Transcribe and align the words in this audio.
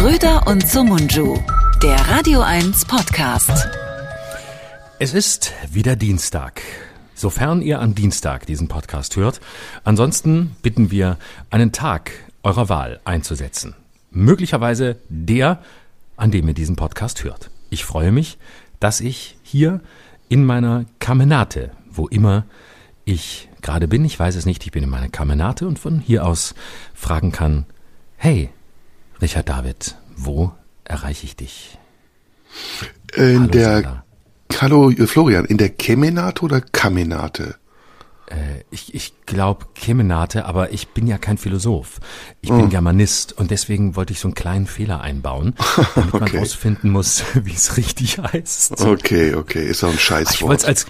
Schröder 0.00 0.46
und 0.46 0.66
Sumunju, 0.66 1.38
der 1.82 1.96
Radio 2.08 2.40
1 2.40 2.86
Podcast. 2.86 3.68
Es 4.98 5.12
ist 5.12 5.52
wieder 5.70 5.94
Dienstag. 5.94 6.62
Sofern 7.14 7.60
ihr 7.60 7.82
am 7.82 7.94
Dienstag 7.94 8.46
diesen 8.46 8.66
Podcast 8.66 9.16
hört. 9.16 9.42
Ansonsten 9.84 10.56
bitten 10.62 10.90
wir, 10.90 11.18
einen 11.50 11.72
Tag 11.72 12.12
eurer 12.42 12.70
Wahl 12.70 13.00
einzusetzen. 13.04 13.76
Möglicherweise 14.10 14.96
der, 15.10 15.62
an 16.16 16.30
dem 16.30 16.48
ihr 16.48 16.54
diesen 16.54 16.76
Podcast 16.76 17.22
hört. 17.22 17.50
Ich 17.68 17.84
freue 17.84 18.10
mich, 18.10 18.38
dass 18.80 19.02
ich 19.02 19.36
hier 19.42 19.82
in 20.30 20.46
meiner 20.46 20.86
Kamenate, 20.98 21.72
wo 21.90 22.08
immer 22.08 22.46
ich 23.04 23.50
gerade 23.60 23.86
bin, 23.86 24.06
ich 24.06 24.18
weiß 24.18 24.36
es 24.36 24.46
nicht, 24.46 24.64
ich 24.64 24.72
bin 24.72 24.82
in 24.82 24.88
meiner 24.88 25.10
Kamenate 25.10 25.68
und 25.68 25.78
von 25.78 26.00
hier 26.00 26.24
aus 26.24 26.54
fragen 26.94 27.32
kann, 27.32 27.66
hey, 28.16 28.48
Richard 29.20 29.50
David, 29.50 29.96
wo 30.24 30.52
erreiche 30.84 31.24
ich 31.24 31.36
dich? 31.36 31.78
In 33.14 33.40
Hallo, 33.40 33.46
der 33.48 33.74
Sandra. 33.74 34.04
Hallo 34.60 34.92
Florian, 35.06 35.44
in 35.44 35.56
der 35.56 35.70
Kemenate 35.70 36.42
oder 36.42 36.60
Kamenate? 36.60 37.56
Äh, 38.26 38.64
ich, 38.70 38.94
ich 38.94 39.14
glaube 39.26 39.66
Kemenate, 39.74 40.44
aber 40.44 40.72
ich 40.72 40.88
bin 40.88 41.06
ja 41.06 41.18
kein 41.18 41.38
Philosoph. 41.38 42.00
Ich 42.42 42.50
bin 42.50 42.62
oh. 42.62 42.68
Germanist 42.68 43.32
und 43.36 43.50
deswegen 43.50 43.96
wollte 43.96 44.12
ich 44.12 44.20
so 44.20 44.28
einen 44.28 44.34
kleinen 44.34 44.66
Fehler 44.66 45.00
einbauen, 45.00 45.54
damit 45.94 46.14
okay. 46.14 46.32
man 46.32 46.40
rausfinden 46.42 46.90
muss, 46.90 47.24
wie 47.34 47.54
es 47.54 47.76
richtig 47.76 48.18
heißt. 48.18 48.80
Okay, 48.80 49.34
okay, 49.34 49.66
ist 49.66 49.82
auch 49.82 49.90
ein 49.90 49.98
Scheißwort. 49.98 50.34
Ich 50.34 50.42
wollte 50.42 50.62
es 50.62 50.68
als, 50.68 50.86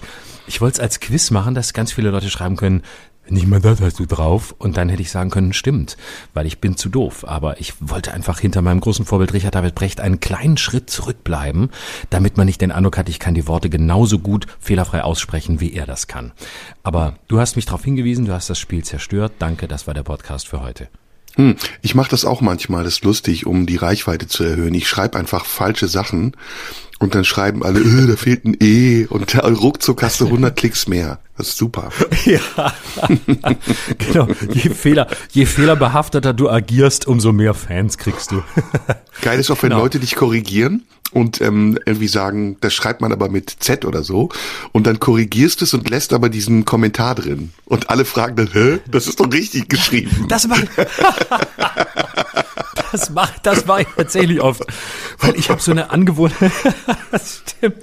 ich 0.47 0.61
wollte 0.61 0.75
es 0.75 0.79
als 0.79 0.99
Quiz 0.99 1.31
machen, 1.31 1.55
dass 1.55 1.73
ganz 1.73 1.93
viele 1.93 2.09
Leute 2.09 2.29
schreiben 2.29 2.57
können, 2.57 2.83
nicht 3.31 3.47
mal 3.47 3.61
das 3.61 3.81
hast 3.81 3.99
du 3.99 4.05
drauf. 4.05 4.53
Und 4.57 4.77
dann 4.77 4.89
hätte 4.89 5.01
ich 5.01 5.11
sagen 5.11 5.29
können, 5.29 5.53
stimmt, 5.53 5.97
weil 6.33 6.45
ich 6.45 6.59
bin 6.59 6.77
zu 6.77 6.89
doof. 6.89 7.25
Aber 7.27 7.59
ich 7.59 7.73
wollte 7.79 8.13
einfach 8.13 8.39
hinter 8.39 8.61
meinem 8.61 8.79
großen 8.79 9.05
Vorbild 9.05 9.33
Richard 9.33 9.55
David 9.55 9.75
Brecht 9.75 10.01
einen 10.01 10.19
kleinen 10.19 10.57
Schritt 10.57 10.89
zurückbleiben, 10.89 11.69
damit 12.09 12.37
man 12.37 12.45
nicht 12.45 12.61
den 12.61 12.71
Eindruck 12.71 12.97
hat, 12.97 13.09
ich 13.09 13.19
kann 13.19 13.33
die 13.33 13.47
Worte 13.47 13.69
genauso 13.69 14.19
gut 14.19 14.47
fehlerfrei 14.59 15.03
aussprechen, 15.03 15.59
wie 15.59 15.73
er 15.73 15.85
das 15.85 16.07
kann. 16.07 16.31
Aber 16.83 17.15
du 17.27 17.39
hast 17.39 17.55
mich 17.55 17.65
darauf 17.65 17.83
hingewiesen, 17.83 18.25
du 18.25 18.33
hast 18.33 18.49
das 18.49 18.59
Spiel 18.59 18.83
zerstört. 18.83 19.33
Danke, 19.39 19.67
das 19.67 19.87
war 19.87 19.93
der 19.93 20.03
Podcast 20.03 20.47
für 20.47 20.61
heute. 20.61 20.89
Hm, 21.35 21.55
ich 21.81 21.95
mache 21.95 22.09
das 22.09 22.25
auch 22.25 22.41
manchmal, 22.41 22.83
das 22.83 22.95
ist 22.95 23.03
lustig, 23.05 23.45
um 23.45 23.65
die 23.65 23.77
Reichweite 23.77 24.27
zu 24.27 24.43
erhöhen. 24.43 24.73
Ich 24.73 24.87
schreibe 24.87 25.17
einfach 25.17 25.45
falsche 25.45 25.87
Sachen 25.87 26.35
und 26.99 27.15
dann 27.15 27.23
schreiben 27.23 27.63
alle, 27.63 27.79
äh, 27.79 28.07
da 28.07 28.15
fehlt 28.17 28.45
ein 28.45 28.57
E 28.59 29.05
und 29.05 29.33
ruckzuck 29.43 30.03
hast 30.03 30.19
du 30.19 30.25
100 30.25 30.55
Klicks 30.55 30.87
mehr. 30.87 31.19
Das 31.41 31.47
ist 31.47 31.57
super. 31.57 31.89
Ja, 32.25 32.39
genau. 33.97 34.27
Je, 34.53 34.69
Fehler, 34.69 35.07
je 35.31 35.47
fehlerbehafteter 35.47 36.33
du 36.33 36.51
agierst, 36.51 37.07
umso 37.07 37.31
mehr 37.31 37.55
Fans 37.55 37.97
kriegst 37.97 38.29
du. 38.29 38.43
Geil 39.23 39.39
ist 39.39 39.49
auch, 39.49 39.63
wenn 39.63 39.71
genau. 39.71 39.81
Leute 39.81 39.99
dich 39.99 40.15
korrigieren 40.15 40.85
und 41.11 41.41
ähm, 41.41 41.79
irgendwie 41.87 42.07
sagen, 42.07 42.57
das 42.61 42.75
schreibt 42.75 43.01
man 43.01 43.11
aber 43.11 43.27
mit 43.27 43.49
Z 43.49 43.85
oder 43.85 44.03
so 44.03 44.29
und 44.71 44.85
dann 44.85 44.99
korrigierst 44.99 45.63
es 45.63 45.73
und 45.73 45.89
lässt 45.89 46.13
aber 46.13 46.29
diesen 46.29 46.63
Kommentar 46.63 47.15
drin 47.15 47.53
und 47.65 47.89
alle 47.89 48.05
fragen 48.05 48.35
dann, 48.35 48.53
hä, 48.53 48.77
das 48.91 49.07
ist 49.07 49.19
doch 49.19 49.31
richtig 49.31 49.67
geschrieben. 49.67 50.27
Das 50.29 50.47
macht 50.47 50.67
das 52.91 53.09
mache 53.09 53.33
das 53.41 53.65
mach 53.65 53.79
ich 53.79 53.87
tatsächlich 53.95 54.41
oft. 54.41 54.63
Weil 55.19 55.35
ich 55.35 55.49
habe 55.49 55.61
so 55.61 55.71
eine 55.71 55.89
Angewohnheit. 55.91 56.51
das 57.11 57.41
stimmt. 57.47 57.77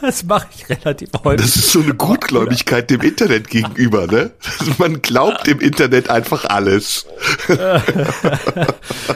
Das 0.00 0.24
mache 0.24 0.48
ich 0.54 0.68
relativ 0.68 1.10
häufig. 1.24 1.44
Das 1.44 1.56
ist 1.56 1.72
so 1.72 1.80
eine 1.80 1.94
Gutgläubigkeit 2.62 2.90
dem 2.90 3.00
Internet 3.00 3.48
gegenüber, 3.48 4.06
ne? 4.06 4.30
Man 4.78 5.02
glaubt 5.02 5.46
dem 5.46 5.60
Internet 5.60 6.10
einfach 6.10 6.44
alles. 6.44 7.06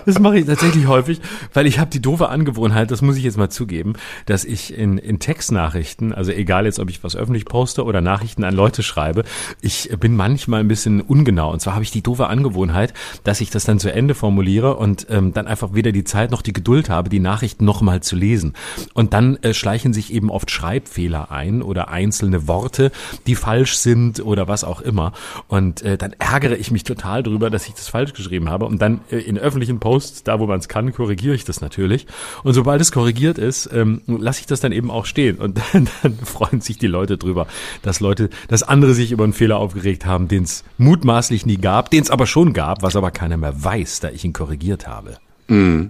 das 0.06 0.18
mache 0.18 0.38
ich 0.38 0.46
tatsächlich 0.46 0.86
häufig, 0.86 1.20
weil 1.54 1.66
ich 1.66 1.78
habe 1.78 1.90
die 1.90 2.00
doofe 2.00 2.28
Angewohnheit, 2.28 2.90
das 2.90 3.02
muss 3.02 3.16
ich 3.16 3.24
jetzt 3.24 3.38
mal 3.38 3.50
zugeben, 3.50 3.94
dass 4.26 4.44
ich 4.44 4.76
in, 4.76 4.98
in 4.98 5.18
Textnachrichten, 5.18 6.12
also 6.12 6.32
egal 6.32 6.66
jetzt, 6.66 6.78
ob 6.78 6.90
ich 6.90 7.02
was 7.02 7.16
öffentlich 7.16 7.44
poste 7.44 7.84
oder 7.84 8.00
Nachrichten 8.00 8.44
an 8.44 8.54
Leute 8.54 8.82
schreibe, 8.82 9.24
ich 9.60 9.90
bin 9.98 10.16
manchmal 10.16 10.60
ein 10.60 10.68
bisschen 10.68 11.00
ungenau. 11.00 11.52
Und 11.52 11.60
zwar 11.60 11.74
habe 11.74 11.84
ich 11.84 11.90
die 11.90 12.02
doofe 12.02 12.26
Angewohnheit, 12.26 12.92
dass 13.24 13.40
ich 13.40 13.50
das 13.50 13.64
dann 13.64 13.78
zu 13.78 13.92
Ende 13.92 14.14
formuliere 14.14 14.76
und 14.76 14.86
und 14.86 15.06
ähm, 15.10 15.32
dann 15.32 15.46
einfach 15.46 15.74
weder 15.74 15.92
die 15.92 16.04
Zeit 16.04 16.30
noch 16.30 16.42
die 16.42 16.52
Geduld 16.52 16.88
habe, 16.88 17.08
die 17.08 17.20
Nachrichten 17.20 17.64
nochmal 17.64 18.02
zu 18.02 18.16
lesen. 18.16 18.54
Und 18.94 19.12
dann 19.12 19.36
äh, 19.42 19.52
schleichen 19.52 19.92
sich 19.92 20.12
eben 20.12 20.30
oft 20.30 20.50
Schreibfehler 20.50 21.30
ein 21.30 21.60
oder 21.60 21.88
einzelne 21.88 22.46
Worte, 22.48 22.92
die 23.26 23.34
falsch 23.34 23.76
sind 23.76 24.20
oder 24.20 24.48
was 24.48 24.64
auch 24.64 24.80
immer. 24.80 25.12
Und 25.48 25.82
äh, 25.82 25.96
dann 25.96 26.14
ärgere 26.18 26.56
ich 26.56 26.70
mich 26.70 26.84
total 26.84 27.22
drüber, 27.22 27.50
dass 27.50 27.66
ich 27.68 27.74
das 27.74 27.88
falsch 27.88 28.12
geschrieben 28.12 28.48
habe. 28.48 28.66
Und 28.66 28.80
dann 28.80 29.00
äh, 29.10 29.18
in 29.18 29.38
öffentlichen 29.38 29.80
Posts, 29.80 30.24
da 30.24 30.40
wo 30.40 30.46
man 30.46 30.58
es 30.58 30.68
kann, 30.68 30.92
korrigiere 30.92 31.34
ich 31.34 31.44
das 31.44 31.60
natürlich. 31.60 32.06
Und 32.42 32.54
sobald 32.54 32.80
es 32.80 32.92
korrigiert 32.92 33.38
ist, 33.38 33.68
ähm, 33.72 34.02
lasse 34.06 34.40
ich 34.40 34.46
das 34.46 34.60
dann 34.60 34.72
eben 34.72 34.90
auch 34.90 35.06
stehen. 35.06 35.38
Und 35.38 35.60
dann, 35.72 35.88
dann 36.02 36.16
freuen 36.18 36.60
sich 36.60 36.78
die 36.78 36.86
Leute 36.86 37.18
drüber, 37.18 37.46
dass 37.82 38.00
Leute, 38.00 38.30
dass 38.48 38.62
andere 38.62 38.94
sich 38.94 39.12
über 39.12 39.24
einen 39.24 39.32
Fehler 39.32 39.58
aufgeregt 39.58 40.06
haben, 40.06 40.28
den 40.28 40.44
es 40.44 40.64
mutmaßlich 40.78 41.46
nie 41.46 41.58
gab, 41.58 41.90
den 41.90 42.02
es 42.02 42.10
aber 42.10 42.26
schon 42.26 42.52
gab, 42.52 42.82
was 42.82 42.96
aber 42.96 43.10
keiner 43.10 43.36
mehr 43.36 43.64
weiß, 43.64 44.00
da 44.00 44.10
ich 44.10 44.24
ihn 44.24 44.32
korrigiert 44.32 44.86
habe. 44.86 45.16
Mm. 45.48 45.86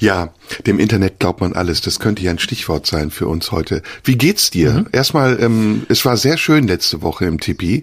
Ja, 0.00 0.32
dem 0.66 0.78
Internet 0.78 1.18
glaubt 1.18 1.40
man 1.40 1.52
alles. 1.52 1.80
Das 1.80 1.98
könnte 1.98 2.22
ja 2.22 2.30
ein 2.30 2.38
Stichwort 2.38 2.86
sein 2.86 3.10
für 3.10 3.26
uns 3.26 3.50
heute. 3.50 3.82
Wie 4.04 4.16
geht's 4.16 4.50
dir? 4.50 4.72
Mhm. 4.72 4.86
Erstmal, 4.92 5.40
ähm, 5.40 5.86
es 5.88 6.04
war 6.04 6.16
sehr 6.16 6.38
schön 6.38 6.68
letzte 6.68 7.02
Woche 7.02 7.26
im 7.26 7.40
Tipi. 7.40 7.82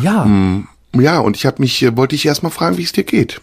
Ja. 0.00 0.24
Mm, 0.24 0.68
ja, 0.94 1.18
und 1.18 1.36
ich 1.36 1.46
habe 1.46 1.60
mich, 1.60 1.82
äh, 1.82 1.96
wollte 1.96 2.14
ich 2.14 2.24
erstmal 2.26 2.52
fragen, 2.52 2.78
wie 2.78 2.82
es 2.82 2.92
dir 2.92 3.04
geht. 3.04 3.40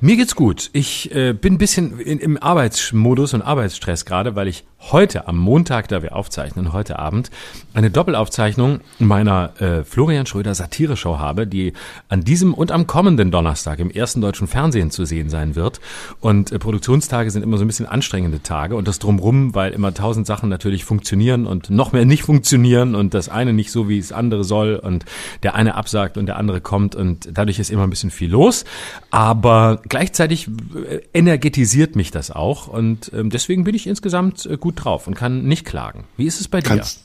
Mir 0.00 0.16
geht's 0.16 0.36
gut. 0.36 0.70
Ich 0.72 1.12
äh, 1.14 1.32
bin 1.32 1.54
ein 1.54 1.58
bisschen 1.58 1.98
in, 1.98 2.18
im 2.18 2.40
Arbeitsmodus 2.40 3.34
und 3.34 3.42
Arbeitsstress 3.42 4.04
gerade, 4.04 4.36
weil 4.36 4.46
ich 4.46 4.64
heute 4.80 5.26
am 5.26 5.36
Montag, 5.36 5.88
da 5.88 6.02
wir 6.02 6.14
aufzeichnen, 6.14 6.72
heute 6.72 6.98
Abend, 6.98 7.30
eine 7.74 7.90
Doppelaufzeichnung 7.90 8.80
meiner 8.98 9.60
äh, 9.60 9.84
Florian 9.84 10.24
Schröder 10.24 10.54
Satire-Show 10.54 11.18
habe, 11.18 11.46
die 11.46 11.72
an 12.08 12.22
diesem 12.22 12.54
und 12.54 12.70
am 12.70 12.86
kommenden 12.86 13.30
Donnerstag 13.30 13.80
im 13.80 13.90
ersten 13.90 14.20
deutschen 14.20 14.46
Fernsehen 14.46 14.90
zu 14.90 15.04
sehen 15.04 15.30
sein 15.30 15.56
wird. 15.56 15.80
Und 16.20 16.52
äh, 16.52 16.58
Produktionstage 16.58 17.30
sind 17.30 17.42
immer 17.42 17.58
so 17.58 17.64
ein 17.64 17.66
bisschen 17.66 17.86
anstrengende 17.86 18.42
Tage 18.42 18.76
und 18.76 18.88
das 18.88 18.98
drumrum, 18.98 19.54
weil 19.54 19.72
immer 19.72 19.92
tausend 19.92 20.26
Sachen 20.26 20.48
natürlich 20.48 20.84
funktionieren 20.84 21.46
und 21.46 21.70
noch 21.70 21.92
mehr 21.92 22.04
nicht 22.04 22.22
funktionieren 22.22 22.94
und 22.94 23.14
das 23.14 23.28
eine 23.28 23.52
nicht 23.52 23.72
so, 23.72 23.88
wie 23.88 23.98
es 23.98 24.12
andere 24.12 24.44
soll 24.44 24.76
und 24.76 25.04
der 25.42 25.56
eine 25.56 25.74
absagt 25.74 26.16
und 26.16 26.26
der 26.26 26.36
andere 26.36 26.60
kommt 26.60 26.94
und 26.94 27.28
dadurch 27.32 27.58
ist 27.58 27.70
immer 27.70 27.82
ein 27.82 27.90
bisschen 27.90 28.10
viel 28.10 28.30
los. 28.30 28.64
Aber 29.10 29.80
gleichzeitig 29.88 30.48
äh, 30.48 31.00
energetisiert 31.12 31.96
mich 31.96 32.10
das 32.12 32.30
auch 32.30 32.68
und 32.68 33.10
ähm, 33.12 33.28
deswegen 33.30 33.64
bin 33.64 33.74
ich 33.74 33.86
insgesamt 33.86 34.46
äh, 34.46 34.56
gut 34.68 34.84
drauf 34.84 35.06
und 35.06 35.14
kann 35.14 35.44
nicht 35.44 35.64
klagen. 35.64 36.04
Wie 36.18 36.26
ist 36.26 36.42
es 36.42 36.48
bei 36.48 36.60
dir? 36.60 36.68
Kannst, 36.68 37.00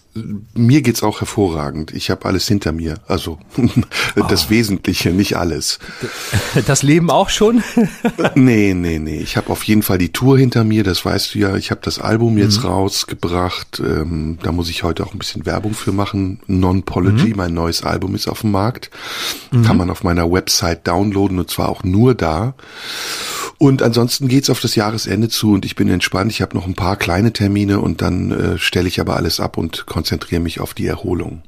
mir 0.54 0.84
geht's 0.84 1.02
auch 1.02 1.22
hervorragend. 1.22 1.92
Ich 1.92 2.12
habe 2.12 2.26
alles 2.26 2.48
hinter 2.48 2.72
mir. 2.72 2.96
Also 3.08 3.40
das 4.30 4.46
oh. 4.46 4.50
Wesentliche, 4.50 5.10
nicht 5.10 5.38
alles. 5.38 5.80
Das 6.68 6.84
Leben 6.84 7.10
auch 7.10 7.30
schon? 7.30 7.64
nee, 8.36 8.74
nee, 8.74 9.00
nee. 9.00 9.20
Ich 9.20 9.38
habe 9.38 9.50
auf 9.50 9.64
jeden 9.64 9.82
Fall 9.82 9.98
die 9.98 10.12
Tour 10.12 10.38
hinter 10.38 10.64
mir, 10.64 10.84
das 10.84 11.04
weißt 11.04 11.34
du 11.34 11.40
ja. 11.40 11.56
Ich 11.56 11.72
habe 11.72 11.82
das 11.84 12.00
Album 12.00 12.38
jetzt 12.38 12.60
mhm. 12.60 12.70
rausgebracht. 12.70 13.82
Ähm, 13.84 14.38
da 14.44 14.52
muss 14.52 14.70
ich 14.70 14.84
heute 14.84 15.04
auch 15.04 15.14
ein 15.14 15.20
bisschen 15.20 15.46
Werbung 15.46 15.74
für 15.74 15.92
machen. 15.92 16.40
Non-Pology, 16.48 17.30
mhm. 17.30 17.36
mein 17.36 17.54
neues 17.54 17.84
Album 17.84 18.14
ist 18.16 18.28
auf 18.28 18.42
dem 18.42 18.52
Markt. 18.52 18.92
Mhm. 19.52 19.64
Kann 19.64 19.78
man 19.78 19.90
auf 19.90 20.04
meiner 20.04 20.32
Website 20.32 20.88
downloaden 20.88 21.40
und 21.40 21.50
zwar 21.50 21.70
auch 21.70 21.84
nur 21.84 22.14
da. 22.14 22.54
Und 23.58 23.82
ansonsten 23.82 24.28
geht's 24.28 24.50
auf 24.50 24.60
das 24.60 24.76
Jahresende 24.76 25.30
zu 25.30 25.54
und 25.54 25.66
ich 25.66 25.76
bin 25.76 25.90
entspannt. 25.90 26.32
Ich 26.32 26.42
habe 26.42 26.56
noch 26.56 26.68
ein 26.68 26.76
paar 26.76 26.98
kleine 26.98 27.34
Termine 27.34 27.80
und 27.80 28.02
dann 28.02 28.32
äh, 28.32 28.58
stelle 28.58 28.88
ich 28.88 29.00
aber 29.00 29.16
alles 29.16 29.40
ab 29.40 29.58
und 29.58 29.86
konzentriere 29.86 30.03
mich 30.40 30.60
auf 30.60 30.74
die 30.74 30.88
Erholung. 30.88 31.44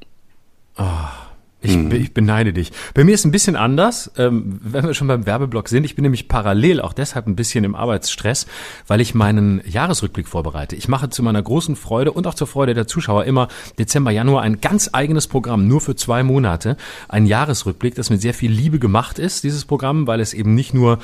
Oh. 0.78 1.25
Ich, 1.66 1.74
hm. 1.74 1.92
ich 1.92 2.14
beneide 2.14 2.52
dich. 2.52 2.72
Bei 2.94 3.04
mir 3.04 3.14
ist 3.14 3.24
ein 3.24 3.32
bisschen 3.32 3.56
anders, 3.56 4.10
ähm, 4.16 4.60
wenn 4.62 4.86
wir 4.86 4.94
schon 4.94 5.08
beim 5.08 5.26
Werbeblock 5.26 5.68
sind. 5.68 5.84
Ich 5.84 5.96
bin 5.96 6.04
nämlich 6.04 6.28
parallel 6.28 6.80
auch 6.80 6.92
deshalb 6.92 7.26
ein 7.26 7.36
bisschen 7.36 7.64
im 7.64 7.74
Arbeitsstress, 7.74 8.46
weil 8.86 9.00
ich 9.00 9.14
meinen 9.14 9.60
Jahresrückblick 9.66 10.28
vorbereite. 10.28 10.76
Ich 10.76 10.88
mache 10.88 11.10
zu 11.10 11.22
meiner 11.22 11.42
großen 11.42 11.76
Freude 11.76 12.12
und 12.12 12.26
auch 12.26 12.34
zur 12.34 12.46
Freude 12.46 12.74
der 12.74 12.86
Zuschauer 12.86 13.24
immer 13.24 13.48
Dezember, 13.78 14.10
Januar 14.10 14.42
ein 14.42 14.60
ganz 14.60 14.90
eigenes 14.92 15.26
Programm, 15.26 15.66
nur 15.66 15.80
für 15.80 15.96
zwei 15.96 16.22
Monate. 16.22 16.76
Ein 17.08 17.26
Jahresrückblick, 17.26 17.94
das 17.96 18.10
mit 18.10 18.20
sehr 18.20 18.34
viel 18.34 18.50
Liebe 18.50 18.78
gemacht 18.78 19.18
ist, 19.18 19.44
dieses 19.44 19.64
Programm, 19.64 20.06
weil 20.06 20.20
es 20.20 20.34
eben 20.34 20.54
nicht 20.54 20.72
nur 20.72 20.98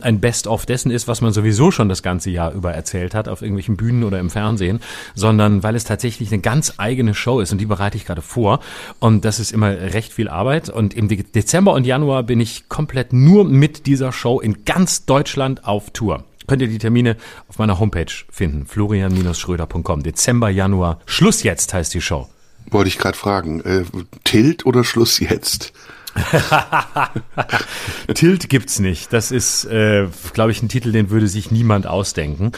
ein 0.00 0.20
Best-of 0.20 0.66
dessen 0.66 0.90
ist, 0.90 1.06
was 1.06 1.20
man 1.20 1.32
sowieso 1.32 1.70
schon 1.70 1.88
das 1.88 2.02
ganze 2.02 2.30
Jahr 2.30 2.52
über 2.52 2.72
erzählt 2.72 3.14
hat, 3.14 3.28
auf 3.28 3.42
irgendwelchen 3.42 3.76
Bühnen 3.76 4.04
oder 4.04 4.18
im 4.18 4.30
Fernsehen, 4.30 4.80
sondern 5.14 5.62
weil 5.62 5.76
es 5.76 5.84
tatsächlich 5.84 6.32
eine 6.32 6.40
ganz 6.40 6.74
eigene 6.78 7.14
Show 7.14 7.40
ist 7.40 7.52
und 7.52 7.58
die 7.58 7.66
bereite 7.66 7.96
ich 7.96 8.04
gerade 8.04 8.22
vor. 8.22 8.60
Und 8.98 9.24
das 9.24 9.38
ist 9.38 9.52
immer 9.52 9.70
recht 9.70 10.07
viel 10.12 10.28
Arbeit 10.28 10.68
und 10.68 10.94
im 10.94 11.08
Dezember 11.08 11.72
und 11.72 11.86
Januar 11.86 12.22
bin 12.22 12.40
ich 12.40 12.68
komplett 12.68 13.12
nur 13.12 13.44
mit 13.44 13.86
dieser 13.86 14.12
Show 14.12 14.40
in 14.40 14.64
ganz 14.64 15.06
Deutschland 15.06 15.64
auf 15.64 15.90
Tour. 15.90 16.24
Könnt 16.46 16.62
ihr 16.62 16.68
die 16.68 16.78
Termine 16.78 17.16
auf 17.48 17.58
meiner 17.58 17.78
Homepage 17.78 18.12
finden, 18.30 18.66
florian-schröder.com. 18.66 20.02
Dezember, 20.02 20.48
Januar, 20.48 21.00
Schluss 21.04 21.42
jetzt 21.42 21.74
heißt 21.74 21.92
die 21.92 22.00
Show. 22.00 22.28
Wollte 22.70 22.88
ich 22.88 22.98
gerade 22.98 23.16
fragen, 23.16 23.60
äh, 23.60 23.84
Tilt 24.24 24.66
oder 24.66 24.84
Schluss 24.84 25.20
jetzt? 25.20 25.72
Tilt 28.14 28.48
gibt's 28.48 28.78
nicht. 28.78 29.12
Das 29.12 29.30
ist, 29.30 29.64
äh, 29.66 30.06
glaube 30.32 30.50
ich, 30.50 30.62
ein 30.62 30.68
Titel, 30.68 30.92
den 30.92 31.10
würde 31.10 31.28
sich 31.28 31.50
niemand 31.50 31.86
ausdenken. 31.86 32.52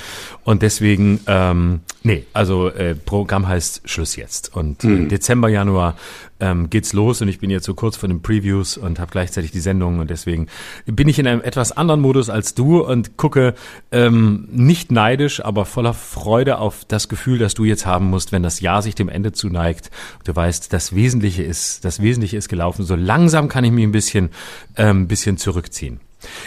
Und 0.45 0.63
deswegen, 0.63 1.21
ähm, 1.27 1.81
nee, 2.03 2.25
also 2.33 2.69
äh, 2.69 2.95
Programm 2.95 3.49
heißt 3.49 3.83
Schluss 3.85 4.17
jetzt. 4.17 4.55
Und 4.55 4.83
hm. 4.83 5.09
Dezember, 5.09 5.49
Januar 5.49 5.97
ähm, 6.41 6.71
geht's 6.71 6.93
los 6.93 7.21
und 7.23 7.29
ich 7.29 7.39
bin 7.39 7.51
jetzt 7.51 7.67
so 7.67 7.75
kurz 7.75 7.97
vor 7.97 8.09
den 8.09 8.23
Previews 8.23 8.77
und 8.77 8.99
habe 8.99 9.11
gleichzeitig 9.11 9.51
die 9.51 9.61
Sendung 9.61 9.99
und 9.99 10.11
deswegen 10.11 10.47
bin 10.87 11.09
ich 11.09 11.19
in 11.19 11.27
einem 11.27 11.41
etwas 11.43 11.73
anderen 11.73 12.01
Modus 12.01 12.31
als 12.31 12.55
du 12.55 12.81
und 12.85 13.17
gucke 13.17 13.55
ähm, 13.93 14.49
nicht 14.51 14.93
neidisch, 14.93 15.45
aber 15.45 15.65
voller 15.65 15.95
Freude 15.95 16.59
auf 16.59 16.85
das 16.87 17.09
Gefühl, 17.09 17.39
das 17.39 17.55
du 17.55 17.65
jetzt 17.65 17.87
haben 17.87 18.07
musst, 18.07 18.33
wenn 18.33 18.43
das 18.43 18.61
Jahr 18.61 18.83
sich 18.83 18.95
dem 18.95 19.09
Ende 19.09 19.33
zuneigt. 19.33 19.91
Du 20.25 20.35
weißt, 20.35 20.73
das 20.73 20.95
Wesentliche 20.95 21.43
ist, 21.43 21.85
das 21.85 22.03
Wesentliche 22.03 22.37
ist 22.37 22.49
gelaufen. 22.49 22.85
So 22.85 22.97
langsam 22.97 23.49
kann 23.49 23.65
ich 23.65 23.73
mich 23.73 23.85
ein 23.85 23.93
bisschen, 23.93 24.31
ähm, 24.77 25.09
bisschen 25.09 25.37
zurückziehen. 25.37 26.01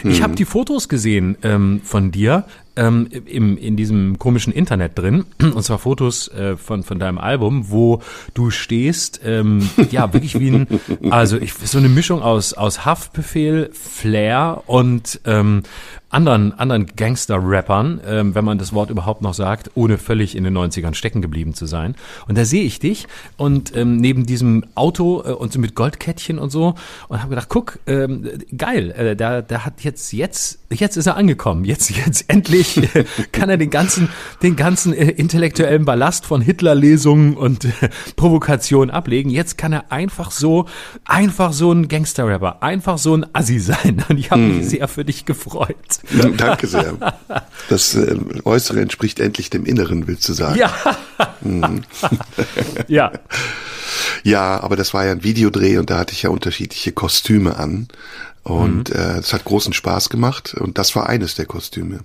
Ich 0.04 0.22
habe 0.22 0.32
mhm. 0.32 0.36
die 0.36 0.44
Fotos 0.44 0.88
gesehen 0.88 1.36
ähm, 1.42 1.80
von 1.82 2.10
dir 2.10 2.44
ähm, 2.76 3.08
im, 3.26 3.56
in 3.56 3.76
diesem 3.76 4.18
komischen 4.18 4.52
Internet 4.52 4.98
drin, 4.98 5.24
und 5.42 5.62
zwar 5.62 5.78
Fotos 5.78 6.28
äh, 6.28 6.56
von, 6.56 6.82
von 6.82 6.98
deinem 6.98 7.18
Album, 7.18 7.70
wo 7.70 8.00
du 8.34 8.50
stehst, 8.50 9.20
ähm, 9.24 9.68
ja, 9.90 10.12
wirklich 10.12 10.38
wie 10.38 10.50
ein, 10.50 10.66
also 11.10 11.36
ich, 11.36 11.54
so 11.54 11.78
eine 11.78 11.88
Mischung 11.88 12.22
aus, 12.22 12.54
aus 12.54 12.84
Haftbefehl, 12.84 13.70
Flair 13.72 14.62
und 14.66 15.20
ähm, 15.24 15.62
anderen, 16.14 16.52
anderen 16.52 16.86
Gangster-Rappern, 16.86 18.00
ähm, 18.06 18.34
wenn 18.34 18.44
man 18.44 18.56
das 18.56 18.72
Wort 18.72 18.88
überhaupt 18.90 19.20
noch 19.20 19.34
sagt, 19.34 19.72
ohne 19.74 19.98
völlig 19.98 20.36
in 20.36 20.44
den 20.44 20.56
90ern 20.56 20.94
stecken 20.94 21.20
geblieben 21.20 21.54
zu 21.54 21.66
sein. 21.66 21.96
Und 22.28 22.38
da 22.38 22.44
sehe 22.44 22.62
ich 22.62 22.78
dich 22.78 23.08
und 23.36 23.76
ähm, 23.76 23.96
neben 23.96 24.24
diesem 24.24 24.64
Auto 24.76 25.22
äh, 25.26 25.32
und 25.32 25.52
so 25.52 25.58
mit 25.58 25.74
Goldkettchen 25.74 26.38
und 26.38 26.50
so 26.50 26.76
und 27.08 27.18
habe 27.18 27.30
gedacht, 27.30 27.48
guck, 27.48 27.80
ähm, 27.86 28.28
geil, 28.56 28.92
äh, 28.92 29.16
der, 29.16 29.42
der 29.42 29.64
hat 29.66 29.82
jetzt, 29.82 30.12
jetzt, 30.12 30.60
jetzt 30.70 30.96
ist 30.96 31.06
er 31.06 31.16
angekommen. 31.16 31.64
Jetzt, 31.64 31.90
jetzt 31.90 32.24
endlich 32.28 32.63
äh, 32.76 33.04
kann 33.32 33.48
er 33.48 33.56
den 33.56 33.70
ganzen, 33.70 34.08
den 34.42 34.56
ganzen 34.56 34.92
äh, 34.92 35.10
intellektuellen 35.10 35.84
Ballast 35.84 36.26
von 36.26 36.40
Hitler-Lesungen 36.40 37.36
und 37.36 37.64
äh, 37.64 37.70
Provokationen 38.16 38.90
ablegen. 38.90 39.30
Jetzt 39.30 39.58
kann 39.58 39.72
er 39.72 39.92
einfach 39.92 40.30
so, 40.30 40.66
einfach 41.04 41.52
so 41.52 41.72
ein 41.72 41.88
Gangster-Rapper, 41.88 42.62
einfach 42.62 42.98
so 42.98 43.16
ein 43.16 43.26
Assi 43.32 43.58
sein. 43.58 44.04
Und 44.08 44.18
ich 44.18 44.30
habe 44.30 44.42
mich 44.42 44.62
hm. 44.62 44.68
sehr 44.68 44.88
für 44.88 45.04
dich 45.04 45.24
gefreut. 45.24 45.76
Danke 46.36 46.66
sehr. 46.66 46.94
Das 47.68 47.94
äh, 47.94 48.16
Äußere 48.44 48.80
entspricht 48.80 49.20
endlich 49.20 49.50
dem 49.50 49.64
Inneren, 49.64 50.06
willst 50.06 50.28
du 50.28 50.32
sagen? 50.32 50.58
Ja. 50.58 50.72
Mhm. 51.40 51.82
ja. 52.88 53.12
Ja, 54.22 54.60
aber 54.60 54.76
das 54.76 54.94
war 54.94 55.04
ja 55.04 55.12
ein 55.12 55.22
Videodreh 55.22 55.78
und 55.78 55.90
da 55.90 55.98
hatte 55.98 56.12
ich 56.12 56.22
ja 56.22 56.30
unterschiedliche 56.30 56.92
Kostüme 56.92 57.56
an. 57.56 57.88
Und 58.42 58.90
mhm. 58.90 58.96
äh, 58.96 59.18
es 59.18 59.32
hat 59.32 59.44
großen 59.44 59.72
Spaß 59.72 60.10
gemacht 60.10 60.54
und 60.54 60.78
das 60.78 60.94
war 60.94 61.08
eines 61.08 61.34
der 61.34 61.46
Kostüme. 61.46 62.00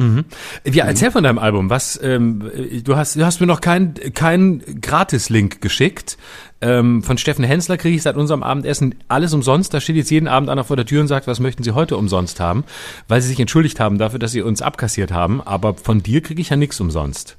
Mhm. 0.00 0.24
Ja, 0.64 0.86
erzähl 0.86 1.10
von 1.10 1.24
deinem 1.24 1.38
Album. 1.38 1.68
Was 1.68 2.00
ähm, 2.02 2.50
du 2.82 2.96
hast, 2.96 3.16
du 3.16 3.24
hast 3.24 3.38
mir 3.38 3.46
noch 3.46 3.60
keinen 3.60 3.94
kein 4.14 4.62
Gratis-Link 4.80 5.60
geschickt. 5.60 6.16
Ähm, 6.62 7.02
von 7.02 7.18
Steffen 7.18 7.44
Hensler 7.44 7.76
kriege 7.76 7.96
ich 7.96 8.02
seit 8.02 8.16
unserem 8.16 8.42
Abendessen 8.42 8.94
alles 9.08 9.34
umsonst. 9.34 9.74
Da 9.74 9.80
steht 9.80 9.96
jetzt 9.96 10.10
jeden 10.10 10.26
Abend 10.26 10.48
einer 10.48 10.64
vor 10.64 10.76
der 10.76 10.86
Tür 10.86 11.02
und 11.02 11.08
sagt, 11.08 11.26
was 11.26 11.38
möchten 11.38 11.62
Sie 11.62 11.72
heute 11.72 11.98
umsonst 11.98 12.40
haben, 12.40 12.64
weil 13.08 13.20
Sie 13.20 13.28
sich 13.28 13.40
entschuldigt 13.40 13.78
haben 13.78 13.98
dafür, 13.98 14.18
dass 14.18 14.32
Sie 14.32 14.40
uns 14.40 14.62
abkassiert 14.62 15.12
haben. 15.12 15.42
Aber 15.42 15.74
von 15.74 16.02
dir 16.02 16.22
kriege 16.22 16.40
ich 16.40 16.48
ja 16.48 16.56
nichts 16.56 16.80
umsonst. 16.80 17.36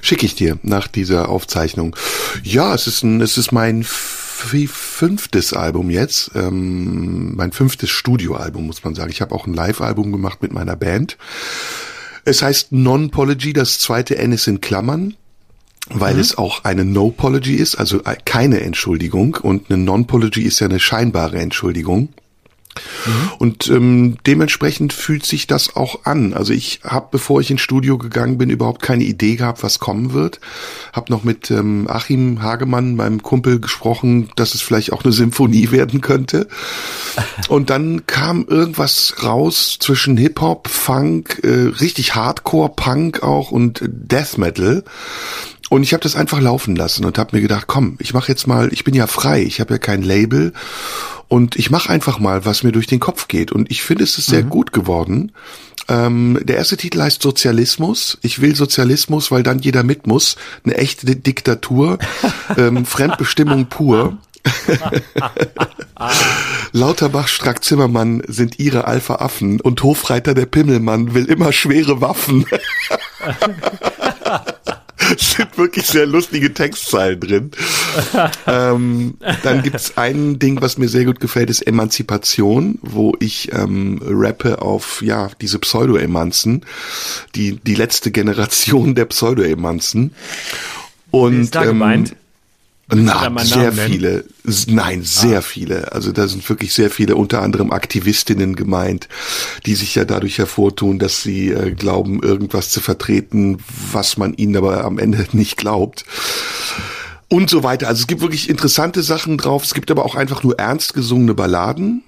Schicke 0.00 0.24
ich 0.24 0.36
dir 0.36 0.58
nach 0.62 0.86
dieser 0.86 1.28
Aufzeichnung. 1.28 1.96
Ja, 2.44 2.74
es 2.74 2.86
ist 2.86 3.02
ein, 3.02 3.20
es 3.20 3.38
ist 3.38 3.50
mein 3.50 3.84
fünftes 3.84 5.52
Album 5.52 5.90
jetzt, 5.90 6.30
ähm, 6.36 7.34
mein 7.34 7.50
fünftes 7.50 7.90
Studioalbum 7.90 8.66
muss 8.66 8.84
man 8.84 8.94
sagen. 8.94 9.10
Ich 9.10 9.20
habe 9.20 9.34
auch 9.34 9.46
ein 9.46 9.54
Live-Album 9.54 10.12
gemacht 10.12 10.42
mit 10.42 10.52
meiner 10.52 10.76
Band. 10.76 11.16
Es 12.24 12.42
heißt 12.42 12.72
Non-Pology, 12.72 13.52
das 13.52 13.78
zweite 13.78 14.16
N 14.16 14.32
ist 14.32 14.46
in 14.46 14.60
Klammern 14.60 15.14
weil 15.90 16.14
mhm. 16.14 16.20
es 16.20 16.38
auch 16.38 16.64
eine 16.64 16.84
No-Pology 16.84 17.56
ist, 17.56 17.76
also 17.76 18.00
keine 18.24 18.60
Entschuldigung 18.60 19.36
und 19.36 19.70
eine 19.70 19.82
Non-Pology 19.82 20.42
ist 20.42 20.60
ja 20.60 20.66
eine 20.66 20.80
scheinbare 20.80 21.38
Entschuldigung. 21.38 22.08
Mhm. 23.06 23.32
Und 23.38 23.68
ähm, 23.68 24.16
dementsprechend 24.26 24.92
fühlt 24.92 25.26
sich 25.26 25.46
das 25.46 25.76
auch 25.76 26.04
an. 26.04 26.34
Also 26.34 26.52
ich 26.52 26.80
habe, 26.84 27.08
bevor 27.10 27.40
ich 27.40 27.50
ins 27.50 27.60
Studio 27.60 27.98
gegangen 27.98 28.38
bin, 28.38 28.50
überhaupt 28.50 28.82
keine 28.82 29.04
Idee 29.04 29.36
gehabt, 29.36 29.62
was 29.62 29.78
kommen 29.78 30.12
wird. 30.12 30.40
Hab 30.92 31.10
noch 31.10 31.24
mit 31.24 31.50
ähm, 31.50 31.86
Achim 31.88 32.42
Hagemann, 32.42 32.96
meinem 32.96 33.22
Kumpel, 33.22 33.60
gesprochen, 33.60 34.30
dass 34.36 34.54
es 34.54 34.62
vielleicht 34.62 34.92
auch 34.92 35.04
eine 35.04 35.12
Symphonie 35.12 35.70
werden 35.70 36.00
könnte. 36.00 36.48
Und 37.48 37.70
dann 37.70 38.06
kam 38.06 38.46
irgendwas 38.46 39.14
raus 39.22 39.78
zwischen 39.80 40.16
Hip 40.16 40.40
Hop, 40.40 40.68
Funk, 40.68 41.40
äh, 41.42 41.48
richtig 41.80 42.14
Hardcore, 42.14 42.72
Punk 42.74 43.22
auch 43.22 43.50
und 43.50 43.80
Death 43.84 44.38
Metal. 44.38 44.84
Und 45.70 45.82
ich 45.82 45.92
habe 45.92 46.02
das 46.02 46.16
einfach 46.16 46.40
laufen 46.40 46.76
lassen 46.76 47.04
und 47.04 47.18
habe 47.18 47.36
mir 47.36 47.42
gedacht, 47.42 47.66
komm, 47.66 47.96
ich 47.98 48.14
mache 48.14 48.30
jetzt 48.30 48.46
mal, 48.46 48.72
ich 48.72 48.84
bin 48.84 48.94
ja 48.94 49.06
frei, 49.06 49.42
ich 49.42 49.60
habe 49.60 49.74
ja 49.74 49.78
kein 49.78 50.02
Label 50.02 50.52
und 51.28 51.56
ich 51.56 51.70
mache 51.70 51.90
einfach 51.90 52.18
mal, 52.18 52.44
was 52.44 52.62
mir 52.62 52.72
durch 52.72 52.86
den 52.86 53.00
Kopf 53.00 53.28
geht. 53.28 53.50
Und 53.50 53.70
ich 53.70 53.82
finde, 53.82 54.04
es 54.04 54.18
ist 54.18 54.26
sehr 54.26 54.44
mhm. 54.44 54.50
gut 54.50 54.72
geworden. 54.72 55.32
Ähm, 55.88 56.38
der 56.42 56.56
erste 56.56 56.76
Titel 56.76 57.00
heißt 57.00 57.22
Sozialismus. 57.22 58.18
Ich 58.22 58.40
will 58.40 58.54
Sozialismus, 58.54 59.30
weil 59.30 59.42
dann 59.42 59.58
jeder 59.58 59.82
mit 59.82 60.06
muss. 60.06 60.36
Eine 60.64 60.76
echte 60.76 61.16
Diktatur, 61.16 61.98
ähm, 62.56 62.84
Fremdbestimmung 62.86 63.66
pur. 63.66 64.18
Lauterbach, 66.72 67.28
Strack, 67.28 67.64
Zimmermann 67.64 68.22
sind 68.28 68.58
ihre 68.58 68.86
Alpha-Affen 68.86 69.60
und 69.60 69.82
Hofreiter 69.82 70.34
der 70.34 70.46
Pimmelmann 70.46 71.14
will 71.14 71.24
immer 71.26 71.52
schwere 71.52 72.00
Waffen. 72.02 72.44
sind 75.36 75.56
wirklich 75.58 75.86
sehr 75.86 76.06
lustige 76.06 76.52
Textzeilen 76.52 77.20
drin. 77.20 77.50
ähm, 78.46 79.14
dann 79.42 79.62
gibt's 79.62 79.96
ein 79.96 80.38
Ding, 80.38 80.60
was 80.60 80.78
mir 80.78 80.88
sehr 80.88 81.04
gut 81.04 81.20
gefällt, 81.20 81.50
ist 81.50 81.66
Emanzipation, 81.66 82.78
wo 82.82 83.14
ich 83.20 83.52
ähm, 83.52 84.00
rappe 84.04 84.62
auf 84.62 85.02
ja 85.02 85.30
diese 85.40 85.58
Pseudo-Emanzen, 85.58 86.64
die 87.34 87.56
die 87.56 87.74
letzte 87.74 88.10
Generation 88.10 88.94
der 88.94 89.06
Pseudo-Emanzen. 89.06 90.14
Und 91.10 91.42
ist 91.42 91.54
da 91.54 91.62
ähm, 91.62 91.68
gemeint? 91.68 92.16
Na, 92.92 93.44
sehr 93.44 93.72
viele. 93.72 94.24
Nein, 94.66 95.02
sehr 95.02 95.38
ah. 95.38 95.42
viele. 95.42 95.92
Also 95.92 96.12
da 96.12 96.28
sind 96.28 96.46
wirklich 96.48 96.74
sehr 96.74 96.90
viele, 96.90 97.16
unter 97.16 97.42
anderem 97.42 97.72
Aktivistinnen 97.72 98.56
gemeint, 98.56 99.08
die 99.64 99.74
sich 99.74 99.94
ja 99.94 100.04
dadurch 100.04 100.38
hervortun, 100.38 100.98
dass 100.98 101.22
sie 101.22 101.50
äh, 101.50 101.72
glauben, 101.72 102.22
irgendwas 102.22 102.70
zu 102.70 102.80
vertreten, 102.80 103.58
was 103.92 104.16
man 104.16 104.34
ihnen 104.34 104.56
aber 104.56 104.84
am 104.84 104.98
Ende 104.98 105.26
nicht 105.32 105.56
glaubt. 105.56 106.04
Und 107.28 107.48
so 107.48 107.62
weiter. 107.62 107.88
Also 107.88 108.02
es 108.02 108.06
gibt 108.06 108.20
wirklich 108.20 108.50
interessante 108.50 109.02
Sachen 109.02 109.38
drauf. 109.38 109.64
Es 109.64 109.74
gibt 109.74 109.90
aber 109.90 110.04
auch 110.04 110.14
einfach 110.14 110.42
nur 110.42 110.58
ernst 110.58 110.94
gesungene 110.94 111.34
Balladen. 111.34 112.02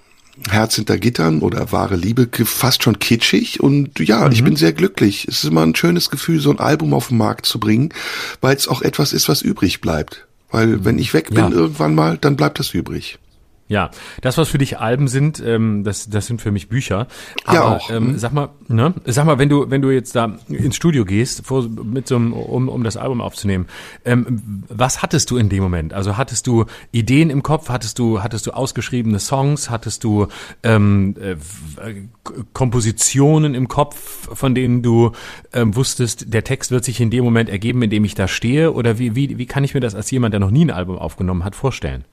Herz 0.49 0.75
hinter 0.75 0.99
Gittern 0.99 1.39
oder 1.39 1.71
wahre 1.71 1.95
Liebe, 1.95 2.29
fast 2.45 2.83
schon 2.83 2.99
kitschig. 2.99 3.59
Und 3.59 3.99
ja, 3.99 4.25
mhm. 4.25 4.31
ich 4.31 4.43
bin 4.43 4.55
sehr 4.55 4.73
glücklich. 4.73 5.27
Es 5.27 5.43
ist 5.43 5.49
immer 5.49 5.65
ein 5.65 5.75
schönes 5.75 6.11
Gefühl, 6.11 6.39
so 6.39 6.51
ein 6.51 6.59
Album 6.59 6.93
auf 6.93 7.07
den 7.07 7.17
Markt 7.17 7.47
zu 7.47 7.59
bringen, 7.59 7.89
weil 8.39 8.55
es 8.55 8.67
auch 8.67 8.83
etwas 8.83 9.13
ist, 9.13 9.27
was 9.27 9.41
übrig 9.41 9.81
bleibt. 9.81 10.26
Weil 10.49 10.85
wenn 10.85 10.99
ich 10.99 11.13
weg 11.13 11.29
bin 11.29 11.37
ja. 11.37 11.49
irgendwann 11.49 11.95
mal, 11.95 12.17
dann 12.17 12.35
bleibt 12.35 12.59
das 12.59 12.73
übrig. 12.73 13.19
Ja, 13.69 13.91
das, 14.21 14.37
was 14.37 14.47
für 14.47 14.57
dich 14.57 14.79
Alben 14.79 15.09
sind, 15.09 15.43
ähm, 15.45 15.83
das, 15.83 16.09
das 16.09 16.25
sind 16.25 16.41
für 16.41 16.51
mich 16.51 16.69
Bücher. 16.69 17.07
Aber, 17.43 17.55
ja 17.55 17.63
auch. 17.75 17.89
Ähm, 17.89 18.07
hm? 18.07 18.17
sag 18.17 18.31
mal, 18.31 18.49
ne, 18.69 18.93
sag 19.05 19.25
mal, 19.25 19.39
wenn 19.39 19.49
du, 19.49 19.69
wenn 19.69 19.81
du 19.81 19.89
jetzt 19.89 20.15
da 20.15 20.37
ins 20.47 20.77
Studio 20.77 21.03
gehst, 21.03 21.45
vor, 21.45 21.67
mit 21.67 22.07
so 22.07 22.15
einem, 22.15 22.31
um, 22.31 22.69
um 22.69 22.83
das 22.85 22.95
Album 22.95 23.19
aufzunehmen, 23.19 23.67
ähm, 24.05 24.63
was 24.69 25.01
hattest 25.01 25.31
du 25.31 25.37
in 25.37 25.49
dem 25.49 25.63
Moment? 25.63 25.93
Also 25.93 26.15
hattest 26.15 26.47
du 26.47 26.65
Ideen 26.93 27.29
im 27.29 27.43
Kopf? 27.43 27.67
Hattest 27.67 27.99
du, 27.99 28.23
hattest 28.23 28.47
du 28.47 28.51
ausgeschriebene 28.51 29.19
Songs? 29.19 29.69
Hattest 29.69 30.05
du 30.05 30.27
ähm, 30.63 31.15
äh, 31.19 31.35
Kompositionen 32.53 33.53
im 33.53 33.67
Kopf, 33.67 34.29
von 34.33 34.55
denen 34.55 34.81
du 34.81 35.11
ähm, 35.51 35.75
wusstest, 35.75 36.33
der 36.33 36.45
Text 36.45 36.71
wird 36.71 36.85
sich 36.85 37.01
in 37.01 37.09
dem 37.09 37.25
Moment 37.25 37.49
ergeben, 37.49 37.81
in 37.81 37.89
dem 37.89 38.05
ich 38.05 38.15
da 38.15 38.29
stehe? 38.29 38.71
Oder 38.71 38.97
wie, 38.97 39.13
wie, 39.15 39.37
wie 39.37 39.45
kann 39.45 39.65
ich 39.65 39.73
mir 39.73 39.81
das 39.81 39.93
als 39.93 40.09
jemand, 40.09 40.33
der 40.33 40.39
noch 40.39 40.51
nie 40.51 40.63
ein 40.63 40.71
Album 40.71 40.97
aufgenommen 40.97 41.43
hat, 41.43 41.55
vorstellen? 41.55 42.05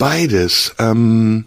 Beides. 0.00 0.74
Ähm, 0.78 1.44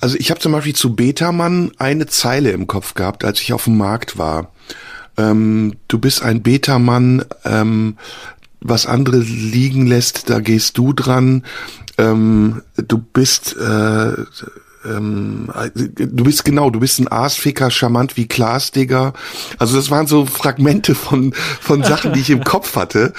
also 0.00 0.16
ich 0.18 0.30
habe 0.30 0.38
zum 0.38 0.52
Beispiel 0.52 0.76
zu 0.76 0.94
Betamann 0.94 1.72
eine 1.78 2.06
Zeile 2.06 2.52
im 2.52 2.68
Kopf 2.68 2.94
gehabt, 2.94 3.24
als 3.24 3.40
ich 3.40 3.52
auf 3.52 3.64
dem 3.64 3.76
Markt 3.76 4.16
war. 4.16 4.52
Ähm, 5.18 5.74
du 5.88 5.98
bist 5.98 6.22
ein 6.22 6.44
Betamann, 6.44 7.24
ähm, 7.44 7.98
was 8.60 8.86
andere 8.86 9.18
liegen 9.18 9.86
lässt, 9.86 10.30
da 10.30 10.38
gehst 10.38 10.78
du 10.78 10.92
dran. 10.92 11.44
Ähm, 11.98 12.62
du 12.76 12.98
bist 12.98 13.56
äh, 13.56 14.12
ähm, 14.84 15.50
du 15.74 16.24
bist 16.24 16.44
genau, 16.44 16.70
du 16.70 16.78
bist 16.78 17.00
ein 17.00 17.10
Aasficker, 17.10 17.70
charmant 17.72 18.16
wie 18.16 18.28
Klaas. 18.28 18.70
Also 19.58 19.76
das 19.76 19.90
waren 19.90 20.06
so 20.06 20.24
Fragmente 20.24 20.94
von 20.94 21.32
von 21.60 21.82
Sachen, 21.82 22.12
die 22.12 22.20
ich 22.20 22.30
im 22.30 22.44
Kopf 22.44 22.76
hatte. 22.76 23.12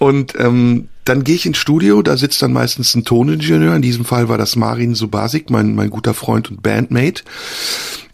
Und 0.00 0.34
ähm, 0.40 0.88
dann 1.04 1.24
gehe 1.24 1.34
ich 1.34 1.46
ins 1.46 1.58
Studio, 1.58 2.02
da 2.02 2.16
sitzt 2.16 2.40
dann 2.42 2.52
meistens 2.52 2.94
ein 2.94 3.04
Toningenieur, 3.04 3.74
in 3.76 3.82
diesem 3.82 4.04
Fall 4.04 4.28
war 4.28 4.38
das 4.38 4.56
Marin 4.56 4.94
Subasik, 4.94 5.50
mein, 5.50 5.74
mein 5.74 5.90
guter 5.90 6.14
Freund 6.14 6.50
und 6.50 6.62
Bandmate. 6.62 7.24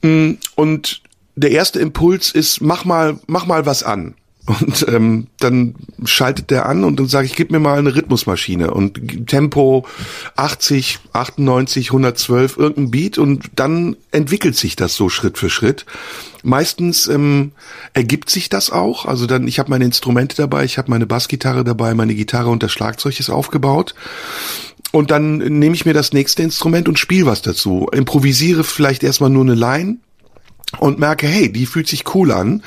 Mm, 0.03 0.33
und 0.57 1.03
der 1.37 1.53
erste 1.53 1.79
Impuls 1.79 2.33
ist, 2.33 2.61
mach 2.61 2.85
mal, 2.85 3.19
mach 3.27 3.47
mal 3.47 3.65
was 3.67 3.83
an. 3.83 4.15
Und 4.47 4.87
ähm, 4.89 5.27
dann 5.39 5.75
schaltet 6.05 6.51
der 6.51 6.67
an 6.67 6.83
und 6.85 6.99
dann 6.99 7.07
sage 7.07 7.27
ich, 7.27 7.37
gib 7.37 7.51
mir 7.51 7.61
mal 7.61 7.79
eine 7.79 7.95
Rhythmusmaschine 7.95 8.73
und 8.73 9.29
Tempo 9.29 9.87
80, 10.37 10.99
98, 11.13 11.89
112, 11.89 12.57
irgendein 12.57 12.91
Beat 12.91 13.19
und 13.19 13.51
dann 13.57 13.97
entwickelt 14.11 14.57
sich 14.57 14.77
das 14.77 14.95
so 14.95 15.09
Schritt 15.09 15.39
für 15.39 15.51
Schritt. 15.51 15.85
Meistens 16.43 17.07
ähm, 17.07 17.53
ergibt 17.93 18.31
sich 18.31 18.49
das 18.49 18.71
auch. 18.71 19.05
Also 19.05 19.27
dann, 19.27 19.47
ich 19.47 19.59
habe 19.59 19.71
meine 19.71 19.85
Instrumente 19.85 20.37
dabei, 20.37 20.65
ich 20.65 20.79
habe 20.79 20.91
meine 20.91 21.07
Bassgitarre 21.07 21.63
dabei, 21.63 21.95
meine 21.95 22.15
Gitarre 22.15 22.49
und 22.49 22.63
das 22.63 22.73
Schlagzeug 22.73 23.21
ist 23.21 23.31
aufgebaut. 23.31 23.95
Und 24.91 25.11
dann 25.11 25.39
nehme 25.39 25.75
ich 25.75 25.85
mir 25.85 25.95
das 25.95 26.13
nächste 26.13 26.43
Instrument 26.43 26.89
und 26.89 26.99
spiele 26.99 27.27
was 27.27 27.43
dazu. 27.43 27.89
Improvisiere 27.93 28.65
vielleicht 28.65 29.05
erstmal 29.05 29.31
nur 29.31 29.45
eine 29.45 29.55
Line 29.55 29.99
und 30.79 30.99
merke, 30.99 31.27
hey, 31.27 31.53
die 31.53 31.67
fühlt 31.67 31.89
sich 31.89 32.15
cool 32.15 32.33
an. 32.33 32.63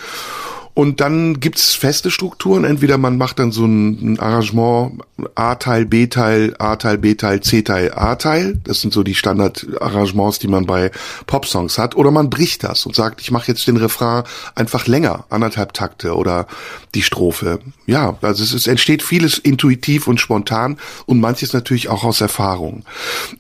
Und 0.76 1.02
dann 1.02 1.40
gibt's 1.40 1.76
feste 1.76 2.10
Strukturen. 2.10 2.64
Entweder 2.64 2.98
man 2.98 3.18
macht 3.18 3.38
dann 3.40 3.52
so 3.52 3.66
ein, 3.66 4.20
Arrangement 4.20 5.02
A-Teil, 5.36 5.86
B-Teil, 5.86 6.56
A-Teil, 6.58 6.98
B-Teil, 6.98 7.42
C-Teil, 7.42 7.92
A-Teil. 7.94 8.60
Das 8.64 8.82
sind 8.82 8.92
so 8.92 9.04
die 9.04 9.14
Standardarrangements, 9.14 10.40
die 10.40 10.48
man 10.48 10.66
bei 10.66 10.92
Popsongs 11.28 11.78
hat. 11.78 11.96
Oder 11.96 12.10
man 12.10 12.32
bricht 12.32 12.64
das 12.64 12.86
und 12.88 12.96
sagt, 12.96 13.22
ich 13.22 13.30
mache 13.30 13.50
jetzt 13.50 13.68
den 13.68 13.78
Refrain 13.78 14.24
einfach 14.56 14.88
länger, 14.88 15.26
anderthalb 15.30 15.74
Takte 15.74 16.16
oder 16.16 16.48
die 16.96 17.04
Strophe. 17.04 17.60
Ja, 17.86 18.18
also 18.22 18.44
es, 18.44 18.54
es 18.54 18.66
entsteht 18.66 19.04
vieles 19.04 19.38
intuitiv 19.38 20.08
und 20.08 20.20
spontan 20.20 20.78
und 21.06 21.20
manches 21.20 21.54
natürlich 21.54 21.90
auch 21.90 22.04
aus 22.04 22.22
Erfahrung. 22.22 22.84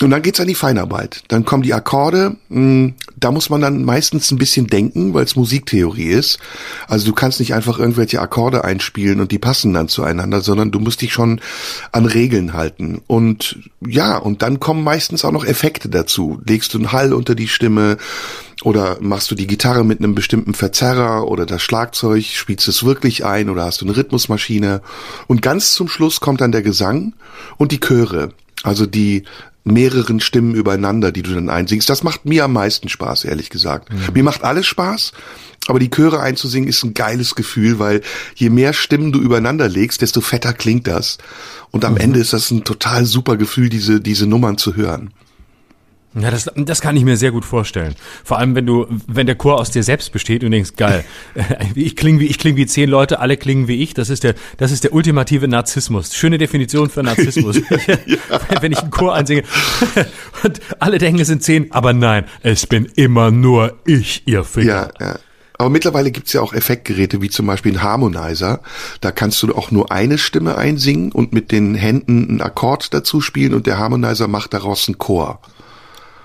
Und 0.01 0.11
dann 0.11 0.21
geht's 0.21 0.39
an 0.39 0.47
die 0.47 0.55
Feinarbeit. 0.55 1.23
Dann 1.29 1.45
kommen 1.45 1.63
die 1.63 1.73
Akkorde. 1.73 2.35
Hm, 2.49 2.93
da 3.15 3.31
muss 3.31 3.49
man 3.49 3.61
dann 3.61 3.83
meistens 3.83 4.29
ein 4.31 4.37
bisschen 4.37 4.67
denken, 4.67 5.13
weil 5.13 5.23
es 5.23 5.35
Musiktheorie 5.35 6.09
ist. 6.09 6.39
Also 6.87 7.07
du 7.07 7.13
kannst 7.23 7.39
nicht 7.39 7.53
einfach 7.53 7.79
irgendwelche 7.79 8.19
Akkorde 8.19 8.65
einspielen 8.65 9.21
und 9.21 9.31
die 9.31 9.39
passen 9.39 9.73
dann 9.73 9.87
zueinander, 9.87 10.41
sondern 10.41 10.71
du 10.71 10.79
musst 10.79 11.01
dich 11.01 11.13
schon 11.13 11.39
an 11.93 12.05
Regeln 12.05 12.51
halten. 12.51 13.01
Und 13.07 13.59
ja, 13.79 14.17
und 14.17 14.41
dann 14.41 14.59
kommen 14.59 14.83
meistens 14.83 15.23
auch 15.23 15.31
noch 15.31 15.45
Effekte 15.45 15.87
dazu. 15.87 16.41
Legst 16.45 16.73
du 16.73 16.79
einen 16.79 16.91
Hall 16.91 17.13
unter 17.13 17.33
die 17.33 17.47
Stimme 17.47 17.95
oder 18.61 18.97
machst 18.99 19.31
du 19.31 19.35
die 19.35 19.47
Gitarre 19.47 19.85
mit 19.85 19.99
einem 19.99 20.15
bestimmten 20.15 20.53
Verzerrer 20.53 21.25
oder 21.29 21.45
das 21.45 21.61
Schlagzeug, 21.61 22.25
spielst 22.25 22.67
es 22.67 22.83
wirklich 22.83 23.23
ein 23.23 23.49
oder 23.49 23.63
hast 23.63 23.79
du 23.79 23.85
eine 23.85 23.95
Rhythmusmaschine. 23.95 24.81
Und 25.27 25.41
ganz 25.41 25.75
zum 25.75 25.87
Schluss 25.87 26.19
kommt 26.19 26.41
dann 26.41 26.51
der 26.51 26.61
Gesang 26.61 27.13
und 27.55 27.71
die 27.71 27.79
Chöre. 27.79 28.33
Also 28.63 28.85
die 28.85 29.23
mehreren 29.63 30.20
Stimmen 30.20 30.55
übereinander, 30.55 31.12
die 31.12 31.22
du 31.22 31.34
dann 31.34 31.50
einsingst. 31.50 31.89
Das 31.89 32.03
macht 32.03 32.25
mir 32.25 32.43
am 32.46 32.53
meisten 32.53 32.89
Spaß, 32.89 33.25
ehrlich 33.25 33.50
gesagt. 33.50 33.91
Mhm. 33.91 34.13
Mir 34.13 34.24
macht 34.24 34.43
alles 34.43 34.65
Spaß, 34.65 35.13
aber 35.67 35.79
die 35.79 35.89
Chöre 35.89 36.20
einzusingen 36.20 36.67
ist 36.67 36.84
ein 36.84 36.93
geiles 36.93 37.36
Gefühl, 37.36 37.79
weil 37.79 38.01
je 38.36 38.50
mehr 38.50 38.74
Stimmen 38.74 39.12
du 39.12 39.20
übereinander 39.20 39.70
legst, 39.70 40.01
desto 40.01 40.22
fetter 40.22 40.53
klingt 40.53 40.88
das. 40.88 41.17
Und 41.72 41.86
am 41.86 41.93
mhm. 41.93 42.00
Ende 42.00 42.20
ist 42.20 42.34
das 42.34 42.51
ein 42.51 42.63
total 42.63 43.05
super 43.05 43.38
Gefühl, 43.38 43.70
diese, 43.70 44.01
diese 44.01 44.27
Nummern 44.27 44.58
zu 44.58 44.75
hören. 44.75 45.12
Ja, 46.15 46.29
das, 46.29 46.50
das 46.55 46.82
kann 46.82 46.96
ich 46.96 47.03
mir 47.03 47.17
sehr 47.17 47.32
gut 47.32 47.43
vorstellen. 47.43 47.96
Vor 48.24 48.38
allem, 48.38 48.53
wenn 48.55 48.65
du, 48.67 48.86
wenn 49.08 49.25
der 49.25 49.36
Chor 49.36 49.60
aus 49.60 49.72
dir 49.72 49.82
selbst 49.82 50.12
besteht 50.12 50.43
und 50.43 50.51
denkst, 50.51 50.74
geil, 50.77 51.03
ich 51.75 51.96
klinge 51.96 52.20
wie, 52.20 52.27
ich 52.27 52.38
klinge 52.38 52.58
wie 52.58 52.67
zehn 52.67 52.89
Leute, 52.89 53.20
alle 53.20 53.36
klingen 53.36 53.67
wie 53.67 53.82
ich. 53.82 53.93
Das 53.96 54.10
ist 54.10 54.24
der, 54.24 54.36
das 54.58 54.72
ist 54.72 54.84
der 54.84 54.93
ultimative 54.93 55.48
Narzissmus. 55.48 56.15
Schöne 56.15 56.38
Definition 56.38 56.89
für 56.89 57.01
Narzissmus. 57.01 57.62
wenn 58.62 58.72
ich 58.72 58.79
einen 58.79 58.91
Chor 58.91 59.15
einsinge 59.15 59.43
und 60.43 60.60
alle 60.79 61.00
denken, 61.00 61.20
es 61.20 61.27
sind 61.27 61.43
zehn, 61.43 61.72
aber 61.72 61.93
nein, 61.93 62.25
es 62.41 62.67
bin 62.67 62.86
immer 62.96 63.32
nur 63.32 63.77
ich, 63.86 64.24
ihr 64.27 64.43
Finger. 64.43 64.91
Ja, 65.00 65.05
ja. 65.05 65.20
Aber 65.58 65.70
mittlerweile 65.70 66.12
gibt's 66.12 66.34
ja 66.34 66.41
auch 66.41 66.53
Effektgeräte 66.53 67.22
wie 67.22 67.29
zum 67.29 67.46
Beispiel 67.46 67.74
ein 67.74 67.84
Harmonizer. 67.84 68.62
Da 69.01 69.12
kannst 69.12 69.41
du 69.43 69.55
auch 69.55 69.72
nur 69.72 69.91
eine 69.91 70.17
Stimme 70.17 70.58
einsingen 70.58 71.12
und 71.12 71.32
mit 71.32 71.51
den 71.51 71.75
Händen 71.75 72.27
einen 72.27 72.41
Akkord 72.41 72.93
dazu 72.93 73.22
spielen 73.22 73.53
und 73.53 73.67
der 73.67 73.77
Harmonizer 73.77 74.27
macht 74.27 74.53
daraus 74.53 74.88
einen 74.88 74.98
Chor. 74.98 75.39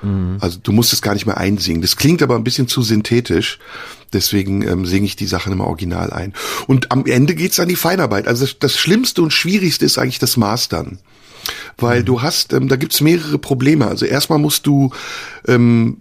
Mhm. 0.02 0.38
Also 0.40 0.58
du 0.62 0.72
musst 0.72 0.92
es 0.92 1.02
gar 1.02 1.14
nicht 1.14 1.26
mehr 1.26 1.38
einsingen. 1.38 1.82
Das 1.82 1.96
klingt 1.96 2.22
aber 2.22 2.36
ein 2.36 2.44
bisschen 2.44 2.68
zu 2.68 2.82
synthetisch. 2.82 3.58
Deswegen 4.12 4.62
ähm, 4.62 4.86
singe 4.86 5.06
ich 5.06 5.16
die 5.16 5.26
Sachen 5.26 5.52
im 5.52 5.60
Original 5.60 6.12
ein. 6.12 6.32
Und 6.66 6.92
am 6.92 7.04
Ende 7.06 7.34
geht's 7.34 7.60
an 7.60 7.68
die 7.68 7.76
Feinarbeit. 7.76 8.26
Also 8.26 8.44
das, 8.44 8.58
das 8.58 8.78
Schlimmste 8.78 9.22
und 9.22 9.32
Schwierigste 9.32 9.84
ist 9.84 9.98
eigentlich 9.98 10.18
das 10.18 10.36
Mastern. 10.36 10.98
Weil 11.76 12.00
mhm. 12.00 12.04
du 12.06 12.22
hast, 12.22 12.52
ähm, 12.52 12.68
da 12.68 12.76
gibt's 12.76 13.00
mehrere 13.00 13.38
Probleme. 13.38 13.86
Also 13.86 14.06
erstmal 14.06 14.38
musst 14.38 14.66
du 14.66 14.90
ähm, 15.46 15.98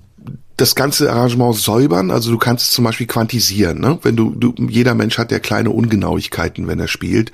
das 0.58 0.74
ganze 0.74 1.12
Arrangement 1.12 1.56
säubern. 1.56 2.12
Also 2.12 2.32
du 2.32 2.38
kannst 2.38 2.66
es 2.66 2.72
zum 2.72 2.84
Beispiel 2.84 3.08
quantisieren. 3.08 3.80
Ne? 3.80 4.00
Wenn 4.02 4.16
du, 4.16 4.32
du, 4.32 4.54
jeder 4.68 4.96
Mensch 4.96 5.18
hat 5.20 5.32
ja 5.32 5.40
kleine 5.40 5.70
Ungenauigkeiten, 5.70 6.68
wenn 6.68 6.80
er 6.80 6.88
spielt. 6.88 7.32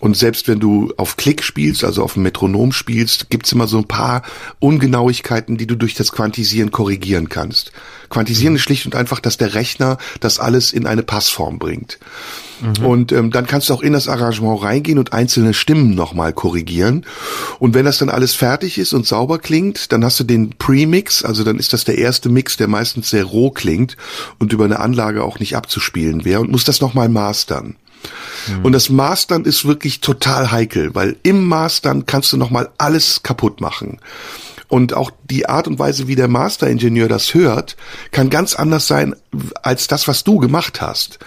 Und 0.00 0.16
selbst 0.16 0.48
wenn 0.48 0.60
du 0.60 0.92
auf 0.96 1.16
Klick 1.16 1.42
spielst, 1.42 1.84
also 1.84 2.02
auf 2.02 2.14
dem 2.14 2.24
Metronom 2.24 2.72
spielst, 2.72 3.30
gibt's 3.30 3.52
immer 3.52 3.68
so 3.68 3.78
ein 3.78 3.86
paar 3.86 4.22
Ungenauigkeiten, 4.58 5.56
die 5.58 5.66
du 5.66 5.76
durch 5.76 5.94
das 5.94 6.10
Quantisieren 6.12 6.72
korrigieren 6.72 7.28
kannst. 7.28 7.70
Quantisieren 8.08 8.54
mhm. 8.54 8.56
ist 8.56 8.62
schlicht 8.62 8.86
und 8.86 8.96
einfach, 8.96 9.20
dass 9.20 9.36
der 9.36 9.54
Rechner 9.54 9.98
das 10.20 10.40
alles 10.40 10.72
in 10.72 10.86
eine 10.86 11.02
Passform 11.02 11.58
bringt. 11.58 11.98
Mhm. 12.64 12.86
Und 12.86 13.12
ähm, 13.12 13.30
dann 13.30 13.46
kannst 13.46 13.68
du 13.68 13.74
auch 13.74 13.82
in 13.82 13.92
das 13.92 14.08
Arrangement 14.08 14.62
reingehen 14.62 14.98
und 14.98 15.12
einzelne 15.12 15.54
Stimmen 15.54 15.94
nochmal 15.94 16.32
korrigieren. 16.32 17.04
Und 17.58 17.74
wenn 17.74 17.84
das 17.84 17.98
dann 17.98 18.08
alles 18.08 18.34
fertig 18.34 18.78
ist 18.78 18.92
und 18.92 19.06
sauber 19.06 19.38
klingt, 19.38 19.92
dann 19.92 20.04
hast 20.04 20.18
du 20.20 20.24
den 20.24 20.50
Premix, 20.50 21.24
also 21.24 21.44
dann 21.44 21.58
ist 21.58 21.72
das 21.72 21.84
der 21.84 21.98
erste 21.98 22.28
Mix, 22.28 22.56
der 22.56 22.68
meistens 22.68 23.10
sehr 23.10 23.24
roh 23.24 23.50
klingt 23.50 23.96
und 24.38 24.52
über 24.52 24.64
eine 24.64 24.80
Anlage 24.80 25.22
auch 25.22 25.38
nicht 25.38 25.56
abzuspielen 25.56 26.24
wäre 26.24 26.40
und 26.40 26.50
musst 26.50 26.68
das 26.68 26.80
nochmal 26.80 27.08
mastern. 27.08 27.76
Mhm. 28.48 28.64
Und 28.64 28.72
das 28.72 28.88
Mastern 28.88 29.44
ist 29.44 29.66
wirklich 29.66 30.00
total 30.00 30.50
heikel, 30.50 30.94
weil 30.94 31.16
im 31.22 31.46
Mastern 31.46 32.06
kannst 32.06 32.32
du 32.32 32.36
nochmal 32.36 32.70
alles 32.78 33.22
kaputt 33.22 33.60
machen. 33.60 33.98
Und 34.68 34.94
auch 34.94 35.10
die 35.30 35.46
Art 35.48 35.68
und 35.68 35.78
Weise, 35.78 36.08
wie 36.08 36.16
der 36.16 36.28
Masteringenieur 36.28 37.08
das 37.08 37.34
hört, 37.34 37.76
kann 38.10 38.30
ganz 38.30 38.54
anders 38.54 38.86
sein 38.86 39.14
als 39.62 39.86
das, 39.86 40.08
was 40.08 40.24
du 40.24 40.38
gemacht 40.38 40.80
hast. 40.80 41.18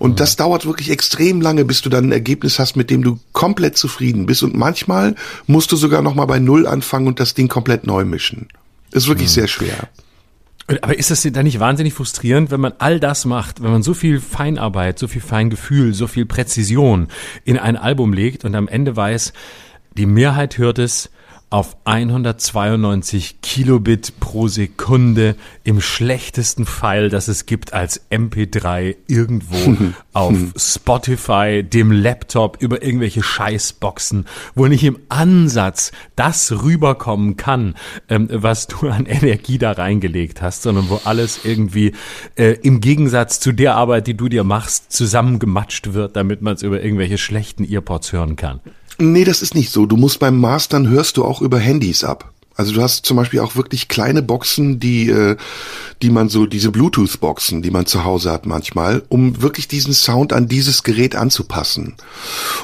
Und 0.00 0.12
mhm. 0.12 0.16
das 0.16 0.34
dauert 0.34 0.66
wirklich 0.66 0.90
extrem 0.90 1.40
lange, 1.40 1.64
bis 1.64 1.82
du 1.82 1.90
dann 1.90 2.06
ein 2.06 2.12
Ergebnis 2.12 2.58
hast, 2.58 2.74
mit 2.74 2.90
dem 2.90 3.04
du 3.04 3.20
komplett 3.32 3.76
zufrieden 3.76 4.26
bist. 4.26 4.42
Und 4.42 4.56
manchmal 4.56 5.14
musst 5.46 5.70
du 5.70 5.76
sogar 5.76 6.02
noch 6.02 6.14
mal 6.14 6.24
bei 6.24 6.40
Null 6.40 6.66
anfangen 6.66 7.06
und 7.06 7.20
das 7.20 7.34
Ding 7.34 7.48
komplett 7.48 7.86
neu 7.86 8.04
mischen. 8.04 8.48
Ist 8.90 9.06
wirklich 9.06 9.28
mhm. 9.28 9.34
sehr 9.34 9.48
schwer. 9.48 9.88
Aber 10.80 10.96
ist 10.96 11.10
das 11.10 11.22
dann 11.22 11.44
nicht 11.44 11.60
wahnsinnig 11.60 11.92
frustrierend, 11.92 12.50
wenn 12.50 12.60
man 12.60 12.72
all 12.78 12.98
das 12.98 13.24
macht, 13.24 13.62
wenn 13.62 13.72
man 13.72 13.82
so 13.82 13.92
viel 13.92 14.20
Feinarbeit, 14.20 14.98
so 14.98 15.06
viel 15.06 15.20
Feingefühl, 15.20 15.92
so 15.92 16.06
viel 16.06 16.26
Präzision 16.26 17.08
in 17.44 17.58
ein 17.58 17.76
Album 17.76 18.12
legt 18.12 18.44
und 18.44 18.54
am 18.54 18.68
Ende 18.68 18.96
weiß, 18.96 19.32
die 19.98 20.06
Mehrheit 20.06 20.58
hört 20.58 20.78
es 20.78 21.10
auf 21.50 21.76
192 21.84 23.42
Kilobit 23.42 24.20
pro 24.20 24.46
Sekunde 24.46 25.34
im 25.64 25.80
schlechtesten 25.80 26.64
Pfeil, 26.64 27.10
das 27.10 27.26
es 27.26 27.44
gibt 27.44 27.72
als 27.72 28.08
MP3 28.08 28.94
irgendwo 29.08 29.76
auf 30.12 30.36
Spotify, 30.56 31.64
dem 31.64 31.90
Laptop, 31.90 32.62
über 32.62 32.82
irgendwelche 32.82 33.24
Scheißboxen, 33.24 34.26
wo 34.54 34.68
nicht 34.68 34.84
im 34.84 35.00
Ansatz 35.08 35.90
das 36.14 36.52
rüberkommen 36.62 37.36
kann, 37.36 37.74
ähm, 38.08 38.28
was 38.30 38.68
du 38.68 38.88
an 38.88 39.06
Energie 39.06 39.58
da 39.58 39.72
reingelegt 39.72 40.40
hast, 40.42 40.62
sondern 40.62 40.88
wo 40.88 41.00
alles 41.04 41.44
irgendwie 41.44 41.94
äh, 42.36 42.58
im 42.62 42.80
Gegensatz 42.80 43.40
zu 43.40 43.50
der 43.50 43.74
Arbeit, 43.74 44.06
die 44.06 44.16
du 44.16 44.28
dir 44.28 44.44
machst, 44.44 44.92
zusammengematscht 44.92 45.94
wird, 45.94 46.14
damit 46.14 46.42
man 46.42 46.54
es 46.54 46.62
über 46.62 46.80
irgendwelche 46.80 47.18
schlechten 47.18 47.64
Earpods 47.64 48.12
hören 48.12 48.36
kann. 48.36 48.60
Nee, 49.00 49.24
das 49.24 49.40
ist 49.40 49.54
nicht 49.54 49.72
so. 49.72 49.86
Du 49.86 49.96
musst 49.96 50.18
beim 50.18 50.38
Mastern 50.38 50.86
hörst 50.88 51.16
du 51.16 51.24
auch 51.24 51.40
über 51.40 51.58
Handys 51.58 52.04
ab. 52.04 52.34
Also 52.56 52.72
du 52.72 52.82
hast 52.82 53.06
zum 53.06 53.16
Beispiel 53.16 53.40
auch 53.40 53.56
wirklich 53.56 53.88
kleine 53.88 54.22
Boxen, 54.22 54.80
die, 54.80 55.08
äh, 55.08 55.36
die 56.02 56.10
man 56.10 56.28
so, 56.28 56.46
diese 56.46 56.70
Bluetooth-Boxen, 56.70 57.62
die 57.62 57.70
man 57.70 57.86
zu 57.86 58.04
Hause 58.04 58.30
hat 58.32 58.44
manchmal, 58.44 59.02
um 59.08 59.40
wirklich 59.40 59.66
diesen 59.68 59.94
Sound 59.94 60.32
an 60.32 60.46
dieses 60.46 60.82
Gerät 60.82 61.14
anzupassen. 61.14 61.94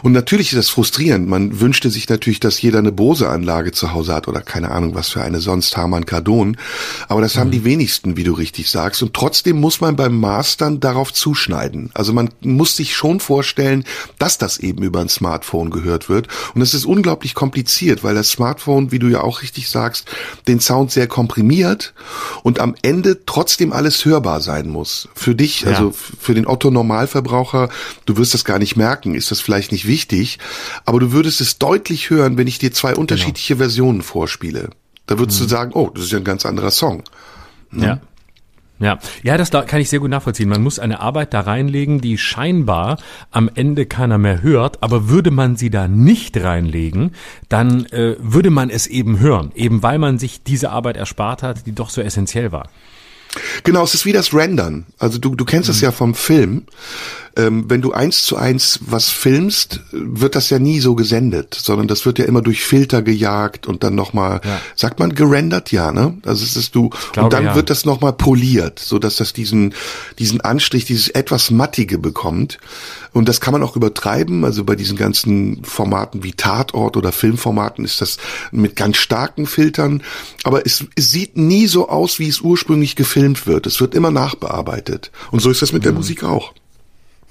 Und 0.02 0.12
natürlich 0.12 0.52
ist 0.52 0.59
das 0.59 0.69
frustrierend. 0.69 1.28
Man 1.28 1.61
wünschte 1.61 1.90
sich 1.90 2.09
natürlich, 2.09 2.40
dass 2.40 2.61
jeder 2.61 2.78
eine 2.78 2.93
Bose-Anlage 2.93 3.73
zu 3.73 3.93
Hause 3.93 4.14
hat 4.14 4.28
oder 4.28 4.43
keine 4.43 4.71
Ahnung, 4.71 4.95
was 4.95 5.09
für 5.09 5.23
eine 5.23 5.40
sonst 5.40 5.76
Harman 5.76 6.05
Kardon. 6.05 6.57
Aber 7.09 7.21
das 7.21 7.37
mhm. 7.37 7.40
haben 7.40 7.50
die 7.50 7.64
wenigsten, 7.64 8.16
wie 8.16 8.25
du 8.25 8.33
richtig 8.33 8.71
sagst. 8.71 9.02
Und 9.02 9.14
trotzdem 9.14 9.59
muss 9.61 9.81
man 9.81 9.97
beim 9.97 10.19
Mastern 10.19 10.81
darauf 10.81 11.12
zuschneiden. 11.12 11.90
Also 11.95 12.12
man 12.12 12.31
muss 12.43 12.76
sich 12.76 12.95
schon 12.95 13.21
vorstellen, 13.21 13.85
dass 14.19 14.37
das 14.37 14.59
eben 14.59 14.83
über 14.83 15.00
ein 15.00 15.09
Smartphone 15.09 15.71
gehört 15.71 16.09
wird. 16.09 16.28
Und 16.55 16.61
es 16.61 16.75
ist 16.75 16.85
unglaublich 16.85 17.35
kompliziert, 17.35 18.05
weil 18.05 18.14
das 18.14 18.31
Smartphone, 18.31 18.93
wie 18.93 18.99
du 18.99 19.09
ja 19.09 19.23
auch 19.23 19.43
richtig 19.43 19.69
sagst, 19.71 19.86
sagst, 19.87 20.09
den 20.49 20.61
Sound 20.61 20.90
sehr 20.90 21.07
komprimiert 21.07 21.95
und 22.43 22.59
am 22.59 22.75
Ende 22.83 23.25
trotzdem 23.25 23.73
alles 23.73 24.05
hörbar 24.05 24.40
sein 24.40 24.69
muss. 24.69 25.09
Für 25.14 25.35
dich, 25.35 25.62
ja. 25.62 25.69
also 25.69 25.93
für 25.93 26.35
den 26.35 26.47
Otto 26.47 26.71
Normalverbraucher, 26.71 27.69
du 28.05 28.16
wirst 28.16 28.35
das 28.35 28.45
gar 28.45 28.59
nicht 28.59 28.76
merken, 28.76 29.14
ist 29.14 29.31
das 29.31 29.40
vielleicht 29.40 29.73
nicht 29.73 29.87
wichtig, 29.87 30.38
aber 30.85 31.00
du 31.00 31.12
würdest 31.12 31.40
es 31.40 31.59
deutlich 31.59 32.11
hören, 32.11 32.37
wenn 32.37 32.47
ich 32.47 32.59
dir 32.59 32.73
zwei 32.73 32.90
genau. 32.90 33.02
unterschiedliche 33.02 33.55
genau. 33.55 33.64
Versionen 33.64 34.02
vorspiele. 34.02 34.71
Da 35.07 35.19
würdest 35.19 35.40
mhm. 35.40 35.45
du 35.45 35.50
sagen, 35.50 35.71
oh, 35.75 35.90
das 35.95 36.05
ist 36.05 36.12
ja 36.12 36.19
ein 36.19 36.25
ganz 36.25 36.45
anderer 36.45 36.71
Song. 36.71 37.05
Ne? 37.71 37.87
Ja. 37.87 38.00
Ja, 38.78 38.99
ja, 39.23 39.38
das 39.38 39.50
kann 39.50 39.80
ich 39.80 39.88
sehr 39.88 40.00
gut 40.00 40.11
nachvollziehen. 40.11 40.50
Man 40.50 40.62
muss 40.62 40.78
eine 40.78 41.00
Arbeit 41.00 41.33
da 41.33 41.40
reinlegen, 41.40 42.00
die 42.00 42.18
scheinbar 42.18 42.99
am 43.30 43.50
Ende 43.54 43.87
keiner 43.87 44.18
mehr 44.18 44.42
hört, 44.42 44.83
aber 44.83 45.09
würde 45.09 45.30
man 45.30 45.56
sie 45.56 45.71
da 45.71 45.88
nicht 45.88 46.37
reinlegen, 46.37 47.12
dann 47.49 47.87
äh, 47.87 48.16
würde 48.18 48.50
man 48.50 48.68
es 48.68 48.87
eben 48.87 49.18
hören, 49.18 49.50
eben 49.54 49.83
weil 49.83 49.99
man 49.99 50.18
sich 50.18 50.42
diese 50.42 50.71
Arbeit 50.71 50.99
erspart 50.99 51.42
hat, 51.42 51.66
die 51.66 51.75
doch 51.75 51.88
so 51.88 52.02
essentiell 52.02 52.52
war. 52.52 52.68
Genau, 53.64 53.83
es 53.83 53.95
ist 53.95 54.06
wie 54.06 54.12
das 54.12 54.35
Rendern. 54.35 54.87
Also 54.99 55.18
du, 55.18 55.35
du 55.35 55.45
kennst 55.45 55.68
es 55.68 55.78
mhm. 55.78 55.85
ja 55.85 55.92
vom 55.92 56.14
Film 56.14 56.66
ähm, 57.37 57.66
wenn 57.69 57.83
du 57.83 57.93
eins 57.93 58.23
zu 58.23 58.37
eins 58.37 58.81
was 58.83 59.11
filmst, 59.11 59.81
wird 59.93 60.35
das 60.35 60.50
ja 60.50 60.59
nie 60.59 60.81
so 60.81 60.95
gesendet, 60.95 61.55
sondern 61.55 61.87
das 61.87 62.07
wird 62.07 62.19
ja 62.19 62.25
immer 62.25 62.43
durch 62.43 62.62
Filter 62.62 63.02
gejagt 63.02 63.66
und 63.66 63.85
dann 63.85 63.95
nochmal, 63.95 64.40
ja. 64.43 64.61
sagt 64.75 64.99
man 64.99 65.14
gerendert, 65.14 65.71
ja, 65.71 65.93
ne? 65.93 66.19
Also 66.25 66.45
es 66.45 66.57
ist 66.57 66.75
du, 66.75 66.90
Glaube, 67.12 67.26
und 67.26 67.33
dann 67.33 67.45
ja. 67.45 67.55
wird 67.55 67.69
das 67.69 67.85
nochmal 67.85 68.14
poliert, 68.14 68.78
so 68.78 68.99
dass 68.99 69.16
das 69.16 69.33
diesen, 69.33 69.75
diesen 70.19 70.40
Anstrich, 70.40 70.87
dieses 70.87 71.09
etwas 71.09 71.50
Mattige 71.50 71.99
bekommt. 71.99 72.59
Und 73.12 73.28
das 73.28 73.40
kann 73.40 73.52
man 73.52 73.62
auch 73.62 73.76
übertreiben. 73.76 74.45
Also 74.45 74.64
bei 74.64 74.76
diesen 74.76 74.97
ganzen 74.97 75.64
Formaten 75.64 76.23
wie 76.23 76.33
Tatort 76.33 76.97
oder 76.97 77.12
Filmformaten 77.12 77.85
ist 77.85 78.00
das 78.00 78.19
mit 78.50 78.76
ganz 78.76 78.99
starken 78.99 79.47
Filtern. 79.47 80.02
Aber 80.45 80.66
es, 80.66 80.85
es 80.97 81.12
sieht 81.12 81.37
nie 81.37 81.66
so 81.66 81.88
aus, 81.88 82.19
wie 82.19 82.28
es 82.28 82.40
ursprünglich 82.40 82.95
gefilmt 82.95 83.47
wird. 83.47 83.66
Es 83.66 83.81
wird 83.81 83.95
immer 83.95 84.11
nachbearbeitet. 84.11 85.11
Und 85.31 85.40
so 85.40 85.50
ist 85.50 85.62
das 85.62 85.73
mit 85.73 85.83
mhm. 85.83 85.85
der 85.85 85.93
Musik 85.95 86.25
auch. 86.25 86.52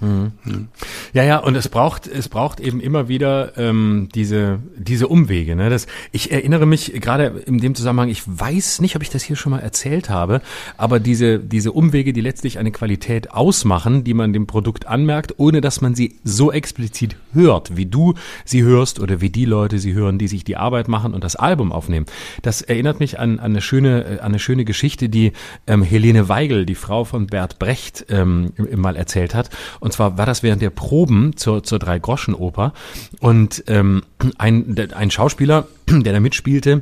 Mhm. 0.02 0.68
Ja, 1.14 1.24
ja, 1.24 1.38
und 1.38 1.56
es 1.56 1.70
braucht, 1.70 2.08
es 2.08 2.28
braucht 2.28 2.60
eben 2.60 2.82
immer 2.82 3.08
wieder 3.08 3.58
ähm, 3.58 4.10
diese, 4.14 4.60
diese 4.78 5.08
Umwege. 5.08 5.56
Ne? 5.56 5.70
Das, 5.70 5.88
ich 6.12 6.32
erinnere 6.32 6.66
mich 6.66 6.92
gerade 7.00 7.28
in 7.46 7.60
dem 7.60 7.76
Zusammenhang, 7.76 8.10
ich 8.10 8.24
weiß 8.26 8.82
nicht, 8.82 8.98
ob 8.98 9.02
ich 9.02 9.10
das 9.10 9.24
hier 9.24 9.38
schon 9.38 9.52
mal 9.52 9.60
erzählt 9.60 10.10
habe, 10.10 10.42
aber 10.76 11.00
diese, 11.00 11.40
diese 11.40 11.72
Umwege, 11.72 12.12
die 12.12 12.22
letztlich 12.22 12.60
eine 12.60 12.72
Qualität 12.72 13.32
ausmachen, 13.32 14.04
die 14.04 14.14
man 14.14 14.34
dem 14.34 14.48
Produkt 14.48 14.86
anmerkt, 14.86 15.36
ohne 15.38 15.62
dass 15.62 15.80
man 15.80 15.96
sie 15.96 16.20
so 16.26 16.52
explizit 16.52 17.16
hört, 17.34 17.78
wie 17.78 17.86
du 17.86 18.16
sie 18.44 18.64
hörst 18.64 19.00
oder 19.00 19.22
wie 19.22 19.30
die 19.30 19.46
Leute 19.46 19.80
sie 19.80 19.94
hören, 19.94 20.18
die 20.18 20.28
sich 20.28 20.44
die 20.44 20.58
Arbeit 20.58 20.90
machen 20.90 21.14
und 21.14 21.24
das 21.24 21.38
Album 21.38 21.72
aufnehmen. 21.72 22.06
Das 22.42 22.62
erinnert 22.62 23.00
mich 23.00 23.18
an, 23.20 23.40
an 23.40 23.52
eine 23.52 23.62
schöne, 23.62 24.20
an 24.22 24.28
eine 24.28 24.40
schöne 24.40 24.66
Geschichte, 24.66 25.08
die 25.08 25.32
ähm, 25.68 25.84
Helene 25.84 26.28
Weigel, 26.28 26.66
die 26.66 26.76
Frau 26.76 27.06
von 27.06 27.28
Bert 27.28 27.60
Brecht, 27.60 28.08
ähm, 28.10 28.52
mal 28.76 28.98
erzählt 28.98 29.34
hat. 29.34 29.50
Und 29.86 29.92
zwar 29.92 30.18
war 30.18 30.26
das 30.26 30.42
während 30.42 30.64
der 30.64 30.72
Proben 30.72 31.38
zur, 31.38 31.64
zur 31.64 31.78
Drei-Groschen-Oper. 31.78 32.74
Und 33.20 33.64
ähm, 33.68 34.02
ein, 34.40 34.76
ein 34.96 35.12
Schauspieler, 35.12 35.68
der 35.88 36.12
da 36.12 36.20
mitspielte, 36.20 36.82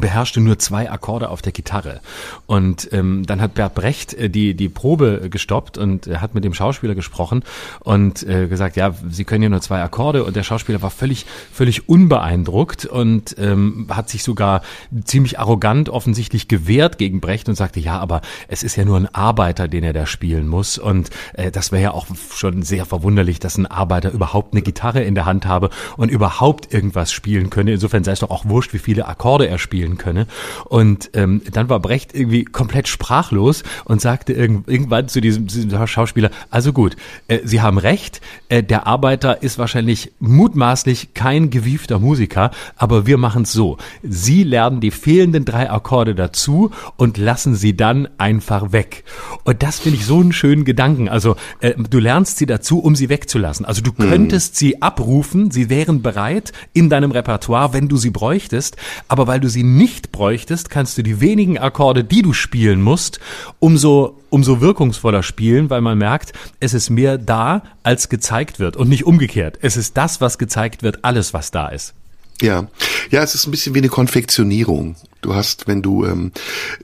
beherrschte 0.00 0.40
nur 0.40 0.58
zwei 0.58 0.90
Akkorde 0.90 1.28
auf 1.30 1.40
der 1.40 1.52
Gitarre. 1.52 2.00
Und 2.46 2.88
ähm, 2.92 3.24
dann 3.26 3.40
hat 3.40 3.54
Bert 3.54 3.74
Brecht 3.74 4.14
äh, 4.14 4.28
die, 4.28 4.54
die 4.54 4.68
Probe 4.68 5.28
gestoppt 5.30 5.78
und 5.78 6.06
er 6.06 6.20
hat 6.20 6.34
mit 6.34 6.44
dem 6.44 6.54
Schauspieler 6.54 6.94
gesprochen 6.94 7.44
und 7.80 8.22
äh, 8.24 8.48
gesagt, 8.48 8.76
ja, 8.76 8.94
sie 9.08 9.24
können 9.24 9.42
ja 9.42 9.48
nur 9.48 9.60
zwei 9.60 9.82
Akkorde. 9.82 10.24
Und 10.24 10.36
der 10.36 10.42
Schauspieler 10.42 10.82
war 10.82 10.90
völlig, 10.90 11.26
völlig 11.52 11.88
unbeeindruckt 11.88 12.86
und 12.86 13.36
ähm, 13.38 13.86
hat 13.88 14.08
sich 14.08 14.24
sogar 14.24 14.62
ziemlich 15.04 15.38
arrogant 15.38 15.88
offensichtlich 15.88 16.48
gewehrt 16.48 16.98
gegen 16.98 17.20
Brecht 17.20 17.48
und 17.48 17.54
sagte, 17.54 17.78
ja, 17.78 17.98
aber 17.98 18.20
es 18.48 18.62
ist 18.62 18.76
ja 18.76 18.84
nur 18.84 18.96
ein 18.96 19.14
Arbeiter, 19.14 19.68
den 19.68 19.84
er 19.84 19.92
da 19.92 20.06
spielen 20.06 20.48
muss. 20.48 20.76
Und 20.76 21.10
äh, 21.34 21.52
das 21.52 21.70
wäre 21.70 21.82
ja 21.82 21.90
auch 21.92 22.06
schon 22.34 22.62
sehr 22.62 22.84
verwunderlich, 22.84 23.38
dass 23.38 23.56
ein 23.56 23.66
Arbeiter 23.66 24.10
überhaupt 24.10 24.54
eine 24.54 24.62
Gitarre 24.62 25.02
in 25.02 25.14
der 25.14 25.24
Hand 25.24 25.46
habe 25.46 25.70
und 25.96 26.10
überhaupt 26.10 26.74
irgendwas 26.74 27.12
spielen 27.12 27.50
könne. 27.50 27.72
Insofern 27.72 28.02
sei 28.02 28.12
es 28.12 28.20
doch 28.20 28.30
auch 28.30 28.44
wurscht, 28.46 28.72
wie 28.72 28.78
viele 28.78 29.06
Akkorde 29.06 29.46
er 29.46 29.58
spielt 29.58 29.83
spielen 29.84 29.98
könne. 29.98 30.26
Und 30.64 31.10
ähm, 31.14 31.42
dann 31.52 31.68
war 31.68 31.80
Brecht 31.80 32.14
irgendwie 32.14 32.44
komplett 32.44 32.88
sprachlos 32.88 33.62
und 33.84 34.00
sagte 34.00 34.32
irgend, 34.32 34.68
irgendwann 34.68 35.08
zu 35.08 35.20
diesem, 35.20 35.48
zu 35.48 35.66
diesem 35.66 35.86
Schauspieler, 35.86 36.30
also 36.50 36.72
gut, 36.72 36.96
äh, 37.28 37.40
Sie 37.44 37.60
haben 37.60 37.78
recht, 37.78 38.20
äh, 38.48 38.62
der 38.62 38.86
Arbeiter 38.86 39.42
ist 39.42 39.58
wahrscheinlich 39.58 40.12
mutmaßlich 40.20 41.14
kein 41.14 41.50
gewiefter 41.50 41.98
Musiker, 41.98 42.50
aber 42.76 43.06
wir 43.06 43.18
machen 43.18 43.42
es 43.42 43.52
so. 43.52 43.76
Sie 44.02 44.42
lernen 44.42 44.80
die 44.80 44.90
fehlenden 44.90 45.44
drei 45.44 45.70
Akkorde 45.70 46.14
dazu 46.14 46.70
und 46.96 47.18
lassen 47.18 47.54
sie 47.54 47.76
dann 47.76 48.08
einfach 48.18 48.72
weg. 48.72 49.04
Und 49.44 49.62
das 49.62 49.80
finde 49.80 49.98
ich 49.98 50.06
so 50.06 50.20
einen 50.20 50.32
schönen 50.32 50.64
Gedanken. 50.64 51.08
Also 51.08 51.36
äh, 51.60 51.74
du 51.74 51.98
lernst 51.98 52.38
sie 52.38 52.46
dazu, 52.46 52.78
um 52.78 52.96
sie 52.96 53.08
wegzulassen. 53.08 53.66
Also 53.66 53.82
du 53.82 53.90
hm. 53.90 54.08
könntest 54.08 54.54
hm. 54.54 54.56
sie 54.56 54.82
abrufen, 54.82 55.50
sie 55.50 55.68
wären 55.68 56.00
bereit 56.00 56.52
in 56.72 56.88
deinem 56.88 57.10
Repertoire, 57.10 57.72
wenn 57.72 57.88
du 57.88 57.96
sie 57.96 58.10
bräuchtest, 58.10 58.76
aber 59.08 59.26
weil 59.26 59.40
du 59.40 59.48
sie 59.48 59.64
nicht 59.76 60.12
bräuchtest, 60.12 60.70
kannst 60.70 60.96
du 60.98 61.02
die 61.02 61.20
wenigen 61.20 61.58
Akkorde, 61.58 62.04
die 62.04 62.22
du 62.22 62.32
spielen 62.32 62.82
musst, 62.82 63.20
umso, 63.58 64.20
umso 64.30 64.60
wirkungsvoller 64.60 65.22
spielen, 65.22 65.70
weil 65.70 65.80
man 65.80 65.98
merkt, 65.98 66.32
es 66.60 66.74
ist 66.74 66.90
mehr 66.90 67.18
da, 67.18 67.62
als 67.82 68.08
gezeigt 68.08 68.58
wird 68.58 68.76
und 68.76 68.88
nicht 68.88 69.04
umgekehrt. 69.04 69.58
Es 69.60 69.76
ist 69.76 69.96
das, 69.96 70.20
was 70.20 70.38
gezeigt 70.38 70.82
wird, 70.82 71.04
alles, 71.04 71.34
was 71.34 71.50
da 71.50 71.68
ist. 71.68 71.94
Ja, 72.40 72.68
ja, 73.10 73.22
es 73.22 73.34
ist 73.34 73.46
ein 73.46 73.50
bisschen 73.50 73.74
wie 73.74 73.78
eine 73.78 73.88
Konfektionierung. 73.88 74.96
Du 75.24 75.34
hast, 75.34 75.66
wenn 75.66 75.80
du, 75.80 76.04
ähm, 76.04 76.32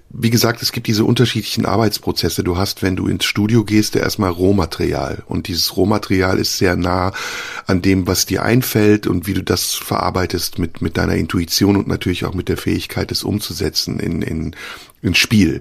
wie 0.09 0.31
gesagt, 0.31 0.62
es 0.62 0.72
gibt 0.72 0.87
diese 0.87 1.05
unterschiedlichen 1.05 1.66
Arbeitsprozesse. 1.66 2.42
Du 2.42 2.57
hast, 2.57 2.83
wenn 2.83 2.96
du 2.96 3.07
ins 3.07 3.26
Studio 3.26 3.64
gehst, 3.64 3.96
erstmal 3.96 4.31
Rohmaterial. 4.31 5.22
Und 5.26 5.46
dieses 5.46 5.76
Rohmaterial 5.76 6.38
ist 6.38 6.57
sehr 6.57 6.74
nah 6.74 7.12
an 7.66 7.83
dem, 7.83 8.07
was 8.07 8.24
dir 8.24 8.42
einfällt 8.42 9.07
und 9.07 9.26
wie 9.26 9.35
du 9.35 9.42
das 9.42 9.74
verarbeitest 9.74 10.59
mit, 10.59 10.81
mit 10.81 10.96
deiner 10.96 11.16
Intuition 11.16 11.76
und 11.76 11.87
natürlich 11.87 12.24
auch 12.24 12.33
mit 12.33 12.48
der 12.48 12.57
Fähigkeit, 12.57 13.12
es 13.12 13.24
umzusetzen 13.24 14.00
in, 14.00 14.22
in, 14.22 14.57
ins 15.03 15.18
Spiel. 15.18 15.61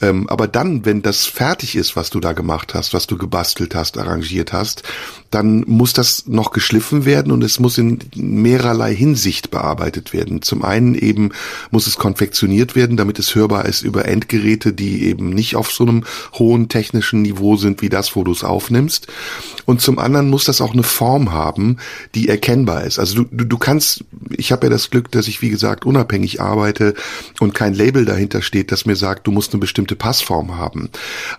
Ähm, 0.00 0.28
aber 0.28 0.46
dann, 0.46 0.84
wenn 0.84 1.02
das 1.02 1.24
fertig 1.24 1.76
ist, 1.76 1.96
was 1.96 2.10
du 2.10 2.20
da 2.20 2.32
gemacht 2.32 2.74
hast, 2.74 2.92
was 2.92 3.06
du 3.06 3.16
gebastelt 3.16 3.74
hast, 3.74 3.96
arrangiert 3.96 4.52
hast, 4.52 4.82
dann 5.30 5.64
muss 5.66 5.94
das 5.94 6.26
noch 6.26 6.50
geschliffen 6.50 7.04
werden 7.04 7.32
und 7.32 7.42
es 7.42 7.58
muss 7.58 7.78
in 7.78 7.98
mehrerlei 8.14 8.94
Hinsicht 8.94 9.50
bearbeitet 9.50 10.12
werden. 10.12 10.42
Zum 10.42 10.64
einen 10.64 10.94
eben 10.94 11.30
muss 11.70 11.86
es 11.86 11.96
konfektioniert 12.06 12.76
werden, 12.76 12.96
damit 12.96 13.18
es 13.18 13.34
hörbar 13.34 13.64
ist 13.64 13.82
über 13.82 14.04
Endgeräte, 14.06 14.72
die 14.72 15.04
eben 15.04 15.30
nicht 15.30 15.56
auf 15.56 15.70
so 15.70 15.84
einem 15.84 16.04
hohen 16.34 16.68
technischen 16.68 17.22
Niveau 17.22 17.56
sind 17.56 17.82
wie 17.82 17.88
das, 17.88 18.16
wo 18.16 18.24
du 18.24 18.32
es 18.32 18.44
aufnimmst. 18.44 19.06
Und 19.64 19.80
zum 19.80 19.98
anderen 19.98 20.30
muss 20.30 20.44
das 20.44 20.60
auch 20.60 20.72
eine 20.72 20.82
Form 20.84 21.32
haben, 21.32 21.78
die 22.14 22.28
erkennbar 22.28 22.84
ist. 22.84 22.98
Also 22.98 23.22
du, 23.22 23.28
du, 23.30 23.44
du 23.44 23.58
kannst, 23.58 24.04
ich 24.30 24.52
habe 24.52 24.66
ja 24.66 24.70
das 24.70 24.90
Glück, 24.90 25.10
dass 25.10 25.26
ich 25.26 25.42
wie 25.42 25.50
gesagt 25.50 25.84
unabhängig 25.84 26.40
arbeite 26.40 26.94
und 27.40 27.54
kein 27.54 27.74
Label 27.74 28.04
dahinter 28.04 28.42
steht, 28.42 28.72
das 28.72 28.86
mir 28.86 28.96
sagt, 28.96 29.26
du 29.26 29.32
musst 29.32 29.52
eine 29.52 29.60
bestimmte 29.60 29.86
bestimmte 29.86 29.96
Passform 29.96 30.56
haben. 30.56 30.90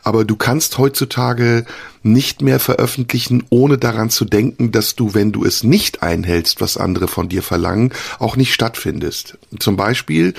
Aber 0.03 0.23
du 0.23 0.35
kannst 0.35 0.77
heutzutage 0.77 1.65
nicht 2.03 2.41
mehr 2.41 2.59
veröffentlichen, 2.59 3.43
ohne 3.49 3.77
daran 3.77 4.09
zu 4.09 4.25
denken, 4.25 4.71
dass 4.71 4.95
du, 4.95 5.13
wenn 5.13 5.31
du 5.31 5.43
es 5.45 5.63
nicht 5.63 6.03
einhältst, 6.03 6.61
was 6.61 6.77
andere 6.77 7.07
von 7.07 7.29
dir 7.29 7.43
verlangen, 7.43 7.93
auch 8.19 8.35
nicht 8.35 8.53
stattfindest. 8.53 9.37
Zum 9.59 9.75
Beispiel 9.75 10.33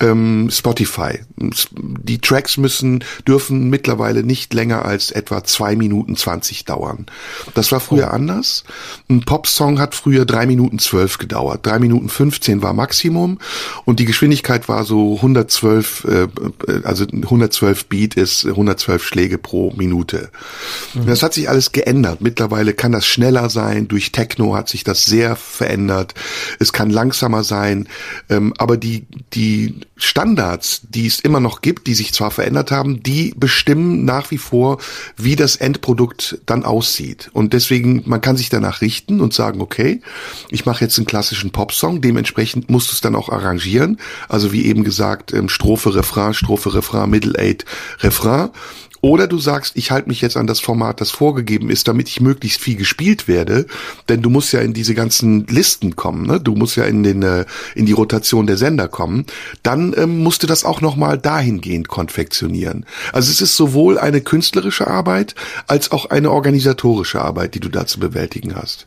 ähm, 0.00 0.48
Spotify. 0.50 1.20
Die 1.36 2.18
Tracks 2.18 2.56
müssen, 2.56 3.04
dürfen 3.26 3.68
mittlerweile 3.70 4.22
nicht 4.22 4.54
länger 4.54 4.84
als 4.84 5.10
etwa 5.10 5.44
zwei 5.44 5.76
Minuten 5.76 6.16
zwanzig 6.16 6.64
dauern. 6.64 7.06
Das 7.54 7.72
war 7.72 7.80
früher 7.80 8.08
oh. 8.10 8.14
anders. 8.14 8.64
Ein 9.08 9.22
Popsong 9.22 9.78
hat 9.78 9.94
früher 9.94 10.24
drei 10.24 10.46
Minuten 10.46 10.78
zwölf 10.78 11.18
gedauert. 11.18 11.66
Drei 11.66 11.78
Minuten 11.78 12.08
fünfzehn 12.08 12.62
war 12.62 12.72
Maximum 12.72 13.38
und 13.84 14.00
die 14.00 14.04
Geschwindigkeit 14.04 14.68
war 14.68 14.84
so 14.84 15.16
112, 15.16 16.04
äh, 16.04 16.28
also 16.84 17.04
112 17.04 17.86
Beat 17.86 18.14
ist 18.14 18.46
112 18.46 19.04
Schläge 19.04 19.38
pro 19.38 19.72
Minute. 19.76 20.30
Mhm. 20.94 21.07
Das 21.08 21.22
hat 21.22 21.32
sich 21.32 21.48
alles 21.48 21.72
geändert. 21.72 22.20
Mittlerweile 22.20 22.74
kann 22.74 22.92
das 22.92 23.06
schneller 23.06 23.48
sein. 23.48 23.88
Durch 23.88 24.12
Techno 24.12 24.54
hat 24.54 24.68
sich 24.68 24.84
das 24.84 25.04
sehr 25.04 25.36
verändert. 25.36 26.14
Es 26.58 26.72
kann 26.72 26.90
langsamer 26.90 27.44
sein. 27.44 27.88
Ähm, 28.28 28.52
aber 28.58 28.76
die, 28.76 29.06
die 29.32 29.80
Standards, 29.96 30.82
die 30.88 31.06
es 31.06 31.20
immer 31.20 31.40
noch 31.40 31.62
gibt, 31.62 31.86
die 31.86 31.94
sich 31.94 32.12
zwar 32.12 32.30
verändert 32.30 32.70
haben, 32.70 33.02
die 33.02 33.34
bestimmen 33.36 34.04
nach 34.04 34.30
wie 34.30 34.38
vor, 34.38 34.78
wie 35.16 35.34
das 35.34 35.56
Endprodukt 35.56 36.38
dann 36.44 36.64
aussieht. 36.64 37.30
Und 37.32 37.54
deswegen, 37.54 38.02
man 38.04 38.20
kann 38.20 38.36
sich 38.36 38.50
danach 38.50 38.82
richten 38.82 39.20
und 39.20 39.32
sagen, 39.32 39.60
okay, 39.62 40.02
ich 40.50 40.66
mache 40.66 40.84
jetzt 40.84 40.98
einen 40.98 41.06
klassischen 41.06 41.50
Popsong, 41.50 42.02
dementsprechend 42.02 42.68
musst 42.68 42.90
du 42.90 42.92
es 42.92 43.00
dann 43.00 43.16
auch 43.16 43.30
arrangieren. 43.30 43.98
Also 44.28 44.52
wie 44.52 44.66
eben 44.66 44.84
gesagt, 44.84 45.32
ähm, 45.32 45.48
Strophe, 45.48 45.94
Refrain, 45.94 46.34
Strophe, 46.34 46.74
Refrain, 46.74 47.08
Middle 47.08 47.38
Eight, 47.38 47.64
Refrain. 48.00 48.50
Oder 49.00 49.26
du 49.26 49.38
sagst, 49.38 49.76
ich 49.76 49.90
halte 49.90 50.08
mich 50.08 50.20
jetzt 50.20 50.36
an 50.36 50.46
das 50.46 50.60
Format, 50.60 51.00
das 51.00 51.10
vorgegeben 51.10 51.70
ist, 51.70 51.88
damit 51.88 52.08
ich 52.08 52.20
möglichst 52.20 52.60
viel 52.60 52.76
gespielt 52.76 53.28
werde, 53.28 53.66
denn 54.08 54.22
du 54.22 54.30
musst 54.30 54.52
ja 54.52 54.60
in 54.60 54.74
diese 54.74 54.94
ganzen 54.94 55.46
Listen 55.46 55.96
kommen, 55.96 56.26
ne? 56.26 56.40
Du 56.40 56.54
musst 56.54 56.76
ja 56.76 56.84
in 56.84 57.02
den 57.02 57.22
äh, 57.22 57.44
in 57.74 57.86
die 57.86 57.92
Rotation 57.92 58.46
der 58.46 58.56
Sender 58.56 58.88
kommen. 58.88 59.26
Dann 59.62 59.94
ähm, 59.96 60.18
musst 60.18 60.42
du 60.42 60.46
das 60.46 60.64
auch 60.64 60.80
noch 60.80 60.96
mal 60.96 61.18
dahingehend 61.18 61.88
konfektionieren. 61.88 62.86
Also 63.12 63.30
es 63.30 63.40
ist 63.40 63.56
sowohl 63.56 63.98
eine 63.98 64.20
künstlerische 64.20 64.86
Arbeit 64.86 65.34
als 65.66 65.92
auch 65.92 66.06
eine 66.06 66.30
organisatorische 66.30 67.20
Arbeit, 67.20 67.54
die 67.54 67.60
du 67.60 67.68
da 67.68 67.86
zu 67.86 68.00
bewältigen 68.00 68.56
hast. 68.56 68.86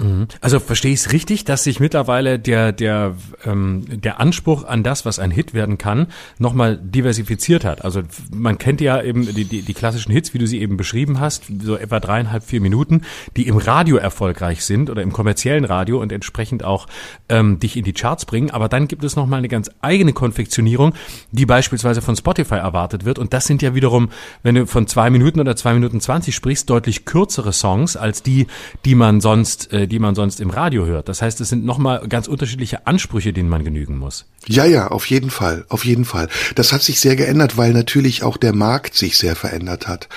Mhm. 0.00 0.26
Also 0.40 0.60
verstehe 0.60 0.92
ich 0.92 1.00
es 1.00 1.12
richtig, 1.12 1.44
dass 1.44 1.64
sich 1.64 1.78
mittlerweile 1.78 2.38
der, 2.38 2.72
der, 2.72 3.14
ähm, 3.44 3.84
der 3.88 4.18
Anspruch 4.18 4.64
an 4.64 4.82
das, 4.82 5.04
was 5.04 5.18
ein 5.18 5.30
Hit 5.30 5.54
werden 5.54 5.78
kann, 5.78 6.06
nochmal 6.38 6.76
diversifiziert 6.76 7.64
hat. 7.64 7.84
Also 7.84 8.02
man 8.34 8.58
kennt 8.58 8.80
ja 8.80 9.02
eben 9.02 9.32
die, 9.34 9.44
die, 9.44 9.62
die 9.62 9.74
klassischen 9.74 10.12
Hits, 10.12 10.32
wie 10.34 10.38
du 10.38 10.46
sie 10.46 10.60
eben 10.60 10.76
beschrieben 10.76 11.20
hast, 11.20 11.44
so 11.62 11.76
etwa 11.76 12.00
dreieinhalb, 12.00 12.44
vier 12.44 12.60
Minuten, 12.60 13.02
die 13.36 13.46
im 13.46 13.58
Radio 13.58 13.96
erfolgreich 13.96 14.64
sind 14.64 14.90
oder 14.90 15.02
im 15.02 15.12
kommerziellen 15.12 15.64
Radio 15.64 16.00
und 16.00 16.12
entsprechend 16.12 16.64
auch 16.64 16.86
ähm, 17.28 17.58
dich 17.58 17.76
in 17.76 17.84
die 17.84 17.92
Charts 17.92 18.24
bringen. 18.24 18.50
Aber 18.50 18.68
dann 18.68 18.88
gibt 18.88 19.04
es 19.04 19.16
nochmal 19.16 19.38
eine 19.38 19.48
ganz 19.48 19.70
eigene 19.82 20.12
Konfektionierung, 20.12 20.94
die 21.30 21.46
beispielsweise 21.46 22.00
von 22.00 22.16
Spotify 22.16 22.54
erwartet 22.56 23.04
wird. 23.04 23.18
Und 23.18 23.32
das 23.34 23.46
sind 23.46 23.60
ja 23.60 23.74
wiederum, 23.74 24.08
wenn 24.42 24.54
du 24.54 24.66
von 24.66 24.86
zwei 24.86 25.10
Minuten 25.10 25.40
oder 25.40 25.56
zwei 25.56 25.74
Minuten 25.74 26.00
zwanzig 26.00 26.34
sprichst, 26.34 26.70
deutlich 26.70 27.04
kürzere 27.04 27.52
Songs 27.52 27.96
als 27.96 28.22
die, 28.22 28.46
die 28.84 28.94
man 28.94 29.20
sonst 29.20 29.72
äh, 29.72 29.86
die 29.90 29.98
man 29.98 30.14
sonst 30.14 30.40
im 30.40 30.50
Radio 30.50 30.86
hört. 30.86 31.08
Das 31.08 31.20
heißt, 31.20 31.40
es 31.40 31.50
sind 31.50 31.64
nochmal 31.64 32.06
ganz 32.08 32.28
unterschiedliche 32.28 32.86
Ansprüche, 32.86 33.32
denen 33.32 33.48
man 33.48 33.64
genügen 33.64 33.98
muss. 33.98 34.24
Ja, 34.46 34.64
ja, 34.64 34.88
auf 34.88 35.06
jeden 35.06 35.30
Fall, 35.30 35.66
auf 35.68 35.84
jeden 35.84 36.04
Fall. 36.04 36.28
Das 36.54 36.72
hat 36.72 36.82
sich 36.82 37.00
sehr 37.00 37.16
geändert, 37.16 37.56
weil 37.56 37.72
natürlich 37.72 38.22
auch 38.22 38.36
der 38.36 38.54
Markt 38.54 38.94
sich 38.94 39.18
sehr 39.18 39.36
verändert 39.36 39.86
hat. 39.88 40.08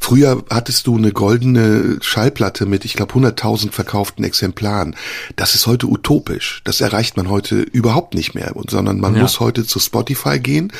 Früher 0.00 0.44
hattest 0.50 0.86
du 0.86 0.96
eine 0.96 1.12
goldene 1.12 1.98
Schallplatte 2.00 2.66
mit, 2.66 2.84
ich 2.84 2.94
glaube, 2.94 3.14
100.000 3.14 3.72
verkauften 3.72 4.24
Exemplaren. 4.24 4.96
Das 5.36 5.54
ist 5.54 5.66
heute 5.66 5.86
utopisch. 5.86 6.60
Das 6.64 6.80
erreicht 6.80 7.16
man 7.16 7.28
heute 7.30 7.56
überhaupt 7.60 8.14
nicht 8.14 8.34
mehr, 8.34 8.52
sondern 8.68 9.00
man 9.00 9.14
ja. 9.14 9.22
muss 9.22 9.40
heute 9.40 9.64
zu 9.64 9.78
Spotify 9.78 10.38
gehen. 10.38 10.72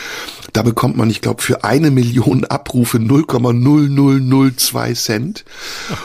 Da 0.52 0.62
bekommt 0.62 0.96
man, 0.96 1.10
ich 1.10 1.20
glaube, 1.20 1.42
für 1.42 1.64
eine 1.64 1.90
Million 1.90 2.44
Abrufe 2.44 2.98
0,0002 2.98 4.94
Cent. 4.94 5.44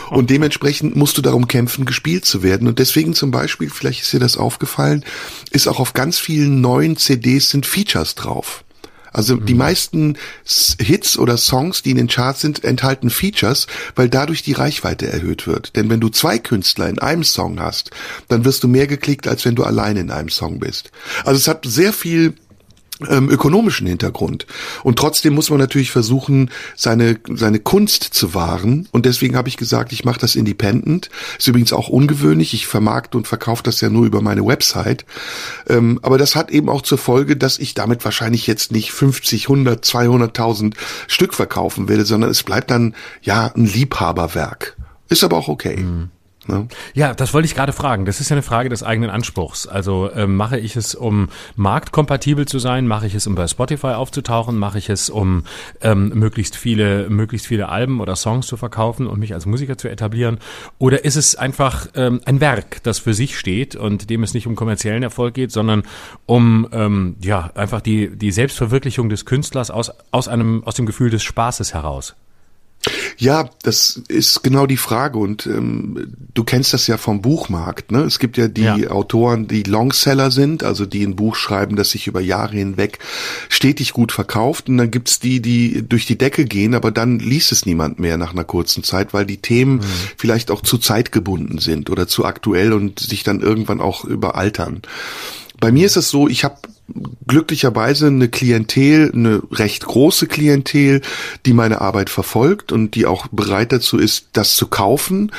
Und 0.09 0.29
dementsprechend 0.29 0.95
musst 0.95 1.17
du 1.17 1.21
darum 1.21 1.47
kämpfen, 1.47 1.85
gespielt 1.85 2.25
zu 2.25 2.43
werden. 2.43 2.67
Und 2.67 2.79
deswegen 2.79 3.13
zum 3.13 3.31
Beispiel, 3.31 3.69
vielleicht 3.69 4.01
ist 4.01 4.13
dir 4.13 4.19
das 4.19 4.37
aufgefallen, 4.37 5.05
ist 5.51 5.67
auch 5.67 5.79
auf 5.79 5.93
ganz 5.93 6.19
vielen 6.19 6.61
neuen 6.61 6.97
CDs 6.97 7.49
sind 7.49 7.65
Features 7.65 8.15
drauf. 8.15 8.63
Also 9.11 9.35
mhm. 9.35 9.45
die 9.45 9.53
meisten 9.53 10.17
Hits 10.79 11.17
oder 11.17 11.37
Songs, 11.37 11.81
die 11.81 11.91
in 11.91 11.97
den 11.97 12.07
Charts 12.07 12.41
sind, 12.41 12.63
enthalten 12.63 13.09
Features, 13.09 13.67
weil 13.95 14.09
dadurch 14.09 14.43
die 14.43 14.53
Reichweite 14.53 15.07
erhöht 15.07 15.47
wird. 15.47 15.75
Denn 15.75 15.89
wenn 15.89 15.99
du 15.99 16.09
zwei 16.09 16.37
Künstler 16.39 16.89
in 16.89 16.99
einem 16.99 17.23
Song 17.23 17.59
hast, 17.59 17.91
dann 18.27 18.45
wirst 18.45 18.63
du 18.63 18.67
mehr 18.67 18.87
geklickt, 18.87 19.27
als 19.27 19.45
wenn 19.45 19.55
du 19.55 19.63
alleine 19.63 19.99
in 19.99 20.11
einem 20.11 20.29
Song 20.29 20.59
bist. 20.59 20.91
Also 21.25 21.37
es 21.37 21.47
hat 21.47 21.65
sehr 21.65 21.93
viel 21.93 22.33
ähm, 23.09 23.29
ökonomischen 23.29 23.87
Hintergrund. 23.87 24.45
Und 24.83 24.97
trotzdem 24.97 25.33
muss 25.33 25.49
man 25.49 25.59
natürlich 25.59 25.91
versuchen, 25.91 26.51
seine, 26.75 27.19
seine 27.33 27.59
Kunst 27.59 28.03
zu 28.03 28.33
wahren. 28.33 28.87
Und 28.91 29.05
deswegen 29.05 29.35
habe 29.35 29.49
ich 29.49 29.57
gesagt, 29.57 29.91
ich 29.91 30.05
mache 30.05 30.19
das 30.19 30.35
independent. 30.35 31.09
Ist 31.37 31.47
übrigens 31.47 31.73
auch 31.73 31.89
ungewöhnlich. 31.89 32.53
Ich 32.53 32.67
vermarkte 32.67 33.17
und 33.17 33.27
verkaufe 33.27 33.63
das 33.63 33.81
ja 33.81 33.89
nur 33.89 34.05
über 34.05 34.21
meine 34.21 34.45
Website. 34.45 35.05
Ähm, 35.67 35.99
aber 36.01 36.17
das 36.17 36.35
hat 36.35 36.51
eben 36.51 36.69
auch 36.69 36.81
zur 36.81 36.97
Folge, 36.97 37.37
dass 37.37 37.59
ich 37.59 37.73
damit 37.73 38.05
wahrscheinlich 38.05 38.47
jetzt 38.47 38.71
nicht 38.71 38.91
50, 38.91 39.45
100, 39.45 39.83
200.000 39.83 40.73
Stück 41.07 41.33
verkaufen 41.33 41.89
werde, 41.89 42.05
sondern 42.05 42.29
es 42.29 42.43
bleibt 42.43 42.71
dann 42.71 42.95
ja 43.21 43.51
ein 43.55 43.65
Liebhaberwerk. 43.65 44.77
Ist 45.09 45.23
aber 45.23 45.37
auch 45.37 45.47
okay. 45.47 45.77
Mhm. 45.77 46.09
Ne? 46.51 46.67
Ja, 46.93 47.13
das 47.13 47.33
wollte 47.33 47.45
ich 47.45 47.55
gerade 47.55 47.73
fragen. 47.73 48.05
Das 48.05 48.19
ist 48.19 48.29
ja 48.29 48.35
eine 48.35 48.43
Frage 48.43 48.69
des 48.69 48.83
eigenen 48.83 49.09
Anspruchs. 49.09 49.67
Also 49.67 50.11
ähm, 50.13 50.35
mache 50.35 50.59
ich 50.59 50.75
es, 50.75 50.93
um 50.93 51.29
marktkompatibel 51.55 52.47
zu 52.47 52.59
sein? 52.59 52.87
Mache 52.87 53.07
ich 53.07 53.15
es, 53.15 53.25
um 53.25 53.35
bei 53.35 53.47
Spotify 53.47 53.87
aufzutauchen? 53.87 54.57
Mache 54.57 54.77
ich 54.77 54.89
es, 54.89 55.09
um 55.09 55.45
ähm, 55.81 56.09
möglichst 56.09 56.55
viele, 56.55 57.09
möglichst 57.09 57.47
viele 57.47 57.69
Alben 57.69 58.01
oder 58.01 58.15
Songs 58.15 58.47
zu 58.47 58.57
verkaufen 58.57 59.07
und 59.07 59.19
mich 59.19 59.33
als 59.33 59.45
Musiker 59.45 59.77
zu 59.77 59.89
etablieren? 59.89 60.39
Oder 60.77 61.05
ist 61.05 61.15
es 61.15 61.35
einfach 61.35 61.87
ähm, 61.95 62.21
ein 62.25 62.41
Werk, 62.41 62.83
das 62.83 62.99
für 62.99 63.13
sich 63.13 63.39
steht 63.39 63.75
und 63.75 64.09
dem 64.09 64.23
es 64.23 64.33
nicht 64.33 64.45
um 64.45 64.55
kommerziellen 64.55 65.03
Erfolg 65.03 65.33
geht, 65.33 65.51
sondern 65.51 65.83
um 66.25 66.67
ähm, 66.73 67.15
ja 67.21 67.49
einfach 67.55 67.81
die 67.81 68.15
die 68.15 68.31
Selbstverwirklichung 68.31 69.09
des 69.09 69.25
Künstlers 69.25 69.71
aus 69.71 69.91
aus 70.11 70.27
einem 70.27 70.63
aus 70.65 70.75
dem 70.75 70.85
Gefühl 70.85 71.09
des 71.09 71.23
Spaßes 71.23 71.73
heraus? 71.73 72.15
Ja, 73.17 73.49
das 73.63 74.01
ist 74.07 74.43
genau 74.43 74.65
die 74.65 74.77
Frage 74.77 75.19
und 75.19 75.45
ähm, 75.45 76.13
du 76.33 76.43
kennst 76.43 76.73
das 76.73 76.87
ja 76.87 76.97
vom 76.97 77.21
Buchmarkt. 77.21 77.91
Ne? 77.91 78.01
Es 78.01 78.19
gibt 78.19 78.37
ja 78.37 78.47
die 78.47 78.63
ja. 78.63 78.91
Autoren, 78.91 79.47
die 79.47 79.63
Longseller 79.63 80.31
sind, 80.31 80.63
also 80.63 80.85
die 80.85 81.03
ein 81.03 81.15
Buch 81.15 81.35
schreiben, 81.35 81.75
das 81.75 81.91
sich 81.91 82.07
über 82.07 82.21
Jahre 82.21 82.55
hinweg 82.55 82.99
stetig 83.49 83.93
gut 83.93 84.11
verkauft 84.11 84.69
und 84.69 84.77
dann 84.77 84.91
gibt's 84.91 85.19
die, 85.19 85.41
die 85.41 85.87
durch 85.87 86.05
die 86.05 86.17
Decke 86.17 86.45
gehen, 86.45 86.73
aber 86.73 86.91
dann 86.91 87.19
liest 87.19 87.51
es 87.51 87.65
niemand 87.65 87.99
mehr 87.99 88.17
nach 88.17 88.31
einer 88.31 88.43
kurzen 88.43 88.83
Zeit, 88.83 89.13
weil 89.13 89.25
die 89.25 89.37
Themen 89.37 89.77
mhm. 89.77 89.83
vielleicht 90.17 90.51
auch 90.51 90.61
zu 90.61 90.77
zeitgebunden 90.77 91.59
sind 91.59 91.89
oder 91.89 92.07
zu 92.07 92.25
aktuell 92.25 92.73
und 92.73 92.99
sich 92.99 93.23
dann 93.23 93.41
irgendwann 93.41 93.81
auch 93.81 94.05
überaltern. 94.05 94.81
Bei 95.59 95.71
mir 95.71 95.85
ist 95.85 95.95
es 95.95 96.09
so, 96.09 96.27
ich 96.27 96.43
habe 96.43 96.57
glücklicherweise 97.27 98.07
eine 98.07 98.29
Klientel, 98.29 99.11
eine 99.13 99.41
recht 99.51 99.85
große 99.85 100.27
Klientel, 100.27 101.01
die 101.45 101.53
meine 101.53 101.81
Arbeit 101.81 102.09
verfolgt 102.09 102.71
und 102.71 102.95
die 102.95 103.05
auch 103.05 103.27
bereit 103.31 103.71
dazu 103.71 103.97
ist, 103.97 104.27
das 104.33 104.55
zu 104.55 104.67
kaufen 104.67 105.31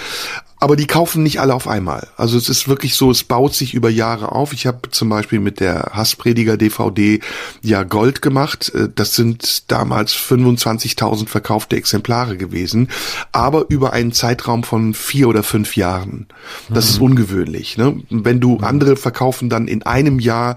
aber 0.62 0.77
die 0.77 0.87
kaufen 0.87 1.25
nicht 1.25 1.41
alle 1.41 1.57
auf 1.57 1.67
einmal. 1.67 2.07
Also 2.17 2.38
es 2.38 2.49
ist 2.49 2.69
wirklich 2.69 2.95
so, 2.95 3.11
es 3.11 3.25
baut 3.25 3.53
sich 3.53 3.75
über 3.75 3.91
Jahre 3.91 4.31
auf. 4.31 4.53
Ich 4.53 4.65
habe 4.65 4.93
zum 4.93 5.09
Beispiel 5.09 5.41
mit 5.41 5.59
der 5.59 5.91
Hassprediger 5.93 6.57
DVD 6.57 7.19
ja 7.62 7.83
Gold 7.83 8.23
gemacht. 8.23 8.71
Äh, 8.73 8.88
das 8.95 9.17
sind 9.17 9.73
damals 9.73 10.15
25.000 10.15 11.27
verkaufte 11.27 11.75
Exemplare 11.75 12.37
gewesen, 12.37 12.91
aber 13.33 13.65
über 13.71 13.93
einen 13.93 14.12
Zeitraum 14.12 14.62
von 14.62 14.95
vier 14.95 15.29
oder 15.29 15.43
fünf 15.43 15.75
Jahren. 15.75 16.29
Das 16.69 16.85
mhm. 16.85 16.91
ist 16.91 17.01
ungewöhnlich. 17.01 17.77
Ne? 17.77 18.01
Wenn 18.09 18.38
du 18.38 18.59
andere 18.59 18.95
verkaufen 18.95 19.51
dann 19.51 19.67
in 19.67 19.83
einem 19.83 20.21
Jahr 20.21 20.55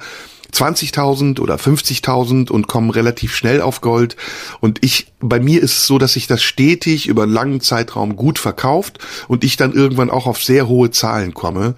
20.000 0.55 1.39
oder 1.39 1.55
50.000 1.55 2.49
und 2.49 2.67
kommen 2.67 2.89
relativ 2.89 3.35
schnell 3.35 3.61
auf 3.61 3.81
Gold. 3.81 4.15
Und 4.61 4.83
ich, 4.83 5.11
bei 5.19 5.39
mir 5.39 5.61
ist 5.61 5.77
es 5.77 5.87
so, 5.87 5.97
dass 5.97 6.13
sich 6.13 6.27
das 6.27 6.41
stetig 6.41 7.07
über 7.07 7.23
einen 7.23 7.33
langen 7.33 7.61
Zeitraum 7.61 8.15
gut 8.15 8.39
verkauft 8.39 8.99
und 9.27 9.43
ich 9.43 9.57
dann 9.57 9.73
irgendwann 9.73 10.09
auch 10.09 10.27
auf 10.27 10.43
sehr 10.43 10.67
hohe 10.67 10.91
Zahlen 10.91 11.33
komme. 11.33 11.75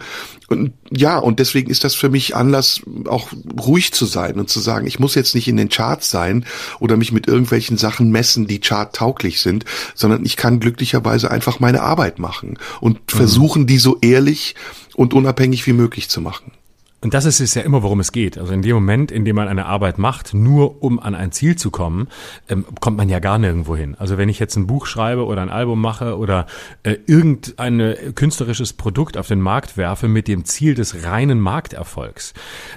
Und 0.48 0.74
ja, 0.90 1.18
und 1.18 1.40
deswegen 1.40 1.70
ist 1.70 1.84
das 1.84 1.94
für 1.94 2.10
mich 2.10 2.36
Anlass, 2.36 2.82
auch 3.06 3.30
ruhig 3.60 3.92
zu 3.92 4.06
sein 4.06 4.40
und 4.40 4.50
zu 4.50 4.62
sagen, 4.62 4.88
ich 4.88 4.98
muss 4.98 5.16
jetzt 5.16 5.36
nicht 5.36 5.50
in 5.50 5.58
den 5.58 5.68
Charts 5.68 6.10
sein 6.10 6.46
oder 6.80 6.96
mich 6.96 7.12
mit 7.12 7.28
irgendwelchen 7.28 7.78
Sachen 7.78 8.12
messen, 8.12 8.48
die 8.48 8.62
charttauglich 8.64 9.42
sind, 9.42 9.66
sondern 9.94 10.24
ich 10.26 10.38
kann 10.38 10.62
glücklicherweise 10.62 11.30
einfach 11.32 11.60
meine 11.60 11.82
Arbeit 11.82 12.20
machen 12.20 12.58
und 12.80 12.96
mhm. 12.96 13.18
versuchen, 13.18 13.68
die 13.68 13.78
so 13.78 13.98
ehrlich 14.00 14.56
und 14.96 15.14
unabhängig 15.14 15.68
wie 15.68 15.74
möglich 15.74 16.08
zu 16.08 16.22
machen. 16.22 16.52
Und 17.00 17.14
das 17.14 17.26
ist 17.26 17.40
es 17.40 17.54
ja 17.54 17.62
immer, 17.62 17.84
worum 17.84 18.00
es 18.00 18.12
geht. 18.12 18.40
Also 18.40 18.54
in 18.54 18.64
dem 18.64 18.74
Moment, 18.74 19.12
in 19.12 19.24
dem 19.24 19.36
man 19.36 19.48
eine 19.48 19.68
Arbeit 19.68 20.00
macht, 20.00 20.34
nur 20.34 20.82
um 20.82 21.00
an 21.00 21.14
ein 21.14 21.32
Ziel 21.32 21.56
zu 21.56 21.70
kommen, 21.70 22.08
ähm, 22.50 22.66
kommt 22.80 22.98
man 22.98 23.08
ja 23.08 23.20
gar 23.20 23.38
nirgendwo 23.38 23.76
hin. 23.76 23.96
Also 24.00 24.18
wenn 24.18 24.30
ich 24.30 24.40
jetzt 24.40 24.56
ein 24.56 24.66
Buch 24.66 24.88
schreibe 24.88 25.26
oder 25.26 25.44
ein 25.44 25.52
Album 25.52 25.80
mache 25.80 26.18
oder 26.18 26.48
äh, 26.82 26.98
irgendein 27.06 27.96
künstlerisches 28.16 28.74
Produkt 28.74 29.16
auf 29.16 29.28
den 29.28 29.42
Markt 29.42 29.78
werfe 29.78 30.08
mit 30.08 30.28
dem 30.28 30.44
Ziel 30.46 30.74
des 30.74 31.04
reinen 31.04 31.40
Markterfolgs, 31.40 32.34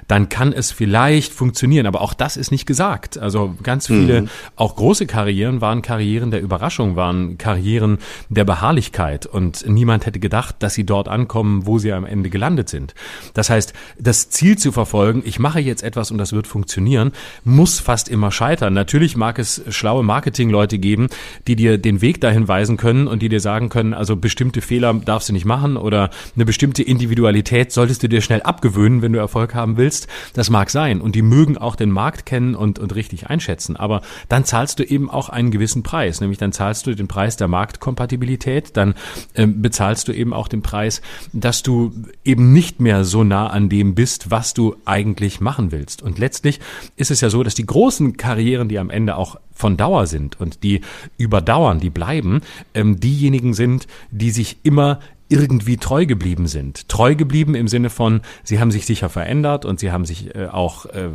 dann 0.07 0.29
kann 0.29 0.53
es 0.53 0.71
vielleicht 0.71 1.33
funktionieren. 1.33 1.87
Aber 1.87 2.03
auch 2.03 2.13
das 2.13 2.37
ist 2.37 2.51
nicht 2.51 2.67
gesagt. 2.67 3.17
Also 3.17 3.55
ganz 3.63 3.87
viele, 3.87 4.23
mhm. 4.23 4.29
auch 4.55 4.77
große 4.77 5.07
Karrieren 5.07 5.63
waren 5.63 5.81
Karrieren 5.81 6.31
der 6.31 6.43
Überraschung, 6.43 6.95
waren 6.95 7.39
Karrieren 7.39 7.97
der 8.29 8.45
Beharrlichkeit. 8.45 9.25
Und 9.25 9.67
niemand 9.67 10.05
hätte 10.05 10.21
gedacht, 10.21 10.57
dass 10.59 10.75
sie 10.75 10.85
dort 10.85 11.09
ankommen, 11.09 11.65
wo 11.65 11.79
sie 11.79 11.91
am 11.95 12.05
Ende 12.05 12.29
gelandet 12.29 12.69
sind. 12.69 12.95
Das 13.33 13.49
heißt, 13.49 13.73
das 14.11 14.29
Ziel 14.29 14.59
zu 14.59 14.73
verfolgen, 14.73 15.23
ich 15.25 15.39
mache 15.39 15.61
jetzt 15.61 15.85
etwas 15.85 16.11
und 16.11 16.19
das 16.19 16.33
wird 16.33 16.49
funktionieren, 16.49 17.13
muss 17.45 17.79
fast 17.79 18.09
immer 18.09 18.33
scheitern. 18.33 18.75
Natürlich 18.75 19.17
mag 19.17 19.39
es 19.39 19.63
schlaue 19.69 20.03
Marketingleute 20.03 20.81
geben, 20.81 21.07
die 21.47 21.55
dir 21.55 21.79
den 21.79 22.01
Weg 22.01 22.21
dahin 22.21 22.49
weisen 22.49 22.77
können 22.77 23.07
und 23.07 23.23
die 23.23 23.29
dir 23.29 23.39
sagen 23.39 23.69
können, 23.69 23.95
also 23.95 24.17
bestimmte 24.17 24.63
Fehler 24.63 24.95
darfst 24.95 25.29
du 25.29 25.33
nicht 25.33 25.45
machen 25.45 25.77
oder 25.77 26.11
eine 26.35 26.45
bestimmte 26.45 26.83
Individualität 26.83 27.71
solltest 27.71 28.03
du 28.03 28.09
dir 28.09 28.21
schnell 28.21 28.43
abgewöhnen, 28.43 29.01
wenn 29.01 29.13
du 29.13 29.21
Erfolg 29.21 29.55
haben 29.55 29.77
willst. 29.77 30.09
Das 30.35 30.51
mag 30.51 30.71
sein 30.71 31.01
und 31.01 31.15
die 31.15 31.23
mögen 31.23 31.57
auch 31.57 31.77
den 31.77 31.93
Markt 31.93 32.27
kennen 32.27 32.57
und, 32.57 32.81
und 32.81 32.97
richtig 32.97 33.31
einschätzen. 33.31 33.77
Aber 33.77 34.03
dann 34.29 34.45
zahlst 34.45 34.81
du 34.81 34.83
eben 34.83 35.09
auch 35.09 35.29
einen 35.29 35.53
gewissen 35.53 35.85
Preis, 35.85 36.21
nämlich 36.21 36.39
dann 36.39 36.51
zahlst 36.51 36.85
du 36.89 36.97
den 36.97 37.07
Preis 37.07 37.37
der 37.37 37.47
Marktkompatibilität, 37.47 38.77
dann 38.77 38.95
ähm, 39.37 39.63
bezahlst 39.63 40.09
du 40.09 40.13
eben 40.13 40.33
auch 40.33 40.49
den 40.49 40.63
Preis, 40.63 41.01
dass 41.33 41.63
du 41.63 41.93
eben 42.25 42.53
nicht 42.53 42.81
mehr 42.81 43.05
so 43.05 43.23
nah 43.23 43.47
an 43.47 43.69
dem 43.69 43.95
bist, 44.01 44.31
was 44.31 44.55
du 44.55 44.77
eigentlich 44.87 45.43
machen 45.43 45.73
willst. 45.73 46.01
Und 46.01 46.19
letztlich 46.19 46.59
ist 46.97 47.11
es 47.11 47.21
ja 47.21 47.29
so, 47.29 47.43
dass 47.43 47.55
die 47.55 47.67
großen 47.67 48.17
Karrieren, 48.17 48.67
die 48.67 48.79
am 48.79 48.89
Ende 48.89 49.15
auch 49.15 49.37
von 49.53 49.77
Dauer 49.77 50.07
sind 50.07 50.41
und 50.41 50.63
die 50.63 50.81
überdauern, 51.19 51.81
die 51.81 51.91
bleiben, 51.91 52.41
ähm, 52.73 52.99
diejenigen 52.99 53.53
sind, 53.53 53.87
die 54.11 54.31
sich 54.31 54.57
immer 54.63 55.01
irgendwie 55.31 55.77
treu 55.77 56.07
geblieben 56.07 56.49
sind. 56.49 56.89
Treu 56.89 57.15
geblieben 57.15 57.55
im 57.55 57.69
Sinne 57.69 57.89
von, 57.89 58.21
sie 58.43 58.59
haben 58.59 58.71
sich 58.71 58.85
sicher 58.85 59.09
verändert 59.09 59.65
und 59.65 59.79
sie 59.79 59.93
haben 59.93 60.05
sich 60.05 60.35
äh, 60.35 60.49
auch 60.49 60.87
äh, 60.87 61.09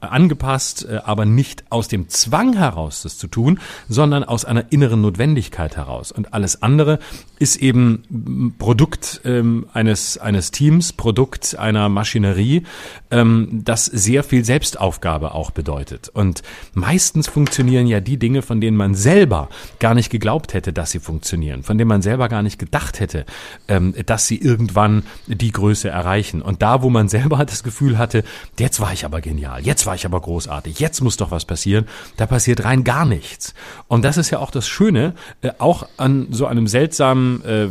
angepasst, 0.00 0.86
äh, 0.88 0.98
aber 1.04 1.24
nicht 1.24 1.64
aus 1.70 1.88
dem 1.88 2.08
Zwang 2.08 2.52
heraus, 2.52 3.02
das 3.02 3.16
zu 3.16 3.26
tun, 3.26 3.58
sondern 3.88 4.24
aus 4.24 4.44
einer 4.44 4.72
inneren 4.72 5.00
Notwendigkeit 5.00 5.76
heraus. 5.76 6.12
Und 6.12 6.34
alles 6.34 6.62
andere 6.62 6.98
ist 7.38 7.56
eben 7.56 8.54
Produkt 8.58 9.22
ähm, 9.24 9.66
eines, 9.72 10.18
eines 10.18 10.50
Teams, 10.50 10.92
Produkt 10.92 11.58
einer 11.58 11.88
Maschinerie, 11.88 12.62
ähm, 13.10 13.62
das 13.64 13.86
sehr 13.86 14.22
viel 14.22 14.44
Selbstaufgabe 14.44 15.34
auch 15.34 15.50
bedeutet. 15.50 16.10
Und 16.10 16.42
meistens 16.74 17.26
funktionieren 17.26 17.86
ja 17.86 18.00
die 18.00 18.18
Dinge, 18.18 18.42
von 18.42 18.60
denen 18.60 18.76
man 18.76 18.94
selber 18.94 19.48
gar 19.78 19.94
nicht 19.94 20.10
geglaubt 20.10 20.52
hätte, 20.52 20.74
dass 20.74 20.90
sie 20.90 21.00
funktionieren, 21.00 21.62
von 21.62 21.78
denen 21.78 21.88
man 21.88 22.02
selber 22.02 22.28
gar 22.28 22.42
nicht 22.42 22.58
gedacht 22.58 23.00
hätte, 23.00 23.24
ähm, 23.68 23.94
dass 24.06 24.26
sie 24.26 24.36
irgendwann 24.36 25.04
die 25.26 25.52
Größe 25.52 25.88
erreichen. 25.88 26.42
Und 26.42 26.62
da, 26.62 26.82
wo 26.82 26.90
man 26.90 27.08
selber 27.08 27.44
das 27.44 27.62
Gefühl 27.62 27.98
hatte, 27.98 28.24
jetzt 28.58 28.80
war 28.80 28.92
ich 28.92 29.04
aber 29.04 29.20
genial, 29.20 29.62
jetzt 29.62 29.86
war 29.86 29.94
ich 29.94 30.06
aber 30.06 30.20
großartig, 30.20 30.78
jetzt 30.80 31.00
muss 31.00 31.16
doch 31.16 31.30
was 31.30 31.44
passieren, 31.44 31.86
da 32.16 32.26
passiert 32.26 32.64
rein 32.64 32.84
gar 32.84 33.04
nichts. 33.04 33.54
Und 33.88 34.04
das 34.04 34.16
ist 34.16 34.30
ja 34.30 34.38
auch 34.38 34.50
das 34.50 34.68
Schöne, 34.68 35.14
äh, 35.42 35.50
auch 35.58 35.88
an 35.96 36.28
so 36.30 36.46
einem 36.46 36.66
seltsamen 36.66 37.44
äh, 37.44 37.68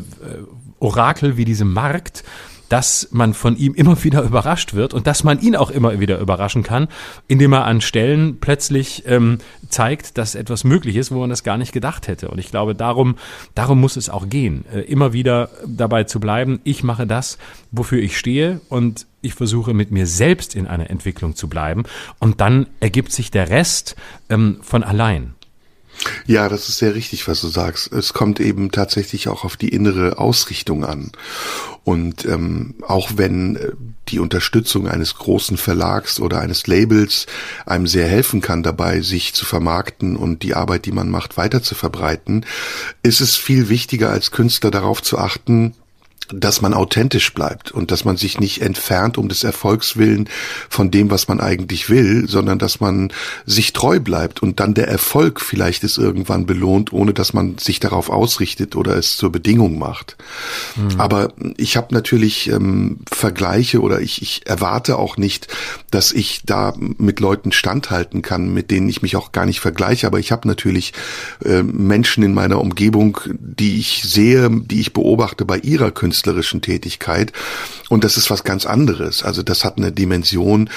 Orakel 0.79 1.37
wie 1.37 1.45
diesem 1.45 1.73
Markt, 1.73 2.23
dass 2.69 3.09
man 3.11 3.33
von 3.33 3.57
ihm 3.57 3.73
immer 3.73 4.03
wieder 4.03 4.23
überrascht 4.23 4.73
wird 4.73 4.93
und 4.93 5.07
dass 5.07 5.23
man 5.23 5.39
ihn 5.39 5.55
auch 5.55 5.69
immer 5.69 5.99
wieder 5.99 6.19
überraschen 6.19 6.63
kann, 6.63 6.87
indem 7.27 7.53
er 7.53 7.65
an 7.65 7.81
Stellen 7.81 8.39
plötzlich 8.39 9.03
ähm, 9.05 9.39
zeigt, 9.69 10.17
dass 10.17 10.35
etwas 10.35 10.63
möglich 10.63 10.95
ist, 10.95 11.11
wo 11.11 11.19
man 11.19 11.29
das 11.29 11.43
gar 11.43 11.57
nicht 11.57 11.71
gedacht 11.71 12.07
hätte. 12.07 12.29
Und 12.29 12.39
ich 12.39 12.49
glaube, 12.49 12.75
darum, 12.75 13.15
darum 13.53 13.79
muss 13.79 13.97
es 13.97 14.09
auch 14.09 14.29
gehen, 14.29 14.65
äh, 14.73 14.81
immer 14.81 15.13
wieder 15.13 15.49
dabei 15.65 16.05
zu 16.05 16.19
bleiben, 16.19 16.59
ich 16.63 16.83
mache 16.83 17.07
das, 17.07 17.37
wofür 17.71 18.01
ich 18.01 18.17
stehe 18.17 18.61
und 18.69 19.05
ich 19.21 19.33
versuche 19.33 19.73
mit 19.73 19.91
mir 19.91 20.07
selbst 20.07 20.55
in 20.55 20.67
einer 20.67 20.89
Entwicklung 20.89 21.35
zu 21.35 21.47
bleiben 21.47 21.83
und 22.19 22.41
dann 22.41 22.67
ergibt 22.79 23.11
sich 23.11 23.31
der 23.31 23.49
Rest 23.49 23.95
ähm, 24.29 24.59
von 24.61 24.83
allein. 24.83 25.34
Ja, 26.25 26.49
das 26.49 26.69
ist 26.69 26.77
sehr 26.77 26.95
richtig, 26.95 27.27
was 27.27 27.41
du 27.41 27.47
sagst. 27.47 27.91
Es 27.91 28.13
kommt 28.13 28.39
eben 28.39 28.71
tatsächlich 28.71 29.27
auch 29.27 29.43
auf 29.43 29.57
die 29.57 29.69
innere 29.69 30.17
Ausrichtung 30.17 30.85
an. 30.85 31.11
Und 31.83 32.25
ähm, 32.25 32.75
auch 32.81 33.11
wenn 33.15 33.55
äh, 33.55 33.71
die 34.07 34.19
Unterstützung 34.19 34.87
eines 34.87 35.15
großen 35.15 35.57
Verlags 35.57 36.19
oder 36.19 36.39
eines 36.39 36.65
Labels 36.65 37.27
einem 37.65 37.85
sehr 37.85 38.07
helfen 38.07 38.41
kann 38.41 38.63
dabei, 38.63 39.01
sich 39.01 39.33
zu 39.33 39.45
vermarkten 39.45 40.15
und 40.15 40.41
die 40.41 40.55
Arbeit, 40.55 40.85
die 40.85 40.91
man 40.91 41.09
macht, 41.09 41.37
weiter 41.37 41.61
zu 41.61 41.75
verbreiten, 41.75 42.45
ist 43.03 43.21
es 43.21 43.35
viel 43.35 43.69
wichtiger 43.69 44.09
als 44.09 44.31
Künstler 44.31 44.71
darauf 44.71 45.03
zu 45.03 45.19
achten, 45.19 45.75
dass 46.29 46.61
man 46.61 46.73
authentisch 46.73 47.33
bleibt 47.33 47.71
und 47.71 47.91
dass 47.91 48.05
man 48.05 48.17
sich 48.17 48.39
nicht 48.39 48.61
entfernt 48.61 49.17
um 49.17 49.29
des 49.29 49.43
Erfolgs 49.43 49.97
willen 49.97 50.29
von 50.69 50.91
dem, 50.91 51.11
was 51.11 51.27
man 51.27 51.39
eigentlich 51.39 51.89
will, 51.89 52.27
sondern 52.27 52.59
dass 52.59 52.79
man 52.79 53.11
sich 53.45 53.73
treu 53.73 53.99
bleibt 53.99 54.41
und 54.41 54.59
dann 54.59 54.73
der 54.73 54.87
Erfolg 54.87 55.41
vielleicht 55.41 55.83
ist 55.83 55.97
irgendwann 55.97 56.45
belohnt, 56.45 56.93
ohne 56.93 57.13
dass 57.13 57.33
man 57.33 57.57
sich 57.57 57.79
darauf 57.79 58.09
ausrichtet 58.09 58.75
oder 58.75 58.97
es 58.97 59.17
zur 59.17 59.31
Bedingung 59.31 59.77
macht. 59.77 60.17
Mhm. 60.75 60.99
Aber 60.99 61.33
ich 61.57 61.77
habe 61.77 61.93
natürlich 61.93 62.49
ähm, 62.49 62.99
Vergleiche 63.11 63.81
oder 63.81 64.01
ich, 64.01 64.21
ich 64.21 64.41
erwarte 64.45 64.97
auch 64.97 65.17
nicht, 65.17 65.47
dass 65.91 66.11
ich 66.11 66.41
da 66.45 66.73
mit 66.77 67.19
Leuten 67.19 67.51
standhalten 67.51 68.21
kann, 68.21 68.53
mit 68.53 68.71
denen 68.71 68.89
ich 68.89 69.01
mich 69.01 69.15
auch 69.15 69.31
gar 69.31 69.45
nicht 69.45 69.59
vergleiche. 69.59 70.07
Aber 70.07 70.19
ich 70.19 70.31
habe 70.31 70.47
natürlich 70.47 70.93
äh, 71.43 71.63
Menschen 71.63 72.23
in 72.23 72.33
meiner 72.33 72.59
Umgebung, 72.59 73.19
die 73.27 73.79
ich 73.79 74.03
sehe, 74.03 74.49
die 74.49 74.79
ich 74.79 74.93
beobachte 74.93 75.45
bei 75.45 75.59
ihrer 75.59 75.91
Künstlerin 75.91 76.14
künstlerischen 76.15 76.61
Tätigkeit. 76.61 77.33
Und 77.89 78.05
das 78.05 78.15
ist 78.15 78.31
was 78.31 78.45
ganz 78.45 78.65
anderes. 78.65 79.21
Also 79.21 79.43
das 79.43 79.65
hat 79.65 79.77
eine 79.77 79.91
Dimension, 79.91 80.69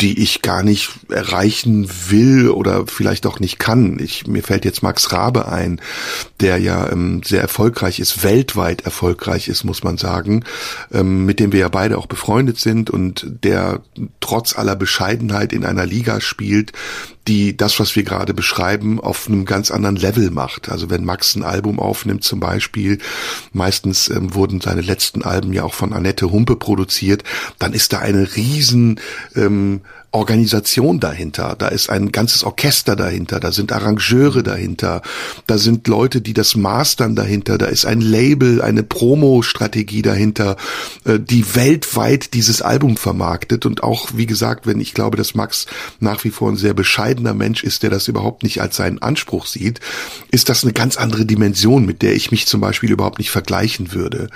die 0.00 0.22
ich 0.22 0.40
gar 0.40 0.62
nicht 0.62 0.90
erreichen 1.10 1.88
will 2.08 2.48
oder 2.48 2.86
vielleicht 2.86 3.26
auch 3.26 3.38
nicht 3.38 3.58
kann. 3.58 3.98
Ich, 3.98 4.26
mir 4.26 4.42
fällt 4.42 4.64
jetzt 4.64 4.82
Max 4.82 5.12
Rabe 5.12 5.48
ein, 5.48 5.80
der 6.40 6.58
ja 6.58 6.90
ähm, 6.90 7.22
sehr 7.22 7.42
erfolgreich 7.42 8.00
ist, 8.00 8.24
weltweit 8.24 8.82
erfolgreich 8.82 9.48
ist, 9.48 9.64
muss 9.64 9.84
man 9.84 9.98
sagen, 9.98 10.44
ähm, 10.92 11.26
mit 11.26 11.40
dem 11.40 11.52
wir 11.52 11.60
ja 11.60 11.68
beide 11.68 11.98
auch 11.98 12.06
befreundet 12.06 12.58
sind 12.58 12.88
und 12.88 13.26
der 13.44 13.82
trotz 14.20 14.56
aller 14.56 14.76
Bescheidenheit 14.76 15.52
in 15.52 15.64
einer 15.64 15.86
Liga 15.86 16.20
spielt, 16.20 16.72
die 17.28 17.56
das, 17.56 17.80
was 17.80 17.96
wir 17.96 18.04
gerade 18.04 18.34
beschreiben, 18.34 19.00
auf 19.00 19.26
einem 19.26 19.44
ganz 19.44 19.70
anderen 19.70 19.96
Level 19.96 20.30
macht. 20.30 20.68
Also 20.68 20.90
wenn 20.90 21.04
Max 21.04 21.34
ein 21.34 21.42
Album 21.42 21.80
aufnimmt 21.80 22.22
zum 22.22 22.40
Beispiel, 22.40 22.98
meistens 23.52 24.08
ähm, 24.08 24.34
wurden 24.34 24.60
seine 24.60 24.80
letzten 24.86 25.22
Alben 25.22 25.52
ja 25.52 25.64
auch 25.64 25.74
von 25.74 25.92
Annette 25.92 26.30
Humpe 26.30 26.56
produziert, 26.56 27.24
dann 27.58 27.72
ist 27.72 27.92
da 27.92 27.98
eine 27.98 28.36
riesen 28.36 29.00
ähm, 29.34 29.82
Organisation 30.16 30.98
dahinter, 30.98 31.54
da 31.58 31.68
ist 31.68 31.90
ein 31.90 32.10
ganzes 32.10 32.42
Orchester 32.42 32.96
dahinter, 32.96 33.38
da 33.38 33.52
sind 33.52 33.70
Arrangeure 33.70 34.42
dahinter, 34.42 35.02
da 35.46 35.58
sind 35.58 35.86
Leute, 35.88 36.20
die 36.20 36.32
das 36.32 36.56
mastern 36.56 37.14
dahinter, 37.14 37.58
da 37.58 37.66
ist 37.66 37.86
ein 37.86 38.00
Label, 38.00 38.62
eine 38.62 38.82
Promo-Strategie 38.82 40.02
dahinter, 40.02 40.56
äh, 41.04 41.20
die 41.20 41.54
weltweit 41.54 42.34
dieses 42.34 42.62
Album 42.62 42.96
vermarktet 42.96 43.66
und 43.66 43.82
auch, 43.82 44.08
wie 44.14 44.26
gesagt, 44.26 44.66
wenn 44.66 44.80
ich 44.80 44.94
glaube, 44.94 45.16
dass 45.16 45.34
Max 45.34 45.66
nach 46.00 46.24
wie 46.24 46.30
vor 46.30 46.50
ein 46.50 46.56
sehr 46.56 46.74
bescheidener 46.74 47.34
Mensch 47.34 47.62
ist, 47.62 47.82
der 47.82 47.90
das 47.90 48.08
überhaupt 48.08 48.42
nicht 48.42 48.60
als 48.62 48.76
seinen 48.76 49.02
Anspruch 49.02 49.46
sieht, 49.46 49.80
ist 50.30 50.48
das 50.48 50.64
eine 50.64 50.72
ganz 50.72 50.96
andere 50.96 51.26
Dimension, 51.26 51.84
mit 51.84 52.00
der 52.00 52.14
ich 52.14 52.30
mich 52.30 52.46
zum 52.46 52.62
Beispiel 52.62 52.90
überhaupt 52.90 53.18
nicht 53.18 53.30
vergleichen 53.30 53.92
würde. 53.92 54.30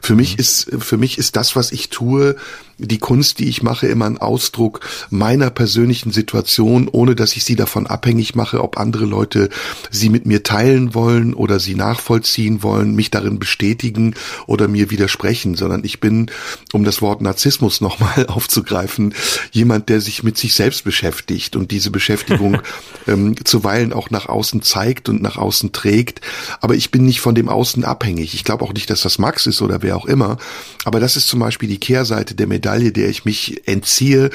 Für 0.00 0.14
mich 0.14 0.34
mhm. 0.34 0.40
ist, 0.40 0.70
für 0.78 0.96
mich 0.96 1.18
ist 1.18 1.34
das, 1.34 1.56
was 1.56 1.72
ich 1.72 1.90
tue, 1.90 2.36
die 2.78 2.98
Kunst, 2.98 3.38
die 3.38 3.48
ich 3.48 3.62
mache, 3.62 3.86
immer 3.86 4.06
ein 4.06 4.18
Ausdruck 4.18 4.80
meiner 5.24 5.48
persönlichen 5.48 6.12
Situation, 6.12 6.86
ohne 6.86 7.14
dass 7.14 7.34
ich 7.34 7.44
sie 7.44 7.56
davon 7.56 7.86
abhängig 7.86 8.34
mache, 8.34 8.62
ob 8.62 8.76
andere 8.76 9.06
Leute 9.06 9.48
sie 9.90 10.10
mit 10.10 10.26
mir 10.26 10.42
teilen 10.42 10.92
wollen 10.92 11.32
oder 11.32 11.58
sie 11.58 11.74
nachvollziehen 11.74 12.62
wollen, 12.62 12.94
mich 12.94 13.10
darin 13.10 13.38
bestätigen 13.38 14.16
oder 14.46 14.68
mir 14.68 14.90
widersprechen, 14.90 15.54
sondern 15.54 15.82
ich 15.82 15.98
bin, 15.98 16.30
um 16.74 16.84
das 16.84 17.00
Wort 17.00 17.22
Narzissmus 17.22 17.80
nochmal 17.86 18.26
aufzugreifen, 18.26 19.14
jemand, 19.50 19.88
der 19.88 20.02
sich 20.02 20.24
mit 20.24 20.36
sich 20.36 20.52
selbst 20.52 20.84
beschäftigt 20.84 21.56
und 21.56 21.70
diese 21.70 21.90
Beschäftigung 21.90 22.58
ähm, 23.08 23.34
zuweilen 23.46 23.94
auch 23.94 24.10
nach 24.10 24.28
außen 24.28 24.60
zeigt 24.60 25.08
und 25.08 25.22
nach 25.22 25.38
außen 25.38 25.72
trägt. 25.72 26.20
Aber 26.60 26.74
ich 26.74 26.90
bin 26.90 27.06
nicht 27.06 27.22
von 27.22 27.34
dem 27.34 27.48
Außen 27.48 27.82
abhängig. 27.82 28.34
Ich 28.34 28.44
glaube 28.44 28.62
auch 28.62 28.74
nicht, 28.74 28.90
dass 28.90 29.00
das 29.00 29.18
Max 29.18 29.46
ist 29.46 29.62
oder 29.62 29.80
wer 29.80 29.96
auch 29.96 30.04
immer. 30.04 30.36
Aber 30.84 31.00
das 31.00 31.16
ist 31.16 31.28
zum 31.28 31.40
Beispiel 31.40 31.70
die 31.70 31.80
Kehrseite 31.80 32.34
der 32.34 32.46
Medaille, 32.46 32.92
der 32.92 33.08
ich 33.08 33.24
mich 33.24 33.66
entziehe. 33.66 34.28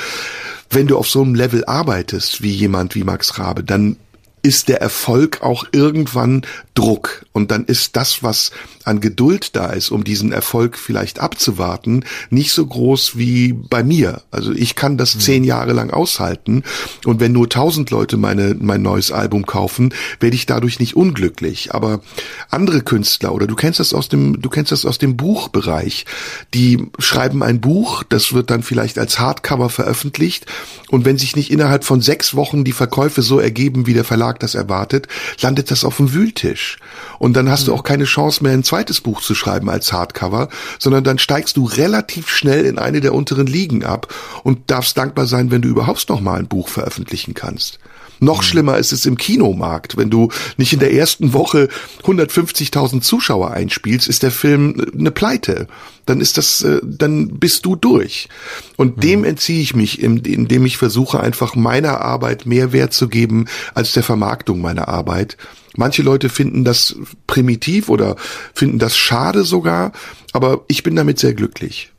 Wenn 0.69 0.88
du 0.88 0.97
auf 0.97 1.10
so 1.10 1.21
einem 1.21 1.36
Level 1.36 1.65
arbeitest 1.65 2.41
wie 2.41 2.51
jemand 2.51 2.95
wie 2.95 3.03
Max 3.03 3.39
Rabe, 3.39 3.63
dann 3.63 3.97
ist 4.41 4.69
der 4.69 4.82
Erfolg 4.82 5.41
auch 5.41 5.65
irgendwann 5.71 6.45
Druck. 6.73 7.25
Und 7.34 7.52
dann 7.52 7.65
ist 7.65 7.95
das, 7.95 8.23
was 8.23 8.52
an 8.86 9.02
Geduld 9.02 9.56
da 9.56 9.67
ist, 9.67 9.91
um 9.91 10.04
diesen 10.04 10.32
Erfolg 10.32 10.78
vielleicht 10.78 11.19
abzuwarten, 11.19 12.06
nicht 12.30 12.52
so 12.54 12.65
groß 12.65 13.17
wie 13.17 13.54
bei 13.54 13.84
mir. 13.84 14.21
Also 14.32 14.52
ich 14.54 14.75
kann 14.75 14.97
das 14.97 15.15
mhm. 15.15 15.19
zehn 15.19 15.43
Jahre 15.43 15.73
lang 15.73 15.91
aushalten. 15.91 16.63
Und 17.06 17.19
wenn 17.19 17.34
nur 17.34 17.49
tausend 17.49 17.91
Leute 17.91 18.17
meine, 18.17 18.56
mein 18.60 18.82
neues 18.82 19.12
Album 19.12 19.45
kaufen, 19.45 19.93
werde 20.19 20.36
ich 20.36 20.45
dadurch 20.45 20.80
nicht 20.80 20.95
unglücklich. 20.95 21.73
Aber 21.73 22.02
andere 22.49 22.82
Künstler, 22.82 23.34
oder 23.34 23.45
du 23.45 23.56
kennst 23.56 23.80
das 23.80 23.93
aus 23.93 24.08
dem, 24.08 24.41
du 24.41 24.49
kennst 24.49 24.71
das 24.71 24.86
aus 24.86 24.97
dem 24.97 25.17
Buchbereich, 25.17 26.06
die 26.54 26.88
schreiben 26.97 27.43
ein 27.43 27.60
Buch, 27.60 28.04
das 28.04 28.34
wird 28.34 28.49
dann 28.49 28.63
vielleicht 28.63 28.97
als 28.97 29.19
Hardcover 29.19 29.69
veröffentlicht. 29.69 30.45
Und 30.89 31.06
wenn 31.06 31.17
sich 31.17 31.36
nicht 31.36 31.52
innerhalb 31.52 31.84
von 31.84 32.02
sechs 32.02 32.36
Wochen 32.36 32.63
die 32.63 32.71
Verkäufe 32.71 33.21
so 33.21 33.39
ergeben, 33.39 33.86
wie 33.86 33.93
der 33.93 34.06
Verlag 34.06 34.29
das 34.38 34.54
erwartet, 34.54 35.08
landet 35.42 35.72
das 35.72 35.84
auf 35.84 35.98
dem 35.98 36.13
Wühltisch. 36.13 36.78
Und 37.18 37.34
dann 37.34 37.50
hast 37.50 37.63
mhm. 37.63 37.65
du 37.68 37.74
auch 37.74 37.84
keine 37.84 38.04
Chance 38.04 38.44
mehr, 38.44 38.54
ein 38.54 38.63
zweites 38.63 39.02
Buch 39.02 39.22
zu 39.22 39.34
schreiben 39.34 39.70
als 39.70 39.92
Hardcover, 39.92 40.50
sondern 40.78 41.04
dann 41.04 41.18
steigst 41.18 41.58
du 41.58 41.65
relativ 41.65 42.30
schnell 42.30 42.65
in 42.65 42.78
eine 42.78 43.02
der 43.02 43.13
unteren 43.13 43.48
Ligen 43.48 43.84
ab 43.84 44.13
und 44.44 44.70
darfst 44.70 44.98
dankbar 44.98 45.26
sein, 45.26 45.50
wenn 45.50 45.62
du 45.62 45.70
überhaupt 45.70 46.08
noch 46.10 46.22
mal 46.22 46.38
ein 46.38 46.48
Buch 46.48 46.68
veröffentlichen 46.70 47.34
kannst. 47.34 47.80
Noch 48.19 48.39
mhm. 48.39 48.43
schlimmer 48.43 48.77
ist 48.77 48.91
es 48.91 49.05
im 49.05 49.17
Kinomarkt. 49.17 49.97
Wenn 49.97 50.10
du 50.10 50.29
nicht 50.58 50.73
in 50.73 50.79
der 50.79 50.93
ersten 50.93 51.34
Woche 51.34 51.69
150.000 52.03 53.01
Zuschauer 53.01 53.51
einspielst, 53.51 54.08
ist 54.08 54.23
der 54.23 54.32
Film 54.32 54.86
eine 54.97 55.12
Pleite. 55.12 55.67
Dann 56.05 56.21
ist 56.21 56.38
das, 56.38 56.62
äh, 56.62 56.79
dann 56.84 57.39
bist 57.39 57.65
du 57.65 57.75
durch. 57.75 58.29
Und 58.77 58.97
mhm. 58.97 59.01
dem 59.01 59.23
entziehe 59.23 59.62
ich 59.62 59.75
mich, 59.75 60.01
indem 60.01 60.65
ich 60.65 60.77
versuche, 60.77 61.19
einfach 61.19 61.55
meiner 61.55 62.01
Arbeit 62.01 62.45
mehr 62.45 62.71
Wert 62.73 62.93
zu 62.93 63.08
geben 63.08 63.45
als 63.73 63.93
der 63.93 64.03
Vermarktung 64.03 64.62
meiner 64.62 64.88
Arbeit. 64.88 65.38
Manche 65.75 66.01
Leute 66.01 66.29
finden 66.29 66.63
das 66.65 66.95
primitiv 67.27 67.89
oder 67.89 68.15
finden 68.53 68.79
das 68.79 68.97
schade 68.97 69.43
sogar, 69.43 69.93
aber 70.34 70.62
ich 70.67 70.84
bin 70.84 70.95
damit 70.95 71.19
sehr 71.19 71.34
glücklich. 71.34 71.91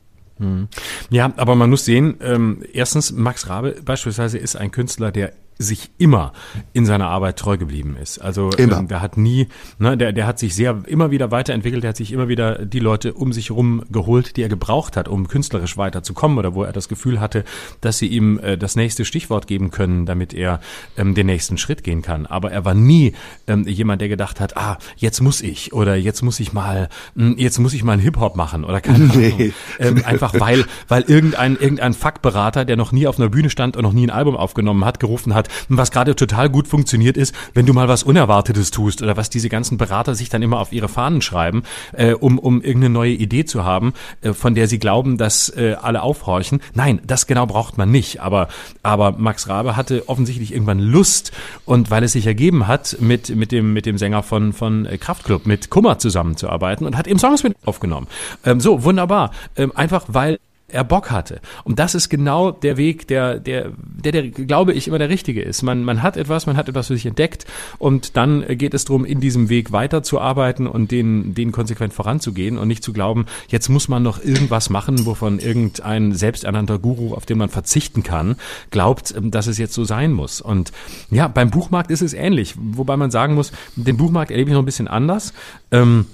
Ja, 1.09 1.33
aber 1.37 1.55
man 1.55 1.69
muss 1.69 1.85
sehen, 1.85 2.15
ähm, 2.21 2.63
erstens, 2.73 3.11
Max 3.11 3.47
Rabe 3.47 3.75
beispielsweise 3.85 4.37
ist 4.37 4.55
ein 4.55 4.71
Künstler, 4.71 5.11
der 5.11 5.33
sich 5.57 5.91
immer 5.97 6.33
in 6.73 6.85
seiner 6.85 7.07
Arbeit 7.07 7.37
treu 7.37 7.57
geblieben 7.57 7.95
ist. 8.01 8.17
Also 8.19 8.49
Immer. 8.51 8.79
ähm, 8.79 8.87
der 8.87 9.01
hat 9.01 9.17
nie, 9.17 9.47
ne, 9.77 9.95
der, 9.95 10.11
der 10.11 10.25
hat 10.25 10.39
sich 10.39 10.55
sehr 10.55 10.79
immer 10.87 11.11
wieder 11.11 11.31
weiterentwickelt, 11.31 11.83
der 11.83 11.89
hat 11.89 11.97
sich 11.97 12.11
immer 12.11 12.27
wieder 12.27 12.65
die 12.65 12.79
Leute 12.79 13.13
um 13.13 13.31
sich 13.31 13.49
herum 13.49 13.83
geholt, 13.91 14.37
die 14.37 14.41
er 14.41 14.49
gebraucht 14.49 14.97
hat, 14.97 15.07
um 15.07 15.27
künstlerisch 15.27 15.77
weiterzukommen 15.77 16.37
oder 16.39 16.55
wo 16.55 16.63
er 16.63 16.71
das 16.73 16.87
Gefühl 16.89 17.19
hatte, 17.19 17.43
dass 17.79 17.99
sie 17.99 18.07
ihm 18.07 18.39
äh, 18.39 18.57
das 18.57 18.75
nächste 18.75 19.05
Stichwort 19.05 19.45
geben 19.47 19.69
können, 19.71 20.05
damit 20.05 20.33
er 20.33 20.59
ähm, 20.97 21.13
den 21.13 21.27
nächsten 21.27 21.57
Schritt 21.57 21.83
gehen 21.83 22.01
kann. 22.01 22.25
Aber 22.25 22.51
er 22.51 22.65
war 22.65 22.73
nie 22.73 23.13
ähm, 23.47 23.67
jemand, 23.67 24.01
der 24.01 24.09
gedacht 24.09 24.39
hat, 24.39 24.57
ah, 24.57 24.77
jetzt 24.97 25.21
muss 25.21 25.41
ich 25.41 25.73
oder 25.73 25.95
jetzt 25.95 26.23
muss 26.23 26.39
ich 26.39 26.53
mal, 26.53 26.89
mh, 27.15 27.35
jetzt 27.37 27.59
muss 27.59 27.73
ich 27.73 27.83
mal 27.83 27.93
einen 27.93 28.01
Hip-Hop 28.01 28.35
machen 28.35 28.63
oder 28.65 28.81
keine 28.81 29.05
Nee. 29.05 29.31
Ahnung. 29.33 29.53
Ähm, 29.79 30.03
einfach 30.05 30.33
weil, 30.39 30.65
weil 30.87 31.03
irgendein, 31.03 31.53
irgendein 31.57 31.93
Fuckberater, 31.93 32.65
der 32.65 32.77
noch 32.77 32.91
nie 32.91 33.05
auf 33.07 33.19
einer 33.19 33.29
Bühne 33.29 33.49
stand 33.49 33.77
und 33.77 33.83
noch 33.83 33.93
nie 33.93 34.07
ein 34.07 34.09
Album 34.09 34.35
aufgenommen 34.35 34.85
hat, 34.85 34.99
gerufen 34.99 35.33
hat, 35.35 35.40
was 35.69 35.91
gerade 35.91 36.15
total 36.15 36.49
gut 36.49 36.67
funktioniert 36.67 37.17
ist, 37.17 37.33
wenn 37.53 37.65
du 37.65 37.73
mal 37.73 37.87
was 37.87 38.03
Unerwartetes 38.03 38.71
tust 38.71 39.01
oder 39.01 39.17
was 39.17 39.29
diese 39.29 39.49
ganzen 39.49 39.77
Berater 39.77 40.15
sich 40.15 40.29
dann 40.29 40.41
immer 40.41 40.59
auf 40.59 40.71
ihre 40.71 40.87
Fahnen 40.87 41.21
schreiben, 41.21 41.63
äh, 41.93 42.13
um, 42.13 42.39
um 42.39 42.61
irgendeine 42.61 42.93
neue 42.93 43.13
Idee 43.13 43.45
zu 43.45 43.63
haben, 43.63 43.93
äh, 44.21 44.33
von 44.33 44.55
der 44.55 44.67
sie 44.67 44.79
glauben, 44.79 45.17
dass 45.17 45.49
äh, 45.49 45.75
alle 45.81 46.01
aufhorchen. 46.01 46.61
Nein, 46.73 47.01
das 47.05 47.27
genau 47.27 47.45
braucht 47.45 47.77
man 47.77 47.91
nicht. 47.91 48.21
Aber, 48.21 48.47
aber 48.83 49.13
Max 49.17 49.47
Rabe 49.47 49.75
hatte 49.75 50.07
offensichtlich 50.07 50.53
irgendwann 50.53 50.79
Lust 50.79 51.31
und 51.65 51.91
weil 51.91 52.03
es 52.03 52.13
sich 52.13 52.27
ergeben 52.27 52.67
hat, 52.67 52.97
mit, 52.99 53.35
mit 53.35 53.51
dem, 53.51 53.73
mit 53.73 53.85
dem 53.85 53.97
Sänger 53.97 54.23
von, 54.23 54.53
von 54.53 54.85
äh, 54.85 54.97
Kraftklub, 54.97 55.45
mit 55.45 55.69
Kummer 55.69 55.99
zusammenzuarbeiten 55.99 56.85
und 56.85 56.97
hat 56.97 57.07
eben 57.07 57.19
Songs 57.19 57.43
mit 57.43 57.55
aufgenommen. 57.65 58.07
Ähm, 58.45 58.59
so, 58.59 58.83
wunderbar. 58.83 59.31
Ähm, 59.55 59.71
einfach 59.75 60.05
weil 60.07 60.39
er 60.73 60.83
Bock 60.83 61.11
hatte. 61.11 61.41
Und 61.63 61.79
das 61.79 61.95
ist 61.95 62.09
genau 62.09 62.51
der 62.51 62.77
Weg, 62.77 63.07
der, 63.07 63.39
der, 63.39 63.71
der, 64.03 64.11
der, 64.11 64.29
glaube 64.29 64.73
ich, 64.73 64.87
immer 64.87 64.99
der 64.99 65.09
richtige 65.09 65.41
ist. 65.41 65.61
Man, 65.61 65.83
man 65.83 66.01
hat 66.03 66.17
etwas, 66.17 66.45
man 66.45 66.57
hat 66.57 66.69
etwas 66.69 66.87
für 66.87 66.95
sich 66.95 67.05
entdeckt 67.05 67.45
und 67.77 68.17
dann 68.17 68.45
geht 68.57 68.73
es 68.73 68.85
darum, 68.85 69.05
in 69.05 69.19
diesem 69.19 69.49
Weg 69.49 69.71
weiterzuarbeiten 69.71 70.67
und 70.67 70.91
den, 70.91 71.33
den 71.33 71.51
konsequent 71.51 71.93
voranzugehen 71.93 72.57
und 72.57 72.67
nicht 72.67 72.83
zu 72.83 72.93
glauben, 72.93 73.25
jetzt 73.47 73.69
muss 73.69 73.87
man 73.87 74.03
noch 74.03 74.23
irgendwas 74.23 74.69
machen, 74.69 75.05
wovon 75.05 75.39
irgendein 75.39 76.13
selbsternannter 76.13 76.79
Guru, 76.79 77.13
auf 77.13 77.25
den 77.25 77.37
man 77.37 77.49
verzichten 77.49 78.03
kann, 78.03 78.35
glaubt, 78.69 79.13
dass 79.21 79.47
es 79.47 79.57
jetzt 79.57 79.73
so 79.73 79.83
sein 79.83 80.11
muss. 80.11 80.41
Und 80.41 80.71
ja, 81.09 81.27
beim 81.27 81.51
Buchmarkt 81.51 81.91
ist 81.91 82.01
es 82.01 82.13
ähnlich, 82.13 82.55
wobei 82.57 82.97
man 82.97 83.11
sagen 83.11 83.35
muss, 83.35 83.51
den 83.75 83.97
Buchmarkt 83.97 84.31
erlebe 84.31 84.49
ich 84.49 84.53
noch 84.53 84.61
ein 84.61 84.65
bisschen 84.65 84.87
anders. 84.87 85.33
Ähm, 85.71 86.05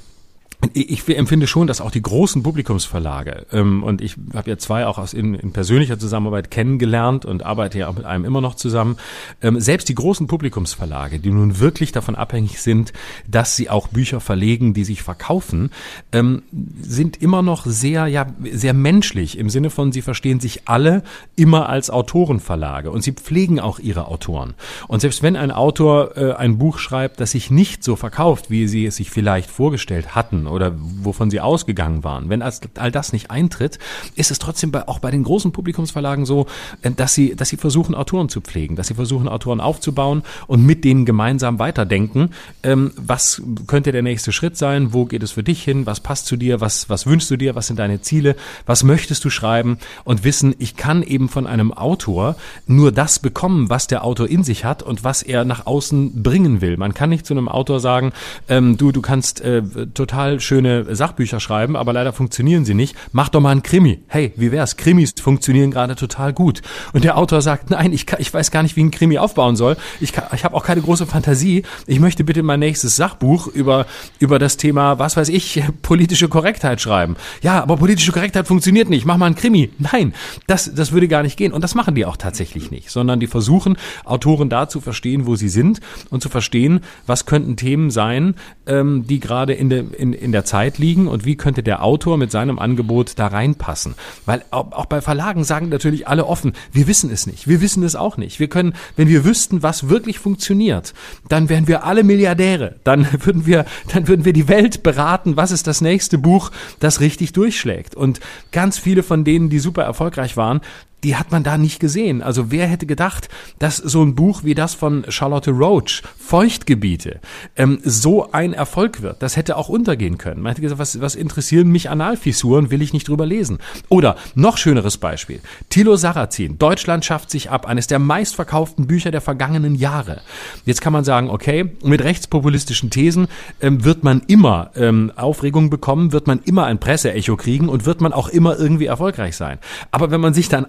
ich 0.73 1.07
empfinde 1.07 1.45
schon, 1.45 1.67
dass 1.67 1.81
auch 1.81 1.91
die 1.91 2.01
großen 2.01 2.41
Publikumsverlage, 2.41 3.45
ähm, 3.51 3.83
und 3.83 4.01
ich 4.01 4.15
habe 4.33 4.49
ja 4.49 4.57
zwei 4.57 4.87
auch 4.87 4.97
aus 4.97 5.13
in, 5.13 5.35
in 5.35 5.51
persönlicher 5.51 5.99
Zusammenarbeit 5.99 6.49
kennengelernt 6.49 7.25
und 7.25 7.45
arbeite 7.45 7.77
ja 7.77 7.87
auch 7.87 7.95
mit 7.95 8.05
einem 8.05 8.25
immer 8.25 8.41
noch 8.41 8.55
zusammen, 8.55 8.97
ähm, 9.43 9.59
selbst 9.59 9.87
die 9.87 9.93
großen 9.93 10.25
Publikumsverlage, 10.25 11.19
die 11.19 11.29
nun 11.29 11.59
wirklich 11.59 11.91
davon 11.91 12.15
abhängig 12.15 12.59
sind, 12.59 12.91
dass 13.27 13.55
sie 13.55 13.69
auch 13.69 13.87
Bücher 13.87 14.19
verlegen, 14.19 14.73
die 14.73 14.83
sich 14.83 15.03
verkaufen, 15.03 15.69
ähm, 16.11 16.41
sind 16.81 17.21
immer 17.21 17.43
noch 17.43 17.67
sehr, 17.67 18.07
ja, 18.07 18.25
sehr 18.51 18.73
menschlich 18.73 19.37
im 19.37 19.51
Sinne 19.51 19.69
von, 19.69 19.91
sie 19.91 20.01
verstehen 20.01 20.39
sich 20.39 20.67
alle 20.67 21.03
immer 21.35 21.69
als 21.69 21.91
Autorenverlage 21.91 22.89
und 22.89 23.03
sie 23.03 23.11
pflegen 23.11 23.59
auch 23.59 23.77
ihre 23.77 24.07
Autoren. 24.07 24.55
Und 24.87 25.01
selbst 25.01 25.21
wenn 25.21 25.35
ein 25.35 25.51
Autor 25.51 26.17
äh, 26.17 26.33
ein 26.33 26.57
Buch 26.57 26.79
schreibt, 26.79 27.19
das 27.19 27.31
sich 27.31 27.51
nicht 27.51 27.83
so 27.83 27.95
verkauft, 27.95 28.49
wie 28.49 28.67
sie 28.67 28.87
es 28.87 28.95
sich 28.95 29.11
vielleicht 29.11 29.51
vorgestellt 29.51 30.15
hatten 30.15 30.46
oder 30.47 30.73
wovon 30.77 31.29
sie 31.29 31.39
ausgegangen 31.39 32.03
waren, 32.03 32.29
wenn 32.29 32.41
all 32.41 32.91
das 32.91 33.13
nicht 33.13 33.31
eintritt, 33.31 33.79
ist 34.15 34.31
es 34.31 34.39
trotzdem 34.39 34.71
bei, 34.71 34.87
auch 34.87 34.99
bei 34.99 35.11
den 35.11 35.23
großen 35.23 35.51
Publikumsverlagen 35.51 36.25
so, 36.25 36.47
äh, 36.81 36.91
dass 36.91 37.13
sie, 37.13 37.35
dass 37.35 37.49
sie 37.49 37.57
versuchen, 37.57 37.95
Autoren 37.95 38.29
zu 38.29 38.41
pflegen, 38.41 38.75
dass 38.75 38.87
sie 38.87 38.93
versuchen, 38.93 39.27
Autoren 39.27 39.59
aufzubauen 39.59 40.23
und 40.47 40.65
mit 40.65 40.83
denen 40.83 41.05
gemeinsam 41.05 41.59
weiterdenken, 41.59 42.31
ähm, 42.63 42.91
was 42.95 43.41
könnte 43.67 43.91
der 43.91 44.01
nächste 44.01 44.31
Schritt 44.31 44.57
sein, 44.57 44.93
wo 44.93 45.05
geht 45.05 45.23
es 45.23 45.31
für 45.31 45.43
dich 45.43 45.63
hin, 45.63 45.85
was 45.85 45.99
passt 45.99 46.27
zu 46.27 46.37
dir, 46.37 46.61
was, 46.61 46.89
was 46.89 47.05
wünschst 47.05 47.29
du 47.31 47.37
dir, 47.37 47.55
was 47.55 47.67
sind 47.67 47.79
deine 47.79 48.01
Ziele, 48.01 48.35
was 48.65 48.83
möchtest 48.83 49.23
du 49.25 49.29
schreiben? 49.29 49.77
Und 50.03 50.23
wissen, 50.23 50.55
ich 50.59 50.75
kann 50.75 51.03
eben 51.03 51.29
von 51.29 51.47
einem 51.47 51.73
Autor 51.73 52.35
nur 52.65 52.91
das 52.91 53.19
bekommen, 53.19 53.69
was 53.69 53.87
der 53.87 54.03
Autor 54.03 54.27
in 54.27 54.43
sich 54.43 54.65
hat 54.65 54.83
und 54.83 55.03
was 55.03 55.23
er 55.23 55.45
nach 55.45 55.65
außen 55.65 56.23
bringen 56.23 56.61
will. 56.61 56.77
Man 56.77 56.93
kann 56.93 57.09
nicht 57.09 57.25
zu 57.25 57.33
einem 57.33 57.47
Autor 57.47 57.79
sagen, 57.79 58.13
ähm, 58.47 58.77
du, 58.77 58.91
du 58.91 59.01
kannst 59.01 59.41
äh, 59.41 59.61
total 59.93 60.36
schöne 60.39 60.95
Sachbücher 60.95 61.39
schreiben, 61.39 61.75
aber 61.75 61.93
leider 61.93 62.13
funktionieren 62.13 62.65
sie 62.65 62.73
nicht. 62.73 62.95
Mach 63.11 63.29
doch 63.29 63.41
mal 63.41 63.51
einen 63.51 63.63
Krimi. 63.63 63.99
Hey, 64.07 64.33
wie 64.35 64.51
wär's? 64.51 64.77
Krimis 64.77 65.13
funktionieren 65.19 65.71
gerade 65.71 65.95
total 65.95 66.33
gut. 66.33 66.61
Und 66.93 67.03
der 67.03 67.17
Autor 67.17 67.41
sagt, 67.41 67.69
nein, 67.69 67.93
ich, 67.93 68.05
ich 68.17 68.33
weiß 68.33 68.51
gar 68.51 68.63
nicht, 68.63 68.75
wie 68.75 68.83
ein 68.83 68.91
Krimi 68.91 69.17
aufbauen 69.17 69.55
soll. 69.55 69.77
Ich, 69.99 70.13
ich 70.33 70.43
habe 70.43 70.55
auch 70.55 70.63
keine 70.63 70.81
große 70.81 71.05
Fantasie. 71.05 71.63
Ich 71.85 71.99
möchte 71.99 72.23
bitte 72.23 72.43
mein 72.43 72.59
nächstes 72.59 72.95
Sachbuch 72.95 73.47
über, 73.47 73.85
über 74.19 74.39
das 74.39 74.57
Thema, 74.57 74.99
was 74.99 75.17
weiß 75.17 75.29
ich, 75.29 75.63
politische 75.81 76.29
Korrektheit 76.29 76.81
schreiben. 76.81 77.15
Ja, 77.41 77.61
aber 77.61 77.77
politische 77.77 78.11
Korrektheit 78.11 78.47
funktioniert 78.47 78.89
nicht. 78.89 79.05
Mach 79.05 79.17
mal 79.17 79.27
einen 79.27 79.35
Krimi. 79.35 79.69
Nein, 79.79 80.13
das, 80.47 80.73
das 80.73 80.91
würde 80.91 81.07
gar 81.07 81.23
nicht 81.23 81.37
gehen. 81.37 81.53
Und 81.53 81.63
das 81.63 81.75
machen 81.75 81.95
die 81.95 82.05
auch 82.05 82.17
tatsächlich 82.17 82.71
nicht, 82.71 82.89
sondern 82.89 83.19
die 83.19 83.27
versuchen, 83.27 83.77
Autoren 84.05 84.49
da 84.49 84.69
zu 84.69 84.81
verstehen, 84.81 85.25
wo 85.25 85.35
sie 85.35 85.49
sind 85.49 85.79
und 86.09 86.21
zu 86.21 86.29
verstehen, 86.29 86.81
was 87.05 87.25
könnten 87.25 87.55
Themen 87.55 87.91
sein, 87.91 88.35
ähm, 88.65 89.05
die 89.07 89.19
gerade 89.19 89.53
in, 89.53 89.69
der 89.69 89.85
in 89.97 90.26
der 90.31 90.45
Zeit 90.45 90.77
liegen 90.77 91.07
und 91.07 91.25
wie 91.25 91.35
könnte 91.35 91.63
der 91.63 91.83
Autor 91.83 92.17
mit 92.17 92.31
seinem 92.31 92.59
Angebot 92.59 93.13
da 93.17 93.27
reinpassen. 93.27 93.95
Weil 94.25 94.43
auch 94.51 94.85
bei 94.85 95.01
Verlagen 95.01 95.43
sagen 95.43 95.69
natürlich 95.69 96.07
alle 96.07 96.25
offen, 96.25 96.53
wir 96.71 96.87
wissen 96.87 97.11
es 97.11 97.27
nicht, 97.27 97.47
wir 97.47 97.61
wissen 97.61 97.83
es 97.83 97.95
auch 97.95 98.17
nicht. 98.17 98.39
Wir 98.39 98.47
können, 98.47 98.73
wenn 98.95 99.07
wir 99.07 99.25
wüssten, 99.25 99.63
was 99.63 99.89
wirklich 99.89 100.19
funktioniert, 100.19 100.93
dann 101.27 101.49
wären 101.49 101.67
wir 101.67 101.83
alle 101.83 102.03
Milliardäre. 102.03 102.75
Dann 102.83 103.07
würden 103.25 103.45
wir, 103.45 103.65
dann 103.93 104.07
würden 104.07 104.25
wir 104.25 104.33
die 104.33 104.47
Welt 104.47 104.83
beraten, 104.83 105.37
was 105.37 105.51
ist 105.51 105.67
das 105.67 105.81
nächste 105.81 106.17
Buch, 106.17 106.51
das 106.79 106.99
richtig 106.99 107.33
durchschlägt. 107.33 107.95
Und 107.95 108.19
ganz 108.51 108.77
viele 108.77 109.03
von 109.03 109.23
denen, 109.23 109.49
die 109.49 109.59
super 109.59 109.83
erfolgreich 109.83 110.37
waren, 110.37 110.61
die 111.03 111.15
hat 111.15 111.31
man 111.31 111.43
da 111.43 111.57
nicht 111.57 111.79
gesehen. 111.79 112.21
Also 112.21 112.51
wer 112.51 112.67
hätte 112.67 112.85
gedacht, 112.85 113.29
dass 113.59 113.77
so 113.77 114.03
ein 114.03 114.15
Buch 114.15 114.43
wie 114.43 114.55
das 114.55 114.73
von 114.73 115.05
Charlotte 115.09 115.51
Roach, 115.51 116.01
Feuchtgebiete, 116.17 117.19
ähm, 117.55 117.79
so 117.83 118.31
ein 118.31 118.53
Erfolg 118.53 119.01
wird? 119.01 119.21
Das 119.21 119.37
hätte 119.37 119.57
auch 119.57 119.69
untergehen 119.69 120.17
können. 120.17 120.41
Man 120.41 120.51
hätte 120.51 120.61
gesagt, 120.61 120.79
was, 120.79 120.99
was 120.99 121.15
interessieren 121.15 121.69
mich 121.69 121.89
Analfissuren, 121.89 122.71
will 122.71 122.81
ich 122.81 122.93
nicht 122.93 123.07
drüber 123.07 123.25
lesen. 123.25 123.59
Oder 123.89 124.15
noch 124.33 124.57
schöneres 124.57 124.97
Beispiel. 124.97 125.39
Thilo 125.69 125.95
Sarrazin, 125.97 126.57
Deutschland 126.57 127.05
schafft 127.05 127.29
sich 127.29 127.51
ab, 127.51 127.67
eines 127.67 127.87
der 127.87 127.99
meistverkauften 127.99 128.87
Bücher 128.87 129.11
der 129.11 129.21
vergangenen 129.21 129.75
Jahre. 129.75 130.21
Jetzt 130.65 130.81
kann 130.81 130.93
man 130.93 131.03
sagen, 131.03 131.29
okay, 131.29 131.71
mit 131.83 132.03
rechtspopulistischen 132.03 132.89
Thesen 132.89 133.27
ähm, 133.61 133.83
wird 133.83 134.03
man 134.03 134.21
immer 134.27 134.71
ähm, 134.75 135.11
Aufregung 135.15 135.69
bekommen, 135.69 136.11
wird 136.11 136.25
man 136.25 136.39
immer 136.43 136.65
ein 136.65 136.79
Presseecho 136.79 137.37
kriegen 137.37 137.69
und 137.69 137.85
wird 137.85 138.01
man 138.01 138.13
auch 138.13 138.29
immer 138.29 138.57
irgendwie 138.57 138.87
erfolgreich 138.87 139.35
sein. 139.35 139.59
Aber 139.91 140.09
wenn 140.09 140.21
man 140.21 140.33
sich 140.33 140.49
dann 140.49 140.65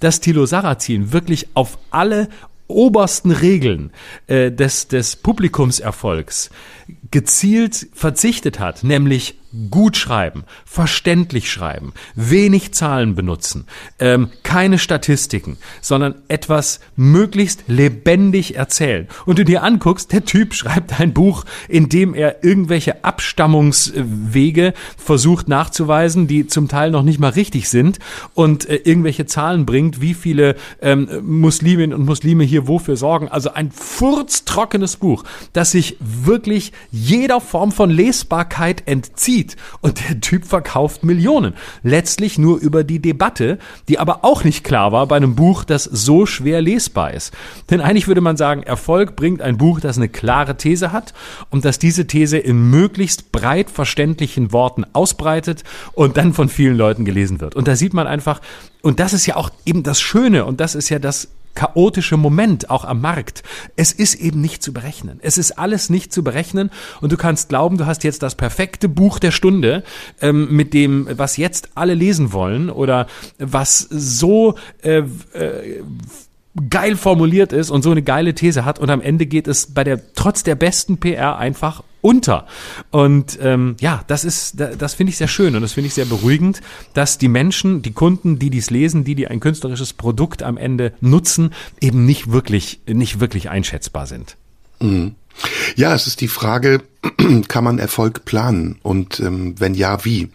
dass 0.00 0.20
Thilo 0.20 0.46
Sarrazin 0.46 1.12
wirklich 1.12 1.48
auf 1.54 1.78
alle 1.90 2.28
obersten 2.68 3.30
Regeln 3.30 3.90
äh, 4.26 4.50
des, 4.50 4.88
des 4.88 5.16
Publikumserfolgs 5.16 6.50
gezielt 7.10 7.88
verzichtet 7.92 8.58
hat, 8.58 8.82
nämlich 8.82 9.36
gut 9.70 9.96
schreiben, 9.96 10.44
verständlich 10.64 11.50
schreiben, 11.50 11.92
wenig 12.14 12.72
Zahlen 12.72 13.14
benutzen, 13.14 13.66
ähm, 13.98 14.30
keine 14.42 14.78
Statistiken, 14.78 15.58
sondern 15.80 16.14
etwas 16.28 16.80
möglichst 16.96 17.64
lebendig 17.66 18.56
erzählen. 18.56 19.08
Und 19.26 19.38
du 19.38 19.44
dir 19.44 19.62
anguckst, 19.62 20.12
der 20.12 20.24
Typ 20.24 20.54
schreibt 20.54 20.98
ein 21.00 21.12
Buch, 21.12 21.44
in 21.68 21.88
dem 21.88 22.14
er 22.14 22.42
irgendwelche 22.44 23.04
Abstammungswege 23.04 24.72
versucht 24.96 25.48
nachzuweisen, 25.48 26.26
die 26.26 26.46
zum 26.46 26.68
Teil 26.68 26.90
noch 26.90 27.02
nicht 27.02 27.18
mal 27.18 27.30
richtig 27.30 27.68
sind 27.68 27.98
und 28.34 28.68
äh, 28.68 28.76
irgendwelche 28.76 29.26
Zahlen 29.26 29.66
bringt, 29.66 30.00
wie 30.00 30.14
viele 30.14 30.56
ähm, 30.80 31.08
Musliminnen 31.22 31.98
und 31.98 32.06
Muslime 32.06 32.44
hier 32.44 32.68
wofür 32.68 32.96
sorgen. 32.96 33.28
Also 33.28 33.52
ein 33.52 33.70
furztrockenes 33.70 34.96
Buch, 34.96 35.24
das 35.52 35.72
sich 35.72 35.96
wirklich 36.00 36.72
jeder 36.90 37.40
Form 37.40 37.70
von 37.70 37.90
Lesbarkeit 37.90 38.84
entzieht 38.86 39.41
und 39.80 40.08
der 40.08 40.20
Typ 40.20 40.44
verkauft 40.44 41.04
Millionen. 41.04 41.54
Letztlich 41.82 42.38
nur 42.38 42.58
über 42.58 42.84
die 42.84 43.00
Debatte, 43.00 43.58
die 43.88 43.98
aber 43.98 44.24
auch 44.24 44.44
nicht 44.44 44.64
klar 44.64 44.92
war 44.92 45.06
bei 45.06 45.16
einem 45.16 45.34
Buch, 45.34 45.64
das 45.64 45.84
so 45.84 46.26
schwer 46.26 46.60
lesbar 46.60 47.12
ist. 47.12 47.32
Denn 47.70 47.80
eigentlich 47.80 48.08
würde 48.08 48.20
man 48.20 48.36
sagen, 48.36 48.62
Erfolg 48.62 49.16
bringt 49.16 49.42
ein 49.42 49.58
Buch, 49.58 49.80
das 49.80 49.96
eine 49.96 50.08
klare 50.08 50.56
These 50.56 50.92
hat 50.92 51.14
und 51.50 51.64
das 51.64 51.78
diese 51.78 52.06
These 52.06 52.38
in 52.38 52.70
möglichst 52.70 53.32
breit 53.32 53.70
verständlichen 53.70 54.52
Worten 54.52 54.84
ausbreitet 54.92 55.64
und 55.92 56.16
dann 56.16 56.32
von 56.32 56.48
vielen 56.48 56.76
Leuten 56.76 57.04
gelesen 57.04 57.40
wird. 57.40 57.54
Und 57.54 57.68
da 57.68 57.76
sieht 57.76 57.94
man 57.94 58.06
einfach, 58.06 58.40
und 58.82 59.00
das 59.00 59.12
ist 59.12 59.26
ja 59.26 59.36
auch 59.36 59.50
eben 59.64 59.82
das 59.82 60.00
Schöne 60.00 60.44
und 60.44 60.60
das 60.60 60.74
ist 60.74 60.88
ja 60.88 60.98
das 60.98 61.28
chaotische 61.54 62.16
Moment 62.16 62.70
auch 62.70 62.84
am 62.84 63.00
Markt. 63.00 63.42
Es 63.76 63.92
ist 63.92 64.14
eben 64.14 64.40
nicht 64.40 64.62
zu 64.62 64.72
berechnen. 64.72 65.20
Es 65.22 65.38
ist 65.38 65.52
alles 65.52 65.90
nicht 65.90 66.12
zu 66.12 66.24
berechnen 66.24 66.70
und 67.00 67.12
du 67.12 67.16
kannst 67.16 67.48
glauben, 67.48 67.78
du 67.78 67.86
hast 67.86 68.04
jetzt 68.04 68.22
das 68.22 68.34
perfekte 68.34 68.88
Buch 68.88 69.18
der 69.18 69.30
Stunde, 69.30 69.84
ähm, 70.20 70.48
mit 70.50 70.74
dem, 70.74 71.06
was 71.10 71.36
jetzt 71.36 71.70
alle 71.74 71.94
lesen 71.94 72.32
wollen 72.32 72.70
oder 72.70 73.06
was 73.38 73.78
so 73.78 74.54
äh, 74.82 75.02
äh, 75.32 75.82
geil 76.68 76.96
formuliert 76.96 77.52
ist 77.52 77.70
und 77.70 77.82
so 77.82 77.90
eine 77.90 78.02
geile 78.02 78.34
These 78.34 78.64
hat 78.64 78.78
und 78.78 78.90
am 78.90 79.00
Ende 79.00 79.26
geht 79.26 79.48
es 79.48 79.72
bei 79.72 79.84
der 79.84 80.12
trotz 80.14 80.42
der 80.42 80.54
besten 80.54 80.98
PR 80.98 81.38
einfach 81.38 81.82
unter. 82.02 82.46
Und 82.90 83.38
ähm, 83.40 83.76
ja, 83.80 84.04
das 84.08 84.26
ist, 84.26 84.60
das 84.60 84.92
finde 84.92 85.10
ich 85.10 85.16
sehr 85.16 85.28
schön 85.28 85.56
und 85.56 85.62
das 85.62 85.72
finde 85.72 85.86
ich 85.88 85.94
sehr 85.94 86.04
beruhigend, 86.04 86.60
dass 86.92 87.16
die 87.16 87.28
Menschen, 87.28 87.80
die 87.80 87.92
Kunden, 87.92 88.38
die 88.38 88.50
dies 88.50 88.68
lesen, 88.68 89.04
die 89.04 89.14
die 89.14 89.28
ein 89.28 89.40
künstlerisches 89.40 89.94
Produkt 89.94 90.42
am 90.42 90.58
Ende 90.58 90.92
nutzen, 91.00 91.54
eben 91.80 92.04
nicht 92.04 92.30
wirklich, 92.30 92.80
nicht 92.86 93.20
wirklich 93.20 93.48
einschätzbar 93.48 94.06
sind. 94.06 94.36
Mhm. 94.80 95.14
Ja, 95.76 95.94
es 95.94 96.06
ist 96.06 96.20
die 96.20 96.28
Frage, 96.28 96.82
kann 97.48 97.64
man 97.64 97.78
Erfolg 97.78 98.26
planen 98.26 98.78
und 98.82 99.18
ähm, 99.20 99.54
wenn 99.58 99.74
ja, 99.74 100.04
wie? 100.04 100.28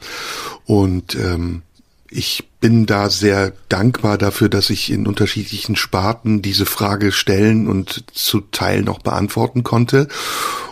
Und 0.65 1.15
ähm, 1.15 1.61
ich 2.09 2.45
bin 2.59 2.85
da 2.85 3.09
sehr 3.09 3.53
dankbar 3.69 4.17
dafür, 4.17 4.49
dass 4.49 4.69
ich 4.69 4.91
in 4.91 5.07
unterschiedlichen 5.07 5.75
Sparten 5.75 6.41
diese 6.41 6.65
Frage 6.65 7.11
stellen 7.11 7.67
und 7.67 8.05
zu 8.13 8.41
Teilen 8.41 8.85
noch 8.85 8.99
beantworten 8.99 9.63
konnte. 9.63 10.07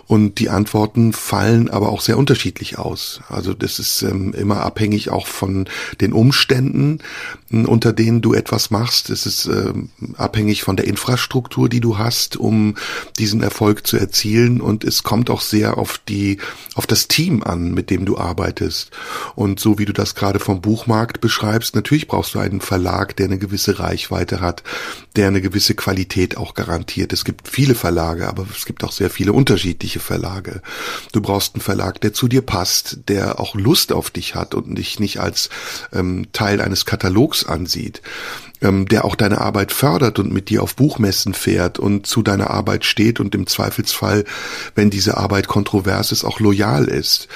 Und 0.08 0.38
die 0.38 0.50
Antworten 0.50 1.14
fallen 1.14 1.70
aber 1.70 1.90
auch 1.90 2.02
sehr 2.02 2.18
unterschiedlich 2.18 2.78
aus. 2.78 3.22
Also 3.28 3.56
das 3.56 3.80
ist 3.80 4.04
ähm, 4.04 4.34
immer 4.34 4.62
abhängig 4.62 5.10
auch 5.10 5.26
von 5.26 5.68
den 6.00 6.14
Umständen, 6.14 7.00
unter 7.50 7.92
denen 7.92 8.22
du 8.22 8.34
etwas 8.36 8.70
machst. 8.70 9.10
Es 9.10 9.26
ist 9.26 9.46
ähm, 9.48 9.90
abhängig 10.16 10.62
von 10.62 10.76
der 10.76 10.86
Infrastruktur, 10.86 11.70
die 11.70 11.80
du 11.80 11.98
hast, 11.98 12.38
um 12.38 12.76
diesen 13.18 13.42
Erfolg 13.42 13.88
zu 13.88 13.98
erzielen. 13.98 14.62
Und 14.62 14.84
es 14.84 15.02
kommt 15.02 15.32
auch 15.32 15.42
sehr 15.42 15.80
auf 15.80 16.00
die, 16.08 16.38
auf 16.76 16.86
das 16.86 17.08
Team 17.08 17.42
an, 17.42 17.74
mit 17.74 17.90
dem 17.90 18.06
du 18.06 18.18
arbeitest. 18.18 18.92
Und 19.34 19.60
so 19.60 19.80
wie 19.80 19.86
du 19.86 19.94
das 19.94 20.14
gerade 20.14 20.40
vom 20.40 20.62
Buchmarkt 20.62 21.20
beschreibst, 21.20 21.75
natürlich 21.76 22.08
brauchst 22.08 22.34
du 22.34 22.40
einen 22.40 22.62
Verlag, 22.62 23.16
der 23.16 23.26
eine 23.26 23.38
gewisse 23.38 23.80
Reichweite 23.80 24.42
hat, 24.42 24.64
der 25.16 25.28
eine 25.28 25.42
gewisse 25.42 25.76
Qualität 25.76 26.38
auch 26.38 26.54
garantiert. 26.54 27.14
Es 27.14 27.26
gibt 27.26 27.48
viele 27.48 27.76
Verlage, 27.76 28.28
aber 28.28 28.46
es 28.56 28.66
gibt 28.66 28.84
auch 28.84 28.92
sehr 28.92 29.10
viele 29.10 29.34
unterschiedliche 29.34 30.00
Verlage. 30.00 30.62
Du 31.12 31.22
brauchst 31.22 31.56
einen 31.56 31.62
Verlag, 31.62 32.02
der 32.02 32.14
zu 32.14 32.28
dir 32.28 32.42
passt, 32.42 33.00
der 33.08 33.40
auch 33.40 33.56
Lust 33.56 33.94
auf 33.94 34.10
dich 34.10 34.36
hat 34.36 34.56
und 34.56 34.76
dich 34.76 35.00
nicht 35.00 35.20
als 35.20 35.50
ähm, 35.94 36.28
Teil 36.34 36.62
eines 36.62 36.86
Katalogs 36.86 37.46
ansieht, 37.46 38.02
ähm, 38.62 38.88
der 38.88 39.06
auch 39.06 39.16
deine 39.16 39.42
Arbeit 39.42 39.72
fördert 39.72 40.20
und 40.20 40.32
mit 40.32 40.50
dir 40.50 40.64
auf 40.64 40.76
Buchmessen 40.76 41.34
fährt 41.34 41.80
und 41.80 42.08
zu 42.08 42.22
deiner 42.22 42.50
Arbeit 42.50 42.86
steht 42.86 43.20
und 43.20 43.36
im 43.36 43.48
Zweifelsfall, 43.48 44.26
wenn 44.74 44.90
diese 44.90 45.18
Arbeit 45.18 45.48
kontrovers 45.48 46.12
ist, 46.12 46.24
auch 46.24 46.40
loyal 46.40 46.86
ist. 46.86 47.28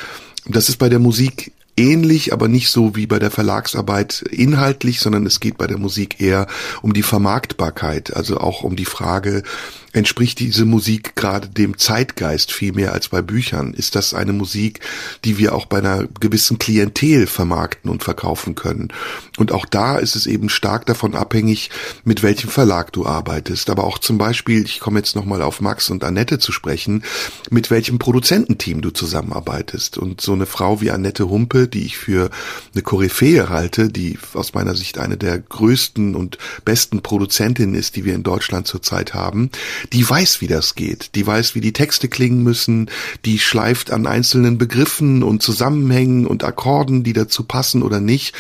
Das 0.45 0.69
ist 0.69 0.77
bei 0.77 0.89
der 0.89 0.99
Musik 0.99 1.51
ähnlich, 1.79 2.33
aber 2.33 2.47
nicht 2.47 2.69
so 2.69 2.95
wie 2.95 3.07
bei 3.07 3.17
der 3.17 3.31
Verlagsarbeit 3.31 4.21
inhaltlich, 4.29 4.99
sondern 4.99 5.25
es 5.25 5.39
geht 5.39 5.57
bei 5.57 5.65
der 5.65 5.77
Musik 5.77 6.19
eher 6.19 6.47
um 6.81 6.93
die 6.93 7.03
Vermarktbarkeit, 7.03 8.15
also 8.15 8.37
auch 8.37 8.63
um 8.63 8.75
die 8.75 8.85
Frage, 8.85 9.43
Entspricht 9.91 10.39
diese 10.39 10.65
Musik 10.65 11.15
gerade 11.15 11.47
dem 11.47 11.77
Zeitgeist 11.77 12.51
viel 12.51 12.73
mehr 12.73 12.93
als 12.93 13.09
bei 13.09 13.21
Büchern? 13.21 13.73
Ist 13.73 13.95
das 13.95 14.13
eine 14.13 14.33
Musik, 14.33 14.81
die 15.25 15.37
wir 15.37 15.55
auch 15.55 15.65
bei 15.65 15.79
einer 15.79 16.07
gewissen 16.19 16.59
Klientel 16.59 17.25
vermarkten 17.25 17.89
und 17.89 18.03
verkaufen 18.03 18.55
können? 18.55 18.89
Und 19.37 19.51
auch 19.51 19.65
da 19.65 19.97
ist 19.97 20.15
es 20.15 20.27
eben 20.27 20.49
stark 20.49 20.85
davon 20.85 21.15
abhängig, 21.15 21.71
mit 22.03 22.21
welchem 22.21 22.49
Verlag 22.49 22.93
du 22.93 23.05
arbeitest. 23.05 23.69
Aber 23.69 23.85
auch 23.85 23.97
zum 23.97 24.17
Beispiel, 24.17 24.63
ich 24.63 24.79
komme 24.79 24.99
jetzt 24.99 25.15
nochmal 25.15 25.41
auf 25.41 25.61
Max 25.61 25.89
und 25.89 26.03
Annette 26.03 26.39
zu 26.39 26.51
sprechen, 26.51 27.03
mit 27.49 27.71
welchem 27.71 27.97
Produzententeam 27.97 28.81
du 28.81 28.91
zusammenarbeitest. 28.91 29.97
Und 29.97 30.21
so 30.21 30.33
eine 30.33 30.45
Frau 30.45 30.81
wie 30.81 30.91
Annette 30.91 31.29
Humpe, 31.29 31.67
die 31.67 31.85
ich 31.85 31.97
für 31.97 32.29
eine 32.73 32.83
Koryphäe 32.83 33.49
halte, 33.49 33.89
die 33.89 34.19
aus 34.33 34.53
meiner 34.53 34.75
Sicht 34.75 34.99
eine 34.99 35.17
der 35.17 35.39
größten 35.39 36.15
und 36.15 36.37
besten 36.65 37.01
Produzentinnen 37.01 37.75
ist, 37.75 37.95
die 37.95 38.05
wir 38.05 38.13
in 38.13 38.23
Deutschland 38.23 38.67
zurzeit 38.67 39.13
haben, 39.13 39.49
die 39.93 40.07
weiß, 40.07 40.41
wie 40.41 40.47
das 40.47 40.75
geht, 40.75 41.15
die 41.15 41.25
weiß, 41.25 41.55
wie 41.55 41.61
die 41.61 41.73
Texte 41.73 42.07
klingen 42.07 42.43
müssen, 42.43 42.89
die 43.25 43.39
schleift 43.39 43.91
an 43.91 44.07
einzelnen 44.07 44.57
Begriffen 44.57 45.23
und 45.23 45.41
Zusammenhängen 45.41 46.25
und 46.25 46.43
Akkorden, 46.43 47.03
die 47.03 47.13
dazu 47.13 47.43
passen 47.43 47.83
oder 47.83 47.99
nicht. 47.99 48.33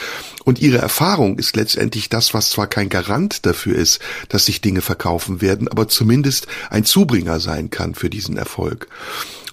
Und 0.45 0.59
ihre 0.59 0.77
Erfahrung 0.77 1.37
ist 1.37 1.55
letztendlich 1.55 2.09
das, 2.09 2.33
was 2.33 2.49
zwar 2.49 2.67
kein 2.67 2.89
Garant 2.89 3.45
dafür 3.45 3.75
ist, 3.75 3.99
dass 4.29 4.45
sich 4.45 4.61
Dinge 4.61 4.81
verkaufen 4.81 5.41
werden, 5.41 5.67
aber 5.67 5.87
zumindest 5.87 6.47
ein 6.69 6.85
Zubringer 6.85 7.39
sein 7.39 7.69
kann 7.69 7.95
für 7.95 8.09
diesen 8.09 8.37
Erfolg. 8.37 8.87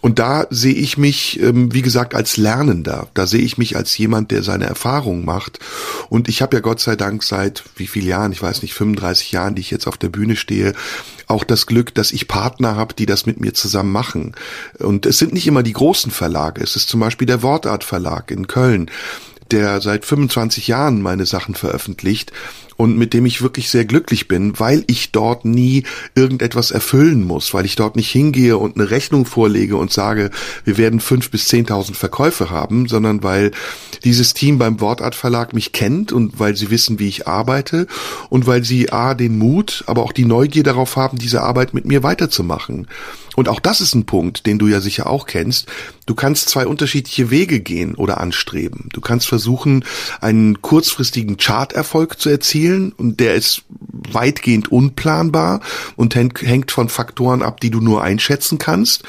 Und 0.01 0.19
da 0.19 0.47
sehe 0.51 0.75
ich 0.75 0.99
mich, 0.99 1.41
ähm, 1.41 1.73
wie 1.73 1.83
gesagt, 1.83 2.15
als 2.15 2.37
Lernender. 2.37 3.09
Da 3.15 3.27
sehe 3.27 3.41
ich 3.41 3.59
mich 3.59 3.77
als 3.77 3.97
jemand, 3.97 4.31
der 4.31 4.43
seine 4.43 4.67
Erfahrungen 4.67 5.25
macht. 5.25 5.59
Und 6.09 6.29
ich 6.29 6.43
habe 6.43 6.57
ja 6.57 6.61
Gott 6.61 6.81
sei 6.81 6.97
Dank 6.97 7.23
seit 7.23 7.65
wie 7.77 7.87
viel 7.87 8.07
Jahren, 8.07 8.33
ich 8.33 8.43
weiß 8.43 8.63
nicht, 8.63 8.75
35 8.75 9.33
Jahren, 9.33 9.55
die 9.55 9.61
ich 9.61 9.71
jetzt 9.71 9.87
auf 9.87 9.97
der 9.97 10.09
Bühne 10.09 10.37
stehe, 10.37 10.75
auch 11.27 11.45
das 11.45 11.67
Glück, 11.67 11.95
dass 11.95 12.13
ich 12.13 12.29
Partner 12.29 12.77
habe, 12.77 12.95
die 12.95 13.07
das 13.07 13.27
mit 13.27 13.41
mir 13.41 13.55
zusammen 13.55 13.93
machen. 13.93 14.35
Und 14.79 15.07
es 15.07 15.19
sind 15.19 15.33
nicht 15.33 15.47
immer 15.47 15.63
die 15.63 15.73
großen 15.73 16.13
Verlage. 16.13 16.63
Es 16.63 16.77
ist 16.77 16.89
zum 16.89 17.01
Beispiel 17.01 17.27
der 17.27 17.43
Wortart 17.43 17.85
Verlag 17.85 18.31
in 18.31 18.47
Köln 18.47 18.91
der 19.53 19.81
seit 19.81 20.05
25 20.05 20.67
Jahren 20.67 21.01
meine 21.01 21.25
Sachen 21.25 21.55
veröffentlicht 21.55 22.33
und 22.77 22.97
mit 22.97 23.15
dem 23.15 23.27
ich 23.27 23.43
wirklich 23.43 23.71
sehr 23.71 23.85
glücklich 23.85 24.29
bin, 24.29 24.59
weil 24.59 24.85
ich 24.87 25.13
dort 25.13 25.45
nie 25.45 25.85
irgendetwas 26.15 26.71
erfüllen 26.71 27.25
muss, 27.25 27.55
weil 27.55 27.65
ich 27.65 27.77
dort 27.77 27.97
nicht 27.97 28.11
hingehe 28.11 28.59
und 28.59 28.77
eine 28.77 28.91
Rechnung 28.91 29.27
vorlege 29.27 29.77
und 29.77 29.93
sage, 29.93 30.31
wir 30.65 30.77
werden 30.77 31.01
fünf 31.01 31.31
bis 31.31 31.49
zehntausend 31.49 31.97
Verkäufe 31.97 32.51
haben, 32.51 32.89
sondern 32.89 33.23
weil 33.23 33.53
dieses 34.05 34.35
Team 34.35 34.59
beim 34.59 34.81
Wortart 34.81 35.15
Verlag 35.15 35.53
mich 35.53 35.73
kennt 35.73 36.13
und 36.13 36.39
weil 36.39 36.57
sie 36.57 36.71
wissen, 36.71 36.99
wie 36.99 37.09
ich 37.09 37.27
arbeite 37.27 37.87
und 38.29 38.47
weil 38.47 38.65
sie 38.65 38.93
a 38.93 39.15
den 39.15 39.39
Mut, 39.39 39.85
aber 39.87 40.03
auch 40.03 40.13
die 40.13 40.25
Neugier 40.25 40.63
darauf 40.63 40.97
haben, 40.97 41.19
diese 41.19 41.43
Arbeit 41.43 41.75
mit 41.75 41.87
mir 41.87 42.03
weiterzumachen. 42.03 42.87
Und 43.37 43.51
auch 43.51 43.61
das 43.61 43.83
ist 43.83 43.95
ein 43.95 44.07
Punkt, 44.07 44.47
den 44.47 44.59
du 44.59 44.67
ja 44.67 44.81
sicher 44.81 45.11
auch 45.11 45.27
kennst. 45.27 45.69
Du 46.07 46.15
kannst 46.15 46.49
zwei 46.49 46.67
unterschiedliche 46.67 47.31
Wege 47.31 47.61
gehen 47.61 47.95
oder 47.95 48.19
anstreben. 48.19 48.89
Du 48.95 49.03
kannst 49.03 49.27
versuchen, 49.27 49.85
einen 50.23 50.63
kurzfristigen 50.63 51.37
Charterfolg 51.37 52.19
zu 52.19 52.31
erzielen 52.31 52.66
und 52.73 53.21
der 53.21 53.35
ist 53.35 53.63
weitgehend 54.13 54.71
unplanbar 54.71 55.61
und 55.97 56.15
hängt 56.15 56.71
von 56.71 56.89
Faktoren 56.89 57.43
ab, 57.43 57.61
die 57.61 57.71
du 57.71 57.81
nur 57.81 58.03
einschätzen 58.03 58.59
kannst. 58.59 59.03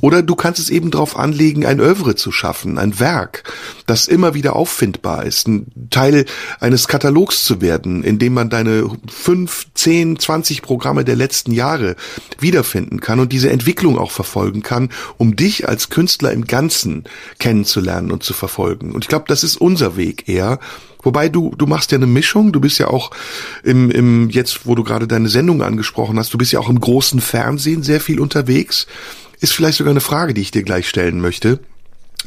Oder 0.00 0.22
du 0.22 0.34
kannst 0.34 0.58
es 0.58 0.70
eben 0.70 0.90
darauf 0.90 1.16
anlegen, 1.16 1.66
ein 1.66 1.78
Övre 1.78 2.14
zu 2.14 2.32
schaffen, 2.32 2.78
ein 2.78 2.98
Werk, 2.98 3.44
das 3.86 4.08
immer 4.08 4.34
wieder 4.34 4.56
auffindbar 4.56 5.26
ist, 5.26 5.46
ein 5.46 5.66
Teil 5.90 6.24
eines 6.58 6.88
Katalogs 6.88 7.44
zu 7.44 7.60
werden, 7.60 8.02
in 8.02 8.18
dem 8.18 8.32
man 8.32 8.48
deine 8.48 8.90
fünf, 9.08 9.66
zehn, 9.74 10.18
zwanzig 10.18 10.62
Programme 10.62 11.04
der 11.04 11.16
letzten 11.16 11.52
Jahre 11.52 11.96
wiederfinden 12.38 13.00
kann 13.00 13.20
und 13.20 13.30
diese 13.30 13.50
Entwicklung 13.50 13.98
auch 13.98 14.10
verfolgen 14.10 14.62
kann, 14.62 14.88
um 15.18 15.36
dich 15.36 15.68
als 15.68 15.90
Künstler 15.90 16.32
im 16.32 16.46
Ganzen 16.46 17.04
kennenzulernen 17.38 18.10
und 18.10 18.22
zu 18.22 18.32
verfolgen. 18.32 18.92
Und 18.92 19.04
ich 19.04 19.08
glaube, 19.08 19.26
das 19.28 19.44
ist 19.44 19.56
unser 19.60 19.96
Weg 19.96 20.28
eher, 20.28 20.60
Wobei 21.02 21.28
du, 21.28 21.54
du 21.56 21.66
machst 21.66 21.92
ja 21.92 21.98
eine 21.98 22.06
Mischung, 22.06 22.52
du 22.52 22.60
bist 22.60 22.78
ja 22.78 22.88
auch 22.88 23.10
im, 23.62 23.90
im, 23.90 24.30
jetzt, 24.30 24.66
wo 24.66 24.74
du 24.74 24.84
gerade 24.84 25.06
deine 25.06 25.28
Sendung 25.28 25.62
angesprochen 25.62 26.18
hast, 26.18 26.32
du 26.34 26.38
bist 26.38 26.52
ja 26.52 26.60
auch 26.60 26.68
im 26.68 26.80
großen 26.80 27.20
Fernsehen 27.20 27.82
sehr 27.82 28.00
viel 28.00 28.20
unterwegs. 28.20 28.86
Ist 29.40 29.52
vielleicht 29.52 29.78
sogar 29.78 29.92
eine 29.92 30.00
Frage, 30.00 30.34
die 30.34 30.42
ich 30.42 30.50
dir 30.50 30.62
gleich 30.62 30.88
stellen 30.88 31.20
möchte. 31.20 31.60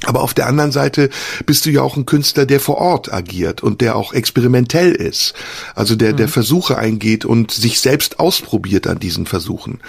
Aber 0.05 0.21
auf 0.21 0.33
der 0.33 0.47
anderen 0.47 0.71
Seite 0.71 1.09
bist 1.45 1.65
du 1.65 1.71
ja 1.71 1.81
auch 1.81 1.97
ein 1.97 2.05
Künstler, 2.05 2.45
der 2.45 2.59
vor 2.59 2.77
Ort 2.77 3.13
agiert 3.13 3.63
und 3.63 3.81
der 3.81 3.95
auch 3.95 4.13
experimentell 4.13 4.91
ist. 4.91 5.33
Also 5.75 5.95
der, 5.95 6.13
der 6.13 6.27
mhm. 6.27 6.31
Versuche 6.31 6.77
eingeht 6.77 7.25
und 7.25 7.51
sich 7.51 7.79
selbst 7.79 8.19
ausprobiert 8.19 8.87
an 8.87 8.99
diesen 8.99 9.25
Versuchen. 9.25 9.79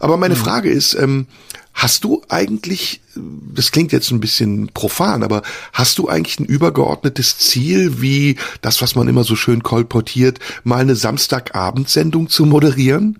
Aber 0.00 0.16
meine 0.16 0.34
mhm. 0.34 0.38
Frage 0.38 0.70
ist, 0.70 0.94
ähm, 0.94 1.26
hast 1.72 2.04
du 2.04 2.22
eigentlich, 2.28 3.00
das 3.14 3.70
klingt 3.70 3.92
jetzt 3.92 4.10
ein 4.10 4.20
bisschen 4.20 4.68
profan, 4.74 5.22
aber 5.22 5.42
hast 5.72 5.98
du 5.98 6.08
eigentlich 6.08 6.40
ein 6.40 6.44
übergeordnetes 6.44 7.38
Ziel, 7.38 8.00
wie 8.02 8.36
das, 8.60 8.82
was 8.82 8.94
man 8.96 9.08
immer 9.08 9.24
so 9.24 9.36
schön 9.36 9.62
kolportiert, 9.62 10.38
mal 10.64 10.80
eine 10.80 10.96
Samstagabendsendung 10.96 12.28
zu 12.28 12.44
moderieren? 12.44 13.18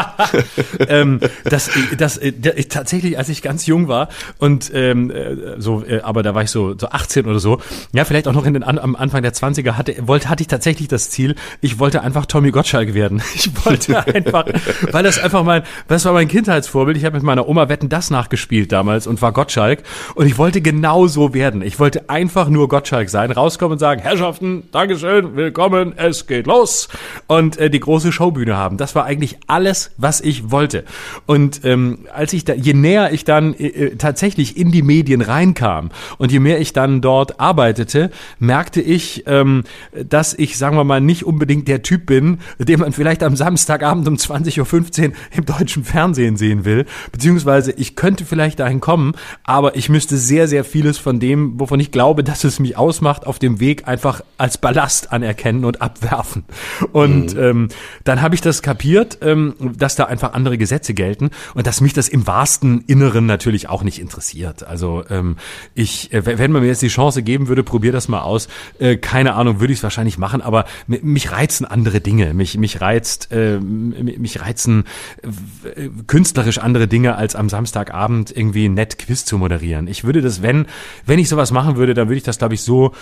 ähm, 0.88 1.20
das, 1.44 1.70
das, 1.96 2.20
das, 2.38 2.68
tatsächlich, 2.68 3.18
als 3.18 3.28
ich 3.28 3.42
ganz 3.42 3.66
jung 3.66 3.88
war 3.88 4.08
und 4.38 4.70
ähm, 4.74 5.10
äh, 5.10 5.60
so, 5.60 5.84
äh, 5.84 6.00
aber 6.00 6.22
da 6.22 6.34
war 6.34 6.42
ich 6.42 6.50
so, 6.50 6.76
so 6.78 6.88
18 6.88 7.26
oder 7.26 7.38
so, 7.38 7.60
ja, 7.92 8.04
vielleicht 8.04 8.28
auch 8.28 8.32
noch 8.32 8.46
in 8.46 8.54
den, 8.54 8.64
am 8.64 8.96
Anfang 8.96 9.22
der 9.22 9.32
20er 9.32 9.72
hatte, 9.72 9.94
wollte, 10.06 10.28
hatte 10.28 10.42
ich 10.42 10.48
tatsächlich 10.48 10.88
das 10.88 11.10
Ziel, 11.10 11.34
ich 11.60 11.78
wollte 11.78 12.02
einfach 12.02 12.26
Tommy 12.26 12.50
Gottschalk 12.50 12.94
werden. 12.94 13.22
Ich 13.34 13.50
wollte 13.66 14.06
einfach, 14.06 14.46
weil 14.92 15.02
das 15.02 15.18
einfach 15.18 15.42
mein, 15.42 15.64
das 15.88 16.04
war 16.04 16.12
mein 16.12 16.28
Kindheitsvorbild. 16.28 16.96
Ich 16.96 17.04
habe 17.04 17.16
mit 17.16 17.24
meiner 17.24 17.48
Oma 17.48 17.68
Wetten 17.68 17.88
das 17.88 18.10
nachgespielt 18.10 18.70
damals 18.70 19.06
und 19.06 19.20
war 19.22 19.32
Gottschalk 19.32 19.82
und 20.14 20.26
ich 20.26 20.38
wollte 20.38 20.60
genau 20.60 21.06
so 21.06 21.34
werden. 21.34 21.62
Ich 21.62 21.78
wollte 21.78 22.08
einfach 22.08 22.48
nur 22.48 22.68
Gottschalk 22.68 23.10
sein, 23.10 23.32
rauskommen 23.32 23.72
und 23.72 23.78
sagen, 23.78 24.00
Herrschaften, 24.00 24.68
Dankeschön, 24.72 25.36
willkommen, 25.36 25.94
es 25.96 26.26
geht 26.26 26.46
los 26.46 26.88
und 27.26 27.58
äh, 27.58 27.70
die 27.70 27.80
große 27.80 28.12
Showbühne 28.12 28.56
haben. 28.56 28.76
Das 28.76 28.94
war 28.94 29.04
eigentlich 29.04 29.13
alles, 29.46 29.92
was 29.96 30.20
ich 30.20 30.50
wollte. 30.50 30.84
Und 31.26 31.64
ähm, 31.64 32.00
als 32.12 32.32
ich 32.32 32.44
da, 32.44 32.54
je 32.54 32.74
näher 32.74 33.12
ich 33.12 33.24
dann 33.24 33.54
äh, 33.54 33.66
äh, 33.66 33.96
tatsächlich 33.96 34.56
in 34.56 34.70
die 34.70 34.82
Medien 34.82 35.20
reinkam 35.20 35.90
und 36.18 36.32
je 36.32 36.40
mehr 36.40 36.60
ich 36.60 36.72
dann 36.72 37.00
dort 37.00 37.40
arbeitete, 37.40 38.10
merkte 38.38 38.80
ich, 38.80 39.24
ähm, 39.26 39.64
dass 40.08 40.34
ich, 40.34 40.58
sagen 40.58 40.76
wir 40.76 40.84
mal, 40.84 41.00
nicht 41.00 41.24
unbedingt 41.24 41.68
der 41.68 41.82
Typ 41.82 42.06
bin, 42.06 42.38
den 42.58 42.80
man 42.80 42.92
vielleicht 42.92 43.22
am 43.22 43.36
Samstagabend 43.36 44.08
um 44.08 44.14
20.15 44.16 45.08
Uhr 45.08 45.12
im 45.32 45.44
deutschen 45.44 45.84
Fernsehen 45.84 46.36
sehen 46.36 46.64
will. 46.64 46.86
Beziehungsweise 47.12 47.72
ich 47.72 47.96
könnte 47.96 48.24
vielleicht 48.24 48.60
dahin 48.60 48.80
kommen, 48.80 49.12
aber 49.44 49.76
ich 49.76 49.88
müsste 49.88 50.16
sehr, 50.16 50.48
sehr 50.48 50.64
vieles 50.64 50.98
von 50.98 51.20
dem, 51.20 51.58
wovon 51.60 51.80
ich 51.80 51.90
glaube, 51.90 52.24
dass 52.24 52.44
es 52.44 52.58
mich 52.60 52.76
ausmacht, 52.76 53.26
auf 53.26 53.38
dem 53.38 53.60
Weg 53.60 53.86
einfach 53.86 54.22
als 54.38 54.58
Ballast 54.58 55.12
anerkennen 55.12 55.64
und 55.64 55.82
abwerfen. 55.82 56.44
Und 56.92 57.34
mhm. 57.34 57.42
ähm, 57.42 57.68
dann 58.04 58.22
habe 58.22 58.34
ich 58.34 58.40
das 58.40 58.62
kapiert, 58.62 59.03
ähm, 59.20 59.54
dass 59.76 59.96
da 59.96 60.04
einfach 60.04 60.32
andere 60.32 60.58
Gesetze 60.58 60.94
gelten 60.94 61.30
und 61.54 61.66
dass 61.66 61.80
mich 61.80 61.92
das 61.92 62.08
im 62.08 62.26
wahrsten 62.26 62.84
Inneren 62.86 63.26
natürlich 63.26 63.68
auch 63.68 63.82
nicht 63.82 64.00
interessiert. 64.00 64.66
Also 64.66 65.04
ähm, 65.10 65.36
ich, 65.74 66.12
äh, 66.12 66.38
wenn 66.38 66.52
man 66.52 66.62
mir 66.62 66.68
jetzt 66.68 66.82
die 66.82 66.88
Chance 66.88 67.22
geben 67.22 67.48
würde, 67.48 67.62
probier 67.62 67.92
das 67.92 68.08
mal 68.08 68.22
aus. 68.22 68.48
Äh, 68.78 68.96
keine 68.96 69.34
Ahnung, 69.34 69.60
würde 69.60 69.72
ich 69.72 69.80
es 69.80 69.82
wahrscheinlich 69.82 70.18
machen, 70.18 70.40
aber 70.40 70.64
mich 70.86 71.30
reizen 71.32 71.64
andere 71.64 72.00
Dinge. 72.00 72.34
Mich, 72.34 72.56
mich 72.56 72.80
reizt, 72.80 73.32
äh, 73.32 73.58
mich 73.58 74.40
reizen 74.40 74.84
äh, 75.22 75.88
künstlerisch 76.06 76.58
andere 76.58 76.88
Dinge, 76.88 77.16
als 77.16 77.36
am 77.36 77.48
Samstagabend 77.48 78.36
irgendwie 78.36 78.68
nett 78.68 78.98
Quiz 78.98 79.24
zu 79.24 79.38
moderieren. 79.38 79.88
Ich 79.88 80.04
würde 80.04 80.22
das, 80.22 80.42
wenn, 80.42 80.66
wenn 81.06 81.18
ich 81.18 81.28
sowas 81.28 81.52
machen 81.52 81.76
würde, 81.76 81.94
dann 81.94 82.08
würde 82.08 82.18
ich 82.18 82.22
das, 82.22 82.38
glaube 82.38 82.54
ich, 82.54 82.62
so 82.62 82.92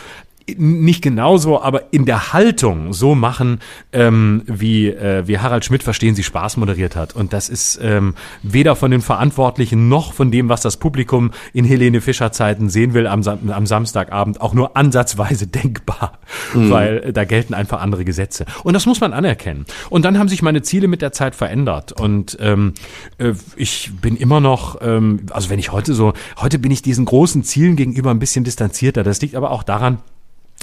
nicht 0.56 1.02
genauso, 1.02 1.62
aber 1.62 1.92
in 1.92 2.04
der 2.04 2.32
Haltung 2.32 2.92
so 2.92 3.14
machen, 3.14 3.60
ähm, 3.92 4.42
wie, 4.46 4.88
äh, 4.88 5.26
wie 5.26 5.38
Harald 5.38 5.64
Schmidt 5.64 5.82
verstehen 5.82 6.14
Sie 6.14 6.22
Spaß 6.22 6.56
moderiert 6.56 6.96
hat. 6.96 7.14
Und 7.14 7.32
das 7.32 7.48
ist 7.48 7.78
ähm, 7.82 8.14
weder 8.42 8.76
von 8.76 8.90
den 8.90 9.00
Verantwortlichen 9.00 9.88
noch 9.88 10.12
von 10.12 10.30
dem, 10.30 10.48
was 10.48 10.60
das 10.60 10.76
Publikum 10.76 11.30
in 11.52 11.64
Helene 11.64 12.00
Fischer 12.00 12.32
Zeiten 12.32 12.68
sehen 12.68 12.94
will 12.94 13.06
am, 13.06 13.22
am 13.26 13.66
Samstagabend, 13.66 14.40
auch 14.40 14.54
nur 14.54 14.76
ansatzweise 14.76 15.46
denkbar, 15.48 16.18
mhm. 16.54 16.70
weil 16.70 16.98
äh, 16.98 17.12
da 17.12 17.24
gelten 17.24 17.54
einfach 17.54 17.80
andere 17.80 18.04
Gesetze. 18.04 18.44
Und 18.64 18.74
das 18.74 18.86
muss 18.86 19.00
man 19.00 19.12
anerkennen. 19.12 19.66
Und 19.90 20.04
dann 20.04 20.18
haben 20.18 20.28
sich 20.28 20.42
meine 20.42 20.62
Ziele 20.62 20.88
mit 20.88 21.02
der 21.02 21.12
Zeit 21.12 21.34
verändert. 21.34 21.92
Und 21.92 22.36
ähm, 22.40 22.74
äh, 23.18 23.32
ich 23.56 23.90
bin 24.00 24.16
immer 24.16 24.40
noch, 24.40 24.78
ähm, 24.80 25.26
also 25.30 25.50
wenn 25.50 25.58
ich 25.58 25.72
heute 25.72 25.94
so, 25.94 26.12
heute 26.40 26.58
bin 26.58 26.70
ich 26.70 26.82
diesen 26.82 27.04
großen 27.04 27.44
Zielen 27.44 27.76
gegenüber 27.76 28.10
ein 28.10 28.18
bisschen 28.18 28.44
distanzierter. 28.44 29.02
Das 29.02 29.20
liegt 29.20 29.34
aber 29.34 29.50
auch 29.50 29.62
daran, 29.62 29.98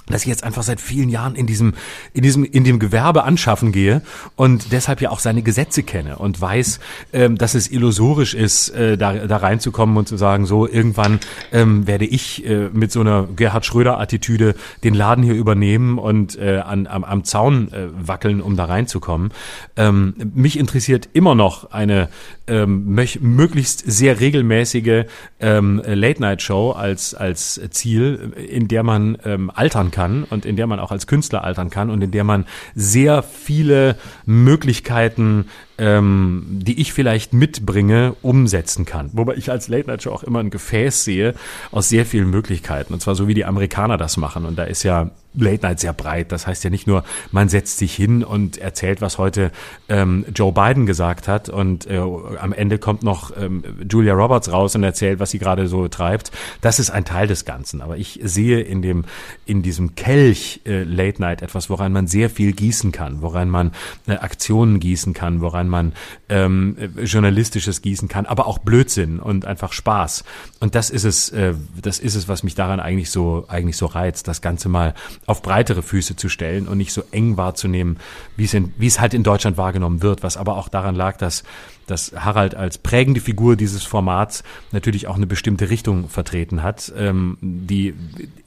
dass 0.10 0.24
ich 0.24 0.28
jetzt 0.28 0.44
einfach 0.44 0.64
seit 0.64 0.82
vielen 0.82 1.10
Jahren 1.10 1.36
in 1.36 1.46
diesem, 1.46 1.74
in 2.14 2.24
diesem, 2.24 2.44
in 2.44 2.64
dem 2.64 2.80
Gewerbe 2.80 3.24
anschaffen 3.24 3.72
gehe 3.72 4.02
und 4.36 4.72
deshalb 4.72 5.02
ja 5.02 5.12
auch 5.12 5.20
seine 5.20 5.42
Gesetze 5.42 5.84
kenne 5.84 6.18
und 6.18 6.40
weiß, 6.40 6.80
ähm, 7.14 7.38
dass 7.38 7.56
es 7.56 7.72
illusorisch 7.72 8.34
ist, 8.34 8.70
äh, 8.70 8.98
da, 8.98 9.14
da 9.14 9.38
reinzukommen 9.38 9.98
und 9.98 10.08
zu 10.08 10.18
sagen, 10.18 10.46
so 10.46 10.68
irgendwann 10.68 11.20
ähm, 11.52 11.88
werde 11.88 12.06
ich 12.06 12.46
äh, 12.46 12.70
mit 12.74 12.92
so 12.92 13.02
einer 13.02 13.28
Gerhard 13.36 13.66
Schröder-Attitüde 13.66 14.56
den 14.84 14.94
Laden 14.94 15.24
hier 15.24 15.36
übernehmen 15.36 16.00
und 16.00 16.38
äh, 16.38 16.58
an, 16.58 16.88
am, 16.88 17.04
am 17.04 17.24
Zaun 17.24 17.72
äh, 17.72 17.88
wackeln, 17.92 18.42
um 18.42 18.56
da 18.56 18.66
reinzukommen. 18.66 19.32
Ähm, 19.78 20.16
mich 20.34 20.58
interessiert 20.58 21.10
immer 21.14 21.36
noch 21.36 21.72
eine 21.72 22.10
ähm, 22.48 22.96
möglichst 23.22 23.84
sehr 23.86 24.20
regelmäßige 24.20 25.06
ähm, 25.40 25.82
Late-Night-Show 25.86 26.72
als, 26.72 27.14
als 27.14 27.62
Ziel, 27.70 28.34
in 28.50 28.68
der 28.68 28.84
man 28.84 29.18
ähm, 29.24 29.52
altern 29.54 29.92
kann 29.92 29.99
und 30.30 30.46
in 30.46 30.56
der 30.56 30.68
man 30.68 30.80
auch 30.80 30.92
als 30.92 31.08
Künstler 31.08 31.44
altern 31.44 31.70
kann 31.70 31.90
und 31.90 32.04
in 32.04 32.12
der 32.12 32.24
man 32.24 32.46
sehr 32.76 33.24
viele 33.24 33.96
Möglichkeiten 34.26 35.46
ähm, 35.80 36.44
die 36.50 36.80
ich 36.82 36.94
vielleicht 36.94 37.34
mitbringe, 37.34 38.16
umsetzen 38.22 38.86
kann. 38.86 39.10
Wobei 39.14 39.36
ich 39.36 39.50
als 39.50 39.70
Late 39.70 39.88
Night 39.88 40.04
Show 40.04 40.12
auch 40.12 40.24
immer 40.24 40.40
ein 40.40 40.50
Gefäß 40.50 41.06
sehe 41.06 41.34
aus 41.72 41.90
sehr 41.90 42.06
vielen 42.06 42.30
Möglichkeiten. 42.30 42.94
Und 42.94 43.00
zwar 43.00 43.16
so 43.16 43.28
wie 43.28 43.34
die 43.34 43.46
Amerikaner 43.46 43.98
das 43.98 44.18
machen. 44.18 44.46
Und 44.46 44.60
da 44.60 44.66
ist 44.66 44.84
ja 44.84 45.10
Late 45.34 45.66
Night 45.66 45.80
sehr 45.80 45.94
breit. 45.94 46.32
Das 46.32 46.48
heißt 46.48 46.64
ja 46.64 46.70
nicht 46.70 46.88
nur, 46.88 47.04
man 47.32 47.50
setzt 47.50 47.78
sich 47.78 47.94
hin 47.94 48.24
und 48.24 48.58
erzählt, 48.58 49.02
was 49.02 49.18
heute 49.18 49.52
ähm, 49.88 50.26
Joe 50.34 50.52
Biden 50.52 50.86
gesagt 50.86 51.28
hat 51.28 51.50
und 51.50 51.86
äh, 51.88 51.98
am 51.98 52.54
Ende 52.54 52.80
kommt 52.80 53.04
noch 53.04 53.36
ähm, 53.38 53.64
Julia 53.90 54.14
Roberts 54.14 54.52
raus 54.52 54.76
und 54.76 54.84
erzählt, 54.84 55.20
was 55.20 55.32
sie 55.32 55.40
gerade 55.40 55.68
so 55.68 55.88
treibt. 55.88 56.32
Das 56.62 56.80
ist 56.80 56.90
ein 56.90 57.06
Teil 57.06 57.28
des 57.28 57.46
Ganzen. 57.46 57.82
Aber 57.82 57.98
ich 57.98 58.20
sehe 58.24 58.62
in 58.62 58.82
dem 58.82 59.06
in 59.46 59.62
diesem 59.62 59.96
Kelch 59.96 60.62
äh, 60.66 60.84
Late 60.84 61.22
Night 61.22 61.42
etwas, 61.42 61.70
woran 61.70 61.94
man 61.94 62.08
sehr 62.08 62.30
viel 62.30 62.54
gießen 62.54 62.92
kann, 62.92 63.22
woran 63.22 63.50
man 63.50 63.72
äh, 64.08 64.14
Aktionen 64.14 64.80
gießen 64.80 65.14
kann, 65.14 65.42
woran 65.42 65.70
man 65.70 65.94
ähm, 66.30 66.76
journalistisches 67.04 67.82
gießen 67.82 68.08
kann, 68.08 68.26
aber 68.26 68.48
auch 68.48 68.60
Blödsinn 68.60 69.20
und 69.20 69.46
einfach 69.46 69.74
Spaß. 69.74 70.24
Und 70.60 70.76
das 70.76 70.90
ist 70.90 71.04
es, 71.04 71.30
äh, 71.30 71.54
das 71.82 72.00
ist 72.00 72.16
es, 72.16 72.28
was 72.28 72.44
mich 72.44 72.56
daran 72.56 72.80
eigentlich 72.80 73.12
so 73.12 73.46
eigentlich 73.48 73.78
so 73.78 73.86
reizt, 73.86 74.28
das 74.28 74.42
Ganze 74.42 74.70
mal 74.70 74.94
auf 75.30 75.44
breitere 75.44 75.84
Füße 75.84 76.16
zu 76.16 76.28
stellen 76.28 76.68
und 76.68 76.78
nicht 76.78 76.92
so 76.92 77.04
eng 77.12 77.38
wahrzunehmen, 77.38 77.98
wie 78.36 78.46
es 78.46 78.54
in, 78.54 78.74
wie 78.78 78.88
es 78.88 79.00
halt 79.00 79.14
in 79.14 79.24
Deutschland 79.24 79.58
wahrgenommen 79.58 80.02
wird, 80.02 80.24
was 80.24 80.38
aber 80.38 80.58
auch 80.58 80.70
daran 80.70 80.96
lag, 80.96 81.18
dass 81.18 81.44
dass 81.86 82.14
Harald 82.16 82.54
als 82.54 82.78
prägende 82.78 83.20
Figur 83.20 83.56
dieses 83.56 83.84
Formats 83.84 84.44
natürlich 84.72 85.08
auch 85.08 85.16
eine 85.16 85.26
bestimmte 85.26 85.72
Richtung 85.72 86.08
vertreten 86.08 86.62
hat, 86.62 86.94
ähm, 86.96 87.38
die 87.42 87.96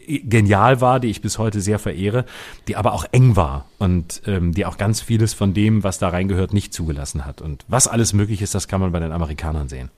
genial 0.07 0.81
war, 0.81 1.01
die 1.01 1.09
ich 1.09 1.23
bis 1.23 1.39
heute 1.39 1.61
sehr 1.61 1.81
verehre, 1.81 2.25
die 2.69 2.77
aber 2.77 2.93
auch 2.93 3.05
eng 3.11 3.35
war 3.35 3.67
und 3.79 4.23
ähm, 4.27 4.53
die 4.53 4.65
auch 4.65 4.77
ganz 4.77 5.01
vieles 5.01 5.35
von 5.35 5.55
dem, 5.55 5.83
was 5.83 5.99
da 5.99 6.11
reingehört, 6.11 6.53
nicht 6.53 6.73
zugelassen 6.73 7.25
hat. 7.25 7.41
Und 7.41 7.65
was 7.67 7.89
alles 7.89 8.13
möglich 8.13 8.43
ist, 8.43 8.55
das 8.55 8.69
kann 8.69 8.81
man 8.81 8.93
bei 8.93 9.01
den 9.01 9.11
Amerikanern 9.11 9.69
sehen. 9.69 9.91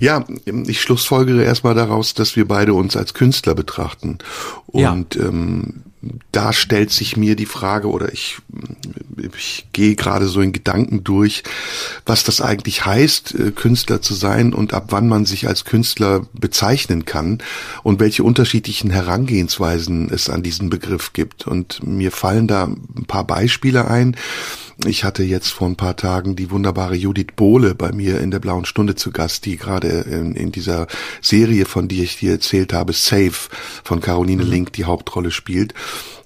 Ja, 0.00 0.24
ich 0.66 0.80
schlussfolgere 0.80 1.42
erstmal 1.42 1.74
daraus, 1.74 2.14
dass 2.14 2.36
wir 2.36 2.46
beide 2.46 2.74
uns 2.74 2.96
als 2.96 3.14
Künstler 3.14 3.54
betrachten. 3.54 4.18
Und 4.66 5.16
ja. 5.16 5.26
ähm, 5.26 5.82
da 6.30 6.52
stellt 6.52 6.90
sich 6.90 7.16
mir 7.16 7.34
die 7.34 7.46
Frage 7.46 7.88
oder 7.88 8.12
ich, 8.12 8.38
ich 9.36 9.66
gehe 9.72 9.96
gerade 9.96 10.28
so 10.28 10.40
in 10.40 10.52
Gedanken 10.52 11.02
durch, 11.02 11.42
was 12.06 12.22
das 12.22 12.40
eigentlich 12.40 12.86
heißt, 12.86 13.34
äh, 13.34 13.50
Künstler 13.50 14.00
zu 14.00 14.14
sein 14.14 14.52
und 14.52 14.74
ab 14.74 14.86
wann 14.90 15.08
man 15.08 15.26
sich 15.26 15.48
als 15.48 15.64
Künstler 15.64 16.26
bezeichnen 16.32 17.04
kann 17.04 17.38
und 17.82 17.98
welche 17.98 18.22
unterschiedlichen 18.22 18.90
Herangehensweisen 18.90 20.10
es 20.10 20.30
an 20.30 20.42
diesen 20.42 20.70
Begriff 20.70 21.12
gibt. 21.12 21.46
Und 21.46 21.84
mir 21.84 22.12
fallen 22.12 22.46
da 22.46 22.64
ein 22.64 23.04
paar 23.06 23.26
Beispiele 23.26 23.88
ein. 23.88 24.16
Ich 24.86 25.02
hatte 25.02 25.24
jetzt 25.24 25.48
vor 25.50 25.66
ein 25.66 25.76
paar 25.76 25.96
Tagen 25.96 26.36
die 26.36 26.52
wunderbare 26.52 26.94
Judith 26.94 27.34
Bohle 27.34 27.74
bei 27.74 27.90
mir 27.90 28.20
in 28.20 28.30
der 28.30 28.38
Blauen 28.38 28.64
Stunde 28.64 28.94
zu 28.94 29.10
Gast, 29.10 29.44
die 29.44 29.56
gerade 29.56 29.88
in, 29.88 30.36
in 30.36 30.52
dieser 30.52 30.86
Serie, 31.20 31.64
von 31.64 31.88
der 31.88 32.04
ich 32.04 32.18
dir 32.18 32.32
erzählt 32.32 32.72
habe, 32.72 32.92
Safe 32.92 33.48
von 33.82 34.00
Caroline 34.00 34.44
mhm. 34.44 34.50
Link 34.50 34.72
die 34.74 34.84
Hauptrolle 34.84 35.32
spielt 35.32 35.74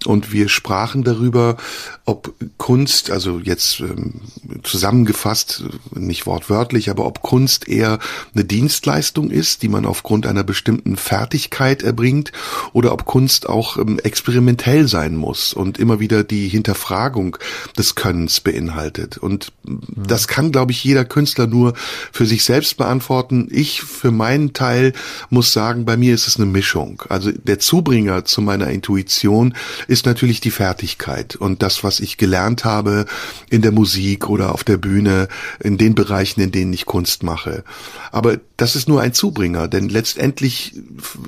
und 0.07 0.33
wir 0.33 0.49
sprachen 0.49 1.05
darüber, 1.05 1.57
ob 2.05 2.35
Kunst, 2.59 3.11
also 3.11 3.39
jetzt 3.39 3.81
ähm, 3.81 4.23
zusammengefasst, 4.63 5.65
nicht 5.95 6.27
wortwörtlich, 6.27 6.91
aber 6.91 7.07
ob 7.07 7.23
Kunst 7.23 7.69
eher 7.69 7.99
eine 8.35 8.45
Dienstleistung 8.45 9.31
ist, 9.31 9.63
die 9.63 9.69
man 9.69 9.87
aufgrund 9.87 10.27
einer 10.27 10.45
bestimmten 10.45 10.97
Fertigkeit 10.97 11.83
erbringt, 11.83 12.33
oder 12.73 12.93
ob 12.93 13.05
Kunst 13.05 13.49
auch 13.49 13.77
ähm, 13.77 13.99
experimentell 14.01 14.89
sein 14.89 15.17
muss 15.17 15.53
und 15.53 15.79
immer 15.79 16.01
wieder 16.01 16.25
die 16.25 16.49
Hinterfragung 16.49 17.37
des 17.79 17.95
Könnens 17.95 18.41
beinhaltet. 18.41 19.19
Und 19.19 19.53
mhm. 19.65 19.81
das 19.95 20.29
kann, 20.29 20.53
glaube 20.53 20.73
ich, 20.73 20.83
jeder 20.83 21.05
Künstler 21.05 21.47
nur 21.47 21.75
für 22.11 22.27
sich 22.27 22.45
selbst 22.45 22.77
beantworten. 22.77 23.49
Ich 23.51 23.83
für 23.83 24.11
meinen 24.11 24.53
Teil 24.53 24.93
muss 25.31 25.53
sagen, 25.53 25.85
bei 25.85 25.97
mir 25.97 26.15
ist 26.15 26.27
es 26.27 26.37
eine 26.37 26.47
Mischung. 26.47 27.03
Also 27.09 27.31
der 27.31 27.59
Zubringer 27.59 28.25
zu 28.25 28.43
meiner 28.43 28.69
Intuition 28.69 29.55
ist 29.93 30.07
natürlich 30.07 30.41
die 30.41 30.51
Fertigkeit 30.51 31.37
und 31.37 31.63
das, 31.63 31.85
was 31.85 32.01
ich 32.01 32.17
gelernt 32.17 32.65
habe 32.65 33.05
in 33.51 33.61
der 33.61 33.73
Musik 33.73 34.31
oder 34.31 34.53
auf 34.53 34.65
der 34.65 34.79
Bühne, 34.79 35.29
in 35.61 35.77
den 35.77 35.95
Bereichen, 35.95 36.41
in 36.41 36.51
denen 36.51 36.73
ich 36.73 36.87
Kunst 36.87 37.23
mache. 37.23 37.63
Aber 38.11 38.41
das 38.57 38.75
ist 38.75 38.89
nur 38.89 39.03
ein 39.03 39.13
Zubringer, 39.13 39.69
denn 39.69 39.91
letztendlich 39.91 40.75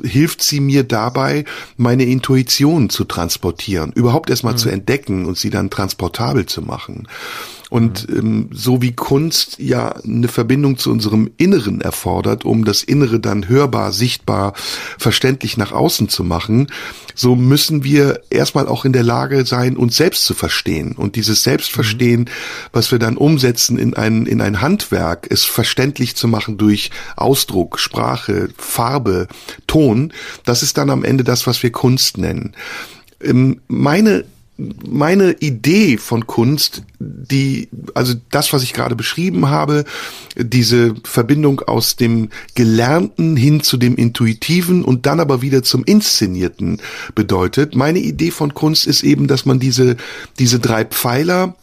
hilft 0.03 0.43
sie 0.43 0.61
mir 0.61 0.83
dabei, 0.83 1.45
meine 1.77 2.05
Intuition 2.05 2.89
zu 2.89 3.05
transportieren, 3.05 3.93
überhaupt 3.93 4.31
erstmal 4.31 4.55
mhm. 4.55 4.59
zu 4.59 4.69
entdecken 4.71 5.27
und 5.27 5.37
sie 5.37 5.51
dann 5.51 5.69
transportabel 5.69 6.47
zu 6.47 6.63
machen. 6.63 7.07
Und 7.75 8.07
ähm, 8.09 8.51
so 8.53 8.83
wie 8.83 8.93
Kunst 8.93 9.59
ja 9.59 9.97
eine 10.05 10.29
Verbindung 10.29 10.79
zu 10.79 10.93
unserem 10.93 11.33
Inneren 11.39 11.81
erfordert, 11.81 12.45
um 12.45 12.65
das 12.65 12.85
Innere 12.85 13.19
dann 13.19 13.49
hörbar, 13.49 13.91
sichtbar, 13.91 14.53
verständlich 14.97 15.57
nach 15.57 15.73
außen 15.73 16.09
zu 16.09 16.23
machen, 16.23 16.69
so 17.17 17.35
müssen 17.35 17.83
wir 17.83 18.21
erstmal 18.31 18.69
auch 18.69 18.85
in 18.85 18.93
der 18.93 19.03
Lage 19.03 19.45
sein, 19.45 19.77
uns 19.77 19.97
selbst 19.97 20.25
zu 20.25 20.35
verstehen. 20.35 20.93
Und 20.93 21.17
dieses 21.17 21.43
Selbstverstehen, 21.43 22.21
mhm. 22.21 22.29
was 22.71 22.93
wir 22.93 23.01
dann 23.01 23.17
umsetzen 23.17 23.77
in 23.77 23.95
ein, 23.95 24.27
in 24.27 24.41
ein 24.41 24.61
Handwerk, 24.61 25.27
ist 25.27 25.47
verständlich 25.47 26.15
zu 26.15 26.29
machen 26.29 26.57
durch 26.59 26.93
Ausdruck, 27.17 27.81
Sprache, 27.81 28.51
Farbe, 28.57 29.27
Ton. 29.67 30.13
Das 30.45 30.63
ist 30.63 30.79
dann 30.79 30.91
am 30.91 31.03
Ende 31.03 31.25
das, 31.25 31.49
was 31.49 31.61
wir 31.65 31.73
Kunst 31.73 32.19
nennen. 32.19 32.55
Ähm, 33.21 33.63
meine 33.67 34.25
meine 34.57 35.33
Idee 35.41 35.97
von 35.97 36.27
Kunst, 36.27 36.83
die, 36.99 37.69
also 37.95 38.15
das, 38.31 38.53
was 38.53 38.63
ich 38.63 38.73
gerade 38.73 38.95
beschrieben 38.95 39.49
habe, 39.49 39.85
diese 40.37 40.95
Verbindung 41.03 41.61
aus 41.61 41.97
dem 41.97 42.29
Gelernten 42.55 43.37
hin 43.37 43.63
zu 43.63 43.77
dem 43.77 43.97
Intuitiven 43.97 44.85
und 44.85 45.07
dann 45.07 45.19
aber 45.19 45.43
wieder 45.43 45.65
zum 45.65 45.85
Inszenierten 45.85 46.81
bedeutet. 47.15 47.75
Meine 47.75 47.99
Idee 47.99 48.31
von 48.31 48.55
Kunst 48.55 48.87
ist 48.87 49.03
eben, 49.03 49.27
dass 49.27 49.45
man 49.45 49.59
diese, 49.59 49.97
diese 50.39 50.61
drei 50.61 50.85
Pfeiler 50.85 51.57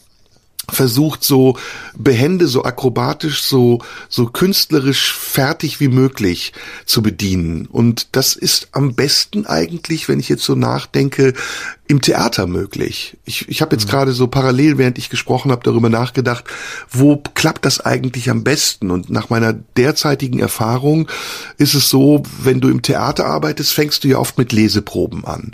versucht 0.72 1.24
so 1.24 1.58
behende, 1.98 2.48
so 2.48 2.64
akrobatisch, 2.64 3.44
so, 3.44 3.80
so 4.10 4.28
künstlerisch 4.28 5.14
fertig 5.14 5.80
wie 5.80 5.88
möglich 5.88 6.54
zu 6.86 7.02
bedienen. 7.02 7.68
Und 7.68 8.16
das 8.16 8.36
ist 8.36 8.70
am 8.72 8.96
besten 8.96 9.46
eigentlich, 9.46 10.08
wenn 10.08 10.20
ich 10.20 10.30
jetzt 10.30 10.44
so 10.44 10.56
nachdenke, 10.56 11.34
im 11.88 12.02
Theater 12.02 12.48
möglich. 12.48 13.18
Ich, 13.26 13.50
ich 13.50 13.62
habe 13.62 13.76
jetzt 13.76 13.86
mhm. 13.88 13.92
gerade 13.92 14.14
so 14.14 14.28
parallel, 14.28 14.78
während 14.78 14.98
ich 14.98 15.10
gesprochen 15.10 15.52
habe, 15.52 15.64
darüber 15.64 15.90
nachgedacht, 15.90 16.46
wo 16.90 17.18
klappt 17.18 17.66
das 17.66 17.82
eigentlich 17.82 18.30
am 18.30 18.46
besten? 18.46 18.92
Und 18.92 19.10
nach 19.10 19.30
meiner 19.30 19.52
derzeitigen 19.52 20.40
Erfahrung 20.40 21.10
ist 21.58 21.74
es 21.74 21.90
so, 21.90 22.24
wenn 22.42 22.62
du 22.62 22.70
im 22.70 22.82
Theater 22.82 23.26
arbeitest, 23.26 23.74
fängst 23.74 24.06
du 24.06 24.08
ja 24.08 24.20
oft 24.20 24.38
mit 24.38 24.54
Leseproben 24.54 25.26
an 25.26 25.54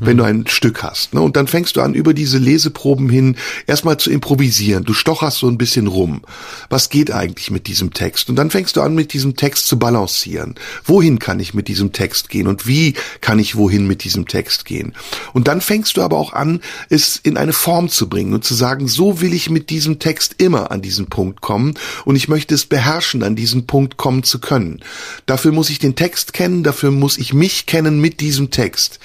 wenn 0.00 0.16
du 0.16 0.24
ein 0.24 0.46
Stück 0.46 0.82
hast. 0.82 1.14
Ne? 1.14 1.20
Und 1.20 1.36
dann 1.36 1.46
fängst 1.46 1.76
du 1.76 1.80
an, 1.80 1.94
über 1.94 2.14
diese 2.14 2.38
Leseproben 2.38 3.08
hin 3.08 3.36
erstmal 3.66 3.98
zu 3.98 4.10
improvisieren. 4.10 4.84
Du 4.84 4.94
stocherst 4.94 5.38
so 5.38 5.48
ein 5.48 5.58
bisschen 5.58 5.86
rum. 5.86 6.22
Was 6.68 6.90
geht 6.90 7.10
eigentlich 7.10 7.50
mit 7.50 7.66
diesem 7.66 7.92
Text? 7.92 8.28
Und 8.28 8.36
dann 8.36 8.50
fängst 8.50 8.76
du 8.76 8.82
an, 8.82 8.94
mit 8.94 9.12
diesem 9.12 9.36
Text 9.36 9.66
zu 9.66 9.78
balancieren. 9.78 10.54
Wohin 10.84 11.18
kann 11.18 11.40
ich 11.40 11.54
mit 11.54 11.68
diesem 11.68 11.92
Text 11.92 12.28
gehen? 12.28 12.46
Und 12.46 12.66
wie 12.66 12.94
kann 13.20 13.38
ich 13.38 13.56
wohin 13.56 13.86
mit 13.86 14.04
diesem 14.04 14.26
Text 14.26 14.64
gehen? 14.64 14.94
Und 15.32 15.48
dann 15.48 15.60
fängst 15.60 15.96
du 15.96 16.02
aber 16.02 16.16
auch 16.16 16.32
an, 16.32 16.60
es 16.88 17.16
in 17.22 17.36
eine 17.36 17.52
Form 17.52 17.88
zu 17.88 18.08
bringen 18.08 18.34
und 18.34 18.44
zu 18.44 18.54
sagen, 18.54 18.88
so 18.88 19.20
will 19.20 19.32
ich 19.32 19.50
mit 19.50 19.70
diesem 19.70 19.98
Text 19.98 20.36
immer 20.38 20.70
an 20.70 20.82
diesen 20.82 21.06
Punkt 21.06 21.40
kommen 21.40 21.74
und 22.04 22.16
ich 22.16 22.28
möchte 22.28 22.54
es 22.54 22.66
beherrschen, 22.66 23.22
an 23.22 23.36
diesen 23.36 23.66
Punkt 23.66 23.96
kommen 23.96 24.22
zu 24.22 24.38
können. 24.38 24.80
Dafür 25.26 25.52
muss 25.52 25.70
ich 25.70 25.78
den 25.78 25.96
Text 25.96 26.32
kennen, 26.32 26.62
dafür 26.62 26.90
muss 26.90 27.18
ich 27.18 27.32
mich 27.32 27.66
kennen 27.66 28.00
mit 28.00 28.20
diesem 28.20 28.50
Text. 28.50 28.98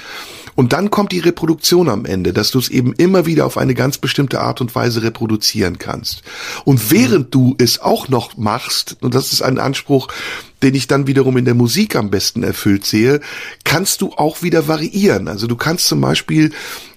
Und 0.56 0.74
dann 0.74 0.90
kommt 0.90 1.12
die 1.12 1.20
Reproduktion 1.20 1.90
am 1.90 2.06
Ende, 2.06 2.34
dass 2.34 2.52
du 2.52 2.60
es 2.60 2.70
eben 2.70 2.94
immer 2.94 3.26
wieder 3.26 3.46
auf 3.46 3.58
eine 3.58 3.74
ganz 3.74 3.98
bestimmte 3.98 4.42
Art 4.42 4.62
und 4.62 4.74
Weise 4.76 5.04
reproduzieren 5.04 5.78
kannst. 5.78 6.24
Und 6.66 6.92
während 6.92 7.34
du 7.34 7.56
es 7.58 7.82
auch 7.82 8.08
noch 8.08 8.38
machst, 8.38 8.98
und 9.02 9.16
das 9.16 9.34
ist 9.34 9.42
ein 9.42 9.60
Anspruch, 9.60 10.08
den 10.64 10.76
ich 10.76 10.88
dann 10.88 11.08
wiederum 11.08 11.38
in 11.38 11.46
der 11.46 11.54
Musik 11.54 11.96
am 11.96 12.10
besten 12.10 12.42
erfüllt 12.42 12.86
sehe, 12.86 13.20
kannst 13.64 14.02
du 14.02 14.14
auch 14.14 14.42
wieder 14.42 14.68
variieren. 14.68 15.28
Also 15.28 15.46
du 15.46 15.56
kannst 15.56 15.88
zum 15.88 16.02
Beispiel 16.02 16.52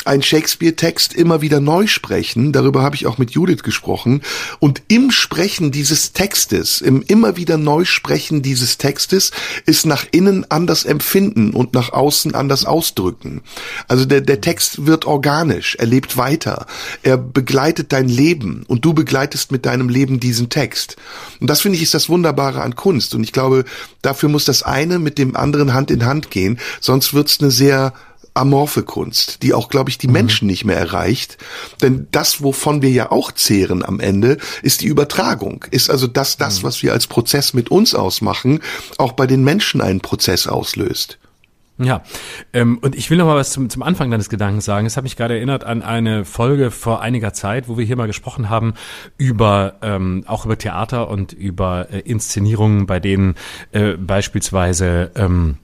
einen 0.07 0.23
Shakespeare-Text 0.23 1.15
immer 1.15 1.41
wieder 1.41 1.61
neu 1.61 1.87
sprechen. 1.87 2.53
Darüber 2.53 2.83
habe 2.83 2.95
ich 2.95 3.07
auch 3.07 3.19
mit 3.19 3.33
Judith 3.33 3.63
gesprochen. 3.63 4.23
Und 4.61 4.83
im 4.89 5.11
Sprechen 5.11 5.73
dieses 5.73 6.13
Textes, 6.13 6.81
im 6.81 7.03
immer 7.03 7.37
wieder 7.37 7.59
Neusprechen 7.59 8.43
dieses 8.43 8.79
Textes, 8.79 9.33
ist 9.67 9.85
nach 9.85 10.07
innen 10.13 10.49
anders 10.51 10.85
empfinden 10.85 11.51
und 11.51 11.75
nach 11.75 11.93
außen 11.93 12.35
anders 12.35 12.65
ausdrücken. 12.65 13.43
Also 13.89 14.05
der, 14.05 14.21
der 14.21 14.41
Text 14.41 14.87
wird 14.87 15.05
organisch, 15.07 15.77
er 15.77 15.87
lebt 15.87 16.17
weiter, 16.17 16.67
er 17.03 17.19
begleitet 17.19 17.93
dein 17.93 18.09
Leben 18.09 18.65
und 18.69 18.85
du 18.85 18.95
begleitest 18.95 19.51
mit 19.51 19.67
deinem 19.67 19.89
Leben 19.89 20.21
diesen 20.21 20.49
Text. 20.49 20.97
Und 21.41 21.51
das 21.51 21.63
finde 21.63 21.77
ich 21.77 21.83
ist 21.83 21.95
das 21.95 22.09
Wunderbare 22.09 22.63
an 22.63 22.77
Kunst. 22.77 23.15
Und 23.15 23.25
ich 23.25 23.33
glaube, 23.33 23.56
glaube, 23.57 23.65
dafür 24.03 24.29
muss 24.29 24.45
das 24.45 24.63
eine 24.63 24.99
mit 24.99 25.19
dem 25.19 25.37
anderen 25.37 25.75
Hand 25.75 25.91
in 25.91 26.05
Hand 26.05 26.31
gehen, 26.31 26.59
sonst 26.81 27.15
wird's 27.15 27.41
eine 27.41 27.51
sehr 27.51 27.93
amorphe 28.35 28.83
Kunst, 28.83 29.43
die 29.43 29.55
auch, 29.55 29.71
glaube 29.71 29.89
ich, 29.89 29.97
die 29.97 30.09
mhm. 30.09 30.13
Menschen 30.13 30.47
nicht 30.47 30.67
mehr 30.67 30.77
erreicht. 30.77 31.39
Denn 31.81 32.07
das, 32.11 32.43
wovon 32.43 32.83
wir 32.83 32.91
ja 32.91 33.11
auch 33.11 33.33
zehren 33.33 33.83
am 33.83 33.99
Ende, 33.99 34.37
ist 34.63 34.83
die 34.83 34.89
Übertragung. 34.89 35.65
Ist 35.71 35.89
also 35.89 36.07
das, 36.07 36.37
das, 36.37 36.59
mhm. 36.59 36.67
was 36.67 36.83
wir 36.83 36.93
als 36.93 37.07
Prozess 37.07 37.55
mit 37.55 37.71
uns 37.71 37.95
ausmachen, 37.95 38.61
auch 38.99 39.13
bei 39.13 39.27
den 39.27 39.43
Menschen 39.43 39.81
einen 39.81 40.01
Prozess 40.01 40.47
auslöst. 40.47 41.19
Ja, 41.79 42.03
ähm, 42.55 42.79
und 42.79 42.95
ich 42.95 43.11
will 43.11 43.19
noch 43.19 43.27
mal 43.27 43.37
was 43.37 43.51
zum, 43.51 43.69
zum 43.69 43.83
Anfang 43.83 44.11
deines 44.11 44.31
Gedankens 44.31 44.65
sagen. 44.65 44.87
Es 44.87 44.97
hat 44.97 45.05
mich 45.05 45.15
gerade 45.17 45.35
erinnert 45.35 45.65
an 45.65 45.83
eine 45.83 46.25
Folge 46.25 46.71
vor 46.71 47.03
einiger 47.03 47.35
Zeit, 47.35 47.69
wo 47.69 47.77
wir 47.77 47.85
hier 47.85 47.97
mal 47.97 48.07
gesprochen 48.07 48.49
haben 48.49 48.73
über 49.19 49.75
ähm, 49.83 50.25
auch 50.27 50.47
über 50.47 50.57
Theater 50.57 51.11
und 51.11 51.35
über 51.35 51.89
äh, 51.91 52.01
Inszenierungen, 52.01 52.87
bei 52.87 52.99
denen 52.99 53.35
äh, 53.73 53.93
beispielsweise 53.99 55.11
ähm, 55.17 55.59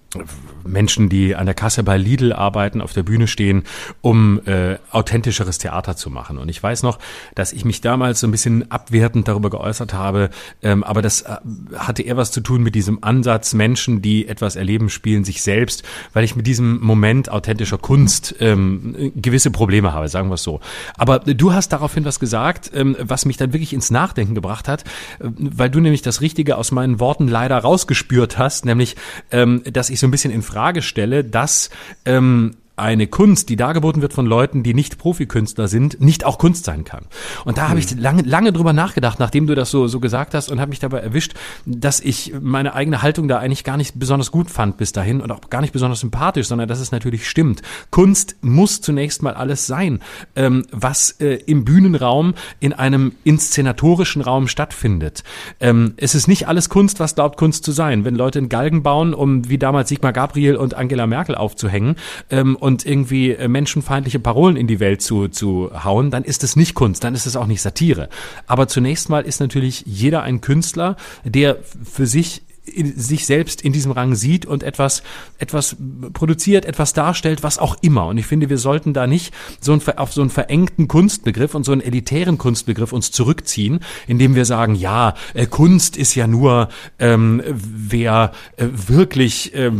Menschen, 0.65 1.09
die 1.09 1.35
an 1.35 1.47
der 1.47 1.55
Kasse 1.55 1.83
bei 1.83 1.97
Lidl 1.97 2.33
arbeiten, 2.33 2.81
auf 2.81 2.93
der 2.93 3.03
Bühne 3.03 3.27
stehen, 3.27 3.65
um 4.01 4.41
äh, 4.47 4.77
authentischeres 4.91 5.59
Theater 5.59 5.97
zu 5.97 6.11
machen. 6.11 6.39
Und 6.39 6.49
ich 6.49 6.63
weiß 6.63 6.83
noch, 6.83 6.99
dass 7.35 7.53
ich 7.53 7.65
mich 7.65 7.81
damals 7.81 8.21
so 8.21 8.27
ein 8.27 8.31
bisschen 8.31 8.71
abwertend 8.71 9.29
darüber 9.29 9.51
geäußert 9.51 9.95
habe, 9.95 10.31
ähm, 10.63 10.85
aber 10.85 11.03
das 11.03 11.23
äh, 11.23 11.37
hatte 11.77 12.03
eher 12.03 12.17
was 12.17 12.31
zu 12.31 12.41
tun 12.41 12.63
mit 12.63 12.75
diesem 12.75 13.03
Ansatz, 13.03 13.55
Menschen, 13.55 14.03
die 14.03 14.29
etwas 14.29 14.57
erleben, 14.57 14.89
spielen 14.91 15.25
sich 15.25 15.43
selbst, 15.43 15.83
weil 16.13 16.25
ich 16.25 16.37
mit 16.37 16.47
diesem 16.47 16.81
Moment 16.81 17.31
authentischer 17.31 17.79
Kunst 17.79 18.35
ähm, 18.41 19.13
gewisse 19.17 19.51
Probleme 19.51 19.93
habe, 19.93 20.09
sagen 20.09 20.29
wir 20.29 20.35
es 20.35 20.43
so. 20.43 20.61
Aber 20.97 21.19
du 21.21 21.53
hast 21.53 21.71
daraufhin 21.71 22.05
was 22.05 22.21
gesagt, 22.21 22.71
ähm, 22.75 22.97
was 23.01 23.25
mich 23.25 23.37
dann 23.37 23.53
wirklich 23.53 23.73
ins 23.73 23.91
Nachdenken 23.91 24.35
gebracht 24.35 24.69
hat, 24.69 24.83
äh, 24.83 25.29
weil 25.37 25.71
du 25.71 25.81
nämlich 25.81 26.03
das 26.03 26.21
Richtige 26.21 26.57
aus 26.57 26.73
meinen 26.73 27.01
Worten 27.01 27.29
leider 27.29 27.59
rausgespürt 27.59 28.39
hast, 28.39 28.65
nämlich, 28.65 28.97
ähm, 29.31 29.63
dass 29.65 29.91
ich 29.91 30.01
so 30.01 30.07
ein 30.07 30.11
bisschen 30.11 30.33
in 30.33 30.43
Frage 30.53 30.83
stelle, 30.83 31.25
dass 31.25 31.71
ähm, 32.05 32.57
eine 32.77 33.07
Kunst, 33.07 33.49
die 33.51 33.57
dargeboten 33.57 34.01
wird 34.01 34.13
von 34.13 34.27
Leuten, 34.27 34.63
die 34.63 34.73
nicht 34.73 34.97
Profikünstler 34.99 35.69
sind, 35.69 36.01
nicht 36.01 36.25
auch 36.25 36.39
Kunst 36.39 36.65
sein 36.65 36.85
kann. 36.85 37.05
Und 37.45 37.59
da 37.59 37.69
habe 37.69 37.79
ich 37.79 37.91
hm. 37.91 37.99
lange, 37.99 38.23
lange 38.23 38.53
drüber 38.53 38.73
nachgedacht, 38.73 39.19
nachdem 39.21 39.47
du 39.47 39.55
das 39.55 39.71
so, 39.71 39.89
so 39.89 40.01
gesagt 40.01 40.35
hast 40.35 40.51
und 40.51 40.61
habe 40.61 40.71
mich 40.71 40.79
dabei 40.79 41.01
erwischt, 41.01 41.35
dass 41.67 42.01
ich 42.01 42.33
meine 42.41 42.75
eigene 42.75 43.03
Haltung 43.03 43.29
da 43.29 43.39
eigentlich 43.39 43.65
gar 43.65 43.77
nicht 43.77 43.99
besonders 43.99 44.33
gut 44.33 44.51
fand 44.51 44.79
bis 44.79 44.93
dahin 44.93 45.21
und 45.21 45.31
auch 45.31 45.51
gar 45.51 45.61
nicht 45.61 45.73
besonders 45.73 46.01
sympathisch, 46.01 46.49
sondern 46.49 46.67
dass 46.67 46.81
es 46.81 46.93
natürlich 46.93 47.29
stimmt. 47.29 47.61
Kunst 47.91 48.37
muss 48.41 48.81
zunächst 48.81 49.23
mal 49.23 49.35
alles 49.35 49.67
sein, 49.67 50.01
ähm, 50.35 50.65
was 50.71 51.11
äh, 51.21 51.41
im 51.47 51.65
Bühnenraum 51.65 52.35
in 52.59 52.73
einem 52.73 53.13
inszenatorischen 53.25 54.23
Raum 54.23 54.49
stattfindet. 54.49 55.25
Ähm, 55.61 55.93
es 55.99 56.15
ist 56.15 56.27
nicht 56.27 56.49
alles 56.49 56.71
Kunst, 56.71 57.01
was 57.01 57.15
glaubt 57.17 57.37
Kunst 57.37 57.65
zu 57.65 57.73
sein. 57.73 58.07
Wenn 58.07 58.15
Leute 58.15 58.39
einen 58.39 58.49
Galgen 58.49 58.83
bauen, 58.83 59.13
um 59.13 59.49
wie 59.51 59.59
damals 59.59 59.91
Sigmar 59.91 60.15
Gabriel 60.15 60.57
und 60.57 60.75
Angela 60.75 61.07
Merkel 61.07 61.35
aufzuhängen, 61.35 61.97
ähm, 62.31 62.57
und 62.63 62.87
irgendwie 62.87 63.33
äh, 63.33 63.49
menschenfeindliche 63.49 64.21
Parolen 64.21 64.57
in 64.57 64.69
die 64.69 64.79
Welt 64.79 65.03
zu, 65.03 65.27
zu 65.27 65.73
hauen, 65.83 66.13
dann 66.13 66.23
ist 66.23 66.45
es 66.45 66.55
nicht 66.55 66.75
Kunst, 66.75 67.03
dann 67.03 67.17
ist 67.17 67.27
es 67.27 67.35
auch 67.35 67.49
nicht 67.49 67.61
Satire. 67.61 68.09
Aber 68.47 68.69
zunächst 68.69 69.09
mal 69.09 69.25
ist 69.25 69.41
natürlich 69.41 69.83
jeder 69.85 70.23
ein 70.23 70.41
Künstler, 70.41 70.97
der 71.25 71.59
für 71.83 72.07
sich 72.07 72.43
sich 72.65 73.27
selbst 73.27 73.63
in 73.63 73.73
diesem 73.73 73.91
Rang 73.91 74.15
sieht 74.15 74.47
und 74.47 74.63
etwas, 74.63 75.03
etwas 75.39 75.77
produziert, 76.13 76.65
etwas 76.65 76.93
darstellt, 76.93 77.43
was 77.43 77.59
auch 77.59 77.77
immer. 77.83 78.07
Und 78.07 78.19
ich 78.19 78.27
finde, 78.27 78.51
wir 78.51 78.59
sollten 78.59 78.95
da 78.95 79.09
nicht 79.09 79.35
so 79.61 79.73
ein, 79.73 79.81
auf 79.97 80.13
so 80.13 80.21
einen 80.21 80.31
verengten 80.31 80.87
Kunstbegriff 80.87 81.57
und 81.57 81.65
so 81.65 81.73
einen 81.73 81.81
elitären 81.81 82.39
Kunstbegriff 82.39 82.93
uns 82.93 83.11
zurückziehen, 83.11 83.81
indem 84.07 84.37
wir 84.37 84.45
sagen, 84.45 84.77
ja, 84.77 85.15
äh, 85.35 85.47
Kunst 85.47 85.97
ist 85.97 86.15
ja 86.15 86.29
nur, 86.29 86.69
ähm, 87.01 87.43
wer 87.47 88.31
äh, 88.57 88.67
wirklich 88.71 89.55
äh, 89.55 89.73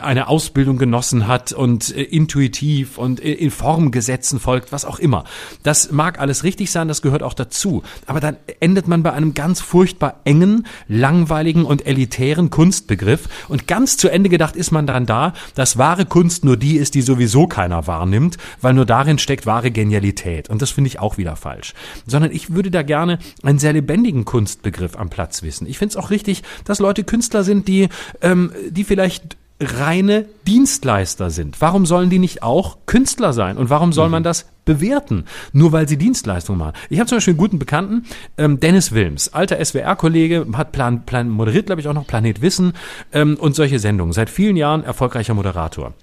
eine 0.00 0.28
Ausbildung 0.28 0.78
genossen 0.78 1.26
hat 1.26 1.52
und 1.52 1.94
äh, 1.96 2.02
intuitiv 2.02 2.98
und 2.98 3.20
äh, 3.20 3.32
in 3.32 3.50
Formgesetzen 3.50 4.38
folgt, 4.38 4.70
was 4.70 4.84
auch 4.84 5.00
immer. 5.00 5.24
Das 5.64 5.90
mag 5.90 6.20
alles 6.20 6.44
richtig 6.44 6.70
sein, 6.70 6.86
das 6.86 7.02
gehört 7.02 7.24
auch 7.24 7.34
dazu. 7.34 7.82
Aber 8.06 8.20
dann 8.20 8.36
endet 8.60 8.86
man 8.86 9.02
bei 9.02 9.12
einem 9.12 9.34
ganz 9.34 9.60
furchtbar 9.60 10.20
engen, 10.24 10.66
langweiligen 10.86 11.64
und 11.64 11.84
elitären 11.84 12.27
elitären 12.28 12.50
Kunstbegriff 12.50 13.28
und 13.48 13.66
ganz 13.66 13.96
zu 13.96 14.08
Ende 14.08 14.28
gedacht 14.28 14.54
ist 14.54 14.70
man 14.70 14.86
dann 14.86 15.06
da, 15.06 15.32
dass 15.54 15.78
wahre 15.78 16.04
Kunst 16.04 16.44
nur 16.44 16.56
die 16.56 16.76
ist, 16.76 16.94
die 16.94 17.00
sowieso 17.00 17.46
keiner 17.46 17.86
wahrnimmt, 17.86 18.36
weil 18.60 18.74
nur 18.74 18.84
darin 18.84 19.18
steckt 19.18 19.46
wahre 19.46 19.70
Genialität. 19.70 20.50
Und 20.50 20.60
das 20.60 20.70
finde 20.70 20.88
ich 20.88 20.98
auch 20.98 21.16
wieder 21.16 21.36
falsch. 21.36 21.74
Sondern 22.06 22.30
ich 22.30 22.52
würde 22.52 22.70
da 22.70 22.82
gerne 22.82 23.18
einen 23.42 23.58
sehr 23.58 23.72
lebendigen 23.72 24.24
Kunstbegriff 24.24 24.96
am 24.96 25.08
Platz 25.08 25.42
wissen. 25.42 25.66
Ich 25.66 25.78
finde 25.78 25.92
es 25.92 25.96
auch 25.96 26.10
richtig, 26.10 26.42
dass 26.64 26.80
Leute 26.80 27.04
Künstler 27.04 27.44
sind, 27.44 27.66
die, 27.66 27.88
ähm, 28.20 28.52
die 28.68 28.84
vielleicht 28.84 29.37
reine 29.60 30.26
Dienstleister 30.46 31.30
sind. 31.30 31.60
Warum 31.60 31.86
sollen 31.86 32.10
die 32.10 32.18
nicht 32.18 32.42
auch 32.42 32.78
Künstler 32.86 33.32
sein? 33.32 33.56
Und 33.56 33.70
warum 33.70 33.92
soll 33.92 34.08
man 34.08 34.22
mhm. 34.22 34.24
das 34.24 34.46
bewerten, 34.64 35.24
nur 35.52 35.72
weil 35.72 35.88
sie 35.88 35.96
Dienstleistungen 35.96 36.58
machen? 36.58 36.74
Ich 36.90 37.00
habe 37.00 37.08
zum 37.08 37.16
Beispiel 37.16 37.32
einen 37.32 37.38
guten 37.38 37.58
Bekannten, 37.58 38.04
ähm, 38.36 38.60
Dennis 38.60 38.92
Wilms, 38.92 39.28
alter 39.28 39.62
SWR-Kollege, 39.64 40.46
hat 40.52 40.72
Plan, 40.72 41.04
Plan, 41.04 41.28
moderiert, 41.28 41.66
glaube 41.66 41.80
ich, 41.80 41.88
auch 41.88 41.94
noch 41.94 42.06
Planet 42.06 42.40
Wissen 42.40 42.72
ähm, 43.12 43.36
und 43.36 43.56
solche 43.56 43.78
Sendungen. 43.78 44.12
Seit 44.12 44.30
vielen 44.30 44.56
Jahren 44.56 44.84
erfolgreicher 44.84 45.34
Moderator. 45.34 45.94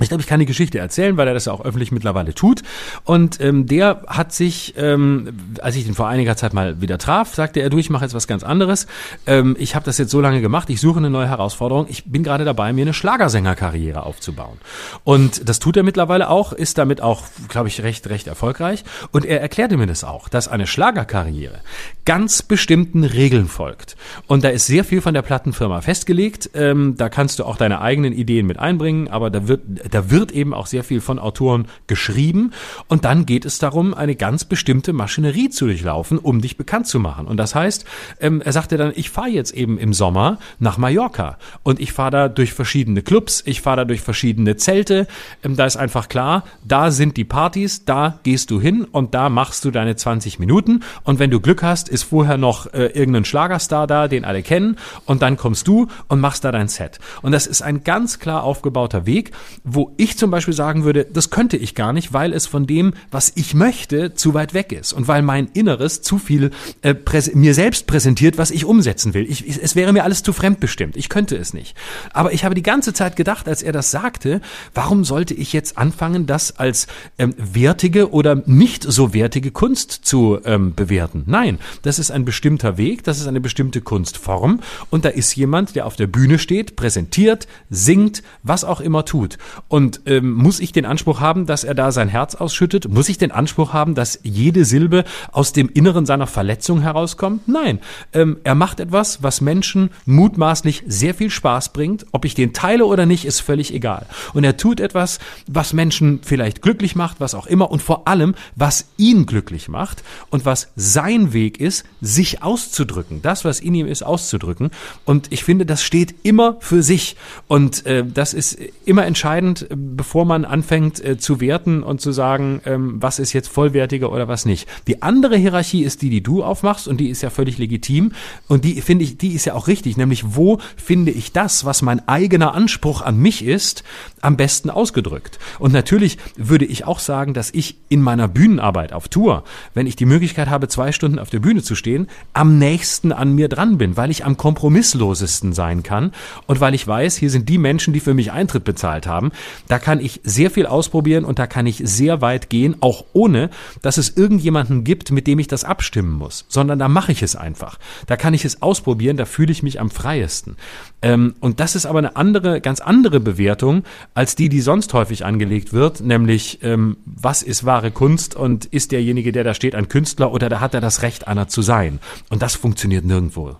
Ich 0.00 0.08
glaube, 0.08 0.22
ich 0.22 0.26
kann 0.26 0.40
die 0.40 0.46
Geschichte 0.46 0.78
erzählen, 0.78 1.16
weil 1.16 1.28
er 1.28 1.34
das 1.34 1.44
ja 1.44 1.52
auch 1.52 1.64
öffentlich 1.64 1.92
mittlerweile 1.92 2.34
tut. 2.34 2.62
Und 3.04 3.40
ähm, 3.40 3.66
der 3.66 4.02
hat 4.08 4.32
sich, 4.32 4.74
ähm, 4.76 5.28
als 5.60 5.76
ich 5.76 5.86
ihn 5.86 5.94
vor 5.94 6.08
einiger 6.08 6.36
Zeit 6.36 6.52
mal 6.52 6.80
wieder 6.80 6.98
traf, 6.98 7.34
sagte 7.34 7.60
er, 7.60 7.70
du, 7.70 7.78
ich 7.78 7.90
mache 7.90 8.04
jetzt 8.04 8.14
was 8.14 8.26
ganz 8.26 8.42
anderes. 8.42 8.86
Ähm, 9.26 9.56
ich 9.58 9.74
habe 9.74 9.84
das 9.84 9.98
jetzt 9.98 10.10
so 10.10 10.20
lange 10.20 10.40
gemacht, 10.40 10.68
ich 10.70 10.80
suche 10.80 10.98
eine 10.98 11.10
neue 11.10 11.28
Herausforderung. 11.28 11.86
Ich 11.88 12.04
bin 12.04 12.24
gerade 12.24 12.44
dabei, 12.44 12.72
mir 12.72 12.82
eine 12.82 12.94
Schlagersängerkarriere 12.94 14.02
aufzubauen. 14.02 14.58
Und 15.04 15.48
das 15.48 15.60
tut 15.60 15.76
er 15.76 15.84
mittlerweile 15.84 16.28
auch, 16.28 16.52
ist 16.52 16.78
damit 16.78 17.00
auch, 17.00 17.22
glaube 17.48 17.68
ich, 17.68 17.82
recht, 17.82 18.08
recht 18.08 18.26
erfolgreich. 18.26 18.84
Und 19.12 19.24
er 19.24 19.40
erklärte 19.40 19.76
mir 19.76 19.86
das 19.86 20.02
auch, 20.02 20.28
dass 20.28 20.48
eine 20.48 20.66
Schlagerkarriere 20.66 21.60
ganz 22.04 22.42
bestimmten 22.42 23.04
Regeln 23.04 23.48
folgt. 23.48 23.96
Und 24.26 24.44
da 24.44 24.48
ist 24.48 24.66
sehr 24.66 24.84
viel 24.84 25.00
von 25.00 25.14
der 25.14 25.22
Plattenfirma 25.22 25.80
festgelegt. 25.80 26.50
Ähm, 26.54 26.96
da 26.96 27.08
kannst 27.08 27.38
du 27.38 27.44
auch 27.44 27.56
deine 27.56 27.80
eigenen 27.80 28.12
Ideen 28.12 28.46
mit 28.46 28.58
einbringen, 28.58 29.08
aber 29.08 29.30
da 29.30 29.48
wird 29.48 29.62
da 29.90 30.10
wird 30.10 30.32
eben 30.32 30.54
auch 30.54 30.66
sehr 30.66 30.84
viel 30.84 31.00
von 31.00 31.18
Autoren 31.18 31.66
geschrieben 31.86 32.52
und 32.88 33.04
dann 33.04 33.26
geht 33.26 33.44
es 33.44 33.58
darum, 33.58 33.94
eine 33.94 34.16
ganz 34.16 34.44
bestimmte 34.44 34.92
Maschinerie 34.92 35.50
zu 35.50 35.66
durchlaufen, 35.66 36.18
um 36.18 36.40
dich 36.40 36.56
bekannt 36.56 36.86
zu 36.86 36.98
machen. 36.98 37.26
Und 37.26 37.36
das 37.36 37.54
heißt, 37.54 37.84
ähm, 38.20 38.40
er 38.40 38.52
sagte 38.52 38.76
dann, 38.76 38.92
ich 38.94 39.10
fahre 39.10 39.28
jetzt 39.28 39.52
eben 39.52 39.78
im 39.78 39.92
Sommer 39.92 40.38
nach 40.58 40.78
Mallorca 40.78 41.38
und 41.62 41.80
ich 41.80 41.92
fahre 41.92 42.10
da 42.10 42.28
durch 42.28 42.52
verschiedene 42.52 43.02
Clubs, 43.02 43.42
ich 43.46 43.60
fahre 43.60 43.78
da 43.78 43.84
durch 43.84 44.00
verschiedene 44.00 44.56
Zelte. 44.56 45.06
Ähm, 45.42 45.56
da 45.56 45.66
ist 45.66 45.76
einfach 45.76 46.08
klar, 46.08 46.44
da 46.64 46.90
sind 46.90 47.16
die 47.16 47.24
Partys, 47.24 47.84
da 47.84 48.18
gehst 48.22 48.50
du 48.50 48.60
hin 48.60 48.84
und 48.84 49.14
da 49.14 49.28
machst 49.28 49.64
du 49.64 49.70
deine 49.70 49.96
20 49.96 50.38
Minuten 50.38 50.80
und 51.04 51.18
wenn 51.18 51.30
du 51.30 51.40
Glück 51.40 51.62
hast, 51.62 51.88
ist 51.88 52.04
vorher 52.04 52.36
noch 52.36 52.72
äh, 52.72 52.86
irgendein 52.86 53.24
Schlagerstar 53.24 53.86
da, 53.86 54.08
den 54.08 54.24
alle 54.24 54.42
kennen 54.42 54.76
und 55.06 55.22
dann 55.22 55.36
kommst 55.36 55.68
du 55.68 55.88
und 56.08 56.20
machst 56.20 56.44
da 56.44 56.52
dein 56.52 56.68
Set. 56.68 56.98
Und 57.22 57.32
das 57.32 57.46
ist 57.46 57.62
ein 57.62 57.84
ganz 57.84 58.18
klar 58.18 58.42
aufgebauter 58.42 59.06
Weg, 59.06 59.32
wo 59.74 59.92
ich 59.96 60.16
zum 60.18 60.30
Beispiel 60.30 60.54
sagen 60.54 60.84
würde, 60.84 61.04
das 61.04 61.30
könnte 61.30 61.56
ich 61.56 61.74
gar 61.74 61.92
nicht, 61.92 62.12
weil 62.12 62.32
es 62.32 62.46
von 62.46 62.66
dem, 62.66 62.94
was 63.10 63.32
ich 63.34 63.54
möchte, 63.54 64.14
zu 64.14 64.34
weit 64.34 64.54
weg 64.54 64.72
ist 64.72 64.92
und 64.92 65.08
weil 65.08 65.22
mein 65.22 65.48
Inneres 65.52 66.02
zu 66.02 66.18
viel 66.18 66.50
äh, 66.82 66.94
mir 67.34 67.54
selbst 67.54 67.86
präsentiert, 67.86 68.38
was 68.38 68.50
ich 68.50 68.64
umsetzen 68.64 69.14
will. 69.14 69.26
Ich, 69.28 69.62
es 69.62 69.76
wäre 69.76 69.92
mir 69.92 70.04
alles 70.04 70.22
zu 70.22 70.32
fremdbestimmt. 70.32 70.96
Ich 70.96 71.08
könnte 71.08 71.36
es 71.36 71.54
nicht. 71.54 71.76
Aber 72.12 72.32
ich 72.32 72.44
habe 72.44 72.54
die 72.54 72.62
ganze 72.62 72.92
Zeit 72.92 73.16
gedacht, 73.16 73.48
als 73.48 73.62
er 73.62 73.72
das 73.72 73.90
sagte, 73.90 74.40
warum 74.74 75.04
sollte 75.04 75.34
ich 75.34 75.52
jetzt 75.52 75.78
anfangen, 75.78 76.26
das 76.26 76.58
als 76.58 76.86
ähm, 77.18 77.34
wertige 77.38 78.12
oder 78.12 78.42
nicht 78.46 78.84
so 78.84 79.14
wertige 79.14 79.50
Kunst 79.50 79.90
zu 79.90 80.38
ähm, 80.44 80.74
bewerten? 80.74 81.24
Nein, 81.26 81.58
das 81.82 81.98
ist 81.98 82.10
ein 82.10 82.24
bestimmter 82.24 82.76
Weg, 82.76 83.04
das 83.04 83.18
ist 83.18 83.26
eine 83.26 83.40
bestimmte 83.40 83.80
Kunstform 83.80 84.60
und 84.90 85.04
da 85.04 85.08
ist 85.08 85.34
jemand, 85.36 85.74
der 85.74 85.86
auf 85.86 85.96
der 85.96 86.06
Bühne 86.06 86.38
steht, 86.38 86.76
präsentiert, 86.76 87.46
singt, 87.70 88.22
was 88.42 88.64
auch 88.64 88.80
immer 88.80 89.04
tut. 89.04 89.38
Und 89.68 90.02
ähm, 90.06 90.32
muss 90.32 90.60
ich 90.60 90.72
den 90.72 90.84
Anspruch 90.84 91.20
haben, 91.20 91.46
dass 91.46 91.64
er 91.64 91.74
da 91.74 91.90
sein 91.90 92.08
Herz 92.08 92.34
ausschüttet? 92.34 92.88
Muss 92.88 93.08
ich 93.08 93.18
den 93.18 93.32
Anspruch 93.32 93.72
haben, 93.72 93.94
dass 93.94 94.20
jede 94.22 94.64
Silbe 94.64 95.04
aus 95.32 95.52
dem 95.52 95.68
Inneren 95.68 96.06
seiner 96.06 96.26
Verletzung 96.26 96.80
herauskommt? 96.82 97.48
Nein. 97.48 97.80
Ähm, 98.12 98.36
er 98.44 98.54
macht 98.54 98.80
etwas, 98.80 99.22
was 99.22 99.40
Menschen 99.40 99.90
mutmaßlich 100.04 100.84
sehr 100.86 101.14
viel 101.14 101.30
Spaß 101.30 101.72
bringt. 101.72 102.06
Ob 102.12 102.24
ich 102.24 102.34
den 102.34 102.52
teile 102.52 102.84
oder 102.84 103.06
nicht, 103.06 103.24
ist 103.24 103.40
völlig 103.40 103.72
egal. 103.72 104.06
Und 104.34 104.44
er 104.44 104.56
tut 104.56 104.80
etwas, 104.80 105.18
was 105.46 105.72
Menschen 105.72 106.20
vielleicht 106.22 106.60
glücklich 106.60 106.94
macht, 106.94 107.20
was 107.20 107.34
auch 107.34 107.46
immer. 107.46 107.70
Und 107.70 107.82
vor 107.82 108.06
allem, 108.06 108.34
was 108.54 108.86
ihn 108.98 109.24
glücklich 109.26 109.68
macht 109.68 110.04
und 110.30 110.44
was 110.44 110.68
sein 110.76 111.32
Weg 111.32 111.58
ist, 111.58 111.84
sich 112.00 112.42
auszudrücken. 112.42 113.22
Das, 113.22 113.44
was 113.44 113.60
in 113.60 113.74
ihm 113.74 113.86
ist, 113.86 114.02
auszudrücken. 114.02 114.70
Und 115.04 115.32
ich 115.32 115.42
finde, 115.42 115.64
das 115.64 115.82
steht 115.82 116.14
immer 116.22 116.56
für 116.60 116.82
sich. 116.82 117.16
Und 117.48 117.86
äh, 117.86 118.04
das 118.06 118.34
ist 118.34 118.58
immer 118.84 119.06
entscheidend 119.06 119.53
entscheidend, 119.54 119.70
äh, 119.70 119.74
bevor 119.76 120.24
man 120.24 120.44
anfängt 120.44 121.04
äh, 121.04 121.18
zu 121.18 121.40
werten 121.40 121.82
und 121.82 122.00
zu 122.00 122.12
sagen, 122.12 122.60
ähm, 122.64 122.96
was 123.00 123.18
ist 123.18 123.32
jetzt 123.32 123.48
vollwertiger 123.48 124.12
oder 124.12 124.28
was 124.28 124.44
nicht. 124.44 124.68
Die 124.86 125.02
andere 125.02 125.36
Hierarchie 125.36 125.84
ist 125.84 126.02
die, 126.02 126.10
die 126.10 126.22
du 126.22 126.42
aufmachst 126.42 126.88
und 126.88 126.98
die 126.98 127.08
ist 127.08 127.22
ja 127.22 127.30
völlig 127.30 127.58
legitim 127.58 128.12
und 128.48 128.64
die 128.64 128.80
finde 128.80 129.04
ich, 129.04 129.18
die 129.18 129.32
ist 129.32 129.44
ja 129.44 129.54
auch 129.54 129.68
richtig, 129.68 129.96
nämlich 129.96 130.34
wo 130.34 130.58
finde 130.76 131.10
ich 131.10 131.32
das, 131.32 131.64
was 131.64 131.82
mein 131.82 132.06
eigener 132.08 132.54
Anspruch 132.54 133.02
an 133.02 133.18
mich 133.18 133.44
ist, 133.44 133.84
am 134.20 134.36
besten 134.36 134.70
ausgedrückt. 134.70 135.38
Und 135.58 135.72
natürlich 135.72 136.18
würde 136.36 136.64
ich 136.64 136.86
auch 136.86 136.98
sagen, 136.98 137.34
dass 137.34 137.50
ich 137.52 137.76
in 137.88 138.00
meiner 138.00 138.28
Bühnenarbeit 138.28 138.92
auf 138.92 139.08
Tour, 139.08 139.44
wenn 139.74 139.86
ich 139.86 139.96
die 139.96 140.06
Möglichkeit 140.06 140.48
habe, 140.48 140.68
zwei 140.68 140.92
Stunden 140.92 141.18
auf 141.18 141.30
der 141.30 141.40
Bühne 141.40 141.62
zu 141.62 141.74
stehen, 141.74 142.08
am 142.32 142.58
nächsten 142.58 143.12
an 143.12 143.34
mir 143.34 143.48
dran 143.48 143.78
bin, 143.78 143.96
weil 143.96 144.10
ich 144.10 144.24
am 144.24 144.36
kompromisslosesten 144.36 145.52
sein 145.52 145.82
kann 145.82 146.12
und 146.46 146.60
weil 146.60 146.74
ich 146.74 146.86
weiß, 146.86 147.16
hier 147.16 147.30
sind 147.30 147.48
die 147.48 147.58
Menschen, 147.58 147.92
die 147.92 148.00
für 148.00 148.14
mich 148.14 148.32
Eintritt 148.32 148.64
bezahlt 148.64 149.06
haben, 149.06 149.30
da 149.68 149.78
kann 149.78 150.00
ich 150.00 150.20
sehr 150.24 150.50
viel 150.50 150.66
ausprobieren 150.66 151.24
und 151.24 151.38
da 151.38 151.46
kann 151.46 151.66
ich 151.66 151.82
sehr 151.84 152.20
weit 152.20 152.50
gehen, 152.50 152.76
auch 152.80 153.04
ohne, 153.12 153.50
dass 153.82 153.98
es 153.98 154.16
irgendjemanden 154.16 154.84
gibt, 154.84 155.10
mit 155.10 155.26
dem 155.26 155.38
ich 155.38 155.48
das 155.48 155.64
abstimmen 155.64 156.12
muss, 156.12 156.44
sondern 156.48 156.78
da 156.78 156.88
mache 156.88 157.12
ich 157.12 157.22
es 157.22 157.36
einfach. 157.36 157.78
Da 158.06 158.16
kann 158.16 158.34
ich 158.34 158.44
es 158.44 158.62
ausprobieren, 158.62 159.16
da 159.16 159.24
fühle 159.24 159.52
ich 159.52 159.62
mich 159.62 159.80
am 159.80 159.90
freiesten. 159.90 160.56
Ähm, 161.02 161.34
und 161.40 161.60
das 161.60 161.76
ist 161.76 161.86
aber 161.86 161.98
eine 161.98 162.16
andere, 162.16 162.60
ganz 162.60 162.80
andere 162.80 163.20
Bewertung 163.20 163.84
als 164.14 164.36
die, 164.36 164.48
die 164.48 164.60
sonst 164.60 164.92
häufig 164.94 165.24
angelegt 165.24 165.72
wird, 165.72 166.00
nämlich 166.00 166.60
ähm, 166.62 166.96
was 167.04 167.42
ist 167.42 167.64
wahre 167.64 167.90
Kunst 167.90 168.34
und 168.34 168.66
ist 168.66 168.92
derjenige, 168.92 169.32
der 169.32 169.44
da 169.44 169.54
steht, 169.54 169.74
ein 169.74 169.88
Künstler 169.88 170.32
oder 170.32 170.48
da 170.48 170.60
hat 170.60 170.74
er 170.74 170.80
das 170.80 171.02
Recht, 171.02 171.28
einer 171.28 171.48
zu 171.48 171.62
sein. 171.62 172.00
Und 172.30 172.42
das 172.42 172.54
funktioniert 172.54 173.04
nirgendwo. 173.04 173.56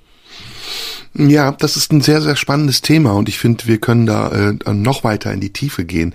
Ja, 1.15 1.53
das 1.53 1.77
ist 1.77 1.93
ein 1.93 2.01
sehr, 2.01 2.21
sehr 2.21 2.37
spannendes 2.37 2.83
Thema 2.83 3.12
und 3.12 3.29
ich 3.29 3.39
finde, 3.39 3.67
wir 3.67 3.79
können 3.79 4.07
da 4.07 4.31
äh, 4.31 4.73
noch 4.73 5.05
weiter 5.05 5.33
in 5.33 5.41
die 5.41 5.53
Tiefe 5.53 5.85
gehen. 5.85 6.15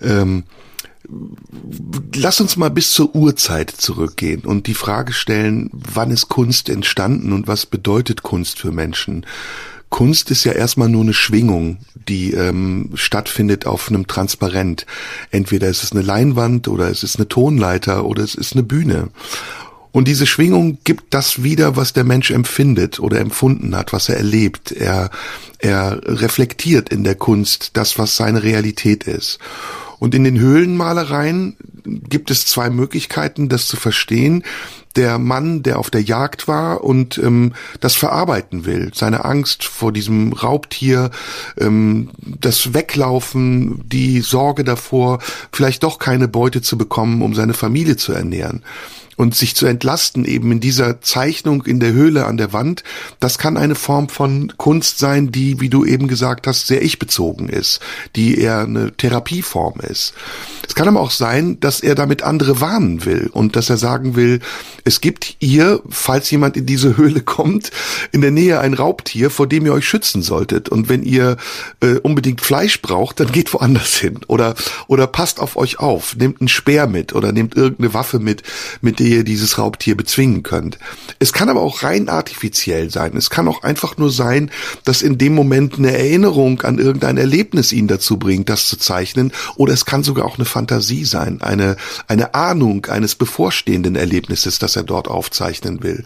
Ähm, 0.00 0.44
lass 2.14 2.40
uns 2.40 2.56
mal 2.56 2.70
bis 2.70 2.92
zur 2.92 3.14
Urzeit 3.14 3.70
zurückgehen 3.70 4.42
und 4.42 4.66
die 4.66 4.74
Frage 4.74 5.12
stellen, 5.12 5.70
wann 5.72 6.10
ist 6.10 6.28
Kunst 6.28 6.68
entstanden 6.68 7.32
und 7.32 7.48
was 7.48 7.66
bedeutet 7.66 8.22
Kunst 8.22 8.60
für 8.60 8.72
Menschen? 8.72 9.24
Kunst 9.90 10.30
ist 10.30 10.44
ja 10.44 10.52
erstmal 10.52 10.88
nur 10.88 11.02
eine 11.02 11.14
Schwingung, 11.14 11.78
die 11.94 12.32
ähm, 12.32 12.90
stattfindet 12.94 13.66
auf 13.66 13.88
einem 13.88 14.06
Transparent. 14.06 14.84
Entweder 15.30 15.68
ist 15.68 15.82
es 15.82 15.92
eine 15.92 16.02
Leinwand 16.02 16.68
oder 16.68 16.90
es 16.90 17.02
ist 17.02 17.16
eine 17.16 17.28
Tonleiter 17.28 18.04
oder 18.04 18.22
es 18.22 18.34
ist 18.34 18.52
eine 18.52 18.62
Bühne. 18.62 19.08
Und 19.98 20.06
diese 20.06 20.28
Schwingung 20.28 20.78
gibt 20.84 21.12
das 21.12 21.42
wieder, 21.42 21.74
was 21.74 21.92
der 21.92 22.04
Mensch 22.04 22.30
empfindet 22.30 23.00
oder 23.00 23.18
empfunden 23.18 23.74
hat, 23.74 23.92
was 23.92 24.08
er 24.08 24.16
erlebt. 24.16 24.70
Er, 24.70 25.10
er 25.58 26.00
reflektiert 26.04 26.90
in 26.90 27.02
der 27.02 27.16
Kunst 27.16 27.70
das, 27.72 27.98
was 27.98 28.14
seine 28.14 28.44
Realität 28.44 29.08
ist. 29.08 29.40
Und 29.98 30.14
in 30.14 30.22
den 30.22 30.38
Höhlenmalereien 30.38 31.56
gibt 31.84 32.30
es 32.30 32.46
zwei 32.46 32.70
Möglichkeiten, 32.70 33.48
das 33.48 33.66
zu 33.66 33.76
verstehen. 33.76 34.44
Der 34.94 35.18
Mann, 35.18 35.64
der 35.64 35.80
auf 35.80 35.90
der 35.90 36.02
Jagd 36.02 36.46
war 36.46 36.84
und 36.84 37.18
ähm, 37.18 37.54
das 37.80 37.96
verarbeiten 37.96 38.66
will, 38.66 38.92
seine 38.94 39.24
Angst 39.24 39.64
vor 39.64 39.90
diesem 39.90 40.32
Raubtier, 40.32 41.10
ähm, 41.58 42.10
das 42.22 42.72
Weglaufen, 42.72 43.82
die 43.88 44.20
Sorge 44.20 44.62
davor, 44.62 45.18
vielleicht 45.50 45.82
doch 45.82 45.98
keine 45.98 46.28
Beute 46.28 46.62
zu 46.62 46.78
bekommen, 46.78 47.20
um 47.20 47.34
seine 47.34 47.54
Familie 47.54 47.96
zu 47.96 48.12
ernähren 48.12 48.62
und 49.18 49.34
sich 49.34 49.56
zu 49.56 49.66
entlasten 49.66 50.24
eben 50.24 50.52
in 50.52 50.60
dieser 50.60 51.02
Zeichnung 51.02 51.64
in 51.64 51.80
der 51.80 51.92
Höhle 51.92 52.24
an 52.24 52.36
der 52.36 52.52
Wand, 52.52 52.84
das 53.20 53.36
kann 53.36 53.56
eine 53.56 53.74
Form 53.74 54.08
von 54.08 54.52
Kunst 54.56 54.98
sein, 54.98 55.32
die, 55.32 55.60
wie 55.60 55.68
du 55.68 55.84
eben 55.84 56.06
gesagt 56.06 56.46
hast, 56.46 56.68
sehr 56.68 56.82
ich-bezogen 56.82 57.48
ist, 57.48 57.80
die 58.16 58.40
eher 58.40 58.60
eine 58.60 58.96
Therapieform 58.96 59.80
ist. 59.80 60.14
Es 60.66 60.74
kann 60.74 60.86
aber 60.86 61.00
auch 61.00 61.10
sein, 61.10 61.58
dass 61.60 61.80
er 61.80 61.96
damit 61.96 62.22
andere 62.22 62.60
warnen 62.60 63.04
will 63.04 63.28
und 63.32 63.56
dass 63.56 63.68
er 63.68 63.76
sagen 63.76 64.14
will, 64.16 64.40
Es 64.84 65.02
gibt 65.02 65.36
hier, 65.38 65.82
falls 65.90 66.30
jemand 66.30 66.56
in 66.56 66.64
diese 66.64 66.96
Höhle 66.96 67.20
kommt, 67.20 67.70
in 68.12 68.22
der 68.22 68.30
Nähe 68.30 68.60
ein 68.60 68.72
Raubtier, 68.72 69.28
vor 69.28 69.46
dem 69.46 69.66
ihr 69.66 69.74
euch 69.74 69.86
schützen 69.86 70.22
solltet. 70.22 70.70
Und 70.70 70.88
wenn 70.88 71.02
ihr 71.02 71.36
äh, 71.80 71.96
unbedingt 71.96 72.40
Fleisch 72.40 72.80
braucht, 72.80 73.20
dann 73.20 73.30
geht 73.30 73.52
woanders 73.52 73.96
hin. 73.98 74.20
Oder, 74.28 74.54
oder 74.86 75.06
passt 75.06 75.40
auf 75.40 75.56
euch 75.56 75.78
auf. 75.78 76.16
Nehmt 76.16 76.40
einen 76.40 76.48
Speer 76.48 76.86
mit 76.86 77.14
oder 77.14 77.32
nehmt 77.32 77.54
irgendeine 77.54 77.92
Waffe 77.92 78.18
mit, 78.18 78.42
mit 78.80 78.98
der 78.98 79.07
ihr 79.08 79.24
dieses 79.24 79.58
Raubtier 79.58 79.96
bezwingen 79.96 80.42
könnt. 80.42 80.78
Es 81.18 81.32
kann 81.32 81.48
aber 81.48 81.60
auch 81.60 81.82
rein 81.82 82.08
artifiziell 82.08 82.90
sein. 82.90 83.16
Es 83.16 83.30
kann 83.30 83.48
auch 83.48 83.62
einfach 83.62 83.96
nur 83.96 84.10
sein, 84.10 84.50
dass 84.84 85.02
in 85.02 85.18
dem 85.18 85.34
Moment 85.34 85.78
eine 85.78 85.96
Erinnerung 85.96 86.62
an 86.62 86.78
irgendein 86.78 87.16
Erlebnis 87.16 87.72
ihn 87.72 87.88
dazu 87.88 88.18
bringt, 88.18 88.48
das 88.48 88.68
zu 88.68 88.76
zeichnen. 88.76 89.32
Oder 89.56 89.72
es 89.72 89.84
kann 89.84 90.02
sogar 90.02 90.24
auch 90.26 90.36
eine 90.36 90.44
Fantasie 90.44 91.04
sein, 91.04 91.42
eine, 91.42 91.76
eine 92.06 92.34
Ahnung 92.34 92.86
eines 92.86 93.14
bevorstehenden 93.14 93.96
Erlebnisses, 93.96 94.58
das 94.58 94.76
er 94.76 94.84
dort 94.84 95.08
aufzeichnen 95.08 95.82
will. 95.82 96.04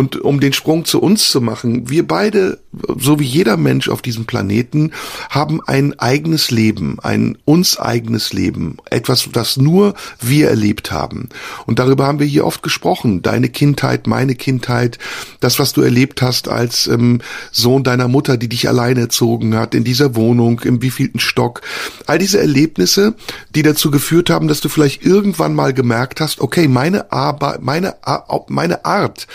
Und 0.00 0.18
um 0.18 0.40
den 0.40 0.54
Sprung 0.54 0.86
zu 0.86 0.98
uns 0.98 1.28
zu 1.28 1.42
machen, 1.42 1.90
wir 1.90 2.08
beide, 2.08 2.58
so 2.96 3.20
wie 3.20 3.24
jeder 3.24 3.58
Mensch 3.58 3.90
auf 3.90 4.00
diesem 4.00 4.24
Planeten, 4.24 4.92
haben 5.28 5.60
ein 5.66 5.98
eigenes 5.98 6.50
Leben, 6.50 6.96
ein 7.02 7.36
uns 7.44 7.78
eigenes 7.78 8.32
Leben, 8.32 8.78
etwas, 8.88 9.28
das 9.30 9.58
nur 9.58 9.92
wir 10.18 10.48
erlebt 10.48 10.90
haben. 10.90 11.28
Und 11.66 11.78
darüber 11.78 12.06
haben 12.06 12.18
wir 12.18 12.26
hier 12.26 12.46
oft 12.46 12.62
gesprochen. 12.62 13.20
Deine 13.20 13.50
Kindheit, 13.50 14.06
meine 14.06 14.36
Kindheit, 14.36 14.98
das, 15.40 15.58
was 15.58 15.74
du 15.74 15.82
erlebt 15.82 16.22
hast 16.22 16.48
als 16.48 16.86
ähm, 16.86 17.20
Sohn 17.52 17.84
deiner 17.84 18.08
Mutter, 18.08 18.38
die 18.38 18.48
dich 18.48 18.70
alleine 18.70 19.00
erzogen 19.00 19.54
hat, 19.54 19.74
in 19.74 19.84
dieser 19.84 20.14
Wohnung, 20.14 20.60
im 20.60 20.80
wievielten 20.80 21.20
Stock. 21.20 21.60
All 22.06 22.18
diese 22.18 22.40
Erlebnisse, 22.40 23.16
die 23.54 23.62
dazu 23.62 23.90
geführt 23.90 24.30
haben, 24.30 24.48
dass 24.48 24.62
du 24.62 24.70
vielleicht 24.70 25.04
irgendwann 25.04 25.54
mal 25.54 25.74
gemerkt 25.74 26.22
hast, 26.22 26.40
okay, 26.40 26.68
meine 26.68 27.12
Arbeit, 27.12 27.60
meine, 27.60 27.96
meine 28.48 28.86
Art, 28.86 29.26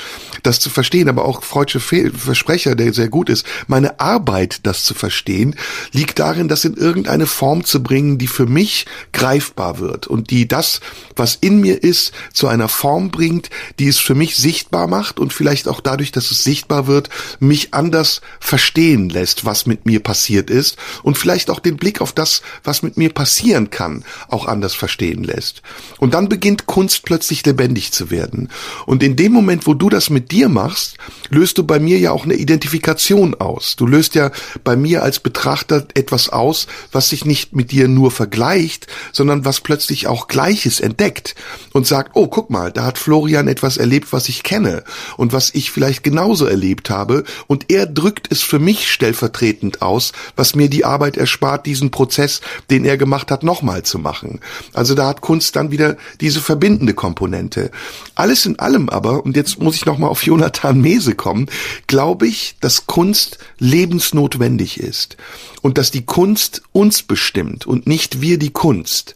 das 0.42 0.55
zu 0.60 0.70
verstehen, 0.70 1.10
aber 1.10 1.26
auch 1.26 1.44
Freudsche 1.44 1.80
Versprecher, 1.80 2.76
der 2.76 2.94
sehr 2.94 3.10
gut 3.10 3.30
ist, 3.30 3.46
meine 3.68 4.00
Arbeit, 4.00 4.62
das 4.64 4.84
zu 4.84 4.94
verstehen, 4.94 5.56
liegt 5.92 6.20
darin, 6.20 6.48
das 6.48 6.66
in 6.66 6.76
irgendeine 6.76 7.28
Form 7.28 7.64
zu 7.64 7.82
bringen, 7.82 8.18
die 8.18 8.28
für 8.28 8.46
mich 8.46 8.86
greifbar 9.14 9.80
wird 9.80 10.08
und 10.08 10.30
die 10.30 10.48
das, 10.48 10.82
was 11.16 11.36
in 11.36 11.62
mir 11.62 11.84
ist, 11.84 12.14
zu 12.34 12.48
einer 12.48 12.68
Form 12.68 13.12
bringt, 13.12 13.50
die 13.80 13.88
es 13.88 13.98
für 13.98 14.16
mich 14.16 14.36
sichtbar 14.36 14.88
macht 14.88 15.20
und 15.20 15.34
vielleicht 15.34 15.68
auch 15.68 15.82
dadurch, 15.82 16.12
dass 16.12 16.32
es 16.32 16.44
sichtbar 16.44 16.88
wird, 16.88 17.10
mich 17.40 17.74
anders 17.74 18.22
verstehen 18.40 19.10
lässt, 19.10 19.46
was 19.46 19.66
mit 19.66 19.86
mir 19.86 20.02
passiert 20.02 20.50
ist 20.50 20.78
und 21.04 21.18
vielleicht 21.18 21.50
auch 21.50 21.60
den 21.60 21.78
Blick 21.78 22.02
auf 22.02 22.14
das, 22.14 22.42
was 22.64 22.84
mit 22.84 22.98
mir 22.98 23.10
passieren 23.10 23.70
kann, 23.70 24.04
auch 24.28 24.48
anders 24.48 24.74
verstehen 24.74 25.24
lässt. 25.24 25.62
Und 25.98 26.14
dann 26.14 26.30
beginnt 26.30 26.66
Kunst 26.66 27.04
plötzlich 27.04 27.46
lebendig 27.46 27.92
zu 27.92 28.12
werden. 28.12 28.50
Und 28.86 29.04
in 29.04 29.16
dem 29.16 29.32
Moment, 29.32 29.68
wo 29.68 29.74
du 29.74 29.90
das 29.90 30.10
mit 30.10 30.32
dir 30.36 30.50
machst, 30.50 30.98
löst 31.30 31.58
du 31.58 31.64
bei 31.64 31.80
mir 31.80 31.98
ja 31.98 32.12
auch 32.12 32.26
eine 32.26 32.34
Identifikation 32.34 33.36
aus. 33.36 33.78
Du 33.78 33.88
löst 33.88 34.16
ja 34.16 34.32
bei 34.66 34.76
mir 34.76 35.02
als 35.02 35.20
Betrachter 35.20 35.88
etwas 35.94 36.28
aus, 36.28 36.68
was 36.92 37.10
sich 37.10 37.24
nicht 37.24 37.56
mit 37.56 37.72
dir 37.72 37.88
nur 37.88 38.12
vergleicht, 38.12 38.88
sondern 39.14 39.46
was 39.46 39.62
plötzlich 39.62 40.08
auch 40.08 40.28
Gleiches 40.28 40.82
entdeckt 40.82 41.36
und 41.72 41.88
sagt, 41.88 42.12
oh, 42.16 42.28
guck 42.28 42.50
mal, 42.50 42.70
da 42.70 42.84
hat 42.84 42.98
Florian 42.98 43.48
etwas 43.48 43.78
erlebt, 43.78 44.12
was 44.12 44.28
ich 44.28 44.44
kenne 44.44 44.84
und 45.16 45.32
was 45.32 45.54
ich 45.54 45.72
vielleicht 45.72 46.04
genauso 46.04 46.46
erlebt 46.46 46.90
habe 46.90 47.24
und 47.48 47.72
er 47.72 47.86
drückt 47.86 48.30
es 48.30 48.42
für 48.42 48.60
mich 48.60 48.92
stellvertretend 48.92 49.82
aus, 49.82 50.12
was 50.36 50.54
mir 50.54 50.70
die 50.70 50.84
Arbeit 50.84 51.16
erspart, 51.16 51.66
diesen 51.66 51.92
Prozess, 51.92 52.42
den 52.70 52.84
er 52.84 52.98
gemacht 52.98 53.32
hat, 53.32 53.44
nochmal 53.44 53.84
zu 53.84 54.00
machen. 54.00 54.42
Also 54.74 54.96
da 54.96 55.08
hat 55.08 55.22
Kunst 55.22 55.56
dann 55.56 55.72
wieder 55.72 55.96
diese 56.20 56.42
verbindende 56.42 56.94
Komponente. 56.94 57.72
Alles 58.16 58.46
in 58.46 58.60
allem 58.60 58.90
aber, 58.90 59.24
und 59.24 59.38
jetzt 59.38 59.60
muss 59.60 59.76
ich 59.78 59.86
nochmal 59.86 60.10
auf 60.10 60.25
Jonathan 60.26 60.82
Mese 60.82 61.16
kommen, 61.16 61.48
glaube 61.88 62.28
ich, 62.28 62.56
dass 62.62 62.88
Kunst 62.88 63.38
lebensnotwendig 63.60 64.80
ist 64.80 65.18
und 65.62 65.78
dass 65.78 65.92
die 65.92 66.06
Kunst 66.06 66.64
uns 66.72 67.04
bestimmt 67.04 67.66
und 67.66 67.88
nicht 67.88 68.22
wir 68.22 68.38
die 68.38 68.52
Kunst. 68.52 69.16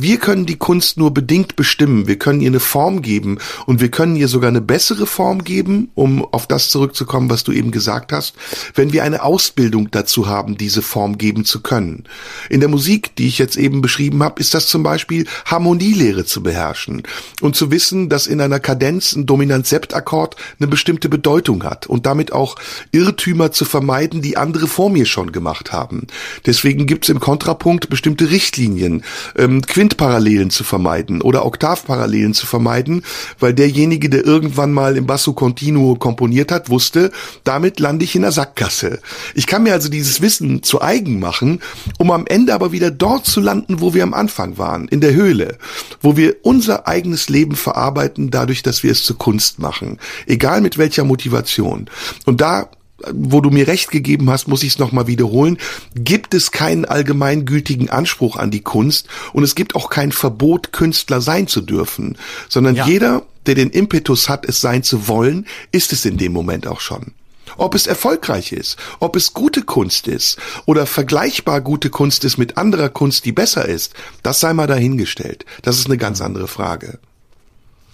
Wir 0.00 0.18
können 0.18 0.46
die 0.46 0.54
Kunst 0.54 0.96
nur 0.96 1.12
bedingt 1.12 1.56
bestimmen. 1.56 2.06
Wir 2.06 2.20
können 2.20 2.40
ihr 2.40 2.50
eine 2.50 2.60
Form 2.60 3.02
geben 3.02 3.38
und 3.66 3.80
wir 3.80 3.90
können 3.90 4.14
ihr 4.14 4.28
sogar 4.28 4.46
eine 4.46 4.60
bessere 4.60 5.08
Form 5.08 5.42
geben, 5.42 5.90
um 5.96 6.24
auf 6.24 6.46
das 6.46 6.68
zurückzukommen, 6.68 7.30
was 7.30 7.42
du 7.42 7.50
eben 7.50 7.72
gesagt 7.72 8.12
hast, 8.12 8.36
wenn 8.76 8.92
wir 8.92 9.02
eine 9.02 9.24
Ausbildung 9.24 9.90
dazu 9.90 10.28
haben, 10.28 10.56
diese 10.56 10.82
Form 10.82 11.18
geben 11.18 11.44
zu 11.44 11.62
können. 11.62 12.04
In 12.48 12.60
der 12.60 12.68
Musik, 12.68 13.16
die 13.16 13.26
ich 13.26 13.38
jetzt 13.38 13.56
eben 13.56 13.82
beschrieben 13.82 14.22
habe, 14.22 14.40
ist 14.40 14.54
das 14.54 14.68
zum 14.68 14.84
Beispiel 14.84 15.26
Harmonielehre 15.46 16.24
zu 16.24 16.44
beherrschen 16.44 17.02
und 17.40 17.56
zu 17.56 17.72
wissen, 17.72 18.08
dass 18.08 18.28
in 18.28 18.40
einer 18.40 18.60
Kadenz 18.60 19.16
ein 19.16 19.26
Dominant-Septakkord 19.26 20.36
eine 20.60 20.68
bestimmte 20.68 21.08
Bedeutung 21.08 21.64
hat 21.64 21.88
und 21.88 22.06
damit 22.06 22.32
auch 22.32 22.54
Irrtümer 22.92 23.50
zu 23.50 23.64
vermeiden, 23.64 24.22
die 24.22 24.36
andere 24.36 24.68
vor 24.68 24.90
mir 24.90 25.06
schon 25.06 25.32
gemacht 25.32 25.72
haben. 25.72 26.06
Deswegen 26.46 26.86
gibt 26.86 27.06
es 27.06 27.08
im 27.08 27.18
Kontrapunkt 27.18 27.90
bestimmte 27.90 28.30
Richtlinien, 28.30 29.02
ähm, 29.36 29.62
Quintparallelen 29.88 30.50
zu 30.50 30.64
vermeiden 30.64 31.22
oder 31.22 31.46
Oktavparallelen 31.46 32.34
zu 32.34 32.46
vermeiden, 32.46 33.02
weil 33.38 33.54
derjenige, 33.54 34.10
der 34.10 34.24
irgendwann 34.24 34.70
mal 34.70 34.98
im 34.98 35.06
Basso 35.06 35.32
Continuo 35.32 35.94
komponiert 35.94 36.52
hat, 36.52 36.68
wusste, 36.68 37.10
damit 37.44 37.80
lande 37.80 38.04
ich 38.04 38.14
in 38.14 38.22
der 38.22 38.32
Sackgasse. 38.32 39.00
Ich 39.34 39.46
kann 39.46 39.62
mir 39.62 39.72
also 39.72 39.88
dieses 39.88 40.20
Wissen 40.20 40.62
zu 40.62 40.82
eigen 40.82 41.20
machen, 41.20 41.60
um 41.96 42.10
am 42.10 42.26
Ende 42.26 42.52
aber 42.52 42.70
wieder 42.70 42.90
dort 42.90 43.24
zu 43.24 43.40
landen, 43.40 43.80
wo 43.80 43.94
wir 43.94 44.02
am 44.02 44.12
Anfang 44.12 44.58
waren, 44.58 44.88
in 44.88 45.00
der 45.00 45.14
Höhle, 45.14 45.56
wo 46.02 46.18
wir 46.18 46.36
unser 46.42 46.86
eigenes 46.86 47.30
Leben 47.30 47.56
verarbeiten, 47.56 48.30
dadurch, 48.30 48.62
dass 48.62 48.82
wir 48.82 48.92
es 48.92 49.04
zur 49.04 49.16
Kunst 49.16 49.58
machen, 49.58 49.98
egal 50.26 50.60
mit 50.60 50.76
welcher 50.76 51.04
Motivation. 51.04 51.88
Und 52.26 52.42
da 52.42 52.68
wo 53.12 53.40
du 53.40 53.50
mir 53.50 53.68
recht 53.68 53.90
gegeben 53.90 54.30
hast, 54.30 54.48
muss 54.48 54.62
ich 54.62 54.72
es 54.72 54.78
nochmal 54.78 55.06
wiederholen, 55.06 55.58
gibt 55.94 56.34
es 56.34 56.50
keinen 56.50 56.84
allgemeingültigen 56.84 57.90
Anspruch 57.90 58.36
an 58.36 58.50
die 58.50 58.62
Kunst 58.62 59.08
und 59.32 59.44
es 59.44 59.54
gibt 59.54 59.76
auch 59.76 59.90
kein 59.90 60.12
Verbot, 60.12 60.72
Künstler 60.72 61.20
sein 61.20 61.46
zu 61.46 61.60
dürfen, 61.60 62.18
sondern 62.48 62.74
ja. 62.74 62.86
jeder, 62.86 63.22
der 63.46 63.54
den 63.54 63.70
Impetus 63.70 64.28
hat, 64.28 64.44
es 64.46 64.60
sein 64.60 64.82
zu 64.82 65.08
wollen, 65.08 65.46
ist 65.70 65.92
es 65.92 66.04
in 66.04 66.18
dem 66.18 66.32
Moment 66.32 66.66
auch 66.66 66.80
schon. 66.80 67.12
Ob 67.56 67.74
es 67.74 67.86
erfolgreich 67.86 68.52
ist, 68.52 68.76
ob 69.00 69.16
es 69.16 69.32
gute 69.32 69.62
Kunst 69.62 70.06
ist 70.06 70.38
oder 70.66 70.86
vergleichbar 70.86 71.60
gute 71.60 71.90
Kunst 71.90 72.24
ist 72.24 72.36
mit 72.36 72.56
anderer 72.58 72.88
Kunst, 72.88 73.24
die 73.24 73.32
besser 73.32 73.64
ist, 73.64 73.94
das 74.22 74.40
sei 74.40 74.52
mal 74.52 74.66
dahingestellt. 74.66 75.46
Das 75.62 75.78
ist 75.78 75.86
eine 75.86 75.96
ganz 75.96 76.20
andere 76.20 76.46
Frage. 76.46 76.98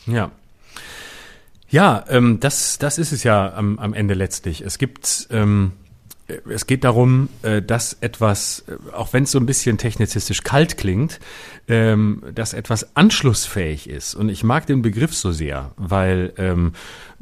Ja, 0.07 0.33
ja, 1.69 2.05
ähm, 2.09 2.41
das, 2.41 2.79
das 2.79 2.99
ist 2.99 3.13
es 3.13 3.25
ja 3.25 3.53
am, 3.55 3.79
am 3.79 3.95
Ende 3.95 4.15
letztlich. 4.15 4.61
Es 4.61 4.79
gibt, 4.79 5.29
ähm, 5.31 5.73
es 6.27 6.67
geht 6.67 6.85
darum, 6.85 7.29
äh, 7.43 7.61
dass 7.61 7.99
etwas, 8.01 8.65
äh, 8.67 8.95
auch 8.95 9.13
wenn 9.13 9.25
es 9.25 9.31
so 9.31 9.39
ein 9.39 9.47
bisschen 9.47 9.77
technizistisch 9.77 10.43
kalt 10.43 10.79
klingt, 10.79 11.21
ähm, 11.69 12.23
dass 12.35 12.55
etwas 12.55 12.97
anschlussfähig 12.97 13.89
ist. 13.89 14.15
Und 14.15 14.29
ich 14.29 14.43
mag 14.43 14.67
den 14.67 14.81
Begriff 14.81 15.15
so 15.15 15.33
sehr, 15.33 15.73
weil 15.77 16.33
ähm, 16.39 16.73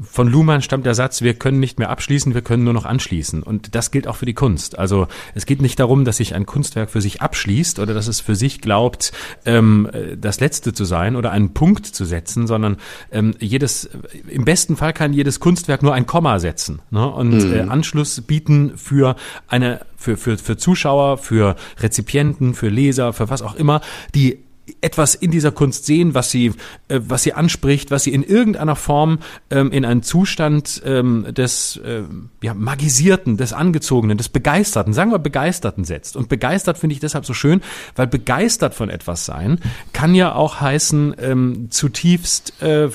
von 0.00 0.28
Luhmann 0.28 0.62
stammt 0.62 0.86
der 0.86 0.94
Satz, 0.94 1.20
wir 1.22 1.34
können 1.34 1.60
nicht 1.60 1.78
mehr 1.78 1.90
abschließen, 1.90 2.34
wir 2.34 2.42
können 2.42 2.64
nur 2.64 2.72
noch 2.72 2.84
anschließen. 2.84 3.42
Und 3.42 3.74
das 3.74 3.90
gilt 3.90 4.06
auch 4.06 4.16
für 4.16 4.26
die 4.26 4.34
Kunst. 4.34 4.78
Also 4.78 5.08
es 5.34 5.46
geht 5.46 5.62
nicht 5.62 5.78
darum, 5.78 6.04
dass 6.04 6.16
sich 6.16 6.34
ein 6.34 6.46
Kunstwerk 6.46 6.90
für 6.90 7.00
sich 7.00 7.22
abschließt 7.22 7.78
oder 7.78 7.94
dass 7.94 8.06
es 8.06 8.20
für 8.20 8.36
sich 8.36 8.60
glaubt, 8.60 9.12
ähm, 9.44 9.88
das 10.16 10.40
Letzte 10.40 10.72
zu 10.72 10.84
sein 10.84 11.16
oder 11.16 11.30
einen 11.30 11.54
Punkt 11.54 11.86
zu 11.86 12.04
setzen, 12.04 12.46
sondern 12.46 12.76
jedes, 13.38 13.90
im 14.28 14.44
besten 14.44 14.76
Fall 14.76 14.92
kann 14.92 15.12
jedes 15.12 15.40
Kunstwerk 15.40 15.82
nur 15.82 15.94
ein 15.94 16.06
Komma 16.06 16.38
setzen 16.38 16.80
ne? 16.90 17.06
und 17.08 17.32
mhm. 17.32 17.52
äh, 17.52 17.60
Anschluss 17.60 18.20
bieten 18.20 18.72
für 18.76 18.91
eine 19.48 19.80
für, 19.96 20.16
für, 20.16 20.38
für 20.38 20.56
Zuschauer, 20.56 21.18
für 21.18 21.56
Rezipienten, 21.80 22.54
für 22.54 22.68
Leser, 22.68 23.12
für 23.12 23.30
was 23.30 23.42
auch 23.42 23.54
immer, 23.54 23.80
die 24.14 24.38
etwas 24.80 25.14
in 25.14 25.30
dieser 25.30 25.50
Kunst 25.50 25.86
sehen, 25.86 26.14
was 26.14 26.30
sie, 26.30 26.52
äh, 26.88 27.00
was 27.00 27.24
sie 27.24 27.32
anspricht, 27.32 27.90
was 27.90 28.04
sie 28.04 28.12
in 28.12 28.22
irgendeiner 28.22 28.76
Form 28.76 29.18
ähm, 29.50 29.72
in 29.72 29.84
einen 29.84 30.02
Zustand 30.02 30.82
ähm, 30.84 31.26
des 31.30 31.78
äh, 31.78 32.02
ja, 32.42 32.54
magisierten, 32.54 33.36
des 33.36 33.52
angezogenen, 33.52 34.18
des 34.18 34.28
begeisterten, 34.28 34.92
sagen 34.92 35.10
wir 35.10 35.18
begeisterten 35.18 35.84
setzt. 35.84 36.16
Und 36.16 36.28
begeistert 36.28 36.78
finde 36.78 36.94
ich 36.94 37.00
deshalb 37.00 37.26
so 37.26 37.34
schön, 37.34 37.60
weil 37.96 38.06
begeistert 38.06 38.74
von 38.74 38.88
etwas 38.88 39.24
sein 39.24 39.58
kann 39.92 40.14
ja 40.14 40.34
auch 40.34 40.60
heißen, 40.60 41.16
ähm, 41.18 41.70
zutiefst 41.70 42.62
äh, 42.62 42.84
äh 42.84 42.90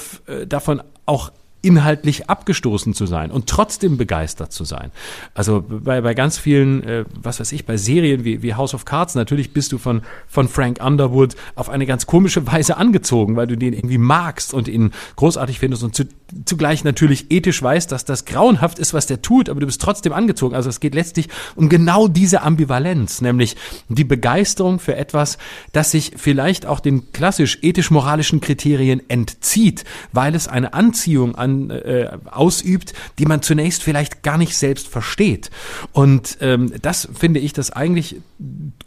davon 0.48 0.82
auch 1.06 1.32
inhaltlich 1.62 2.30
abgestoßen 2.30 2.94
zu 2.94 3.06
sein 3.06 3.32
und 3.32 3.48
trotzdem 3.48 3.98
begeistert 3.98 4.52
zu 4.52 4.64
sein. 4.64 4.92
Also 5.34 5.66
bei, 5.68 6.02
bei 6.02 6.14
ganz 6.14 6.38
vielen, 6.38 6.84
äh, 6.84 7.06
was 7.14 7.40
weiß 7.40 7.52
ich, 7.52 7.66
bei 7.66 7.78
Serien 7.78 8.24
wie, 8.24 8.44
wie 8.44 8.54
House 8.54 8.74
of 8.74 8.86
Cards, 8.86 9.16
natürlich 9.16 9.54
bist 9.54 9.72
du 9.72 9.78
von, 9.78 10.02
von 10.28 10.48
Frank 10.48 10.80
Underwood 10.84 11.36
auf 11.56 11.70
eine 11.70 11.86
ganz 11.86 12.06
komische 12.06 12.46
Weise 12.48 12.78
angezogen, 12.78 13.36
weil 13.36 13.48
du 13.48 13.58
den 13.58 13.74
irgendwie 13.74 13.98
magst 13.98 14.54
und 14.54 14.68
ihn 14.68 14.92
großartig 15.16 15.60
findest 15.60 15.84
und 15.84 15.96
zu, 15.96 16.06
zugleich 16.46 16.84
natürlich 16.84 17.32
ethisch 17.32 17.62
weißt, 17.62 17.92
dass 17.92 18.06
das 18.06 18.26
grauenhaft 18.26 18.80
ist, 18.80 18.94
was 18.94 19.06
der 19.06 19.22
tut, 19.22 19.50
aber 19.50 19.60
du 19.60 19.66
bist 19.66 19.82
trotzdem 19.82 20.14
angezogen. 20.14 20.56
Also 20.56 20.70
es 20.70 20.80
geht 20.80 20.96
letztlich 20.96 21.30
um 21.56 21.70
genau 21.70 22.08
diese 22.08 22.42
Ambivalenz, 22.42 23.22
nämlich 23.22 23.56
die 23.90 24.04
Begeisterung 24.04 24.80
für 24.80 24.96
etwas, 24.96 25.38
das 25.72 25.92
sich 25.92 26.14
vielleicht 26.18 26.66
auch 26.66 26.80
den 26.80 27.12
klassisch 27.12 27.60
ethisch-moralischen 27.62 28.42
Kriterien 28.42 29.02
entzieht, 29.10 29.86
weil 30.12 30.36
es 30.36 30.48
eine 30.48 30.74
Anziehung 30.74 31.36
an, 31.36 31.70
äh, 31.70 32.18
ausübt, 32.30 32.94
die 33.20 33.26
man 33.26 33.42
zunächst 33.42 33.84
vielleicht 33.84 34.24
gar 34.24 34.38
nicht 34.38 34.58
selbst 34.58 34.88
versteht. 34.88 35.50
Und 35.92 36.38
ähm, 36.42 36.74
das 36.82 37.08
finde 37.14 37.40
ich 37.40 37.54
das 37.54 37.72
eigentlich 37.72 38.18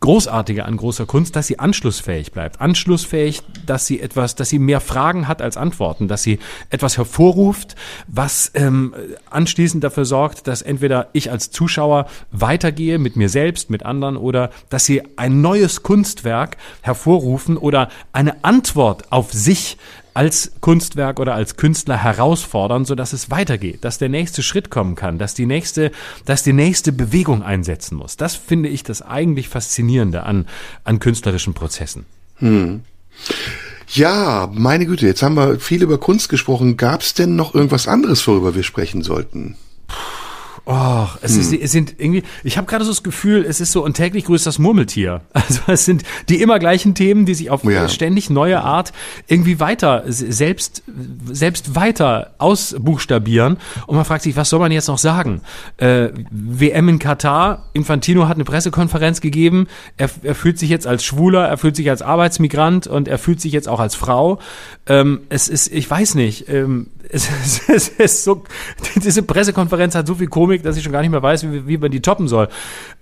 Großartige 0.00 0.64
an 0.64 0.76
großer 0.76 1.06
Kunst, 1.06 1.36
dass 1.36 1.46
sie 1.46 1.58
anschlussfähig 1.58 2.32
bleibt. 2.32 2.60
Anschlussfähig, 2.60 3.42
dass 3.66 3.86
sie 3.86 4.00
etwas, 4.00 4.34
dass 4.34 4.48
sie 4.48 4.58
mehr 4.58 4.80
Fragen 4.80 5.28
hat 5.28 5.42
als 5.42 5.56
Antworten, 5.56 6.08
dass 6.08 6.22
sie 6.22 6.38
etwas 6.70 6.96
hervorruft, 7.30 7.76
was 8.06 8.50
ähm, 8.54 8.94
anschließend 9.30 9.84
dafür 9.84 10.04
sorgt, 10.04 10.46
dass 10.46 10.62
entweder 10.62 11.08
ich 11.12 11.30
als 11.30 11.50
Zuschauer 11.50 12.06
weitergehe 12.32 12.98
mit 12.98 13.16
mir 13.16 13.28
selbst, 13.28 13.70
mit 13.70 13.84
anderen 13.84 14.16
oder 14.16 14.50
dass 14.68 14.84
sie 14.84 15.02
ein 15.16 15.40
neues 15.40 15.82
Kunstwerk 15.82 16.56
hervorrufen 16.82 17.56
oder 17.56 17.88
eine 18.12 18.44
Antwort 18.44 19.12
auf 19.12 19.32
sich 19.32 19.78
als 20.12 20.52
Kunstwerk 20.60 21.20
oder 21.20 21.34
als 21.34 21.56
Künstler 21.56 21.96
herausfordern, 21.96 22.84
so 22.84 22.96
dass 22.96 23.12
es 23.12 23.30
weitergeht, 23.30 23.84
dass 23.84 23.98
der 23.98 24.08
nächste 24.08 24.42
Schritt 24.42 24.68
kommen 24.68 24.96
kann, 24.96 25.18
dass 25.18 25.34
die 25.34 25.46
nächste, 25.46 25.92
dass 26.24 26.42
die 26.42 26.52
nächste 26.52 26.90
Bewegung 26.90 27.44
einsetzen 27.44 27.96
muss. 27.96 28.16
Das 28.16 28.34
finde 28.34 28.68
ich 28.68 28.82
das 28.82 29.02
eigentlich 29.02 29.48
faszinierende 29.48 30.24
an, 30.24 30.46
an 30.82 30.98
künstlerischen 30.98 31.54
Prozessen. 31.54 32.06
Hm. 32.38 32.82
Ja, 33.92 34.48
meine 34.52 34.86
Güte, 34.86 35.06
jetzt 35.06 35.22
haben 35.22 35.34
wir 35.34 35.58
viel 35.58 35.82
über 35.82 35.98
Kunst 35.98 36.28
gesprochen. 36.28 36.76
Gab 36.76 37.02
es 37.02 37.14
denn 37.14 37.34
noch 37.34 37.54
irgendwas 37.54 37.88
anderes, 37.88 38.26
worüber 38.26 38.54
wir 38.54 38.62
sprechen 38.62 39.02
sollten? 39.02 39.56
Puh. 39.88 40.19
Oh, 40.72 41.08
es, 41.20 41.34
hm. 41.34 41.40
ist, 41.40 41.52
es 41.52 41.72
sind 41.72 41.96
irgendwie, 41.98 42.22
ich 42.44 42.56
habe 42.56 42.68
gerade 42.68 42.84
so 42.84 42.92
das 42.92 43.02
Gefühl, 43.02 43.44
es 43.44 43.60
ist 43.60 43.72
so 43.72 43.84
ein 43.84 43.92
täglich 43.92 44.26
grüßt 44.26 44.46
das 44.46 44.60
Murmeltier. 44.60 45.22
Also 45.50 45.60
es 45.66 45.84
sind 45.84 46.04
die 46.28 46.40
immer 46.40 46.60
gleichen 46.60 46.94
Themen, 46.94 47.24
die 47.24 47.34
sich 47.34 47.50
auf 47.50 47.64
ja. 47.64 47.88
ständig 47.88 48.30
neue 48.30 48.60
Art 48.60 48.92
irgendwie 49.26 49.58
weiter, 49.58 50.04
selbst, 50.06 50.82
selbst 51.28 51.74
weiter 51.74 52.34
ausbuchstabieren. 52.38 53.56
Und 53.86 53.96
man 53.96 54.04
fragt 54.04 54.22
sich, 54.22 54.36
was 54.36 54.50
soll 54.50 54.60
man 54.60 54.70
jetzt 54.70 54.86
noch 54.86 54.98
sagen? 54.98 55.40
Äh, 55.78 56.10
WM 56.30 56.88
in 56.88 56.98
Katar, 57.00 57.70
Infantino 57.72 58.28
hat 58.28 58.36
eine 58.36 58.44
Pressekonferenz 58.44 59.20
gegeben, 59.20 59.66
er, 59.96 60.08
er 60.22 60.36
fühlt 60.36 60.58
sich 60.58 60.70
jetzt 60.70 60.86
als 60.86 61.04
Schwuler, 61.04 61.48
er 61.48 61.58
fühlt 61.58 61.74
sich 61.74 61.90
als 61.90 62.02
Arbeitsmigrant 62.02 62.86
und 62.86 63.08
er 63.08 63.18
fühlt 63.18 63.40
sich 63.40 63.52
jetzt 63.52 63.68
auch 63.68 63.80
als 63.80 63.96
Frau. 63.96 64.38
Ähm, 64.86 65.22
es 65.30 65.48
ist, 65.48 65.72
ich 65.72 65.90
weiß 65.90 66.14
nicht, 66.14 66.48
ähm, 66.48 66.88
es, 67.08 67.28
es, 67.42 67.68
es 67.68 67.88
ist 67.88 68.24
so, 68.24 68.44
diese 69.02 69.22
Pressekonferenz 69.22 69.94
hat 69.94 70.06
so 70.06 70.14
viel 70.14 70.28
Komik, 70.28 70.59
dass 70.62 70.76
ich 70.76 70.82
schon 70.82 70.92
gar 70.92 71.02
nicht 71.02 71.10
mehr 71.10 71.22
weiß, 71.22 71.50
wie, 71.50 71.66
wie 71.66 71.78
man 71.78 71.90
die 71.90 72.00
toppen 72.00 72.28
soll. 72.28 72.48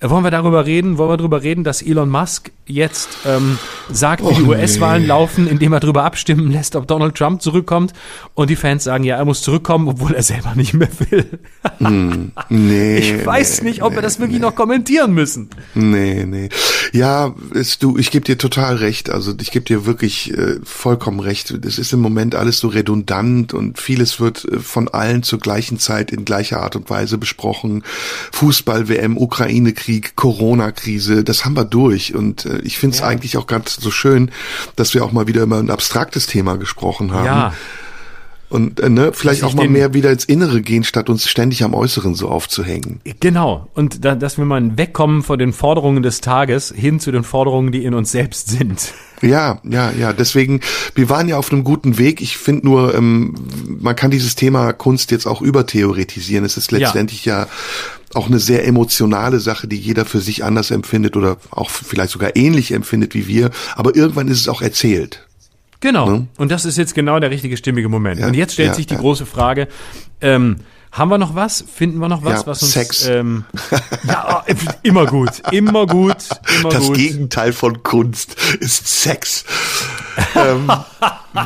Äh, 0.01 0.11
wollen 0.11 0.25
wir 0.25 0.31
darüber 0.31 0.67
reden? 0.67 0.99
Wollen 0.99 1.11
wir 1.11 1.17
darüber 1.17 1.43
reden, 1.43 1.65
dass 1.65 1.83
Elon 1.83 2.09
Musk 2.09 2.51
jetzt 2.67 3.09
ähm, 3.27 3.59
sagt, 3.91 4.23
wie 4.29 4.35
die 4.35 4.43
US-Wahlen 4.43 5.03
nee. 5.03 5.09
laufen, 5.09 5.49
indem 5.49 5.73
er 5.73 5.81
darüber 5.81 6.05
abstimmen 6.05 6.51
lässt, 6.51 6.77
ob 6.77 6.87
Donald 6.87 7.15
Trump 7.15 7.43
zurückkommt 7.43 7.93
und 8.35 8.51
die 8.51 8.57
Fans 8.57 8.85
sagen, 8.85 9.05
ja, 9.05 9.17
er 9.17 9.25
muss 9.25 9.43
zurückkommen, 9.43 9.89
obwohl 9.89 10.15
er 10.15 10.23
selber 10.23 10.55
nicht 10.55 10.75
mehr 10.75 10.89
will. 11.11 11.39
mm, 11.79 12.33
nee, 12.51 12.99
ich 12.99 13.27
weiß 13.27 13.63
nee, 13.63 13.71
nicht, 13.71 13.83
ob 13.83 13.91
nee, 13.91 13.97
wir 13.97 14.03
das 14.03 14.21
wirklich 14.21 14.41
noch 14.41 14.55
kommentieren 14.55 15.13
müssen. 15.13 15.49
Nee, 15.75 16.25
nee. 16.27 16.49
Ja, 16.93 17.35
ist, 17.53 17.83
du, 17.83 17.97
ich 17.99 18.11
gebe 18.11 18.25
dir 18.25 18.39
total 18.39 18.77
recht. 18.77 19.11
Also 19.11 19.35
ich 19.41 19.51
gebe 19.51 19.65
dir 19.65 19.87
wirklich 19.87 20.33
äh, 20.37 20.57
vollkommen 20.63 21.21
recht. 21.21 21.51
Es 21.51 21.79
ist 21.79 21.93
im 21.93 22.01
Moment 22.01 22.35
alles 22.35 22.61
so 22.61 22.69
redundant 22.69 23.55
und 23.55 23.79
vieles 23.79 24.21
wird 24.21 24.45
äh, 24.45 24.59
von 24.59 24.89
allen 24.89 25.23
zur 25.23 25.39
gleichen 25.39 25.79
Zeit 25.79 26.11
in 26.11 26.25
gleicher 26.25 26.61
Art 26.61 26.77
und 26.77 26.91
Weise 26.91 27.19
besprochen. 27.19 27.48
Fußball-WM, 28.33 29.17
Ukraine-Krieg, 29.17 30.17
Corona-Krise, 30.17 31.25
das 31.25 31.45
haben 31.45 31.57
wir 31.57 31.65
durch. 31.65 32.15
Und 32.15 32.45
äh, 32.45 32.59
ich 32.59 32.79
finde 32.79 32.95
es 32.95 33.01
ja. 33.01 33.07
eigentlich 33.07 33.37
auch 33.37 33.47
ganz 33.47 33.77
so 33.77 33.91
schön, 33.91 34.31
dass 34.77 34.95
wir 34.95 35.05
auch 35.05 35.13
mal 35.13 35.27
wieder 35.27 35.43
über 35.43 35.59
ein 35.59 35.71
abstraktes 35.71 36.27
Thema 36.27 36.57
gesprochen 36.57 37.13
haben. 37.13 37.27
Ja. 37.27 37.53
Und 38.51 38.81
äh, 38.81 38.89
ne, 38.89 39.13
vielleicht 39.13 39.45
auch 39.45 39.53
mal 39.53 39.69
mehr 39.69 39.93
wieder 39.93 40.11
ins 40.11 40.25
Innere 40.25 40.63
gehen, 40.63 40.83
statt 40.83 41.11
uns 41.11 41.29
ständig 41.29 41.63
am 41.65 41.75
Äußeren 41.75 42.15
so 42.15 42.29
aufzuhängen. 42.29 43.01
Genau. 43.21 43.69
Und 43.75 44.05
da, 44.07 44.15
dass 44.15 44.39
wir 44.39 44.47
mal 44.47 44.79
wegkommen 44.79 45.23
von 45.23 45.39
den 45.39 45.53
Forderungen 45.53 46.03
des 46.03 46.23
Tages 46.23 46.73
hin 46.75 46.99
zu 46.99 47.13
den 47.13 47.25
Forderungen, 47.25 47.73
die 47.73 47.85
in 47.85 47.93
uns 47.93 48.11
selbst 48.11 48.49
sind. 48.49 48.95
Ja, 49.21 49.61
ja, 49.65 49.91
ja. 49.91 50.13
Deswegen, 50.15 50.61
wir 50.95 51.11
waren 51.11 51.29
ja 51.29 51.37
auf 51.37 51.53
einem 51.53 51.63
guten 51.63 51.99
Weg. 51.99 52.23
Ich 52.23 52.39
finde 52.39 52.67
nur, 52.67 52.95
ähm, 52.95 53.35
man 53.67 53.95
kann 53.97 54.11
dieses 54.11 54.35
Thema 54.35 54.73
Kunst 54.73 55.11
jetzt 55.11 55.27
auch 55.27 55.43
übertheoretisieren. 55.43 56.45
Es 56.45 56.57
ist 56.57 56.73
letztendlich 56.73 57.27
ja. 57.27 57.41
ja 57.41 57.49
auch 58.15 58.29
eine 58.29 58.39
sehr 58.39 58.67
emotionale 58.67 59.41
Sache, 59.41 59.69
die 59.69 59.77
jeder 59.77 60.07
für 60.07 60.21
sich 60.21 60.43
anders 60.43 60.71
empfindet 60.71 61.17
oder 61.17 61.37
auch 61.51 61.69
vielleicht 61.69 62.13
sogar 62.13 62.37
ähnlich 62.37 62.73
empfindet 62.73 63.15
wie 63.15 63.27
wir. 63.27 63.51
Aber 63.77 63.95
irgendwann 63.95 64.29
ist 64.29 64.41
es 64.41 64.49
auch 64.49 64.63
erzählt. 64.63 65.28
Genau. 65.81 66.11
Ne? 66.11 66.27
Und 66.37 66.51
das 66.51 66.65
ist 66.65 66.77
jetzt 66.77 66.95
genau 66.95 67.21
der 67.21 67.31
richtige 67.31 67.57
stimmige 67.57 67.89
Moment. 67.89 68.21
Ja, 68.21 68.27
und 68.27 68.35
jetzt 68.35 68.55
stellt 68.55 68.71
ja, 68.71 68.75
sich 68.75 68.87
die 68.87 68.95
ja. 68.95 69.01
große 69.01 69.27
Frage, 69.27 69.69
ähm, 70.21 70.57
haben 70.91 71.11
wir 71.11 71.19
noch 71.19 71.35
was? 71.35 71.63
Finden 71.73 71.99
wir 71.99 72.09
noch 72.09 72.25
was, 72.25 72.47
was 72.47 72.63
uns 72.63 72.73
Sex. 72.73 73.07
Ähm, 73.07 73.45
ja, 74.05 74.43
immer 74.83 75.07
gut, 75.07 75.43
immer 75.53 75.87
gut, 75.87 76.17
immer 76.59 76.71
das 76.71 76.87
gut. 76.87 76.97
Das 76.97 76.99
Gegenteil 76.99 77.53
von 77.53 77.83
Kunst 77.83 78.37
ist 78.59 79.03
Sex. 79.03 79.45
ähm, 80.35 80.71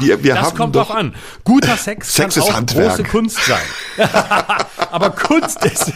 wir, 0.01 0.23
wir 0.23 0.35
das 0.35 0.55
kommt 0.55 0.77
doch 0.77 0.91
an. 0.91 1.15
Guter 1.45 1.77
Sex, 1.77 2.15
Sex 2.15 2.37
kann 2.37 2.45
auch 2.45 2.53
Handwerk. 2.55 2.89
große 2.91 3.03
Kunst 3.05 3.39
sein. 3.45 4.09
Aber 4.91 5.11
Kunst 5.11 5.65
ist 5.65 5.93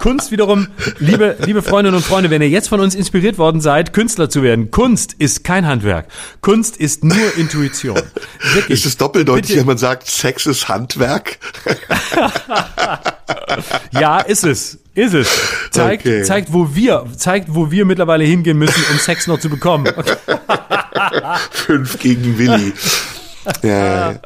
Kunst 0.00 0.30
wiederum, 0.30 0.68
liebe, 0.98 1.36
liebe 1.44 1.60
Freundinnen 1.60 1.94
und 1.94 2.02
Freunde, 2.02 2.30
wenn 2.30 2.40
ihr 2.40 2.48
jetzt 2.48 2.68
von 2.68 2.80
uns 2.80 2.94
inspiriert 2.94 3.36
worden 3.36 3.60
seid, 3.60 3.92
Künstler 3.92 4.30
zu 4.30 4.42
werden, 4.42 4.70
Kunst 4.70 5.12
ist 5.18 5.44
kein 5.44 5.66
Handwerk. 5.66 6.06
Kunst 6.40 6.78
ist 6.78 7.04
nur 7.04 7.36
Intuition. 7.36 7.96
Wirklich. 8.54 8.80
Ist 8.80 8.86
es 8.86 8.96
doppeldeutig, 8.96 9.48
Bitte. 9.48 9.60
wenn 9.60 9.66
man 9.66 9.76
sagt, 9.76 10.06
Sex 10.06 10.46
ist 10.46 10.70
Handwerk? 10.70 11.38
ja, 13.92 14.20
ist 14.20 14.44
es. 14.44 14.78
Ist 14.94 15.12
es. 15.12 15.28
Zeigt, 15.70 16.06
okay. 16.06 16.22
zeigt, 16.22 16.50
wo 16.52 16.74
wir, 16.74 17.04
zeigt, 17.16 17.54
wo 17.54 17.70
wir 17.70 17.84
mittlerweile 17.84 18.24
hingehen 18.24 18.58
müssen, 18.58 18.82
um 18.90 18.98
Sex 18.98 19.26
noch 19.26 19.38
zu 19.38 19.50
bekommen. 19.50 19.86
Fünf 21.50 21.98
gegen 21.98 22.38
Willi. 22.38 22.72
Ja, 23.62 24.10
ja. 24.12 24.20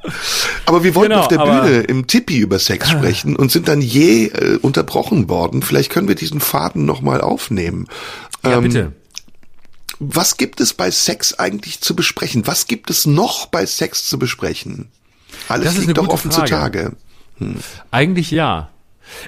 Aber 0.66 0.82
wir 0.82 0.94
wollten 0.94 1.12
genau, 1.12 1.22
auf 1.22 1.28
der 1.28 1.38
Bühne 1.38 1.80
im 1.82 2.06
Tippi 2.06 2.38
über 2.38 2.58
Sex 2.58 2.90
sprechen 2.90 3.36
und 3.36 3.52
sind 3.52 3.68
dann 3.68 3.80
je 3.80 4.26
äh, 4.26 4.58
unterbrochen 4.60 5.28
worden. 5.28 5.62
Vielleicht 5.62 5.90
können 5.90 6.08
wir 6.08 6.14
diesen 6.14 6.40
Faden 6.40 6.84
nochmal 6.84 7.20
aufnehmen. 7.20 7.86
Ja, 8.42 8.58
ähm, 8.58 8.64
bitte. 8.64 8.92
Was 10.00 10.36
gibt 10.36 10.60
es 10.60 10.74
bei 10.74 10.90
Sex 10.90 11.34
eigentlich 11.34 11.80
zu 11.80 11.94
besprechen? 11.94 12.46
Was 12.46 12.66
gibt 12.66 12.90
es 12.90 13.06
noch 13.06 13.46
bei 13.46 13.64
Sex 13.66 14.06
zu 14.06 14.18
besprechen? 14.18 14.88
Alles 15.48 15.78
liegt 15.78 15.96
doch 15.96 16.08
offen 16.08 16.32
Frage. 16.32 16.50
zutage. 16.50 16.92
Hm. 17.38 17.56
Eigentlich 17.90 18.30
ja. 18.30 18.70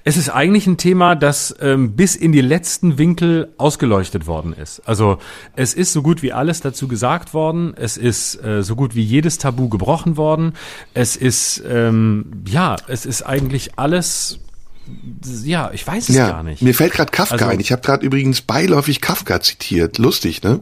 Es 0.04 0.16
ist 0.16 0.28
eigentlich 0.28 0.66
ein 0.66 0.76
Thema, 0.76 1.14
das 1.14 1.54
ähm, 1.60 1.92
bis 1.92 2.16
in 2.16 2.32
die 2.32 2.40
letzten 2.40 2.98
Winkel 2.98 3.52
ausgeleuchtet 3.58 4.26
worden 4.26 4.52
ist. 4.52 4.80
Also 4.86 5.18
es 5.54 5.74
ist 5.74 5.92
so 5.92 6.02
gut 6.02 6.22
wie 6.22 6.32
alles 6.32 6.60
dazu 6.60 6.88
gesagt 6.88 7.34
worden. 7.34 7.74
Es 7.76 7.96
ist 7.96 8.42
äh, 8.42 8.62
so 8.62 8.76
gut 8.76 8.94
wie 8.94 9.02
jedes 9.02 9.38
Tabu 9.38 9.68
gebrochen 9.68 10.16
worden. 10.16 10.54
Es 10.94 11.16
ist 11.16 11.62
ähm, 11.68 12.42
ja, 12.46 12.76
es 12.88 13.06
ist 13.06 13.22
eigentlich 13.22 13.78
alles 13.78 14.38
ja, 15.44 15.70
ich 15.72 15.84
weiß 15.84 16.08
es 16.08 16.14
ja, 16.14 16.30
gar 16.30 16.42
nicht. 16.42 16.62
Mir 16.62 16.74
fällt 16.74 16.92
gerade 16.92 17.10
Kafka 17.10 17.34
also, 17.34 17.46
ein. 17.46 17.60
Ich 17.60 17.72
habe 17.72 17.82
gerade 17.82 18.06
übrigens 18.06 18.40
beiläufig 18.42 19.00
Kafka 19.00 19.40
zitiert. 19.40 19.98
Lustig, 19.98 20.42
ne? 20.42 20.60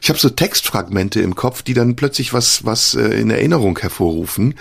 Ich 0.00 0.08
habe 0.08 0.18
so 0.18 0.30
Textfragmente 0.30 1.20
im 1.20 1.34
Kopf, 1.34 1.62
die 1.62 1.74
dann 1.74 1.96
plötzlich 1.96 2.32
was 2.32 2.64
was 2.64 2.94
äh, 2.94 3.20
in 3.20 3.30
Erinnerung 3.30 3.78
hervorrufen. 3.78 4.54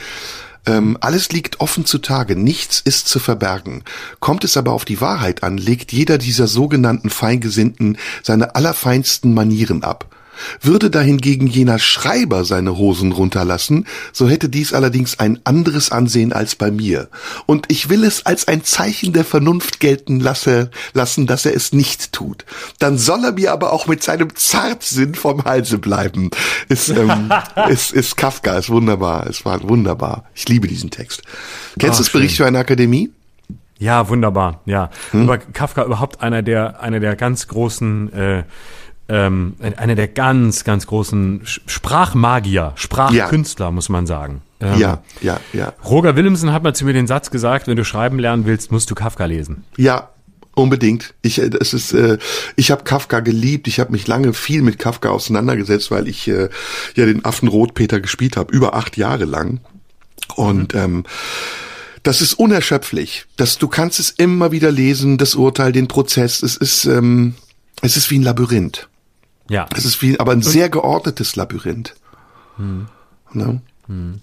Ähm, 0.65 0.97
alles 0.99 1.31
liegt 1.31 1.59
offen 1.59 1.85
zutage, 1.85 2.35
nichts 2.35 2.79
ist 2.79 3.07
zu 3.07 3.19
verbergen. 3.19 3.83
Kommt 4.19 4.43
es 4.43 4.57
aber 4.57 4.71
auf 4.71 4.85
die 4.85 5.01
Wahrheit 5.01 5.43
an, 5.43 5.57
legt 5.57 5.91
jeder 5.91 6.17
dieser 6.17 6.47
sogenannten 6.47 7.09
Feingesinnten 7.09 7.97
seine 8.23 8.55
allerfeinsten 8.55 9.33
Manieren 9.33 9.83
ab. 9.83 10.14
Würde 10.61 10.89
dahingegen 10.89 11.47
jener 11.47 11.79
Schreiber 11.79 12.45
seine 12.45 12.77
Hosen 12.77 13.11
runterlassen, 13.11 13.87
so 14.11 14.27
hätte 14.29 14.49
dies 14.49 14.73
allerdings 14.73 15.19
ein 15.19 15.39
anderes 15.43 15.91
Ansehen 15.91 16.33
als 16.33 16.55
bei 16.55 16.71
mir. 16.71 17.09
Und 17.45 17.65
ich 17.69 17.89
will 17.89 18.03
es 18.03 18.25
als 18.25 18.47
ein 18.47 18.63
Zeichen 18.63 19.13
der 19.13 19.25
Vernunft 19.25 19.79
gelten 19.79 20.19
lasse, 20.19 20.69
lassen, 20.93 21.27
dass 21.27 21.45
er 21.45 21.55
es 21.55 21.73
nicht 21.73 22.11
tut. 22.11 22.45
Dann 22.79 22.97
soll 22.97 23.23
er 23.23 23.31
mir 23.33 23.51
aber 23.51 23.73
auch 23.73 23.87
mit 23.87 24.03
seinem 24.03 24.35
Zartsinn 24.35 25.15
vom 25.15 25.43
Halse 25.43 25.77
bleiben. 25.77 26.29
Ist, 26.69 26.89
ähm, 26.89 27.31
ist, 27.69 27.91
ist 27.91 28.17
Kafka, 28.17 28.57
ist 28.57 28.69
wunderbar, 28.69 29.27
es 29.27 29.45
war 29.45 29.67
wunderbar. 29.67 30.25
Ich 30.33 30.47
liebe 30.47 30.67
diesen 30.67 30.91
Text. 30.91 31.21
Kennst 31.79 31.99
du 31.99 32.03
das 32.03 32.11
Bericht 32.11 32.37
für 32.37 32.45
eine 32.45 32.59
Akademie? 32.59 33.11
Ja, 33.77 34.07
wunderbar, 34.07 34.61
ja. 34.65 34.89
Hm? 35.11 35.23
Aber 35.23 35.37
Kafka 35.37 35.83
überhaupt 35.83 36.21
einer 36.21 36.41
der, 36.41 36.81
einer 36.81 36.99
der 36.99 37.15
ganz 37.15 37.47
großen, 37.47 38.13
äh, 38.13 38.43
ähm, 39.07 39.55
einer 39.77 39.95
der 39.95 40.07
ganz, 40.07 40.63
ganz 40.63 40.87
großen 40.87 41.41
Sprachmagier, 41.43 42.73
Sprachkünstler, 42.75 43.67
ja. 43.67 43.71
muss 43.71 43.89
man 43.89 44.07
sagen. 44.07 44.41
Ähm, 44.59 44.79
ja, 44.79 45.03
ja, 45.21 45.39
ja. 45.53 45.73
Roger 45.83 46.15
Willemsen 46.15 46.51
hat 46.51 46.63
mal 46.63 46.73
zu 46.73 46.85
mir 46.85 46.93
den 46.93 47.07
Satz 47.07 47.29
gesagt, 47.29 47.67
wenn 47.67 47.75
du 47.75 47.85
schreiben 47.85 48.19
lernen 48.19 48.45
willst, 48.45 48.71
musst 48.71 48.89
du 48.89 48.95
Kafka 48.95 49.25
lesen. 49.25 49.63
Ja, 49.77 50.09
unbedingt. 50.55 51.13
Ich, 51.21 51.39
äh, 51.39 51.49
das 51.49 51.73
ist, 51.73 51.93
äh, 51.93 52.17
ich 52.55 52.71
habe 52.71 52.83
Kafka 52.83 53.19
geliebt. 53.19 53.67
Ich 53.67 53.79
habe 53.79 53.91
mich 53.91 54.07
lange 54.07 54.33
viel 54.33 54.61
mit 54.61 54.79
Kafka 54.79 55.09
auseinandergesetzt, 55.09 55.91
weil 55.91 56.07
ich 56.07 56.27
äh, 56.27 56.49
ja 56.95 57.05
den 57.05 57.25
Affen 57.25 57.47
Rotpeter 57.47 57.99
gespielt 57.99 58.37
habe, 58.37 58.53
über 58.53 58.73
acht 58.73 58.97
Jahre 58.97 59.25
lang. 59.25 59.59
Und 60.35 60.73
mhm. 60.73 60.79
ähm, 60.79 61.03
das 62.01 62.21
ist 62.21 62.33
unerschöpflich. 62.33 63.25
Das, 63.35 63.57
du 63.57 63.67
kannst 63.67 63.99
es 63.99 64.11
immer 64.11 64.51
wieder 64.51 64.71
lesen, 64.71 65.17
das 65.17 65.35
Urteil, 65.35 65.71
den 65.71 65.87
Prozess. 65.87 66.41
Es 66.41 66.55
ist, 66.55 66.85
ähm, 66.85 67.35
es 67.81 67.97
ist 67.97 68.09
wie 68.09 68.19
ein 68.19 68.23
Labyrinth. 68.23 68.87
Ja. 69.49 69.67
Es 69.75 69.85
ist 69.85 70.01
wie, 70.01 70.19
aber 70.19 70.31
ein 70.31 70.41
sehr 70.41 70.69
geordnetes 70.69 71.35
Labyrinth. 71.35 71.95
Hm. 72.57 72.87
Ne? 73.31 73.61
Hm. 73.87 74.21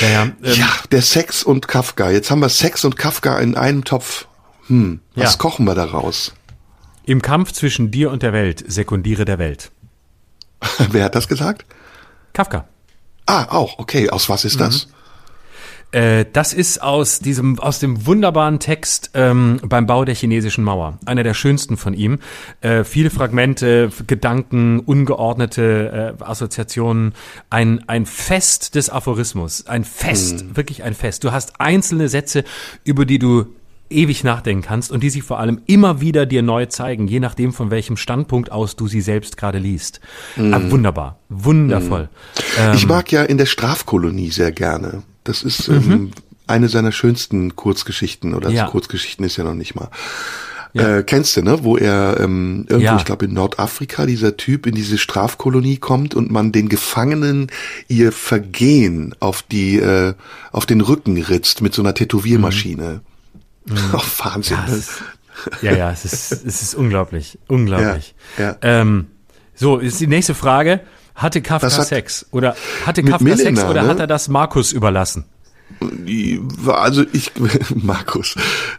Ja, 0.00 0.08
ja, 0.08 0.22
ähm, 0.22 0.36
ja, 0.42 0.68
der 0.90 1.02
Sex 1.02 1.42
und 1.42 1.68
Kafka. 1.68 2.10
Jetzt 2.10 2.30
haben 2.30 2.40
wir 2.40 2.48
Sex 2.48 2.84
und 2.84 2.96
Kafka 2.96 3.38
in 3.38 3.56
einem 3.56 3.84
Topf. 3.84 4.26
Hm, 4.66 5.00
was 5.14 5.32
ja. 5.32 5.38
kochen 5.38 5.66
wir 5.66 5.74
daraus? 5.74 6.34
Im 7.04 7.22
Kampf 7.22 7.52
zwischen 7.52 7.90
dir 7.90 8.10
und 8.10 8.22
der 8.22 8.32
Welt 8.32 8.64
sekundiere 8.66 9.24
der 9.24 9.38
Welt. 9.38 9.70
Wer 10.90 11.04
hat 11.04 11.14
das 11.14 11.28
gesagt? 11.28 11.64
Kafka. 12.32 12.66
Ah, 13.26 13.46
auch, 13.50 13.78
okay. 13.78 14.10
Aus 14.10 14.28
was 14.28 14.44
ist 14.44 14.56
mhm. 14.56 14.60
das? 14.60 14.88
Äh, 15.92 16.26
das 16.32 16.52
ist 16.52 16.82
aus 16.82 17.20
diesem, 17.20 17.58
aus 17.58 17.78
dem 17.78 18.06
wunderbaren 18.06 18.58
Text 18.58 19.10
ähm, 19.14 19.60
beim 19.64 19.86
Bau 19.86 20.04
der 20.04 20.14
chinesischen 20.14 20.64
Mauer. 20.64 20.98
Einer 21.06 21.22
der 21.22 21.34
schönsten 21.34 21.76
von 21.76 21.94
ihm. 21.94 22.18
Äh, 22.60 22.84
viele 22.84 23.10
Fragmente, 23.10 23.90
Gedanken, 24.06 24.80
ungeordnete 24.80 26.16
äh, 26.18 26.22
Assoziationen. 26.22 27.14
Ein, 27.48 27.88
ein 27.88 28.04
Fest 28.04 28.74
des 28.74 28.90
Aphorismus. 28.90 29.66
Ein 29.66 29.84
Fest, 29.84 30.44
mhm. 30.44 30.56
wirklich 30.56 30.82
ein 30.82 30.94
Fest. 30.94 31.24
Du 31.24 31.32
hast 31.32 31.60
einzelne 31.60 32.08
Sätze, 32.08 32.44
über 32.84 33.06
die 33.06 33.18
du 33.18 33.46
ewig 33.90 34.24
nachdenken 34.24 34.62
kannst 34.62 34.92
und 34.92 35.02
die 35.02 35.10
sich 35.10 35.22
vor 35.22 35.38
allem 35.38 35.62
immer 35.66 36.02
wieder 36.02 36.26
dir 36.26 36.42
neu 36.42 36.66
zeigen, 36.66 37.08
je 37.08 37.20
nachdem 37.20 37.54
von 37.54 37.70
welchem 37.70 37.96
Standpunkt 37.96 38.52
aus 38.52 38.76
du 38.76 38.86
sie 38.86 39.00
selbst 39.00 39.38
gerade 39.38 39.58
liest. 39.58 40.00
Mm. 40.36 40.52
Ah, 40.52 40.60
wunderbar, 40.70 41.18
wundervoll. 41.30 42.10
Mm. 42.58 42.74
Ich 42.74 42.82
ähm, 42.82 42.88
mag 42.88 43.10
ja 43.10 43.22
in 43.22 43.38
der 43.38 43.46
Strafkolonie 43.46 44.30
sehr 44.30 44.52
gerne. 44.52 45.02
Das 45.28 45.42
ist 45.42 45.68
ähm, 45.68 45.88
mhm. 45.88 46.10
eine 46.46 46.68
seiner 46.70 46.90
schönsten 46.90 47.54
Kurzgeschichten 47.54 48.32
oder 48.32 48.48
ja. 48.48 48.66
Kurzgeschichten 48.66 49.26
ist 49.26 49.36
ja 49.36 49.44
noch 49.44 49.54
nicht 49.54 49.74
mal. 49.74 49.90
Ja. 50.72 50.98
Äh, 50.98 51.02
kennst 51.02 51.36
du, 51.36 51.42
ne? 51.42 51.64
Wo 51.64 51.76
er 51.76 52.18
ähm, 52.18 52.64
irgendwo, 52.68 52.84
ja. 52.92 52.96
ich 52.96 53.04
glaube 53.04 53.26
in 53.26 53.34
Nordafrika, 53.34 54.06
dieser 54.06 54.38
Typ 54.38 54.66
in 54.66 54.74
diese 54.74 54.96
Strafkolonie 54.96 55.76
kommt 55.76 56.14
und 56.14 56.30
man 56.30 56.50
den 56.50 56.70
Gefangenen 56.70 57.48
ihr 57.88 58.10
Vergehen 58.10 59.14
auf 59.20 59.42
die, 59.42 59.76
äh, 59.76 60.14
auf 60.50 60.64
den 60.64 60.80
Rücken 60.80 61.20
ritzt 61.20 61.60
mit 61.60 61.74
so 61.74 61.82
einer 61.82 61.94
Tätowiermaschine. 61.94 63.00
Mhm. 63.66 63.74
mhm. 63.74 63.78
Oh, 63.92 64.02
Wahnsinn. 64.24 64.56
Ja, 64.56 64.66
ne? 64.66 64.76
ist, 64.76 64.90
ja, 65.60 65.76
ja, 65.76 65.90
es 65.90 66.06
ist, 66.06 66.32
es 66.32 66.62
ist 66.62 66.74
unglaublich, 66.74 67.38
unglaublich. 67.48 68.14
Ja, 68.38 68.44
ja. 68.44 68.56
Ähm, 68.62 69.08
so, 69.54 69.76
ist 69.76 70.00
die 70.00 70.06
nächste 70.06 70.34
Frage. 70.34 70.80
Hatte 71.18 71.42
Kafka 71.42 71.70
hat, 71.70 71.86
Sex? 71.86 72.26
Oder 72.30 72.56
hatte 72.86 73.02
Kafka 73.02 73.24
Milena, 73.24 73.60
Sex 73.60 73.64
oder 73.64 73.82
ne? 73.82 73.88
hat 73.88 73.98
er 73.98 74.06
das 74.06 74.28
Markus 74.28 74.72
überlassen? 74.72 75.24
Also 76.68 77.04
ich, 77.12 77.32
Markus, 77.74 78.36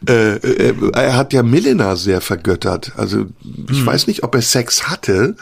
äh, 0.08 0.36
äh, 0.38 0.74
er 0.94 1.16
hat 1.18 1.34
ja 1.34 1.44
Milena 1.44 1.98
sehr 1.98 2.22
vergöttert. 2.22 2.94
Also 2.96 3.28
ich 3.70 3.80
hm. 3.80 3.86
weiß 3.86 4.08
nicht, 4.08 4.24
ob 4.24 4.36
er 4.36 4.42
Sex 4.42 4.88
hatte. 4.88 5.36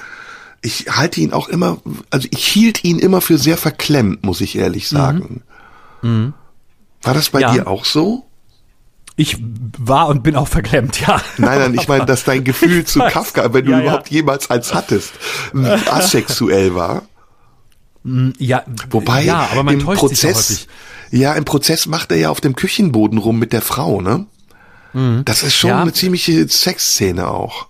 Ich 0.61 0.87
halte 0.89 1.21
ihn 1.21 1.33
auch 1.33 1.49
immer, 1.49 1.77
also 2.09 2.27
ich 2.31 2.45
hielt 2.45 2.83
ihn 2.83 2.97
immer 2.97 3.21
für 3.21 3.37
sehr 3.37 3.57
verklemmt, 3.57 4.25
muss 4.25 4.41
ich 4.41 4.57
ehrlich 4.57 4.89
sagen. 4.89 5.43
Mhm. 6.01 6.33
War 7.03 7.13
das 7.13 7.29
bei 7.29 7.41
ja. 7.41 7.53
dir 7.53 7.67
auch 7.67 7.85
so? 7.85 8.26
Ich 9.20 9.38
war 9.80 10.07
und 10.09 10.22
bin 10.22 10.36
auch 10.36 10.47
verklemmt, 10.47 11.01
ja. 11.01 11.20
Nein, 11.39 11.59
nein, 11.59 11.74
ich 11.74 11.88
meine, 11.88 12.05
dass 12.05 12.24
dein 12.24 12.43
Gefühl 12.43 12.86
zu 12.86 12.99
Kafka, 12.99 13.51
wenn 13.51 13.65
du 13.65 13.72
ja, 13.72 13.82
überhaupt 13.82 14.11
ja. 14.11 14.18
jemals 14.18 14.49
eins 14.51 14.76
hattest, 14.76 15.13
asexuell 15.89 16.76
war. 16.76 17.01
Mm, 18.03 18.30
ja, 18.38 18.63
wobei 18.91 19.24
ja, 19.24 19.49
aber 19.51 19.63
man 19.63 19.80
im 19.80 19.86
Prozess, 19.86 20.68
ja, 21.09 21.34
im 21.34 21.45
Prozess 21.45 21.88
macht 21.88 22.11
er 22.11 22.18
ja 22.18 22.30
auf 22.30 22.41
dem 22.41 22.55
Küchenboden 22.55 23.18
rum 23.18 23.39
mit 23.39 23.53
der 23.53 23.63
Frau, 23.63 24.01
ne? 24.01 24.28
Mhm. 24.93 25.24
Das 25.26 25.41
ist 25.41 25.55
schon 25.55 25.72
ja. 25.72 25.82
eine 25.82 25.93
ziemliche 25.93 26.47
Sexszene 26.47 27.28
auch. 27.28 27.68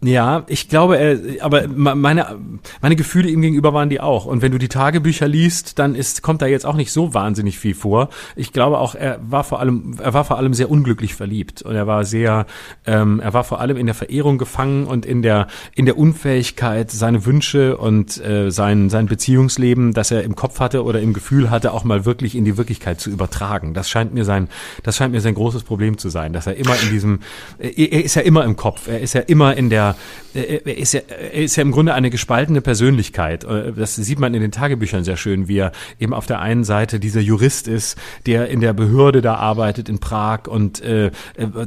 Ja, 0.00 0.44
ich 0.46 0.68
glaube, 0.68 0.96
äh, 0.96 1.40
aber 1.40 1.66
meine, 1.66 2.36
meine 2.80 2.94
Gefühle 2.94 3.28
ihm 3.30 3.42
gegenüber 3.42 3.74
waren 3.74 3.88
die 3.88 4.00
auch. 4.00 4.26
Und 4.26 4.42
wenn 4.42 4.52
du 4.52 4.58
die 4.58 4.68
Tagebücher 4.68 5.26
liest, 5.26 5.80
dann 5.80 5.96
ist, 5.96 6.22
kommt 6.22 6.40
da 6.40 6.46
jetzt 6.46 6.66
auch 6.66 6.76
nicht 6.76 6.92
so 6.92 7.14
wahnsinnig 7.14 7.58
viel 7.58 7.74
vor. 7.74 8.08
Ich 8.36 8.52
glaube 8.52 8.78
auch, 8.78 8.94
er 8.94 9.18
war 9.28 9.42
vor 9.42 9.58
allem, 9.58 9.96
er 10.00 10.14
war 10.14 10.24
vor 10.24 10.38
allem 10.38 10.54
sehr 10.54 10.70
unglücklich 10.70 11.16
verliebt. 11.16 11.62
Und 11.62 11.74
er 11.74 11.88
war 11.88 12.04
sehr, 12.04 12.46
ähm, 12.86 13.18
er 13.18 13.34
war 13.34 13.42
vor 13.42 13.60
allem 13.60 13.76
in 13.76 13.86
der 13.86 13.94
Verehrung 13.96 14.38
gefangen 14.38 14.86
und 14.86 15.04
in 15.04 15.22
der, 15.22 15.48
in 15.74 15.84
der 15.84 15.98
Unfähigkeit, 15.98 16.92
seine 16.92 17.26
Wünsche 17.26 17.76
und 17.76 18.24
äh, 18.24 18.52
sein, 18.52 18.90
sein 18.90 19.06
Beziehungsleben, 19.06 19.94
das 19.94 20.12
er 20.12 20.22
im 20.22 20.36
Kopf 20.36 20.60
hatte 20.60 20.84
oder 20.84 21.00
im 21.00 21.12
Gefühl 21.12 21.50
hatte, 21.50 21.72
auch 21.72 21.82
mal 21.82 22.04
wirklich 22.04 22.36
in 22.36 22.44
die 22.44 22.56
Wirklichkeit 22.56 23.00
zu 23.00 23.10
übertragen. 23.10 23.74
Das 23.74 23.90
scheint 23.90 24.14
mir 24.14 24.24
sein, 24.24 24.48
das 24.84 24.96
scheint 24.96 25.12
mir 25.12 25.20
sein 25.20 25.34
großes 25.34 25.64
Problem 25.64 25.98
zu 25.98 26.08
sein, 26.08 26.32
dass 26.32 26.46
er 26.46 26.54
immer 26.54 26.76
in 26.84 26.90
diesem, 26.90 27.18
er 27.58 28.04
ist 28.04 28.14
ja 28.14 28.22
immer 28.22 28.44
im 28.44 28.54
Kopf, 28.54 28.86
er 28.86 29.00
ist 29.00 29.14
ja 29.14 29.22
immer 29.22 29.56
in 29.56 29.70
der 29.70 29.87
er, 30.34 30.78
ist 30.78 30.92
ja, 30.92 31.00
er 31.08 31.42
ist 31.42 31.56
ja 31.56 31.62
im 31.62 31.72
Grunde 31.72 31.94
eine 31.94 32.10
gespaltene 32.10 32.60
Persönlichkeit. 32.60 33.44
Äh, 33.44 33.72
das 33.72 33.96
sieht 33.96 34.18
man 34.18 34.34
in 34.34 34.42
den 34.42 34.52
Tagebüchern 34.52 35.04
sehr 35.04 35.16
schön, 35.16 35.48
wie 35.48 35.58
er 35.58 35.72
eben 35.98 36.14
auf 36.14 36.26
der 36.26 36.40
einen 36.40 36.64
Seite 36.64 37.00
dieser 37.00 37.20
Jurist 37.20 37.68
ist, 37.68 37.98
der 38.26 38.48
in 38.48 38.60
der 38.60 38.72
Behörde 38.72 39.22
da 39.22 39.34
arbeitet 39.36 39.88
in 39.88 39.98
Prag 39.98 40.46
und 40.46 40.80
äh, 40.80 41.06
äh, 41.06 41.10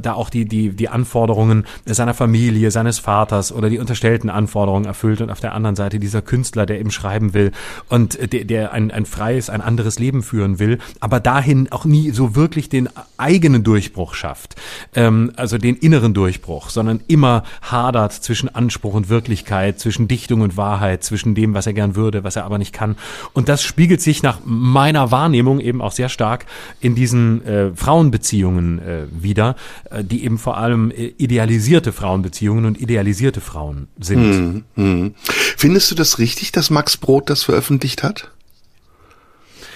da 0.00 0.14
auch 0.14 0.30
die, 0.30 0.44
die, 0.44 0.70
die 0.70 0.88
Anforderungen 0.88 1.64
seiner 1.86 2.14
Familie, 2.14 2.70
seines 2.70 2.98
Vaters 2.98 3.52
oder 3.52 3.68
die 3.68 3.78
unterstellten 3.78 4.30
Anforderungen 4.30 4.84
erfüllt 4.84 5.20
und 5.20 5.30
auf 5.30 5.40
der 5.40 5.54
anderen 5.54 5.76
Seite 5.76 5.98
dieser 5.98 6.22
Künstler, 6.22 6.66
der 6.66 6.80
eben 6.80 6.90
schreiben 6.90 7.34
will 7.34 7.52
und 7.88 8.32
der, 8.32 8.44
der 8.44 8.72
ein, 8.72 8.90
ein 8.90 9.06
freies, 9.06 9.50
ein 9.50 9.60
anderes 9.60 9.98
Leben 9.98 10.22
führen 10.22 10.58
will, 10.58 10.78
aber 11.00 11.20
dahin 11.20 11.70
auch 11.70 11.84
nie 11.84 12.10
so 12.10 12.34
wirklich 12.34 12.68
den 12.68 12.88
eigenen 13.16 13.62
Durchbruch 13.62 14.14
schafft, 14.14 14.56
ähm, 14.94 15.32
also 15.36 15.58
den 15.58 15.76
inneren 15.76 16.14
Durchbruch, 16.14 16.70
sondern 16.70 17.00
immer 17.08 17.44
hadert 17.62 18.11
zwischen 18.20 18.54
Anspruch 18.54 18.94
und 18.94 19.08
Wirklichkeit, 19.08 19.78
zwischen 19.78 20.08
Dichtung 20.08 20.40
und 20.40 20.56
Wahrheit, 20.56 21.04
zwischen 21.04 21.34
dem, 21.34 21.54
was 21.54 21.66
er 21.66 21.72
gern 21.72 21.96
würde, 21.96 22.24
was 22.24 22.36
er 22.36 22.44
aber 22.44 22.58
nicht 22.58 22.72
kann. 22.72 22.96
Und 23.32 23.48
das 23.48 23.62
spiegelt 23.62 24.00
sich 24.00 24.22
nach 24.22 24.40
meiner 24.44 25.10
Wahrnehmung 25.10 25.60
eben 25.60 25.80
auch 25.80 25.92
sehr 25.92 26.08
stark 26.08 26.46
in 26.80 26.94
diesen 26.94 27.44
äh, 27.44 27.70
Frauenbeziehungen 27.74 28.78
äh, 28.80 29.06
wieder, 29.10 29.56
äh, 29.90 30.04
die 30.04 30.24
eben 30.24 30.38
vor 30.38 30.56
allem 30.56 30.90
äh, 30.90 31.12
idealisierte 31.16 31.92
Frauenbeziehungen 31.92 32.64
und 32.64 32.80
idealisierte 32.80 33.40
Frauen 33.40 33.88
sind. 33.98 34.34
Hm, 34.34 34.64
hm. 34.74 35.14
Findest 35.56 35.90
du 35.90 35.94
das 35.94 36.18
richtig, 36.18 36.52
dass 36.52 36.70
Max 36.70 36.96
Brot 36.96 37.30
das 37.30 37.42
veröffentlicht 37.44 38.02
hat? 38.02 38.30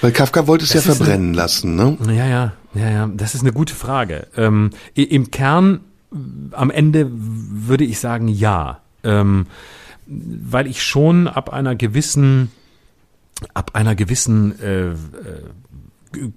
Weil 0.00 0.12
Kafka 0.12 0.46
wollte 0.46 0.64
es 0.64 0.72
das 0.72 0.84
ja 0.84 0.94
verbrennen 0.94 1.28
eine, 1.28 1.36
lassen, 1.36 1.74
ne? 1.74 1.96
Ja, 2.08 2.26
ja, 2.26 2.52
ja, 2.74 2.90
ja. 2.90 3.10
Das 3.14 3.34
ist 3.34 3.40
eine 3.40 3.52
gute 3.52 3.74
Frage. 3.74 4.26
Ähm, 4.36 4.70
Im 4.94 5.30
Kern 5.30 5.80
am 6.52 6.70
Ende 6.70 7.10
würde 7.10 7.84
ich 7.84 7.98
sagen 7.98 8.28
ja, 8.28 8.80
ähm, 9.04 9.46
weil 10.06 10.66
ich 10.66 10.82
schon 10.82 11.28
ab 11.28 11.52
einer 11.52 11.74
gewissen 11.74 12.50
ab 13.54 13.72
einer 13.74 13.94
gewissen 13.94 14.58
äh, 14.60 14.90
äh, 14.90 14.94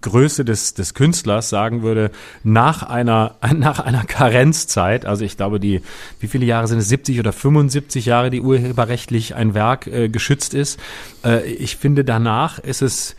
Größe 0.02 0.44
des, 0.44 0.74
des 0.74 0.94
Künstlers 0.94 1.50
sagen 1.50 1.84
würde, 1.84 2.12
nach 2.44 2.84
einer, 2.84 3.36
nach 3.56 3.80
einer 3.80 4.04
Karenzzeit, 4.04 5.06
also 5.06 5.24
ich 5.24 5.38
glaube, 5.38 5.60
die, 5.60 5.82
wie 6.20 6.28
viele 6.28 6.46
Jahre 6.46 6.68
sind 6.68 6.80
es, 6.80 6.90
70 6.90 7.20
oder 7.20 7.32
75 7.32 8.06
Jahre, 8.06 8.30
die 8.30 8.42
urheberrechtlich 8.42 9.36
ein 9.36 9.54
Werk 9.54 9.88
äh, 9.88 10.10
geschützt 10.10 10.54
ist. 10.54 10.80
Äh, 11.24 11.50
ich 11.50 11.78
finde, 11.78 12.04
danach 12.04 12.60
ist 12.60 12.82
es 12.82 13.16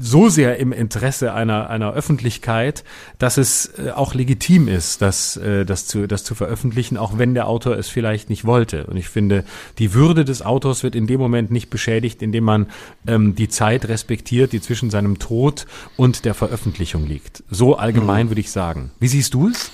so 0.00 0.28
sehr 0.28 0.58
im 0.58 0.72
Interesse 0.72 1.34
einer, 1.34 1.68
einer 1.70 1.92
Öffentlichkeit, 1.92 2.84
dass 3.18 3.36
es 3.36 3.72
äh, 3.78 3.90
auch 3.90 4.14
legitim 4.14 4.68
ist, 4.68 5.02
das, 5.02 5.36
äh, 5.36 5.64
das, 5.64 5.86
zu, 5.86 6.06
das 6.06 6.24
zu 6.24 6.34
veröffentlichen, 6.34 6.96
auch 6.96 7.18
wenn 7.18 7.34
der 7.34 7.48
Autor 7.48 7.76
es 7.76 7.88
vielleicht 7.88 8.30
nicht 8.30 8.44
wollte. 8.44 8.86
Und 8.86 8.96
ich 8.96 9.08
finde, 9.08 9.44
die 9.78 9.92
Würde 9.92 10.24
des 10.24 10.42
Autors 10.42 10.82
wird 10.82 10.94
in 10.94 11.06
dem 11.06 11.20
Moment 11.20 11.50
nicht 11.50 11.68
beschädigt, 11.68 12.22
indem 12.22 12.44
man 12.44 12.66
ähm, 13.06 13.34
die 13.34 13.48
Zeit 13.48 13.88
respektiert, 13.88 14.52
die 14.52 14.60
zwischen 14.60 14.90
seinem 14.90 15.18
Tod 15.18 15.66
und 15.96 16.24
der 16.24 16.34
Veröffentlichung 16.34 17.06
liegt. 17.06 17.42
So 17.50 17.76
allgemein 17.76 18.26
mhm. 18.26 18.30
würde 18.30 18.40
ich 18.40 18.50
sagen. 18.50 18.90
Wie 19.00 19.08
siehst 19.08 19.34
du 19.34 19.48
es? 19.48 19.70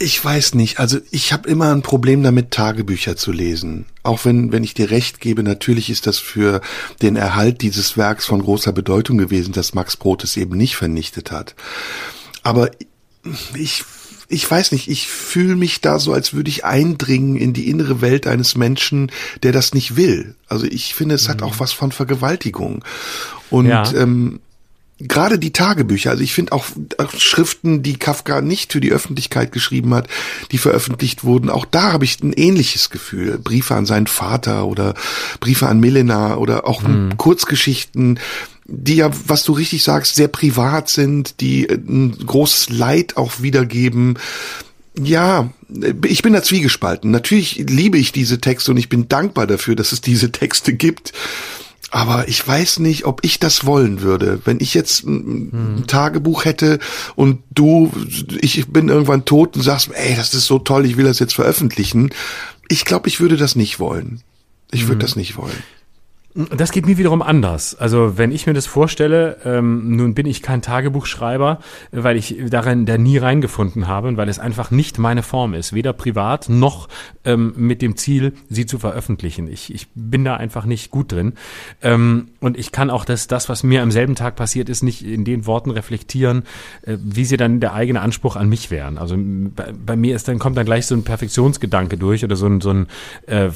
Ich 0.00 0.24
weiß 0.24 0.54
nicht. 0.54 0.78
Also 0.78 0.98
ich 1.10 1.32
habe 1.32 1.48
immer 1.48 1.72
ein 1.72 1.82
Problem 1.82 2.22
damit, 2.22 2.52
Tagebücher 2.52 3.16
zu 3.16 3.32
lesen. 3.32 3.86
Auch 4.04 4.24
wenn, 4.24 4.52
wenn 4.52 4.62
ich 4.62 4.74
dir 4.74 4.90
recht 4.90 5.20
gebe, 5.20 5.42
natürlich 5.42 5.90
ist 5.90 6.06
das 6.06 6.18
für 6.18 6.60
den 7.02 7.16
Erhalt 7.16 7.62
dieses 7.62 7.96
Werks 7.96 8.24
von 8.26 8.42
großer 8.42 8.72
Bedeutung 8.72 9.18
gewesen, 9.18 9.52
dass 9.52 9.74
Max 9.74 9.96
Brot 9.96 10.22
es 10.22 10.36
eben 10.36 10.56
nicht 10.56 10.76
vernichtet 10.76 11.32
hat. 11.32 11.56
Aber 12.44 12.70
ich, 13.56 13.84
ich 14.28 14.48
weiß 14.48 14.70
nicht, 14.70 14.88
ich 14.88 15.08
fühle 15.08 15.56
mich 15.56 15.80
da 15.80 15.98
so, 15.98 16.12
als 16.12 16.32
würde 16.32 16.50
ich 16.50 16.64
eindringen 16.64 17.36
in 17.36 17.52
die 17.52 17.68
innere 17.68 18.00
Welt 18.00 18.28
eines 18.28 18.56
Menschen, 18.56 19.10
der 19.42 19.50
das 19.50 19.74
nicht 19.74 19.96
will. 19.96 20.36
Also 20.46 20.66
ich 20.66 20.94
finde, 20.94 21.16
es 21.16 21.26
mhm. 21.26 21.32
hat 21.32 21.42
auch 21.42 21.58
was 21.58 21.72
von 21.72 21.90
Vergewaltigung. 21.90 22.84
Und 23.50 23.66
ja. 23.66 23.90
ähm, 23.94 24.38
gerade 24.98 25.38
die 25.38 25.52
Tagebücher, 25.52 26.10
also 26.10 26.22
ich 26.22 26.34
finde 26.34 26.52
auch, 26.52 26.66
Schriften, 27.16 27.82
die 27.82 27.96
Kafka 27.96 28.40
nicht 28.40 28.72
für 28.72 28.80
die 28.80 28.92
Öffentlichkeit 28.92 29.52
geschrieben 29.52 29.94
hat, 29.94 30.08
die 30.50 30.58
veröffentlicht 30.58 31.24
wurden, 31.24 31.50
auch 31.50 31.64
da 31.64 31.92
habe 31.92 32.04
ich 32.04 32.20
ein 32.22 32.32
ähnliches 32.32 32.90
Gefühl. 32.90 33.38
Briefe 33.38 33.74
an 33.74 33.86
seinen 33.86 34.08
Vater 34.08 34.66
oder 34.66 34.94
Briefe 35.40 35.68
an 35.68 35.80
Milena 35.80 36.36
oder 36.36 36.66
auch 36.66 36.82
mhm. 36.82 37.16
Kurzgeschichten, 37.16 38.18
die 38.66 38.96
ja, 38.96 39.10
was 39.26 39.44
du 39.44 39.52
richtig 39.52 39.82
sagst, 39.82 40.16
sehr 40.16 40.28
privat 40.28 40.88
sind, 40.88 41.40
die 41.40 41.66
ein 41.68 42.16
großes 42.18 42.70
Leid 42.70 43.16
auch 43.16 43.40
wiedergeben. 43.40 44.18
Ja, 45.00 45.50
ich 46.04 46.22
bin 46.22 46.32
da 46.32 46.42
zwiegespalten. 46.42 47.10
Natürlich 47.10 47.64
liebe 47.68 47.98
ich 47.98 48.12
diese 48.12 48.40
Texte 48.40 48.72
und 48.72 48.76
ich 48.76 48.88
bin 48.88 49.08
dankbar 49.08 49.46
dafür, 49.46 49.76
dass 49.76 49.92
es 49.92 50.00
diese 50.00 50.32
Texte 50.32 50.74
gibt. 50.74 51.12
Aber 51.90 52.28
ich 52.28 52.46
weiß 52.46 52.80
nicht, 52.80 53.06
ob 53.06 53.24
ich 53.24 53.38
das 53.40 53.64
wollen 53.64 54.02
würde. 54.02 54.40
Wenn 54.44 54.60
ich 54.60 54.74
jetzt 54.74 55.04
ein 55.04 55.76
hm. 55.78 55.86
Tagebuch 55.86 56.44
hätte 56.44 56.78
und 57.16 57.42
du, 57.50 57.90
ich 58.40 58.68
bin 58.68 58.88
irgendwann 58.88 59.24
tot 59.24 59.56
und 59.56 59.62
sagst, 59.62 59.90
ey, 59.94 60.14
das 60.14 60.34
ist 60.34 60.46
so 60.46 60.58
toll, 60.58 60.84
ich 60.84 60.96
will 60.96 61.06
das 61.06 61.18
jetzt 61.18 61.34
veröffentlichen. 61.34 62.10
Ich 62.68 62.84
glaube, 62.84 63.08
ich 63.08 63.20
würde 63.20 63.38
das 63.38 63.56
nicht 63.56 63.80
wollen. 63.80 64.20
Ich 64.70 64.82
würde 64.82 64.94
hm. 64.94 65.00
das 65.00 65.16
nicht 65.16 65.36
wollen. 65.38 65.62
Das 66.34 66.72
geht 66.72 66.86
mir 66.86 66.98
wiederum 66.98 67.22
anders. 67.22 67.74
Also 67.74 68.18
wenn 68.18 68.32
ich 68.32 68.46
mir 68.46 68.52
das 68.52 68.66
vorstelle, 68.66 69.38
ähm, 69.44 69.96
nun 69.96 70.12
bin 70.12 70.26
ich 70.26 70.42
kein 70.42 70.60
Tagebuchschreiber, 70.60 71.58
weil 71.90 72.16
ich 72.18 72.36
darin 72.50 72.84
da 72.84 72.98
nie 72.98 73.16
reingefunden 73.16 73.88
habe 73.88 74.08
und 74.08 74.18
weil 74.18 74.28
es 74.28 74.38
einfach 74.38 74.70
nicht 74.70 74.98
meine 74.98 75.22
Form 75.22 75.54
ist, 75.54 75.72
weder 75.72 75.94
privat 75.94 76.50
noch 76.50 76.88
ähm, 77.24 77.54
mit 77.56 77.80
dem 77.80 77.96
Ziel, 77.96 78.34
sie 78.50 78.66
zu 78.66 78.78
veröffentlichen. 78.78 79.48
Ich, 79.48 79.74
ich 79.74 79.88
bin 79.94 80.22
da 80.22 80.36
einfach 80.36 80.66
nicht 80.66 80.90
gut 80.90 81.12
drin 81.12 81.32
ähm, 81.80 82.28
und 82.40 82.58
ich 82.58 82.72
kann 82.72 82.90
auch 82.90 83.06
das, 83.06 83.26
das, 83.26 83.48
was 83.48 83.62
mir 83.62 83.82
am 83.82 83.90
selben 83.90 84.14
Tag 84.14 84.36
passiert 84.36 84.68
ist, 84.68 84.82
nicht 84.82 85.04
in 85.04 85.24
den 85.24 85.46
Worten 85.46 85.70
reflektieren, 85.70 86.42
äh, 86.82 86.98
wie 87.02 87.24
sie 87.24 87.38
dann 87.38 87.58
der 87.58 87.72
eigene 87.72 88.02
Anspruch 88.02 88.36
an 88.36 88.50
mich 88.50 88.70
wären. 88.70 88.98
Also 88.98 89.16
bei, 89.18 89.72
bei, 89.72 89.96
mir 89.96 90.14
ist 90.14 90.28
dann 90.28 90.38
kommt 90.38 90.58
dann 90.58 90.66
gleich 90.66 90.86
so 90.86 90.94
ein 90.94 91.04
Perfektionsgedanke 91.04 91.96
durch 91.96 92.22
oder 92.22 92.36
so 92.36 92.46
ein 92.46 92.60
so 92.60 92.70
ein 92.70 92.86
äh, 93.26 93.48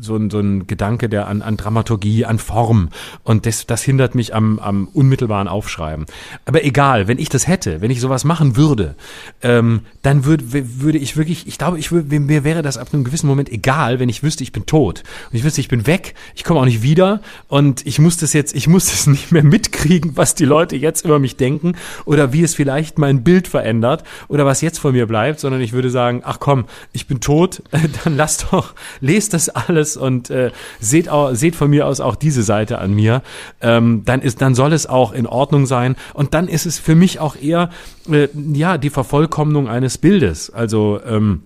so 0.00 0.16
ein, 0.16 0.30
so 0.30 0.38
ein 0.38 0.66
Gedanke, 0.66 1.08
der 1.08 1.26
an, 1.26 1.42
an 1.42 1.56
Dramaturgie 1.56 2.05
Dramaturgie, 2.06 2.24
an 2.24 2.38
Form. 2.38 2.88
Und 3.24 3.46
das, 3.46 3.66
das 3.66 3.82
hindert 3.82 4.14
mich 4.14 4.34
am, 4.34 4.58
am 4.58 4.88
unmittelbaren 4.92 5.48
Aufschreiben. 5.48 6.06
Aber 6.44 6.64
egal, 6.64 7.08
wenn 7.08 7.18
ich 7.18 7.28
das 7.28 7.46
hätte, 7.46 7.80
wenn 7.80 7.90
ich 7.90 8.00
sowas 8.00 8.24
machen 8.24 8.56
würde, 8.56 8.94
ähm, 9.42 9.80
dann 10.02 10.24
würde 10.24 10.44
würde 10.52 10.98
ich 10.98 11.16
wirklich, 11.16 11.46
ich 11.46 11.58
glaube, 11.58 11.78
ich 11.78 11.92
würde, 11.92 12.18
mir 12.20 12.44
wäre 12.44 12.62
das 12.62 12.78
ab 12.78 12.88
einem 12.92 13.04
gewissen 13.04 13.26
Moment 13.26 13.50
egal, 13.50 13.98
wenn 13.98 14.08
ich 14.08 14.22
wüsste, 14.22 14.42
ich 14.42 14.52
bin 14.52 14.66
tot. 14.66 15.02
Und 15.30 15.36
ich 15.36 15.44
wüsste, 15.44 15.60
ich 15.60 15.68
bin 15.68 15.86
weg, 15.86 16.14
ich 16.34 16.44
komme 16.44 16.60
auch 16.60 16.64
nicht 16.64 16.82
wieder 16.82 17.20
und 17.48 17.86
ich 17.86 17.98
muss 17.98 18.16
das 18.16 18.32
jetzt, 18.32 18.54
ich 18.54 18.68
muss 18.68 18.86
das 18.90 19.06
nicht 19.06 19.32
mehr 19.32 19.44
mitkriegen, 19.44 20.16
was 20.16 20.34
die 20.34 20.44
Leute 20.44 20.76
jetzt 20.76 21.04
über 21.04 21.18
mich 21.18 21.36
denken 21.36 21.74
oder 22.04 22.32
wie 22.32 22.42
es 22.42 22.54
vielleicht 22.54 22.98
mein 22.98 23.24
Bild 23.24 23.48
verändert 23.48 24.04
oder 24.28 24.46
was 24.46 24.60
jetzt 24.60 24.78
von 24.78 24.92
mir 24.92 25.06
bleibt, 25.06 25.40
sondern 25.40 25.60
ich 25.60 25.72
würde 25.72 25.90
sagen, 25.90 26.22
ach 26.24 26.38
komm, 26.40 26.66
ich 26.92 27.06
bin 27.06 27.20
tot, 27.20 27.62
dann 28.04 28.16
lasst 28.16 28.46
doch, 28.50 28.74
lest 29.00 29.34
das 29.34 29.48
alles 29.48 29.96
und 29.96 30.30
äh, 30.30 30.50
seht, 30.80 31.08
seht 31.32 31.56
von 31.56 31.70
mir 31.70 31.85
aus 31.86 32.00
auch 32.00 32.16
diese 32.16 32.42
Seite 32.42 32.78
an 32.78 32.92
mir, 32.92 33.22
ähm, 33.60 34.02
dann 34.04 34.20
ist, 34.20 34.42
dann 34.42 34.54
soll 34.54 34.72
es 34.72 34.86
auch 34.86 35.12
in 35.12 35.26
Ordnung 35.26 35.66
sein. 35.66 35.96
Und 36.14 36.34
dann 36.34 36.48
ist 36.48 36.66
es 36.66 36.78
für 36.78 36.94
mich 36.94 37.20
auch 37.20 37.36
eher, 37.36 37.70
äh, 38.10 38.28
ja, 38.52 38.78
die 38.78 38.90
Vervollkommnung 38.90 39.68
eines 39.68 39.98
Bildes. 39.98 40.50
Also, 40.50 41.00
ähm, 41.06 41.42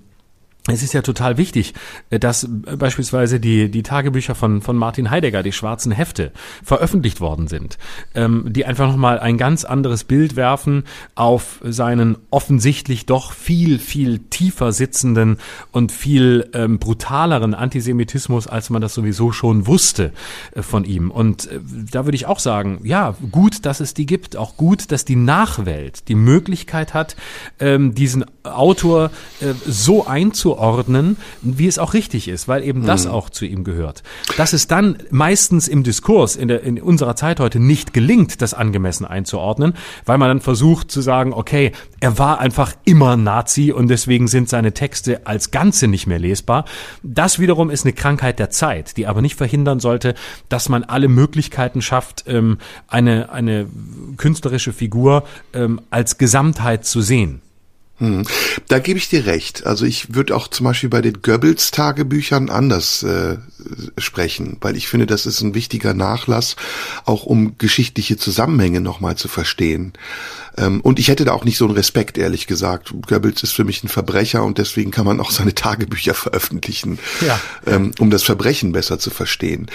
es 0.68 0.82
ist 0.82 0.92
ja 0.92 1.02
total 1.02 1.38
wichtig, 1.38 1.74
äh, 2.10 2.18
dass 2.18 2.44
äh, 2.44 2.76
beispielsweise 2.76 3.40
die, 3.40 3.70
die 3.70 3.82
Tagebücher 3.82 4.34
von, 4.34 4.60
von 4.60 4.76
Martin 4.76 5.10
Heidegger, 5.10 5.42
die 5.42 5.52
schwarzen 5.52 5.92
Hefte, 5.92 6.32
veröffentlicht 6.62 7.20
worden 7.20 7.48
sind, 7.48 7.78
ähm, 8.14 8.44
die 8.48 8.66
einfach 8.66 8.88
nochmal 8.88 9.18
ein 9.18 9.38
ganz 9.38 9.64
anderes 9.64 10.04
Bild 10.04 10.36
werfen 10.36 10.84
auf 11.14 11.60
seinen 11.64 12.18
offensichtlich 12.30 13.06
doch 13.06 13.32
viel, 13.32 13.78
viel 13.78 14.18
tiefer 14.18 14.72
sitzenden 14.72 15.38
und 15.72 15.92
viel 15.92 16.50
ähm, 16.52 16.78
brutaleren 16.78 17.54
Antisemitismus, 17.54 18.46
als 18.46 18.70
man 18.70 18.82
das 18.82 18.94
sowieso 18.94 19.32
schon 19.32 19.66
wusste 19.66 20.12
äh, 20.54 20.62
von 20.62 20.84
ihm. 20.84 21.10
Und 21.10 21.50
äh, 21.50 21.60
da 21.90 22.04
würde 22.04 22.16
ich 22.16 22.26
auch 22.26 22.38
sagen, 22.38 22.80
ja, 22.84 23.16
gut, 23.30 23.64
dass 23.64 23.80
es 23.80 23.94
die 23.94 24.06
gibt, 24.06 24.36
auch 24.36 24.56
gut, 24.56 24.92
dass 24.92 25.06
die 25.06 25.16
Nachwelt 25.16 26.08
die 26.08 26.14
Möglichkeit 26.14 26.92
hat, 26.92 27.16
ähm, 27.58 27.94
diesen 27.94 28.26
Autor 28.42 29.10
äh, 29.40 29.52
so 29.66 30.06
einzuordnen, 30.06 31.16
wie 31.42 31.66
es 31.66 31.78
auch 31.78 31.94
richtig 31.94 32.28
ist, 32.28 32.48
weil 32.48 32.64
eben 32.64 32.86
das 32.86 33.04
mhm. 33.04 33.12
auch 33.12 33.30
zu 33.30 33.44
ihm 33.44 33.64
gehört. 33.64 34.02
Dass 34.36 34.52
es 34.52 34.66
dann 34.66 34.98
meistens 35.10 35.68
im 35.68 35.82
Diskurs 35.82 36.36
in, 36.36 36.48
der, 36.48 36.62
in 36.62 36.80
unserer 36.80 37.16
Zeit 37.16 37.38
heute 37.40 37.60
nicht 37.60 37.92
gelingt, 37.92 38.40
das 38.40 38.54
angemessen 38.54 39.04
einzuordnen, 39.04 39.74
weil 40.06 40.18
man 40.18 40.28
dann 40.28 40.40
versucht 40.40 40.90
zu 40.90 41.02
sagen, 41.02 41.34
okay, 41.34 41.72
er 42.00 42.18
war 42.18 42.38
einfach 42.40 42.72
immer 42.84 43.16
Nazi 43.16 43.72
und 43.72 43.88
deswegen 43.88 44.26
sind 44.26 44.48
seine 44.48 44.72
Texte 44.72 45.26
als 45.26 45.50
Ganze 45.50 45.86
nicht 45.86 46.06
mehr 46.06 46.18
lesbar. 46.18 46.64
Das 47.02 47.38
wiederum 47.38 47.68
ist 47.68 47.84
eine 47.84 47.92
Krankheit 47.92 48.38
der 48.38 48.50
Zeit, 48.50 48.96
die 48.96 49.06
aber 49.06 49.20
nicht 49.20 49.36
verhindern 49.36 49.80
sollte, 49.80 50.14
dass 50.48 50.68
man 50.68 50.84
alle 50.84 51.08
Möglichkeiten 51.08 51.82
schafft, 51.82 52.24
ähm, 52.26 52.58
eine, 52.88 53.30
eine 53.32 53.66
künstlerische 54.16 54.72
Figur 54.72 55.24
ähm, 55.52 55.80
als 55.90 56.16
Gesamtheit 56.16 56.86
zu 56.86 57.02
sehen. 57.02 57.42
Hm. 58.00 58.24
Da 58.68 58.78
gebe 58.78 58.98
ich 58.98 59.10
dir 59.10 59.26
recht. 59.26 59.66
Also 59.66 59.84
ich 59.84 60.14
würde 60.14 60.34
auch 60.34 60.48
zum 60.48 60.64
Beispiel 60.64 60.88
bei 60.88 61.02
den 61.02 61.20
Goebbels-Tagebüchern 61.20 62.48
anders 62.48 63.02
äh, 63.02 63.36
sprechen, 63.98 64.56
weil 64.62 64.74
ich 64.74 64.88
finde, 64.88 65.06
das 65.06 65.26
ist 65.26 65.42
ein 65.42 65.54
wichtiger 65.54 65.92
Nachlass, 65.92 66.56
auch 67.04 67.24
um 67.24 67.58
geschichtliche 67.58 68.16
Zusammenhänge 68.16 68.80
nochmal 68.80 69.16
zu 69.16 69.28
verstehen. 69.28 69.92
Ähm, 70.56 70.80
und 70.80 70.98
ich 70.98 71.08
hätte 71.08 71.26
da 71.26 71.32
auch 71.32 71.44
nicht 71.44 71.58
so 71.58 71.66
einen 71.66 71.74
Respekt, 71.74 72.16
ehrlich 72.16 72.46
gesagt. 72.46 72.94
Goebbels 73.06 73.42
ist 73.42 73.52
für 73.52 73.64
mich 73.64 73.84
ein 73.84 73.88
Verbrecher 73.88 74.44
und 74.44 74.56
deswegen 74.56 74.90
kann 74.90 75.04
man 75.04 75.20
auch 75.20 75.30
seine 75.30 75.54
Tagebücher 75.54 76.14
veröffentlichen, 76.14 76.98
ja. 77.20 77.38
ähm, 77.66 77.92
um 77.98 78.10
das 78.10 78.22
Verbrechen 78.22 78.72
besser 78.72 78.98
zu 78.98 79.10
verstehen. 79.10 79.70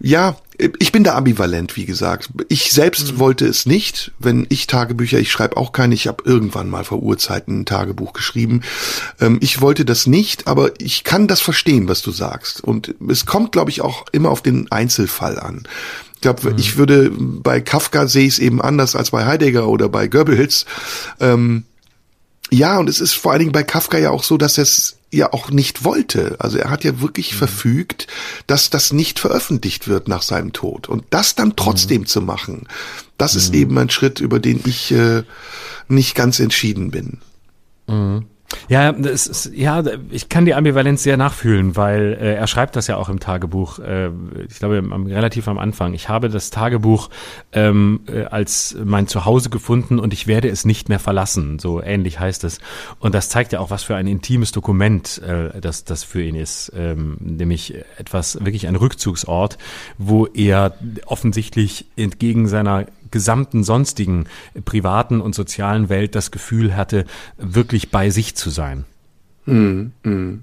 Ja, 0.00 0.36
ich 0.58 0.90
bin 0.90 1.04
da 1.04 1.14
ambivalent, 1.14 1.76
wie 1.76 1.84
gesagt. 1.84 2.30
Ich 2.48 2.72
selbst 2.72 3.12
mhm. 3.12 3.18
wollte 3.18 3.46
es 3.46 3.64
nicht. 3.64 4.12
Wenn 4.18 4.46
ich 4.48 4.66
Tagebücher, 4.66 5.18
ich 5.18 5.30
schreibe 5.30 5.56
auch 5.56 5.72
keine, 5.72 5.94
ich 5.94 6.08
habe 6.08 6.24
irgendwann 6.24 6.68
mal 6.68 6.84
vor 6.84 7.02
Urzeiten 7.02 7.60
ein 7.60 7.64
Tagebuch 7.64 8.12
geschrieben. 8.12 8.62
Ähm, 9.20 9.38
ich 9.40 9.60
wollte 9.60 9.84
das 9.84 10.06
nicht, 10.06 10.48
aber 10.48 10.72
ich 10.80 11.04
kann 11.04 11.28
das 11.28 11.40
verstehen, 11.40 11.88
was 11.88 12.02
du 12.02 12.10
sagst. 12.10 12.62
Und 12.62 12.94
es 13.08 13.24
kommt, 13.24 13.52
glaube 13.52 13.70
ich, 13.70 13.82
auch 13.82 14.06
immer 14.10 14.30
auf 14.30 14.42
den 14.42 14.70
Einzelfall 14.72 15.38
an. 15.38 15.62
Ich 16.14 16.22
glaube, 16.22 16.50
mhm. 16.50 16.58
ich 16.58 16.76
würde 16.76 17.12
bei 17.16 17.60
Kafka 17.60 18.08
sehe 18.08 18.26
ich 18.26 18.34
es 18.34 18.38
eben 18.40 18.60
anders 18.60 18.96
als 18.96 19.12
bei 19.12 19.24
Heidegger 19.24 19.68
oder 19.68 19.88
bei 19.88 20.08
Goebbels. 20.08 20.66
Ähm, 21.20 21.64
ja, 22.50 22.78
und 22.78 22.88
es 22.88 23.00
ist 23.00 23.14
vor 23.14 23.32
allen 23.32 23.40
Dingen 23.40 23.52
bei 23.52 23.62
Kafka 23.62 23.98
ja 23.98 24.10
auch 24.10 24.22
so, 24.22 24.36
dass 24.38 24.58
er 24.58 24.62
es 24.62 24.96
ja 25.10 25.32
auch 25.32 25.50
nicht 25.50 25.84
wollte. 25.84 26.36
Also 26.38 26.58
er 26.58 26.70
hat 26.70 26.84
ja 26.84 27.00
wirklich 27.00 27.32
mhm. 27.32 27.38
verfügt, 27.38 28.06
dass 28.46 28.70
das 28.70 28.92
nicht 28.92 29.18
veröffentlicht 29.18 29.88
wird 29.88 30.08
nach 30.08 30.22
seinem 30.22 30.52
Tod. 30.52 30.88
Und 30.88 31.04
das 31.10 31.34
dann 31.34 31.56
trotzdem 31.56 32.02
mhm. 32.02 32.06
zu 32.06 32.20
machen, 32.20 32.68
das 33.16 33.34
mhm. 33.34 33.38
ist 33.38 33.54
eben 33.54 33.78
ein 33.78 33.90
Schritt, 33.90 34.20
über 34.20 34.38
den 34.38 34.60
ich 34.66 34.92
äh, 34.92 35.22
nicht 35.88 36.14
ganz 36.14 36.40
entschieden 36.40 36.90
bin. 36.90 37.18
Ja, 38.68 38.92
das 38.92 39.26
ist, 39.26 39.52
ja, 39.54 39.82
ich 40.10 40.28
kann 40.30 40.46
die 40.46 40.54
Ambivalenz 40.54 41.02
sehr 41.02 41.18
nachfühlen, 41.18 41.76
weil 41.76 42.16
äh, 42.18 42.34
er 42.34 42.46
schreibt 42.46 42.76
das 42.76 42.86
ja 42.86 42.96
auch 42.96 43.10
im 43.10 43.20
Tagebuch. 43.20 43.78
Äh, 43.78 44.08
ich 44.48 44.58
glaube 44.58 44.78
am, 44.78 45.06
relativ 45.06 45.48
am 45.48 45.58
Anfang. 45.58 45.92
Ich 45.92 46.08
habe 46.08 46.30
das 46.30 46.48
Tagebuch 46.48 47.10
ähm, 47.52 48.00
äh, 48.06 48.24
als 48.24 48.76
mein 48.82 49.06
Zuhause 49.06 49.50
gefunden 49.50 49.98
und 49.98 50.14
ich 50.14 50.26
werde 50.26 50.48
es 50.48 50.64
nicht 50.64 50.88
mehr 50.88 50.98
verlassen. 50.98 51.58
So 51.58 51.82
ähnlich 51.82 52.20
heißt 52.20 52.44
es. 52.44 52.58
Und 53.00 53.14
das 53.14 53.28
zeigt 53.28 53.52
ja 53.52 53.60
auch, 53.60 53.70
was 53.70 53.82
für 53.82 53.96
ein 53.96 54.06
intimes 54.06 54.52
Dokument 54.52 55.20
äh, 55.22 55.60
das 55.60 55.84
das 55.84 56.04
für 56.04 56.22
ihn 56.22 56.34
ist, 56.34 56.72
ähm, 56.74 57.18
nämlich 57.20 57.74
etwas 57.98 58.42
wirklich 58.42 58.66
ein 58.66 58.76
Rückzugsort, 58.76 59.58
wo 59.98 60.26
er 60.26 60.74
offensichtlich 61.06 61.86
entgegen 61.96 62.48
seiner 62.48 62.86
gesamten 63.10 63.64
sonstigen 63.64 64.26
privaten 64.64 65.20
und 65.20 65.34
sozialen 65.34 65.88
Welt 65.88 66.14
das 66.14 66.30
Gefühl 66.30 66.76
hatte, 66.76 67.04
wirklich 67.36 67.90
bei 67.90 68.10
sich 68.10 68.34
zu 68.34 68.50
sein. 68.50 68.84
Mm, 69.46 69.86
mm. 70.02 70.42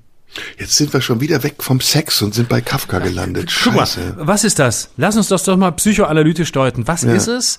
Jetzt 0.57 0.75
sind 0.75 0.91
wir 0.93 1.01
schon 1.01 1.21
wieder 1.21 1.43
weg 1.43 1.55
vom 1.59 1.79
Sex 1.79 2.21
und 2.21 2.33
sind 2.33 2.49
bei 2.49 2.61
Kafka 2.61 2.99
gelandet. 2.99 3.51
Scheiße. 3.51 4.15
Mal, 4.17 4.27
was 4.27 4.43
ist 4.43 4.59
das? 4.59 4.89
Lass 4.97 5.15
uns 5.15 5.29
das 5.29 5.43
doch 5.43 5.55
mal 5.55 5.71
psychoanalytisch 5.71 6.51
deuten. 6.51 6.87
Was 6.87 7.03
ja. 7.03 7.13
ist 7.13 7.27
es, 7.27 7.57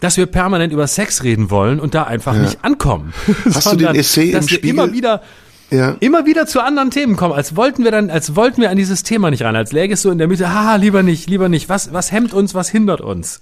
dass 0.00 0.16
wir 0.16 0.26
permanent 0.26 0.72
über 0.72 0.86
Sex 0.86 1.22
reden 1.22 1.50
wollen 1.50 1.78
und 1.78 1.94
da 1.94 2.04
einfach 2.04 2.34
ja. 2.34 2.42
nicht 2.42 2.64
ankommen? 2.64 3.12
Hast 3.44 3.72
du 3.72 3.76
den 3.76 3.94
Essay 3.94 4.32
dass 4.32 4.46
im 4.46 4.50
wir 4.50 4.58
Spiegel? 4.58 4.70
immer 4.70 4.92
wieder 4.92 5.22
ja. 5.70 5.96
immer 6.00 6.26
wieder 6.26 6.46
zu 6.46 6.60
anderen 6.60 6.90
Themen 6.90 7.16
kommen, 7.16 7.34
als 7.34 7.56
wollten 7.56 7.84
wir 7.84 7.90
dann, 7.90 8.10
als 8.10 8.36
wollten 8.36 8.60
wir 8.60 8.70
an 8.70 8.76
dieses 8.76 9.02
Thema 9.02 9.30
nicht 9.30 9.42
ran, 9.42 9.56
als 9.56 9.72
läge 9.72 9.94
es 9.94 10.02
so 10.02 10.10
in 10.10 10.18
der 10.18 10.28
Mitte, 10.28 10.48
haha, 10.52 10.76
lieber 10.76 11.02
nicht, 11.02 11.28
lieber 11.28 11.48
nicht. 11.48 11.68
Was, 11.68 11.92
was 11.92 12.12
hemmt 12.12 12.34
uns, 12.34 12.54
was 12.54 12.68
hindert 12.68 13.00
uns? 13.00 13.40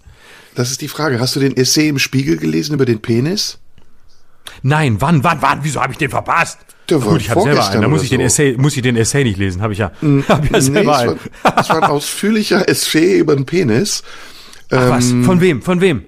Das 0.55 0.71
ist 0.71 0.81
die 0.81 0.89
Frage. 0.89 1.21
Hast 1.21 1.37
du 1.37 1.41
den 1.41 1.57
Essay 1.57 1.89
im 1.89 1.99
Spiegel 1.99 2.37
gelesen 2.37 2.75
über 2.75 2.85
den 2.85 3.01
Penis? 3.01 3.59
Nein, 4.63 4.97
wann, 5.01 5.25
wann, 5.25 5.43
wann? 5.43 5.61
Wieso 5.63 5.81
habe 5.83 5.93
ich 5.93 5.99
den 5.99 6.11
verpasst? 6.11 6.59
Der 6.89 7.03
war 7.03 7.13
Gut, 7.13 7.23
ich 7.23 7.31
habe 7.31 7.43
selber 7.43 7.69
einen. 7.71 7.83
Da 7.83 7.89
muss 7.89 8.03
ich 8.03 8.11
so. 8.11 8.17
den 8.17 8.21
Essay, 8.21 8.57
muss 8.59 8.77
ich 8.77 8.83
den 8.83 8.97
Essay 8.97 9.25
nicht 9.25 9.39
lesen. 9.39 9.63
Habe 9.63 9.73
ich 9.73 9.79
ja. 9.79 9.91
Mm, 10.01 10.21
hab 10.29 10.51
ja 10.51 10.61
selber 10.61 11.05
nee, 11.07 11.13
es 11.13 11.43
war, 11.43 11.61
es 11.61 11.69
war 11.71 11.77
ein 11.83 11.91
ausführlicher 11.91 12.69
Essay 12.69 13.19
über 13.19 13.35
den 13.35 13.47
Penis. 13.47 14.03
Ach, 14.71 14.91
was? 14.91 15.11
Ähm, 15.11 15.25
Von 15.25 15.41
wem? 15.41 15.63
Von 15.63 15.81
wem? 15.81 16.05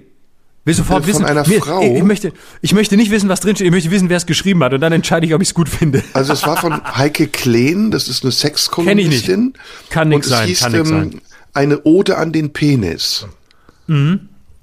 Will 0.65 0.73
sofort 0.73 1.03
Von 1.03 1.13
wissen. 1.13 1.25
einer 1.25 1.47
Mir- 1.47 1.61
Frau. 1.61 1.81
Ich, 1.81 1.97
ich, 1.97 2.03
möchte, 2.03 2.33
ich 2.61 2.73
möchte 2.73 2.97
nicht 2.97 3.09
wissen, 3.09 3.29
was 3.29 3.39
drin 3.39 3.55
steht. 3.55 3.67
Ich 3.67 3.71
möchte 3.71 3.89
wissen, 3.89 4.09
wer 4.09 4.17
es 4.17 4.25
geschrieben 4.25 4.63
hat. 4.63 4.73
Und 4.73 4.81
dann 4.81 4.91
entscheide 4.93 5.25
ich, 5.25 5.33
ob 5.33 5.41
ich 5.41 5.47
es 5.49 5.53
gut 5.53 5.69
finde. 5.69 6.03
Also 6.13 6.33
es 6.33 6.45
war 6.45 6.57
von 6.57 6.73
Heike 6.95 7.27
Kleen, 7.27 7.89
das 7.89 8.07
ist 8.07 8.23
eine 8.23 8.31
Sexkolumnistin. 8.31 9.53
Kann 9.89 10.09
nix 10.09 10.27
Und 10.27 10.33
es 10.33 10.37
sein, 10.37 10.47
hieß, 10.47 10.59
kann 10.59 10.71
nix 10.73 10.89
ähm, 10.89 10.95
sein. 11.11 11.21
Eine 11.53 11.83
Ode 11.83 12.17
an 12.17 12.33
den 12.33 12.51
Penis. 12.53 13.25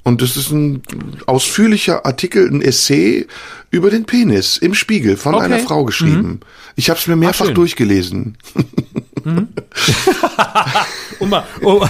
Und 0.05 0.20
das 0.22 0.36
ist 0.36 0.51
ein 0.51 0.82
ausführlicher 1.26 2.05
Artikel, 2.06 2.47
ein 2.48 2.60
Essay 2.60 3.26
über 3.70 3.90
den 3.90 4.05
Penis 4.05 4.59
im 4.59 4.74
Spiegel 4.74 5.16
von 5.16 5.35
Okay. 5.35 5.44
einer 5.47 5.59
Frau 5.60 5.85
geschrieben. 5.85 6.40
Ich 6.76 6.90
habe 6.90 6.98
es 7.01 7.06
mir 7.06 7.16
mehrfach 7.16 7.47
schön. 7.47 7.55
durchgelesen. 7.55 8.36
Um 11.18 11.28
mal, 11.31 11.44
um, 11.62 11.81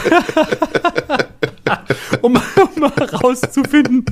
um, 2.23 2.32
mal- 2.32 2.43
um 2.77 2.85
rauszufinden, 2.85 4.05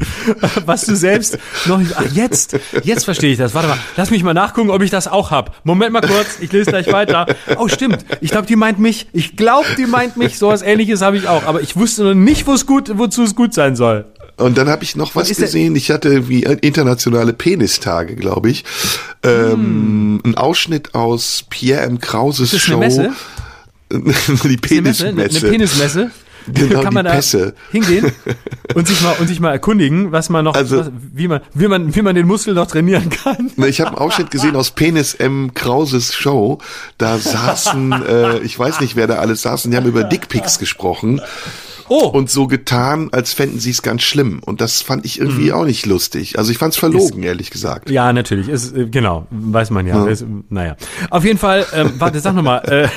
was 0.64 0.86
du 0.86 0.96
selbst 0.96 1.38
noch 1.66 1.78
nicht. 1.78 1.92
Ach, 1.96 2.04
jetzt, 2.12 2.58
jetzt 2.82 3.04
verstehe 3.04 3.32
ich 3.32 3.38
das. 3.38 3.54
Warte 3.54 3.68
mal, 3.68 3.78
lass 3.96 4.10
mich 4.10 4.22
mal 4.22 4.34
nachgucken, 4.34 4.70
ob 4.70 4.82
ich 4.82 4.90
das 4.90 5.08
auch 5.08 5.30
hab. 5.30 5.60
Moment 5.64 5.92
mal 5.92 6.00
kurz, 6.00 6.38
ich 6.40 6.52
lese 6.52 6.70
gleich 6.70 6.92
weiter. 6.92 7.26
Oh, 7.58 7.68
stimmt. 7.68 8.04
Ich 8.20 8.30
glaube, 8.30 8.46
die 8.46 8.56
meint 8.56 8.78
mich. 8.78 9.08
Ich 9.12 9.36
glaube, 9.36 9.68
die 9.76 9.86
meint 9.86 10.16
mich. 10.16 10.38
So 10.38 10.48
was 10.48 10.62
ähnliches 10.62 11.02
habe 11.02 11.16
ich 11.16 11.28
auch. 11.28 11.44
Aber 11.44 11.60
ich 11.60 11.76
wusste 11.76 12.04
noch 12.04 12.14
nicht, 12.14 12.46
gut, 12.66 12.90
wozu 12.98 13.22
es 13.22 13.34
gut 13.34 13.54
sein 13.54 13.76
soll. 13.76 14.06
Und 14.36 14.56
dann 14.58 14.68
habe 14.68 14.82
ich 14.82 14.96
noch 14.96 15.14
was 15.14 15.28
gesehen. 15.28 15.76
Ich 15.76 15.90
hatte 15.90 16.28
wie 16.28 16.42
internationale 16.42 17.32
Penistage, 17.32 18.16
glaube 18.16 18.50
ich. 18.50 18.64
Ähm, 19.22 20.20
Ein 20.24 20.36
Ausschnitt 20.36 20.94
aus 20.94 21.44
Pierre 21.48 21.82
M. 21.82 22.00
Krauses 22.00 22.58
Show. 22.58 22.72
eine 22.80 22.86
Messe? 22.86 23.10
die 23.92 24.56
Penismesse. 24.56 25.08
eine, 25.08 25.24
eine 25.24 25.40
Penismesse. 25.40 26.10
Genau, 26.46 26.82
Kann 26.82 26.94
man 26.94 27.04
da 27.04 27.12
Pässe. 27.12 27.54
hingehen 27.70 28.10
und 28.74 28.86
sich 28.88 29.00
mal 29.02 29.14
und 29.20 29.26
sich 29.28 29.38
mal 29.40 29.52
erkundigen, 29.52 30.12
was 30.12 30.28
man 30.30 30.44
noch, 30.44 30.54
Also- 30.54 30.80
was, 30.80 30.90
wie 31.12 31.28
man, 31.28 31.40
wie 31.54 31.68
man, 31.68 31.94
wie 31.94 32.02
man 32.02 32.14
den 32.14 32.26
Muskel 32.26 32.54
noch 32.54 32.66
trainieren 32.66 33.10
kann. 33.10 33.50
Na, 33.56 33.66
Ich 33.66 33.80
habe 33.80 33.90
einen 33.90 33.98
Ausschnitt 33.98 34.30
gesehen 34.30 34.56
aus 34.56 34.70
Penis 34.72 35.14
M. 35.14 35.54
Krauses 35.54 36.14
Show. 36.14 36.58
Da 36.98 37.18
saßen, 37.18 37.92
äh, 38.08 38.38
ich 38.38 38.58
weiß 38.58 38.80
nicht, 38.80 38.96
wer 38.96 39.06
da 39.06 39.16
alles 39.16 39.42
saß, 39.42 39.64
und 39.64 39.70
die 39.70 39.76
haben 39.76 39.86
über 39.86 40.04
Dickpics 40.04 40.58
gesprochen 40.58 41.20
Oh, 41.94 42.06
und 42.08 42.30
so 42.30 42.46
getan, 42.46 43.10
als 43.12 43.34
fänden 43.34 43.60
sie 43.60 43.68
es 43.70 43.82
ganz 43.82 44.00
schlimm. 44.02 44.40
Und 44.42 44.62
das 44.62 44.80
fand 44.80 45.04
ich 45.04 45.18
irgendwie 45.20 45.48
Mhm. 45.50 45.52
auch 45.52 45.64
nicht 45.66 45.84
lustig. 45.84 46.38
Also 46.38 46.50
ich 46.50 46.56
fand 46.56 46.72
es 46.72 46.78
verlogen, 46.78 47.22
ehrlich 47.22 47.50
gesagt. 47.50 47.90
Ja, 47.90 48.12
natürlich. 48.14 48.48
Ist, 48.48 48.74
äh, 48.74 48.86
genau, 48.86 49.26
weiß 49.30 49.68
man 49.70 49.86
ja. 49.86 50.06
Ist, 50.06 50.24
naja. 50.48 50.76
Auf 51.10 51.24
jeden 51.24 51.38
Fall, 51.38 51.66
ähm, 51.74 51.92
warte, 51.98 52.20
sag 52.20 52.34
nochmal. 52.34 52.62
Äh, 52.66 52.88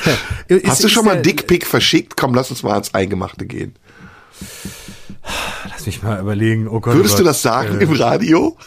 ist, 0.56 0.66
Hast 0.68 0.82
du 0.84 0.88
ist 0.88 0.94
schon 0.94 1.04
mal 1.04 1.12
der- 1.12 1.16
einen 1.16 1.24
Dickpic 1.24 1.66
verschickt? 1.66 2.16
Komm, 2.16 2.34
lass 2.34 2.50
uns 2.52 2.64
mal 2.64 2.72
ans 2.72 2.94
Eingemachte 2.94 3.46
gehen. 3.46 3.76
Lass 5.70 5.86
mich 5.86 6.02
mal 6.04 6.20
überlegen. 6.22 6.68
Oh 6.68 6.80
Gott, 6.80 6.96
Würdest 6.96 7.16
oh 7.16 7.18
du 7.18 7.24
Gott. 7.24 7.30
das 7.32 7.42
sagen 7.42 7.80
Äh, 7.80 7.84
im 7.84 7.92
Radio? 7.94 8.58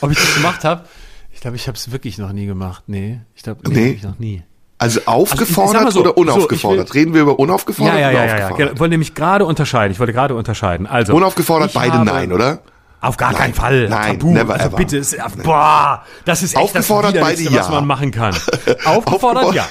ob 0.00 0.10
ich 0.10 0.18
das 0.18 0.34
gemacht 0.34 0.64
habe? 0.64 0.84
Ich 1.32 1.40
glaube, 1.40 1.56
ich 1.56 1.66
habe 1.66 1.76
es 1.76 1.90
wirklich 1.92 2.18
noch 2.18 2.32
nie 2.32 2.46
gemacht. 2.46 2.84
Nee, 2.88 3.20
ich 3.34 3.42
glaube, 3.42 3.60
nee, 3.70 3.74
Nee. 3.74 3.90
ich 3.92 4.02
noch 4.02 4.18
nie. 4.18 4.42
Also 4.82 5.00
sag 5.00 5.08
aufgefordert 5.08 5.82
mal 5.84 5.92
so, 5.92 6.00
oder 6.00 6.10
so, 6.10 6.14
ich 6.14 6.16
unaufgefordert? 6.34 6.94
Reden 6.94 7.14
wir 7.14 7.22
über 7.22 7.38
unaufgefordert 7.38 7.94
Ja, 7.94 8.00
ja, 8.00 8.08
oder 8.10 8.18
ja, 8.18 8.24
ja, 8.24 8.26
ja. 8.38 8.44
aufgefordert? 8.46 8.74
Ich 8.74 8.80
wollte 8.80 8.90
nämlich 8.90 9.14
gerade 9.14 9.44
unterscheiden. 9.46 9.92
Ich 9.92 9.98
wollte 10.00 10.12
gerade 10.12 10.34
unterscheiden. 10.34 10.86
Also 10.86 11.14
Unaufgefordert 11.14 11.72
beide 11.72 11.94
habe- 11.94 12.04
nein, 12.04 12.32
oder? 12.32 12.58
Auf 13.00 13.16
gar 13.16 13.32
Nein, 13.32 13.40
keinen 13.40 13.54
Fall. 13.54 13.88
nein, 13.88 14.18
Tabu. 14.20 14.32
never 14.32 14.54
also 14.54 14.66
ever. 14.66 14.76
bitte, 14.76 14.96
ist, 14.98 15.16
boah, 15.42 16.04
das 16.24 16.44
ist 16.44 16.54
echt 16.54 16.62
Aufgefordert 16.62 17.16
das 17.16 17.20
beide 17.20 17.44
was 17.46 17.66
ja. 17.66 17.70
man 17.72 17.84
machen 17.86 18.12
kann. 18.12 18.32
Aufgefordert- 18.84 19.54
ja. 19.54 19.66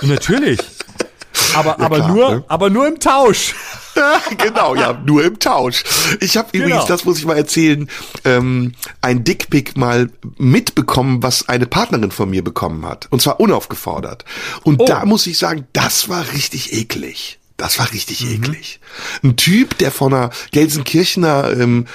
Natürlich. 0.00 0.58
Aber, 1.54 1.80
aber 1.80 1.96
klar, 1.96 2.08
nur, 2.08 2.30
ne? 2.30 2.44
aber 2.48 2.70
nur 2.70 2.86
im 2.88 2.98
Tausch. 3.00 3.54
genau, 4.38 4.74
ja, 4.74 5.00
nur 5.04 5.22
im 5.24 5.38
Tausch. 5.38 5.84
Ich 6.20 6.36
habe 6.36 6.48
übrigens, 6.52 6.72
Genau. 6.82 6.86
das 6.88 7.04
muss 7.04 7.18
ich 7.18 7.26
mal 7.26 7.36
erzählen, 7.36 7.88
ähm, 8.24 8.72
ein 9.02 9.22
Dickpick 9.24 9.76
mal 9.76 10.10
mitbekommen, 10.38 11.22
was 11.22 11.48
eine 11.48 11.66
Partnerin 11.66 12.10
von 12.10 12.30
mir 12.30 12.42
bekommen 12.42 12.86
hat. 12.86 13.06
Und 13.10 13.20
zwar 13.20 13.38
unaufgefordert. 13.40 14.24
Und 14.62 14.80
Oh. 14.80 14.86
da 14.86 15.04
muss 15.04 15.26
ich 15.26 15.36
sagen, 15.38 15.66
das 15.72 16.08
war 16.08 16.24
richtig 16.32 16.72
eklig. 16.72 17.38
Das 17.62 17.78
war 17.78 17.92
richtig 17.92 18.22
Mhm. 18.24 18.32
eklig. 18.42 18.80
Ein 19.22 19.36
Typ, 19.36 19.78
der 19.78 19.92
vor 19.92 20.08
einer 20.08 20.30
Gelsenkirchener 20.50 21.52
ähm, 21.56 21.86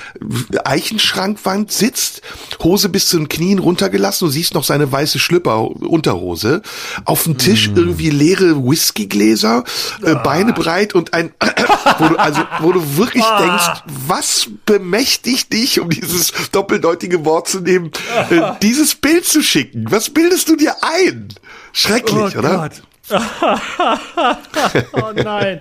Eichenschrankwand 0.64 1.72
sitzt, 1.72 2.22
Hose 2.64 2.88
bis 2.90 3.08
zu 3.10 3.18
den 3.18 3.28
Knien 3.28 3.60
runtergelassen, 3.60 4.28
du 4.28 4.32
siehst 4.32 4.54
noch 4.54 4.64
seine 4.64 4.90
weiße 4.92 5.20
Schlüpper, 5.20 5.60
Unterhose, 5.62 6.62
auf 7.04 7.24
dem 7.24 7.38
Tisch 7.38 7.70
Mhm. 7.70 7.78
irgendwie 7.78 8.10
leere 8.10 8.56
Whiskygläser, 8.64 9.64
äh, 10.04 10.12
Ah. 10.12 10.14
Beine 10.24 10.54
breit 10.54 10.96
und 10.96 11.14
ein, 11.14 11.32
wo 12.00 12.08
du, 12.08 12.16
also, 12.16 12.42
wo 12.62 12.72
du 12.72 12.98
wirklich 12.98 13.24
Ah. 13.26 13.42
denkst, 13.42 13.84
was 14.08 14.48
bemächtigt 14.66 15.52
dich, 15.52 15.80
um 15.82 15.90
dieses 15.90 16.32
doppeldeutige 16.54 17.26
Wort 17.26 17.50
zu 17.50 17.60
nehmen, 17.60 17.92
äh, 18.30 18.54
dieses 18.62 18.96
Bild 18.96 19.26
zu 19.26 19.44
schicken? 19.44 19.86
Was 19.90 20.10
bildest 20.10 20.48
du 20.48 20.56
dir 20.56 20.76
ein? 20.82 21.28
Schrecklich, 21.74 22.38
oder? 22.38 22.70
oh 24.94 25.12
nein. 25.16 25.60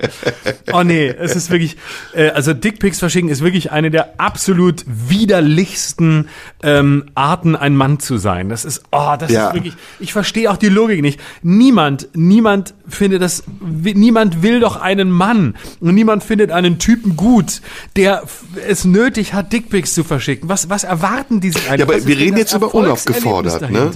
Oh 0.73 0.83
nee, 0.83 1.07
es 1.09 1.37
ist 1.37 1.51
wirklich, 1.51 1.77
äh, 2.15 2.31
also 2.31 2.53
Dickpics 2.55 2.99
verschicken 2.99 3.29
ist 3.29 3.43
wirklich 3.43 3.71
eine 3.73 3.91
der 3.91 4.19
absolut 4.21 4.85
widerlichsten 4.87 6.29
ähm, 6.63 7.05
Arten, 7.15 7.55
ein 7.57 7.77
Mann 7.77 8.01
zu 8.01 8.19
sein. 8.19 8.49
Das 8.49 8.65
ist, 8.65 8.83
oh, 8.93 9.15
das 9.19 9.31
Ja. 9.31 9.49
ist 9.49 9.55
wirklich, 9.55 9.75
ich 10.01 10.13
verstehe 10.13 10.51
auch 10.51 10.57
die 10.57 10.69
Logik 10.69 11.03
nicht. 11.03 11.21
Niemand, 11.43 12.09
niemand 12.15 12.75
findet 12.89 13.23
das, 13.23 13.45
niemand 13.61 14.43
will 14.43 14.61
doch 14.61 14.77
einen 14.77 15.11
Mann 15.11 15.57
und 15.81 15.95
niemand 15.95 16.25
findet 16.25 16.51
einen 16.51 16.79
Typen 16.79 17.17
gut, 17.17 17.61
der 17.97 18.23
es 18.69 18.85
nötig 18.85 19.35
hat, 19.35 19.53
Dickpics 19.53 19.95
zu 19.95 20.05
verschicken. 20.05 20.49
Was, 20.49 20.69
was 20.71 20.85
erwarten 20.85 21.41
die 21.41 21.51
sich 21.51 21.69
eigentlich? 21.71 21.89
Ja, 21.89 21.95
aber 21.97 22.07
wir 22.07 22.19
reden 22.19 22.37
jetzt 22.39 22.55
über 22.55 22.75
unaufgefordert, 22.75 23.71
ne? 23.71 23.91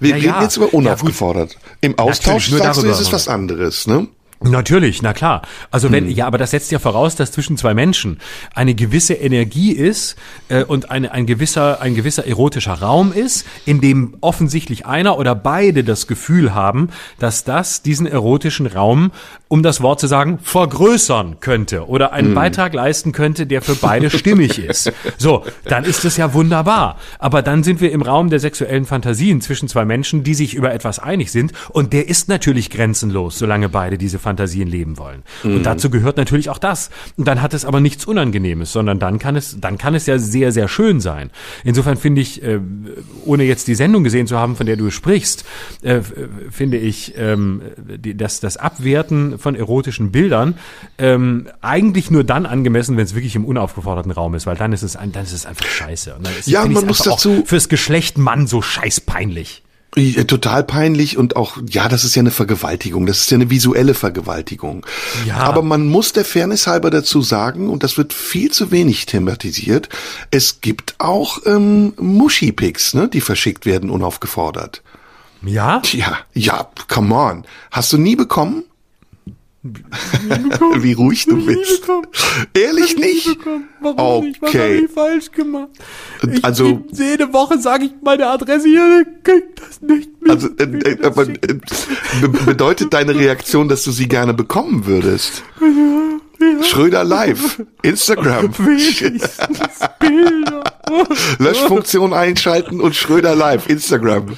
Wir 0.00 0.10
Ja, 0.10 0.16
reden 0.16 0.26
ja. 0.26 0.42
jetzt 0.42 0.56
über 0.56 0.72
unaufgefordert. 0.74 1.56
Im 1.80 1.98
Austausch 1.98 2.50
nur 2.50 2.58
sagst 2.60 2.78
du, 2.78 2.82
darüber 2.82 2.91
ist 2.92 3.00
es 3.00 3.06
aber. 3.08 3.14
was 3.16 3.28
anderes, 3.28 3.86
ne? 3.86 4.08
Natürlich, 4.44 5.02
na 5.02 5.12
klar. 5.12 5.42
Also 5.70 5.92
wenn, 5.92 6.06
Hm. 6.06 6.10
ja, 6.14 6.26
aber 6.26 6.36
das 6.36 6.50
setzt 6.50 6.72
ja 6.72 6.78
voraus, 6.80 7.14
dass 7.14 7.30
zwischen 7.30 7.56
zwei 7.56 7.74
Menschen 7.74 8.18
eine 8.54 8.74
gewisse 8.74 9.14
Energie 9.14 9.70
ist 9.72 10.16
äh, 10.48 10.64
und 10.64 10.90
eine, 10.90 11.12
ein 11.12 11.26
gewisser, 11.26 11.80
ein 11.80 11.94
gewisser 11.94 12.26
erotischer 12.26 12.74
Raum 12.74 13.12
ist, 13.12 13.46
in 13.66 13.80
dem 13.80 14.14
offensichtlich 14.20 14.84
einer 14.84 15.16
oder 15.18 15.34
beide 15.34 15.84
das 15.84 16.08
Gefühl 16.08 16.54
haben, 16.54 16.88
dass 17.20 17.44
das 17.44 17.82
diesen 17.82 18.06
erotischen 18.06 18.66
Raum, 18.66 19.12
um 19.46 19.62
das 19.62 19.80
Wort 19.80 20.00
zu 20.00 20.08
sagen, 20.08 20.38
vergrößern 20.42 21.38
könnte 21.40 21.86
oder 21.86 22.12
einen 22.12 22.28
Hm. 22.28 22.34
Beitrag 22.34 22.74
leisten 22.74 23.12
könnte, 23.12 23.46
der 23.46 23.62
für 23.62 23.76
beide 23.76 24.10
stimmig 24.10 24.58
ist. 24.58 24.92
So, 25.18 25.44
dann 25.64 25.84
ist 25.84 26.04
es 26.04 26.16
ja 26.16 26.34
wunderbar. 26.34 26.98
Aber 27.20 27.42
dann 27.42 27.62
sind 27.62 27.80
wir 27.80 27.92
im 27.92 28.02
Raum 28.02 28.28
der 28.28 28.40
sexuellen 28.40 28.86
Fantasien 28.86 29.40
zwischen 29.40 29.68
zwei 29.68 29.84
Menschen, 29.84 30.24
die 30.24 30.34
sich 30.34 30.54
über 30.54 30.72
etwas 30.74 30.98
einig 30.98 31.30
sind 31.30 31.52
und 31.70 31.92
der 31.92 32.08
ist 32.08 32.28
natürlich 32.28 32.70
grenzenlos, 32.70 33.38
solange 33.38 33.68
beide 33.68 33.98
diese 33.98 34.18
Fantasien 34.18 34.31
leben 34.68 34.98
wollen. 34.98 35.22
Und 35.42 35.64
dazu 35.64 35.90
gehört 35.90 36.16
natürlich 36.16 36.50
auch 36.50 36.58
das. 36.58 36.90
Und 37.16 37.26
dann 37.28 37.42
hat 37.42 37.54
es 37.54 37.64
aber 37.64 37.80
nichts 37.80 38.04
Unangenehmes, 38.04 38.72
sondern 38.72 38.98
dann 38.98 39.18
kann 39.18 39.36
es, 39.36 39.58
dann 39.60 39.78
kann 39.78 39.94
es 39.94 40.06
ja 40.06 40.18
sehr, 40.18 40.52
sehr 40.52 40.68
schön 40.68 41.00
sein. 41.00 41.30
Insofern 41.64 41.96
finde 41.96 42.20
ich, 42.20 42.42
äh, 42.42 42.58
ohne 43.24 43.44
jetzt 43.44 43.68
die 43.68 43.74
Sendung 43.74 44.04
gesehen 44.04 44.26
zu 44.26 44.38
haben, 44.38 44.56
von 44.56 44.66
der 44.66 44.76
du 44.76 44.90
sprichst, 44.90 45.44
äh, 45.82 45.96
f- 45.96 46.12
finde 46.50 46.78
ich, 46.78 47.14
ähm, 47.16 47.62
die, 47.78 48.16
das, 48.16 48.40
das 48.40 48.56
Abwerten 48.56 49.38
von 49.38 49.54
erotischen 49.54 50.12
Bildern 50.12 50.54
ähm, 50.98 51.48
eigentlich 51.60 52.10
nur 52.10 52.24
dann 52.24 52.46
angemessen, 52.46 52.96
wenn 52.96 53.04
es 53.04 53.14
wirklich 53.14 53.36
im 53.36 53.44
unaufgeforderten 53.44 54.12
Raum 54.12 54.34
ist, 54.34 54.46
weil 54.46 54.56
dann 54.56 54.72
ist 54.72 54.82
es, 54.82 54.92
dann 54.92 55.22
ist 55.24 55.32
es 55.32 55.46
einfach 55.46 55.66
scheiße. 55.66 56.14
Und 56.14 56.26
dann 56.26 56.32
ist, 56.38 56.46
Ja, 56.48 56.64
man 56.66 56.86
muss 56.86 56.98
dazu- 56.98 57.40
auch 57.42 57.46
fürs 57.46 57.68
Geschlecht 57.68 58.18
Mann 58.18 58.46
so 58.46 58.62
scheißpeinlich. 58.62 59.62
Ja, 59.94 60.24
Total 60.24 60.64
peinlich 60.64 61.18
und 61.18 61.36
auch, 61.36 61.58
ja, 61.68 61.86
das 61.86 62.04
ist 62.04 62.14
ja 62.14 62.20
eine 62.20 62.30
Vergewaltigung, 62.30 63.04
das 63.04 63.18
ist 63.18 63.30
ja 63.30 63.34
eine 63.34 63.50
visuelle 63.50 63.92
Vergewaltigung. 63.92 64.86
Ja. 65.26 65.36
Aber 65.36 65.60
man 65.60 65.86
muss 65.86 66.14
der 66.14 66.24
Fairness 66.24 66.66
halber 66.66 66.90
dazu 66.90 67.20
sagen, 67.20 67.68
und 67.68 67.82
das 67.82 67.98
wird 67.98 68.14
viel 68.14 68.50
zu 68.50 68.70
wenig 68.70 69.04
thematisiert, 69.04 69.90
es 70.30 70.62
gibt 70.62 70.94
auch 70.96 71.40
ähm, 71.44 71.92
Muschi-Pics, 71.98 72.94
ne, 72.94 73.08
die 73.08 73.20
verschickt 73.20 73.66
werden 73.66 73.90
unaufgefordert. 73.90 74.82
Ja? 75.42 75.82
Ja, 75.92 76.18
ja, 76.32 76.70
come 76.88 77.14
on. 77.14 77.44
Hast 77.70 77.92
du 77.92 77.98
nie 77.98 78.16
bekommen? 78.16 78.64
Wie 79.62 80.92
ruhig 80.94 81.24
du 81.26 81.44
bist. 81.46 81.82
Ehrlich 82.52 82.96
nicht? 82.96 83.38
Warum 83.80 84.24
nicht? 84.24 84.42
Was 84.42 84.50
Okay. 84.50 84.58
habe 84.60 84.74
ich 84.86 84.90
falsch 84.90 85.30
gemacht? 85.30 85.68
Ich, 86.32 86.44
Also- 86.44 86.82
jede 86.90 87.32
Woche 87.32 87.58
sage 87.60 87.84
ich 87.84 87.92
meine 88.02 88.26
Adresse 88.26 88.66
hier, 88.68 89.06
kriegt 89.22 89.60
das 89.60 89.80
nicht 89.80 90.10
mit. 90.20 90.30
Also, 90.30 90.48
äh, 90.58 90.64
äh, 90.64 91.04
aber, 91.04 91.28
äh, 91.28 91.36
be 92.20 92.28
bedeutet 92.44 92.92
deine 92.92 93.14
Reaktion, 93.14 93.68
dass 93.68 93.84
du 93.84 93.92
sie 93.92 94.08
gerne 94.08 94.34
bekommen 94.34 94.84
würdest? 94.86 95.44
Schröder 96.62 97.04
live, 97.04 97.62
Instagram. 97.82 98.52
Wenigstens 98.58 99.38
Bilder 100.00 100.64
Löschfunktion 101.38 102.12
einschalten 102.12 102.80
und 102.80 102.94
Schröder 102.94 103.34
live, 103.34 103.68
Instagram. 103.68 104.36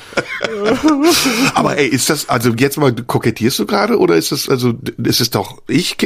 Aber 1.54 1.76
ey, 1.76 1.86
ist 1.86 2.10
das, 2.10 2.28
also 2.28 2.50
jetzt 2.50 2.76
mal, 2.78 2.92
kokettierst 2.92 3.58
du 3.58 3.66
gerade 3.66 3.98
oder 3.98 4.16
ist 4.16 4.32
das, 4.32 4.48
also, 4.48 4.74
ist 5.02 5.20
es 5.20 5.30
doch, 5.30 5.62
ich, 5.68 5.96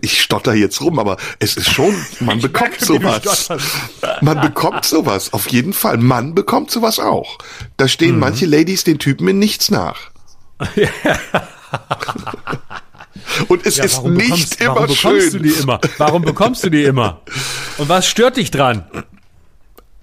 ich 0.00 0.22
stotter 0.22 0.54
jetzt 0.54 0.80
rum, 0.80 0.98
aber 0.98 1.16
es 1.38 1.56
ist 1.56 1.70
schon, 1.70 1.94
man 2.20 2.36
ich 2.38 2.42
bekommt 2.42 2.88
merke, 2.88 3.28
sowas. 3.28 3.48
Man 4.20 4.40
bekommt 4.40 4.84
sowas, 4.84 5.32
auf 5.32 5.48
jeden 5.48 5.72
Fall. 5.72 5.96
Man 5.98 6.34
bekommt 6.34 6.70
sowas 6.70 6.98
auch. 6.98 7.38
Da 7.76 7.88
stehen 7.88 8.14
mhm. 8.14 8.20
manche 8.20 8.46
Ladies 8.46 8.84
den 8.84 8.98
Typen 8.98 9.28
in 9.28 9.38
nichts 9.38 9.70
nach. 9.70 10.10
Und 13.48 13.66
es 13.66 13.76
ja, 13.76 13.84
ist 13.84 14.04
nicht 14.04 14.60
immer 14.60 14.76
warum 14.76 14.94
schön. 14.94 15.12
Bekommst 15.12 15.34
du 15.34 15.38
die 15.38 15.50
immer? 15.50 15.80
Warum 15.98 16.22
bekommst 16.22 16.64
du 16.64 16.70
die 16.70 16.84
immer? 16.84 17.20
Und 17.78 17.88
was 17.88 18.06
stört 18.06 18.36
dich 18.36 18.50
dran? 18.50 18.84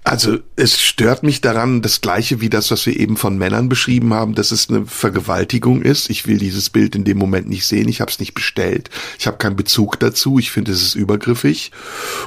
Also 0.02 0.38
es 0.56 0.80
stört 0.80 1.22
mich 1.22 1.40
daran 1.40 1.82
das 1.82 2.00
gleiche 2.00 2.40
wie 2.40 2.48
das, 2.48 2.70
was 2.70 2.86
wir 2.86 2.98
eben 2.98 3.16
von 3.16 3.36
Männern 3.36 3.68
beschrieben 3.68 4.14
haben, 4.14 4.34
dass 4.34 4.50
es 4.50 4.70
eine 4.70 4.86
Vergewaltigung 4.86 5.82
ist. 5.82 6.08
Ich 6.10 6.26
will 6.26 6.38
dieses 6.38 6.70
Bild 6.70 6.94
in 6.94 7.04
dem 7.04 7.18
Moment 7.18 7.48
nicht 7.48 7.66
sehen. 7.66 7.88
Ich 7.88 8.00
habe 8.00 8.10
es 8.10 8.18
nicht 8.18 8.34
bestellt. 8.34 8.88
Ich 9.18 9.26
habe 9.26 9.36
keinen 9.36 9.56
Bezug 9.56 10.00
dazu. 10.00 10.38
Ich 10.38 10.50
finde, 10.50 10.72
es 10.72 10.82
ist 10.82 10.94
übergriffig. 10.94 11.70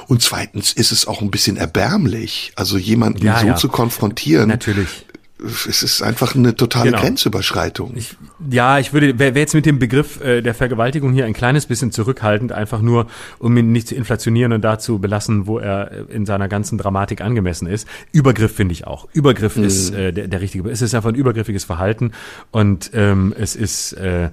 Und 0.06 0.22
zweitens 0.22 0.72
ist 0.72 0.92
es 0.92 1.06
auch 1.06 1.20
ein 1.20 1.30
bisschen 1.30 1.56
erbärmlich. 1.56 2.52
Also 2.54 2.78
jemanden 2.78 3.24
ja, 3.24 3.40
so 3.40 3.46
ja. 3.46 3.56
zu 3.56 3.68
konfrontieren. 3.68 4.48
Natürlich 4.48 5.04
es 5.42 5.82
ist 5.82 6.00
einfach 6.00 6.36
eine 6.36 6.54
totale 6.54 6.90
genau. 6.90 7.02
Grenzüberschreitung. 7.02 7.96
Ich, 7.96 8.16
ja, 8.50 8.78
ich 8.78 8.92
würde, 8.92 9.18
wäre 9.18 9.34
wär 9.34 9.42
jetzt 9.42 9.54
mit 9.54 9.66
dem 9.66 9.80
Begriff 9.80 10.20
äh, 10.20 10.42
der 10.42 10.54
Vergewaltigung 10.54 11.12
hier 11.12 11.26
ein 11.26 11.32
kleines 11.32 11.66
bisschen 11.66 11.90
zurückhaltend, 11.90 12.52
einfach 12.52 12.80
nur, 12.80 13.08
um 13.40 13.56
ihn 13.56 13.72
nicht 13.72 13.88
zu 13.88 13.96
inflationieren 13.96 14.52
und 14.52 14.62
dazu 14.62 15.00
belassen, 15.00 15.46
wo 15.48 15.58
er 15.58 15.90
äh, 15.90 16.14
in 16.14 16.24
seiner 16.24 16.48
ganzen 16.48 16.78
Dramatik 16.78 17.20
angemessen 17.20 17.66
ist. 17.66 17.88
Übergriff 18.12 18.54
finde 18.54 18.72
ich 18.72 18.86
auch. 18.86 19.08
Übergriff 19.12 19.56
mhm. 19.56 19.64
ist 19.64 19.90
äh, 19.90 20.12
der, 20.12 20.28
der 20.28 20.40
richtige. 20.40 20.70
Es 20.70 20.82
ist 20.82 20.94
einfach 20.94 21.10
ein 21.10 21.16
übergriffiges 21.16 21.64
Verhalten 21.64 22.12
und 22.52 22.92
ähm, 22.94 23.34
es 23.36 23.56
ist 23.56 23.92
äh, 23.94 24.26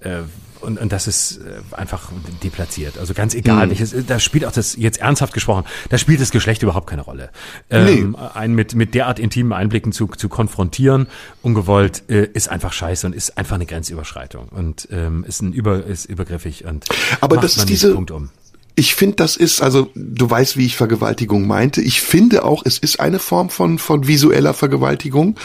äh, 0.00 0.22
und, 0.60 0.78
und 0.78 0.92
das 0.92 1.06
ist 1.06 1.38
äh, 1.38 1.74
einfach 1.74 2.10
deplatziert. 2.42 2.98
Also 2.98 3.14
ganz 3.14 3.34
egal, 3.34 3.66
mhm. 3.66 3.70
welches, 3.70 3.94
da 4.06 4.18
spielt 4.18 4.44
auch 4.44 4.52
das, 4.52 4.76
jetzt 4.76 5.00
ernsthaft 5.00 5.32
gesprochen, 5.32 5.64
da 5.88 5.98
spielt 5.98 6.20
das 6.20 6.30
Geschlecht 6.30 6.62
überhaupt 6.62 6.88
keine 6.88 7.02
Rolle. 7.02 7.30
Ähm, 7.70 8.10
nee. 8.12 8.18
Einen 8.34 8.54
mit, 8.54 8.74
mit 8.74 8.94
derart 8.94 9.18
intimen 9.18 9.52
Einblicken 9.52 9.92
zu, 9.92 10.06
zu 10.06 10.28
konfrontieren, 10.28 11.06
ungewollt, 11.42 12.04
äh, 12.08 12.28
ist 12.32 12.48
einfach 12.48 12.72
scheiße 12.72 13.06
und 13.06 13.14
ist 13.14 13.38
einfach 13.38 13.56
eine 13.56 13.66
Grenzüberschreitung 13.66 14.48
und 14.48 14.88
ähm, 14.90 15.24
ist 15.24 15.42
ein 15.42 15.52
über, 15.52 15.84
ist 15.84 16.06
übergriffig 16.06 16.64
und 16.64 16.86
Aber 17.20 17.36
das 17.36 17.56
ist 17.56 17.68
diese, 17.68 17.94
Punkt 17.94 18.10
um. 18.10 18.30
Ich 18.74 18.94
finde, 18.94 19.16
das 19.16 19.36
ist, 19.36 19.60
also 19.60 19.90
du 19.94 20.30
weißt, 20.30 20.56
wie 20.56 20.66
ich 20.66 20.76
Vergewaltigung 20.76 21.48
meinte. 21.48 21.80
Ich 21.80 22.00
finde 22.00 22.44
auch, 22.44 22.62
es 22.64 22.78
ist 22.78 23.00
eine 23.00 23.18
Form 23.18 23.50
von, 23.50 23.78
von 23.78 24.06
visueller 24.06 24.54
Vergewaltigung, 24.54 25.36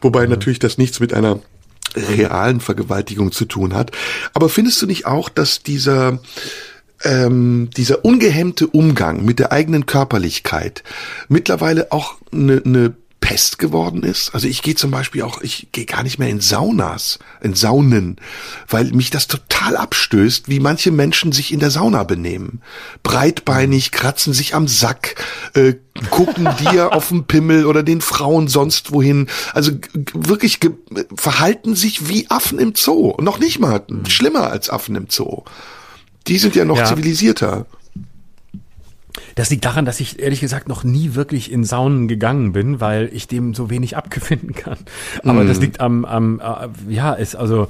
wobei 0.00 0.24
mhm. 0.24 0.30
natürlich 0.30 0.58
das 0.58 0.76
nichts 0.76 0.98
mit 0.98 1.14
einer 1.14 1.38
realen 1.96 2.60
Vergewaltigung 2.60 3.32
zu 3.32 3.44
tun 3.44 3.74
hat. 3.74 3.92
Aber 4.34 4.48
findest 4.48 4.80
du 4.82 4.86
nicht 4.86 5.06
auch, 5.06 5.28
dass 5.28 5.62
dieser 5.62 6.20
ähm, 7.02 7.70
dieser 7.76 8.04
ungehemmte 8.04 8.66
Umgang 8.66 9.24
mit 9.24 9.38
der 9.38 9.52
eigenen 9.52 9.86
Körperlichkeit 9.86 10.82
mittlerweile 11.28 11.92
auch 11.92 12.16
eine 12.32 12.60
ne 12.64 12.94
Pest 13.30 13.60
geworden 13.60 14.02
ist. 14.02 14.34
Also 14.34 14.48
ich 14.48 14.60
gehe 14.60 14.74
zum 14.74 14.90
Beispiel 14.90 15.22
auch, 15.22 15.40
ich 15.40 15.68
gehe 15.70 15.84
gar 15.84 16.02
nicht 16.02 16.18
mehr 16.18 16.28
in 16.28 16.40
Saunas, 16.40 17.20
in 17.40 17.54
Saunen, 17.54 18.16
weil 18.66 18.86
mich 18.86 19.10
das 19.10 19.28
total 19.28 19.76
abstößt, 19.76 20.48
wie 20.48 20.58
manche 20.58 20.90
Menschen 20.90 21.30
sich 21.30 21.52
in 21.52 21.60
der 21.60 21.70
Sauna 21.70 22.02
benehmen. 22.02 22.60
Breitbeinig, 23.04 23.92
kratzen 23.92 24.32
sich 24.32 24.56
am 24.56 24.66
Sack, 24.66 25.14
äh, 25.54 25.74
gucken 26.10 26.48
dir 26.72 26.92
auf 26.92 27.10
den 27.10 27.22
Pimmel 27.22 27.66
oder 27.66 27.84
den 27.84 28.00
Frauen 28.00 28.48
sonst 28.48 28.90
wohin. 28.90 29.28
Also 29.52 29.70
wirklich 30.12 30.58
verhalten 31.14 31.76
sich 31.76 32.08
wie 32.08 32.28
Affen 32.30 32.58
im 32.58 32.74
Zoo. 32.74 33.14
Noch 33.20 33.38
nicht 33.38 33.60
mal 33.60 33.80
schlimmer 34.08 34.50
als 34.50 34.70
Affen 34.70 34.96
im 34.96 35.06
Zoo. 35.08 35.44
Die 36.26 36.38
sind 36.38 36.56
ja 36.56 36.64
noch 36.64 36.78
ja. 36.78 36.84
zivilisierter. 36.84 37.66
Das 39.40 39.48
liegt 39.48 39.64
daran, 39.64 39.86
dass 39.86 40.00
ich 40.00 40.18
ehrlich 40.18 40.40
gesagt 40.40 40.68
noch 40.68 40.84
nie 40.84 41.14
wirklich 41.14 41.50
in 41.50 41.64
Saunen 41.64 42.08
gegangen 42.08 42.52
bin, 42.52 42.78
weil 42.78 43.08
ich 43.10 43.26
dem 43.26 43.54
so 43.54 43.70
wenig 43.70 43.96
abgefinden 43.96 44.52
kann. 44.52 44.76
Aber 45.24 45.44
mm. 45.44 45.48
das 45.48 45.60
liegt 45.60 45.80
am, 45.80 46.04
am 46.04 46.40
äh, 46.40 46.92
ja, 46.92 47.14
ist 47.14 47.36
also 47.36 47.68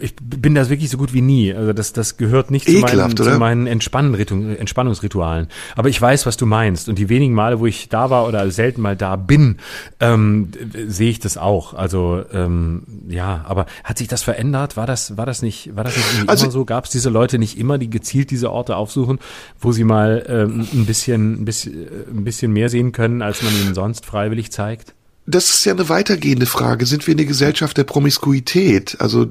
ich 0.00 0.16
bin 0.16 0.56
das 0.56 0.68
wirklich 0.68 0.90
so 0.90 0.98
gut 0.98 1.12
wie 1.12 1.22
nie. 1.22 1.54
Also 1.54 1.72
das, 1.72 1.92
das 1.92 2.16
gehört 2.16 2.50
nicht 2.50 2.66
zu 2.66 2.72
meinen, 2.80 3.16
zu 3.16 3.38
meinen 3.38 3.66
Entspannungsritualen. 3.68 5.46
Aber 5.76 5.88
ich 5.88 6.00
weiß, 6.00 6.26
was 6.26 6.36
du 6.36 6.44
meinst. 6.44 6.88
Und 6.88 6.98
die 6.98 7.08
wenigen 7.08 7.34
Male, 7.34 7.60
wo 7.60 7.66
ich 7.66 7.88
da 7.88 8.10
war 8.10 8.26
oder 8.26 8.50
selten 8.50 8.80
mal 8.80 8.96
da 8.96 9.14
bin, 9.14 9.58
ähm, 10.00 10.48
sehe 10.88 11.10
ich 11.10 11.20
das 11.20 11.36
auch. 11.38 11.72
Also 11.74 12.24
ähm, 12.32 12.82
ja, 13.08 13.44
aber 13.46 13.66
hat 13.84 13.98
sich 13.98 14.08
das 14.08 14.24
verändert? 14.24 14.76
War 14.76 14.86
das, 14.86 15.16
war 15.16 15.24
das 15.26 15.40
nicht, 15.40 15.76
war 15.76 15.84
das 15.84 15.96
nicht 15.96 16.28
also, 16.28 16.46
immer 16.46 16.52
so? 16.52 16.64
Gab 16.64 16.86
es 16.86 16.90
diese 16.90 17.10
Leute 17.10 17.38
nicht 17.38 17.56
immer, 17.56 17.78
die 17.78 17.88
gezielt 17.88 18.32
diese 18.32 18.50
Orte 18.50 18.74
aufsuchen, 18.74 19.20
wo 19.60 19.70
sie 19.70 19.84
mal 19.84 20.26
ähm, 20.28 20.66
ein 20.72 20.86
bisschen, 20.86 21.42
ein 21.42 21.44
bisschen, 21.44 21.86
ein 22.10 22.24
bisschen 22.24 22.52
mehr 22.52 22.70
sehen 22.70 22.90
können, 22.90 23.22
als 23.22 23.40
man 23.42 23.52
ihnen 23.54 23.74
sonst 23.74 24.04
freiwillig 24.04 24.50
zeigt? 24.50 24.95
Das 25.28 25.50
ist 25.50 25.64
ja 25.64 25.72
eine 25.72 25.88
weitergehende 25.88 26.46
Frage. 26.46 26.86
Sind 26.86 27.04
wir 27.06 27.12
eine 27.12 27.26
Gesellschaft 27.26 27.76
der 27.76 27.82
Promiskuität? 27.82 28.96
Also 29.00 29.26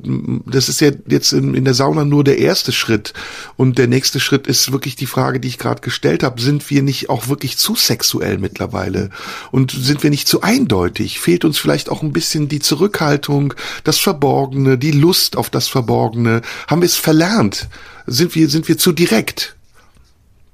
das 0.46 0.68
ist 0.68 0.82
ja 0.82 0.92
jetzt 1.08 1.32
in, 1.32 1.54
in 1.56 1.64
der 1.64 1.74
Sauna 1.74 2.04
nur 2.04 2.26
der 2.26 2.38
erste 2.38 2.74
Schritt. 2.74 3.14
Und 3.56 3.78
der 3.78 3.88
nächste 3.88 4.20
Schritt 4.20 4.46
ist 4.46 4.74
wirklich 4.74 4.98
die 4.98 5.06
Frage, 5.06 5.40
die 5.40 5.48
ich 5.48 5.58
gerade 5.58 5.80
gestellt 5.80 6.22
habe. 6.22 6.42
Sind 6.42 6.70
wir 6.70 6.84
nicht 6.84 7.10
auch 7.10 7.30
wirklich 7.30 7.58
zu 7.58 7.76
sexuell 7.76 8.38
mittlerweile? 8.40 9.10
Und 9.52 9.72
sind 9.72 10.04
wir 10.04 10.10
nicht 10.10 10.28
zu 10.28 10.42
eindeutig? 10.42 11.22
Fehlt 11.22 11.46
uns 11.46 11.58
vielleicht 11.58 11.88
auch 11.88 12.02
ein 12.02 12.12
bisschen 12.12 12.50
die 12.50 12.60
Zurückhaltung, 12.60 13.54
das 13.86 13.98
Verborgene, 13.98 14.78
die 14.78 14.92
Lust 14.92 15.38
auf 15.38 15.50
das 15.50 15.70
Verborgene? 15.70 16.42
Haben 16.68 16.82
wir 16.82 16.88
es 16.88 16.98
verlernt? 16.98 17.70
Sind 18.06 18.36
wir, 18.36 18.50
sind 18.50 18.68
wir 18.68 18.78
zu 18.78 18.92
direkt? 18.92 19.56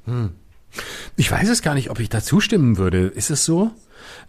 Hm. 0.05 0.29
Ich 1.17 1.31
weiß 1.31 1.49
es 1.49 1.63
gar 1.63 1.73
nicht, 1.73 1.89
ob 1.89 1.99
ich 1.99 2.09
da 2.09 2.21
zustimmen 2.21 2.77
würde. 2.77 3.07
Ist 3.07 3.31
es 3.31 3.43
so? 3.43 3.71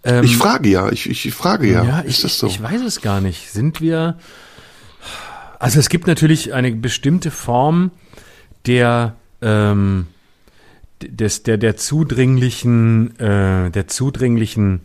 Ähm, 0.04 0.24
ich 0.24 0.36
frage 0.36 0.68
ja, 0.68 0.90
ich, 0.90 1.08
ich 1.08 1.32
frage 1.34 1.70
ja. 1.70 1.84
Ja, 1.84 2.04
ich, 2.06 2.18
so? 2.18 2.46
ich 2.46 2.62
weiß 2.62 2.82
es 2.82 3.00
gar 3.00 3.20
nicht. 3.20 3.50
Sind 3.50 3.80
wir. 3.80 4.18
Also 5.58 5.78
es 5.78 5.88
gibt 5.88 6.06
natürlich 6.06 6.52
eine 6.54 6.72
bestimmte 6.72 7.30
Form 7.30 7.92
der 8.66 9.14
ähm, 9.40 10.06
des 11.00 11.42
der 11.42 11.58
der 11.58 11.76
zudringlichen 11.76 13.18
äh, 13.18 13.70
der 13.70 13.86
zudringlichen 13.86 14.80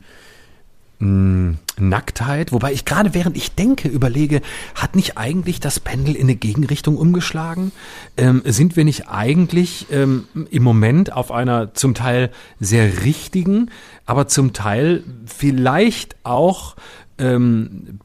mh, 0.99 1.55
Nacktheit, 1.79 2.51
wobei 2.51 2.73
ich 2.73 2.85
gerade 2.85 3.13
während 3.13 3.37
ich 3.37 3.53
denke 3.53 3.87
überlege, 3.87 4.41
hat 4.75 4.95
nicht 4.95 5.17
eigentlich 5.17 5.59
das 5.59 5.79
Pendel 5.79 6.15
in 6.15 6.23
eine 6.23 6.35
Gegenrichtung 6.35 6.97
umgeschlagen? 6.97 7.71
Ähm, 8.17 8.41
sind 8.45 8.75
wir 8.75 8.83
nicht 8.83 9.07
eigentlich 9.07 9.87
ähm, 9.91 10.27
im 10.49 10.63
Moment 10.63 11.13
auf 11.13 11.31
einer 11.31 11.73
zum 11.73 11.93
Teil 11.93 12.31
sehr 12.59 13.03
richtigen, 13.03 13.69
aber 14.07 14.27
zum 14.27 14.53
Teil 14.53 15.03
vielleicht 15.25 16.15
auch 16.23 16.75
ähm, 17.19 17.99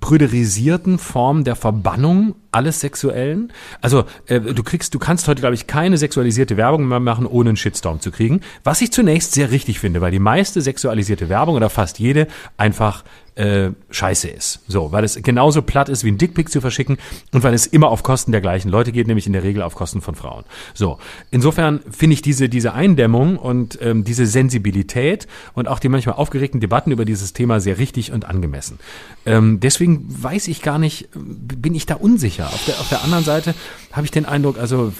prüderisierten 0.00 0.98
Form 0.98 1.44
der 1.44 1.56
Verbannung 1.56 2.36
alles 2.54 2.80
Sexuellen. 2.80 3.52
Also 3.80 4.04
äh, 4.26 4.40
du 4.40 4.62
kriegst, 4.62 4.94
du 4.94 4.98
kannst 4.98 5.28
heute, 5.28 5.40
glaube 5.40 5.54
ich, 5.54 5.66
keine 5.66 5.98
sexualisierte 5.98 6.56
Werbung 6.56 6.86
mehr 6.86 7.00
machen, 7.00 7.26
ohne 7.26 7.50
einen 7.50 7.56
Shitstorm 7.56 8.00
zu 8.00 8.10
kriegen. 8.10 8.40
Was 8.62 8.80
ich 8.80 8.92
zunächst 8.92 9.32
sehr 9.32 9.50
richtig 9.50 9.80
finde, 9.80 10.00
weil 10.00 10.12
die 10.12 10.18
meiste 10.18 10.60
sexualisierte 10.60 11.28
Werbung 11.28 11.56
oder 11.56 11.70
fast 11.70 11.98
jede 11.98 12.26
einfach 12.56 13.04
äh, 13.36 13.70
scheiße 13.90 14.28
ist. 14.28 14.60
So, 14.68 14.92
weil 14.92 15.04
es 15.04 15.20
genauso 15.22 15.62
platt 15.62 15.88
ist 15.88 16.04
wie 16.04 16.10
ein 16.10 16.18
Dickpick 16.18 16.48
zu 16.48 16.60
verschicken 16.60 16.98
und 17.32 17.42
weil 17.42 17.54
es 17.54 17.66
immer 17.66 17.88
auf 17.88 18.02
Kosten 18.02 18.32
der 18.32 18.40
gleichen 18.40 18.68
Leute 18.68 18.92
geht, 18.92 19.06
nämlich 19.06 19.26
in 19.26 19.32
der 19.32 19.42
Regel 19.42 19.62
auf 19.62 19.74
Kosten 19.74 20.00
von 20.00 20.14
Frauen. 20.14 20.44
So, 20.72 20.98
insofern 21.30 21.80
finde 21.90 22.14
ich 22.14 22.22
diese, 22.22 22.48
diese 22.48 22.74
Eindämmung 22.74 23.36
und 23.36 23.78
ähm, 23.82 24.04
diese 24.04 24.26
Sensibilität 24.26 25.26
und 25.54 25.68
auch 25.68 25.80
die 25.80 25.88
manchmal 25.88 26.16
aufgeregten 26.16 26.60
Debatten 26.60 26.92
über 26.92 27.04
dieses 27.04 27.32
Thema 27.32 27.60
sehr 27.60 27.78
richtig 27.78 28.12
und 28.12 28.24
angemessen. 28.24 28.78
Ähm, 29.26 29.58
deswegen 29.60 30.06
weiß 30.08 30.48
ich 30.48 30.62
gar 30.62 30.78
nicht, 30.78 31.08
bin 31.14 31.74
ich 31.74 31.86
da 31.86 31.96
unsicher. 31.96 32.43
Auf 32.46 32.64
der, 32.66 32.80
auf 32.80 32.88
der 32.88 33.02
anderen 33.02 33.24
Seite 33.24 33.54
habe 33.92 34.04
ich 34.04 34.10
den 34.10 34.26
Eindruck, 34.26 34.58
also 34.58 34.92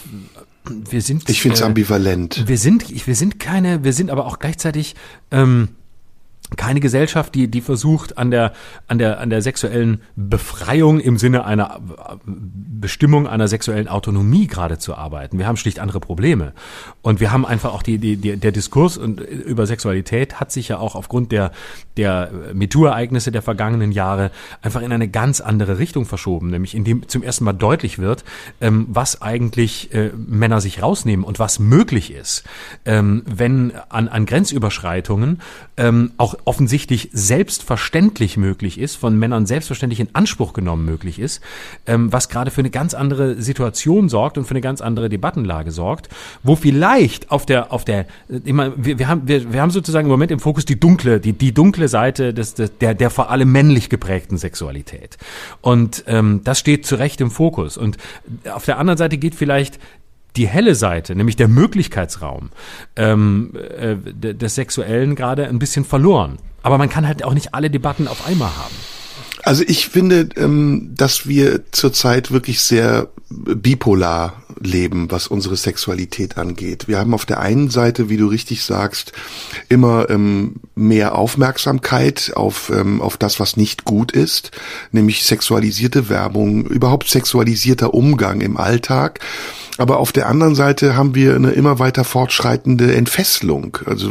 wir 0.68 1.02
sind. 1.02 1.28
Ich 1.28 1.40
finde 1.40 1.56
es 1.56 1.60
äh, 1.60 1.64
ambivalent. 1.64 2.44
Wir 2.46 2.58
sind, 2.58 3.06
wir 3.06 3.14
sind 3.16 3.38
keine, 3.38 3.84
wir 3.84 3.92
sind 3.92 4.10
aber 4.10 4.26
auch 4.26 4.38
gleichzeitig 4.38 4.94
ähm, 5.30 5.68
keine 6.56 6.80
Gesellschaft, 6.80 7.34
die, 7.34 7.48
die 7.48 7.60
versucht, 7.60 8.18
an 8.18 8.30
der, 8.30 8.52
an 8.86 8.98
der, 8.98 9.18
an 9.18 9.30
der 9.30 9.42
sexuellen 9.42 10.02
Befreiung 10.14 11.00
im 11.00 11.18
Sinne 11.18 11.44
einer 11.44 11.80
Bestimmung 12.24 13.26
einer 13.26 13.48
sexuellen 13.48 13.88
Autonomie 13.88 14.46
gerade 14.46 14.78
zu 14.78 14.94
arbeiten. 14.94 15.38
Wir 15.38 15.46
haben 15.46 15.56
schlicht 15.56 15.80
andere 15.80 16.00
Probleme. 16.00 16.52
Und 17.02 17.18
wir 17.20 17.32
haben 17.32 17.46
einfach 17.46 17.72
auch 17.72 17.82
die, 17.82 17.98
die, 17.98 18.16
die 18.16 18.36
der 18.36 18.52
Diskurs 18.52 18.98
und 18.98 19.20
über 19.20 19.66
Sexualität 19.66 20.38
hat 20.38 20.52
sich 20.52 20.68
ja 20.68 20.78
auch 20.78 20.94
aufgrund 20.94 21.32
der, 21.32 21.50
der 21.96 22.30
MeToo-Ereignisse 22.52 23.32
der 23.32 23.42
vergangenen 23.42 23.90
Jahre 23.90 24.30
einfach 24.62 24.82
in 24.82 24.92
eine 24.92 25.08
ganz 25.08 25.40
andere 25.40 25.78
Richtung 25.78 26.04
verschoben, 26.04 26.50
nämlich 26.50 26.74
indem 26.74 27.08
zum 27.08 27.22
ersten 27.22 27.44
Mal 27.44 27.54
deutlich 27.54 27.98
wird, 27.98 28.24
ähm, 28.60 28.86
was 28.90 29.22
eigentlich 29.22 29.92
äh, 29.94 30.10
Männer 30.14 30.60
sich 30.60 30.82
rausnehmen 30.82 31.24
und 31.24 31.38
was 31.38 31.58
möglich 31.58 32.12
ist, 32.12 32.44
ähm, 32.84 33.22
wenn 33.26 33.72
an, 33.88 34.08
an 34.08 34.26
Grenzüberschreitungen 34.26 35.40
ähm, 35.76 36.12
auch 36.18 36.33
offensichtlich 36.44 37.10
selbstverständlich 37.12 38.36
möglich 38.36 38.78
ist, 38.78 38.96
von 38.96 39.18
Männern 39.18 39.46
selbstverständlich 39.46 40.00
in 40.00 40.08
Anspruch 40.12 40.52
genommen 40.52 40.84
möglich 40.84 41.18
ist, 41.18 41.40
ähm, 41.86 42.12
was 42.12 42.28
gerade 42.28 42.50
für 42.50 42.60
eine 42.60 42.70
ganz 42.70 42.94
andere 42.94 43.40
Situation 43.40 44.08
sorgt 44.08 44.38
und 44.38 44.44
für 44.44 44.52
eine 44.52 44.60
ganz 44.60 44.80
andere 44.80 45.08
Debattenlage 45.08 45.70
sorgt, 45.70 46.08
wo 46.42 46.56
vielleicht 46.56 47.30
auf 47.30 47.46
der, 47.46 47.72
auf 47.72 47.84
der, 47.84 48.06
äh, 48.28 48.52
meine, 48.52 48.74
wir, 48.76 48.98
wir 48.98 49.08
haben, 49.08 49.26
wir, 49.26 49.52
wir 49.52 49.60
haben 49.62 49.70
sozusagen 49.70 50.06
im 50.06 50.10
Moment 50.10 50.30
im 50.30 50.40
Fokus 50.40 50.64
die 50.64 50.78
dunkle, 50.78 51.20
die, 51.20 51.32
die 51.32 51.52
dunkle 51.52 51.88
Seite 51.88 52.34
des, 52.34 52.54
des 52.54 52.78
der, 52.78 52.94
der 52.94 53.10
vor 53.10 53.30
allem 53.30 53.50
männlich 53.52 53.88
geprägten 53.88 54.36
Sexualität. 54.36 55.18
Und 55.60 56.04
ähm, 56.06 56.40
das 56.44 56.58
steht 56.58 56.86
zu 56.86 56.96
Recht 56.96 57.20
im 57.20 57.30
Fokus. 57.30 57.76
Und 57.76 57.96
auf 58.52 58.64
der 58.64 58.78
anderen 58.78 58.98
Seite 58.98 59.18
geht 59.18 59.34
vielleicht 59.34 59.78
die 60.36 60.48
helle 60.48 60.74
Seite, 60.74 61.14
nämlich 61.14 61.36
der 61.36 61.48
Möglichkeitsraum 61.48 62.50
ähm, 62.96 63.52
äh, 63.78 63.96
des 64.34 64.54
Sexuellen 64.54 65.14
gerade 65.14 65.48
ein 65.48 65.58
bisschen 65.58 65.84
verloren. 65.84 66.38
Aber 66.62 66.78
man 66.78 66.88
kann 66.88 67.06
halt 67.06 67.22
auch 67.24 67.34
nicht 67.34 67.54
alle 67.54 67.70
Debatten 67.70 68.08
auf 68.08 68.26
einmal 68.26 68.50
haben. 68.56 68.74
Also 69.44 69.62
ich 69.66 69.88
finde, 69.88 70.30
ähm, 70.36 70.92
dass 70.96 71.28
wir 71.28 71.70
zurzeit 71.70 72.30
wirklich 72.30 72.60
sehr 72.60 73.08
bipolar 73.28 74.42
leben, 74.60 75.10
was 75.10 75.26
unsere 75.26 75.56
Sexualität 75.56 76.38
angeht. 76.38 76.88
Wir 76.88 76.98
haben 76.98 77.12
auf 77.12 77.26
der 77.26 77.40
einen 77.40 77.68
Seite, 77.68 78.08
wie 78.08 78.16
du 78.16 78.26
richtig 78.26 78.64
sagst, 78.64 79.12
immer 79.68 80.08
ähm, 80.08 80.56
mehr 80.74 81.14
Aufmerksamkeit 81.16 82.32
auf, 82.34 82.70
ähm, 82.74 83.02
auf 83.02 83.18
das, 83.18 83.38
was 83.38 83.56
nicht 83.56 83.84
gut 83.84 84.12
ist, 84.12 84.50
nämlich 84.92 85.24
sexualisierte 85.24 86.08
Werbung, 86.08 86.64
überhaupt 86.66 87.10
sexualisierter 87.10 87.92
Umgang 87.92 88.40
im 88.40 88.56
Alltag. 88.56 89.20
Aber 89.76 89.98
auf 89.98 90.12
der 90.12 90.28
anderen 90.28 90.54
Seite 90.54 90.94
haben 90.94 91.14
wir 91.16 91.34
eine 91.34 91.50
immer 91.50 91.80
weiter 91.80 92.04
fortschreitende 92.04 92.94
Entfesselung. 92.94 93.78
Also 93.86 94.10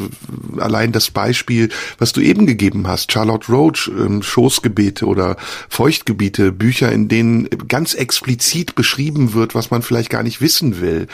allein 0.57 0.91
das 0.91 1.09
Beispiel, 1.09 1.69
was 1.97 2.11
du 2.11 2.19
eben 2.19 2.45
gegeben 2.45 2.85
hast, 2.87 3.11
Charlotte 3.11 3.49
Roach, 3.49 3.89
ähm, 3.89 4.21
Schoßgebete 4.21 5.05
oder 5.05 5.37
Feuchtgebiete, 5.69 6.51
Bücher, 6.51 6.91
in 6.91 7.07
denen 7.07 7.47
ganz 7.67 7.93
explizit 7.93 8.75
beschrieben 8.75 9.33
wird, 9.33 9.55
was 9.55 9.71
man 9.71 9.81
vielleicht 9.81 10.09
gar 10.09 10.23
nicht 10.23 10.41
wissen 10.41 10.81
will 10.81 11.07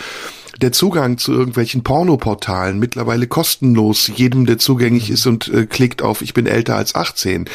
der 0.61 0.71
Zugang 0.71 1.17
zu 1.17 1.31
irgendwelchen 1.31 1.83
Pornoportalen 1.83 2.79
mittlerweile 2.79 3.27
kostenlos 3.27 4.11
jedem, 4.13 4.45
der 4.45 4.57
zugänglich 4.57 5.09
ist 5.09 5.25
und 5.25 5.47
äh, 5.47 5.65
klickt 5.65 6.01
auf 6.01 6.21
ich 6.21 6.33
bin 6.33 6.45
älter 6.45 6.75
als 6.75 6.95
18. 6.95 7.45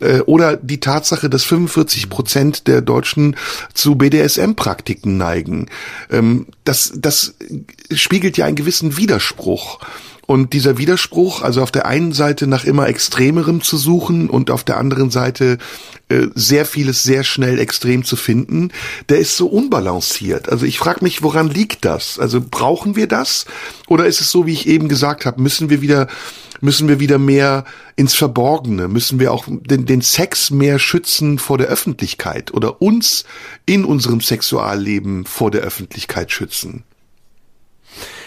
Äh, 0.00 0.20
oder 0.20 0.56
die 0.56 0.80
Tatsache, 0.80 1.30
dass 1.30 1.44
45 1.44 2.10
Prozent 2.10 2.66
der 2.66 2.82
Deutschen 2.82 3.36
zu 3.74 3.96
BDSM-Praktiken 3.96 5.16
neigen. 5.16 5.66
Ähm, 6.10 6.46
das, 6.64 6.92
das 6.96 7.34
spiegelt 7.92 8.36
ja 8.36 8.44
einen 8.44 8.56
gewissen 8.56 8.96
Widerspruch. 8.96 9.80
Und 10.30 10.52
dieser 10.52 10.78
Widerspruch, 10.78 11.42
also 11.42 11.60
auf 11.60 11.72
der 11.72 11.86
einen 11.86 12.12
Seite 12.12 12.46
nach 12.46 12.64
immer 12.64 12.86
Extremerem 12.86 13.62
zu 13.62 13.76
suchen 13.76 14.30
und 14.30 14.52
auf 14.52 14.62
der 14.62 14.76
anderen 14.76 15.10
Seite 15.10 15.58
äh, 16.08 16.28
sehr 16.36 16.66
vieles 16.66 17.02
sehr 17.02 17.24
schnell 17.24 17.58
extrem 17.58 18.04
zu 18.04 18.14
finden, 18.14 18.70
der 19.08 19.18
ist 19.18 19.36
so 19.36 19.48
unbalanciert. 19.48 20.48
Also 20.48 20.66
ich 20.66 20.78
frage 20.78 21.02
mich, 21.02 21.24
woran 21.24 21.50
liegt 21.50 21.84
das? 21.84 22.20
Also 22.20 22.40
brauchen 22.40 22.94
wir 22.94 23.08
das? 23.08 23.44
Oder 23.88 24.06
ist 24.06 24.20
es 24.20 24.30
so, 24.30 24.46
wie 24.46 24.52
ich 24.52 24.68
eben 24.68 24.88
gesagt 24.88 25.26
habe, 25.26 25.42
müssen 25.42 25.68
wir 25.68 25.80
wieder 25.80 26.06
müssen 26.60 26.86
wir 26.86 27.00
wieder 27.00 27.18
mehr 27.18 27.64
ins 27.96 28.14
Verborgene, 28.14 28.86
müssen 28.86 29.18
wir 29.18 29.32
auch 29.32 29.46
den, 29.48 29.84
den 29.84 30.00
Sex 30.00 30.52
mehr 30.52 30.78
schützen 30.78 31.40
vor 31.40 31.58
der 31.58 31.66
Öffentlichkeit 31.66 32.54
oder 32.54 32.80
uns 32.80 33.24
in 33.66 33.84
unserem 33.84 34.20
Sexualleben 34.20 35.24
vor 35.24 35.50
der 35.50 35.62
Öffentlichkeit 35.62 36.30
schützen? 36.30 36.84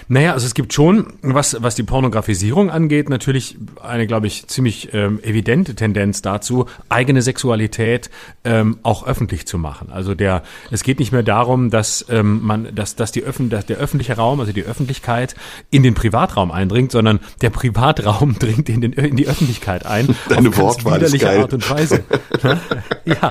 Naja, 0.08 0.34
also 0.34 0.46
es 0.46 0.54
gibt 0.54 0.74
schon, 0.74 1.14
was, 1.22 1.58
was 1.62 1.76
die 1.76 1.84
Pornografisierung 1.84 2.70
angeht, 2.70 3.10
natürlich 3.10 3.58
eine, 3.82 4.08
glaube 4.08 4.28
ich, 4.28 4.48
ziemlich 4.48 4.94
ähm, 4.94 5.20
evidente 5.24 5.76
Tendenz 5.76 6.22
dazu, 6.22 6.66
eigene 6.90 7.22
Sexualität 7.22 8.10
ähm, 8.44 8.80
auch 8.84 9.06
öffentlich 9.06 9.46
zu 9.46 9.58
machen. 9.58 9.90
Also 9.92 10.16
der, 10.16 10.44
es 10.72 10.84
geht 10.84 11.00
nicht 11.00 11.12
mehr 11.12 11.24
darum, 11.24 11.70
dass 11.70 12.06
ähm, 12.10 12.42
man, 12.44 12.76
dass, 12.76 12.96
dass 12.96 13.12
die 13.12 13.24
Öffn 13.24 13.50
dass 13.50 13.66
der 13.66 13.78
öffentliche 13.78 14.16
Raum, 14.16 14.40
also 14.40 14.52
die 14.52 14.64
Öffentlichkeit, 14.64 15.36
in 15.70 15.84
den 15.84 15.94
Privatraum 15.94 16.52
eindringt, 16.52 16.92
sondern 16.92 17.20
der 17.42 17.50
Privatraum 17.50 18.36
dringt 18.40 18.70
in, 18.70 18.82
den, 18.82 18.94
in 18.94 19.16
die 19.16 19.28
Öffentlichkeit 19.28 19.86
ein. 19.86 20.16
Deine 20.30 20.50
auf 20.50 20.58
Wortwahl 20.58 21.00
ganz 21.00 21.14
widerliche 21.14 21.42
Art 21.42 21.54
und 21.54 21.70
Weise. 21.70 22.04
Ne? 22.44 22.60
ja, 23.06 23.30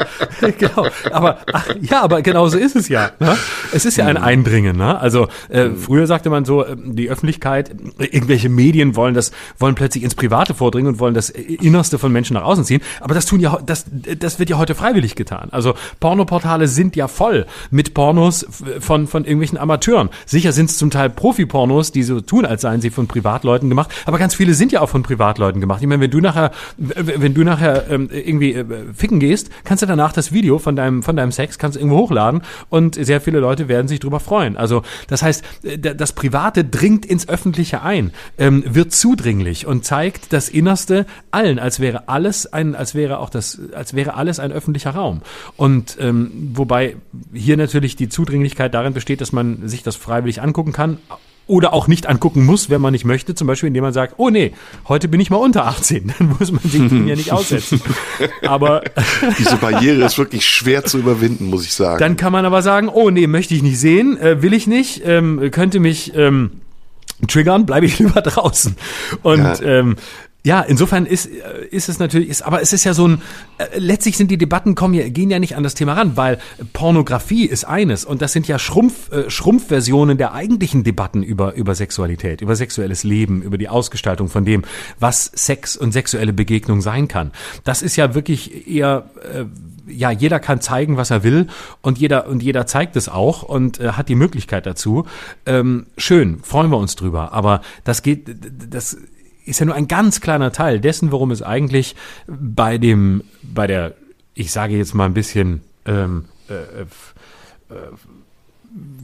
genau. 0.58 0.86
Aber 1.10 1.38
ach, 1.52 1.68
ja, 1.82 2.02
aber 2.02 2.22
genau 2.22 2.48
so 2.48 2.56
ist 2.56 2.76
es 2.76 2.88
ja. 2.88 3.10
Ne? 3.18 3.36
Es 3.72 3.84
ist 3.84 3.96
ja 3.96 4.06
ein 4.06 4.16
mhm. 4.16 4.22
Eindringen. 4.22 4.76
Ne? 4.76 4.98
Also 4.98 5.28
äh, 5.50 5.66
mhm. 5.66 5.76
früher 5.76 6.06
sagte 6.06 6.30
man 6.30 6.46
so, 6.46 6.64
äh, 6.72 6.76
die 6.76 7.08
Öffentlichkeit, 7.08 7.74
irgendwelche 7.98 8.48
Medien 8.48 8.96
wollen 8.96 9.14
das, 9.14 9.32
wollen 9.58 9.74
plötzlich 9.74 10.04
ins 10.04 10.14
Private 10.14 10.54
vordringen 10.54 10.94
und 10.94 11.00
wollen 11.00 11.14
das 11.14 11.30
Innerste 11.30 11.98
von 11.98 12.12
Menschen 12.12 12.34
nach 12.34 12.44
außen 12.44 12.64
ziehen. 12.64 12.82
Aber 13.00 13.14
das 13.14 13.26
tun 13.26 13.40
ja, 13.40 13.58
das, 13.64 13.86
das 14.18 14.38
wird 14.38 14.50
ja 14.50 14.58
heute 14.58 14.74
freiwillig 14.74 15.14
getan. 15.14 15.48
Also 15.50 15.74
Pornoportale 16.00 16.68
sind 16.68 16.96
ja 16.96 17.08
voll 17.08 17.46
mit 17.70 17.94
Pornos 17.94 18.46
von, 18.80 19.06
von 19.06 19.24
irgendwelchen 19.24 19.58
Amateuren. 19.58 20.10
Sicher 20.26 20.52
sind 20.52 20.70
es 20.70 20.78
zum 20.78 20.90
Teil 20.90 21.10
Profi-Pornos, 21.10 21.92
die 21.92 22.02
so 22.02 22.20
tun, 22.20 22.44
als 22.44 22.62
seien 22.62 22.80
sie 22.80 22.90
von 22.90 23.06
Privatleuten 23.06 23.68
gemacht. 23.68 23.90
Aber 24.06 24.18
ganz 24.18 24.34
viele 24.34 24.54
sind 24.54 24.72
ja 24.72 24.80
auch 24.80 24.88
von 24.88 25.02
Privatleuten 25.02 25.60
gemacht. 25.60 25.80
Ich 25.82 25.88
meine, 25.88 26.02
wenn 26.02 26.10
du 26.10 26.20
nachher, 26.20 26.52
wenn 26.76 27.34
du 27.34 27.44
nachher 27.44 27.90
ähm, 27.90 28.08
irgendwie 28.10 28.54
äh, 28.54 28.64
ficken 28.94 29.20
gehst, 29.20 29.50
kannst 29.64 29.82
du 29.82 29.86
danach 29.86 30.12
das 30.12 30.32
Video 30.32 30.58
von 30.58 30.76
deinem, 30.76 31.02
von 31.02 31.16
deinem 31.16 31.32
Sex 31.32 31.58
kannst 31.58 31.76
du 31.76 31.80
irgendwo 31.80 31.98
hochladen 31.98 32.42
und 32.68 32.94
sehr 32.94 33.20
viele 33.20 33.40
Leute 33.40 33.68
werden 33.68 33.88
sich 33.88 34.00
drüber 34.00 34.20
freuen. 34.20 34.56
Also 34.56 34.82
das 35.08 35.22
heißt, 35.22 35.44
äh, 35.64 35.78
das 35.78 36.12
Private 36.52 36.64
dringt 36.64 37.06
ins 37.06 37.28
Öffentliche 37.28 37.82
ein, 37.82 38.12
ähm, 38.38 38.62
wird 38.66 38.92
zudringlich 38.92 39.66
und 39.66 39.84
zeigt 39.84 40.32
das 40.32 40.48
Innerste 40.48 41.06
allen, 41.30 41.58
als 41.58 41.80
wäre 41.80 42.08
alles 42.08 42.52
ein, 42.52 42.74
als 42.74 42.94
wäre 42.94 43.18
auch 43.18 43.30
das, 43.30 43.58
als 43.74 43.94
wäre 43.94 44.14
alles 44.14 44.38
ein 44.38 44.52
öffentlicher 44.52 44.90
Raum. 44.90 45.22
Und 45.56 45.96
ähm, 46.00 46.50
wobei 46.54 46.96
hier 47.32 47.56
natürlich 47.56 47.96
die 47.96 48.08
Zudringlichkeit 48.08 48.74
darin 48.74 48.92
besteht, 48.92 49.20
dass 49.20 49.32
man 49.32 49.66
sich 49.68 49.82
das 49.82 49.96
freiwillig 49.96 50.42
angucken 50.42 50.72
kann, 50.72 50.98
oder 51.46 51.72
auch 51.72 51.88
nicht 51.88 52.06
angucken 52.06 52.44
muss, 52.44 52.70
wenn 52.70 52.80
man 52.80 52.92
nicht 52.92 53.04
möchte, 53.04 53.34
zum 53.34 53.46
Beispiel 53.46 53.66
indem 53.66 53.82
man 53.82 53.92
sagt, 53.92 54.14
oh 54.16 54.30
nee, 54.30 54.52
heute 54.88 55.08
bin 55.08 55.20
ich 55.20 55.30
mal 55.30 55.36
unter 55.36 55.66
18, 55.66 56.12
dann 56.18 56.36
muss 56.38 56.52
man 56.52 56.62
sich 56.62 56.88
dem 56.88 57.08
ja 57.08 57.16
nicht 57.16 57.32
aussetzen. 57.32 57.80
Aber 58.42 58.82
diese 59.38 59.56
Barriere 59.56 60.04
ist 60.04 60.18
wirklich 60.18 60.46
schwer 60.46 60.84
zu 60.84 60.98
überwinden, 60.98 61.50
muss 61.50 61.64
ich 61.64 61.72
sagen. 61.72 61.98
Dann 61.98 62.16
kann 62.16 62.32
man 62.32 62.44
aber 62.44 62.62
sagen, 62.62 62.88
oh 62.88 63.10
nee, 63.10 63.26
möchte 63.26 63.54
ich 63.54 63.62
nicht 63.62 63.78
sehen, 63.78 64.18
äh, 64.18 64.42
will 64.42 64.52
ich 64.52 64.66
nicht, 64.66 65.02
ähm, 65.04 65.50
könnte 65.50 65.80
mich 65.80 66.14
ähm, 66.14 66.62
triggern, 67.26 67.66
bleibe 67.66 67.86
ich 67.86 67.98
lieber 67.98 68.20
draußen. 68.20 68.76
Und 69.22 69.38
ja. 69.38 69.60
ähm, 69.62 69.96
ja, 70.44 70.60
insofern 70.60 71.06
ist, 71.06 71.26
äh, 71.26 71.66
ist 71.70 71.88
es 71.88 72.00
natürlich, 72.00 72.28
ist, 72.28 72.42
aber 72.42 72.60
es 72.60 72.72
ist 72.72 72.82
ja 72.82 72.94
so 72.94 73.06
ein, 73.06 73.22
äh, 73.58 73.78
letztlich 73.78 74.16
sind 74.16 74.30
die 74.30 74.38
Debatten 74.38 74.74
kommen 74.74 74.94
ja, 74.94 75.08
gehen 75.08 75.30
ja 75.30 75.38
nicht 75.38 75.56
an 75.56 75.62
das 75.62 75.74
Thema 75.74 75.92
ran, 75.92 76.16
weil 76.16 76.38
Pornografie 76.72 77.46
ist 77.46 77.64
eines 77.64 78.04
und 78.04 78.22
das 78.22 78.32
sind 78.32 78.48
ja 78.48 78.58
Schrumpf, 78.58 79.12
äh, 79.12 79.30
Schrumpfversionen 79.30 80.18
der 80.18 80.32
eigentlichen 80.32 80.82
Debatten 80.82 81.22
über, 81.22 81.54
über 81.54 81.76
Sexualität, 81.76 82.40
über 82.40 82.56
sexuelles 82.56 83.04
Leben, 83.04 83.42
über 83.42 83.56
die 83.56 83.68
Ausgestaltung 83.68 84.28
von 84.28 84.44
dem, 84.44 84.62
was 84.98 85.30
Sex 85.32 85.76
und 85.76 85.92
sexuelle 85.92 86.32
Begegnung 86.32 86.80
sein 86.80 87.06
kann. 87.06 87.30
Das 87.62 87.82
ist 87.82 87.94
ja 87.94 88.16
wirklich 88.16 88.66
eher, 88.66 89.10
äh, 89.22 89.44
ja, 89.86 90.10
jeder 90.10 90.40
kann 90.40 90.60
zeigen, 90.60 90.96
was 90.96 91.10
er 91.10 91.22
will 91.22 91.46
und 91.82 91.98
jeder 91.98 92.26
und 92.26 92.42
jeder 92.42 92.66
zeigt 92.66 92.96
es 92.96 93.08
auch 93.08 93.42
und 93.44 93.78
äh, 93.78 93.92
hat 93.92 94.08
die 94.08 94.14
Möglichkeit 94.16 94.66
dazu. 94.66 95.06
Ähm, 95.46 95.86
schön, 95.96 96.40
freuen 96.42 96.70
wir 96.70 96.78
uns 96.78 96.96
drüber. 96.96 97.32
Aber 97.32 97.60
das 97.84 98.02
geht, 98.02 98.28
das 98.70 98.96
ist 99.44 99.60
ja 99.60 99.66
nur 99.66 99.74
ein 99.74 99.88
ganz 99.88 100.20
kleiner 100.20 100.52
Teil 100.52 100.80
dessen, 100.80 101.12
worum 101.12 101.30
es 101.30 101.42
eigentlich 101.42 101.96
bei 102.26 102.78
dem, 102.78 103.24
bei 103.42 103.66
der, 103.66 103.94
ich 104.34 104.52
sage 104.52 104.76
jetzt 104.76 104.94
mal 104.94 105.06
ein 105.06 105.14
bisschen 105.14 105.62
ähm, 105.86 106.26
äh, 106.48 106.82
äh, 106.82 106.86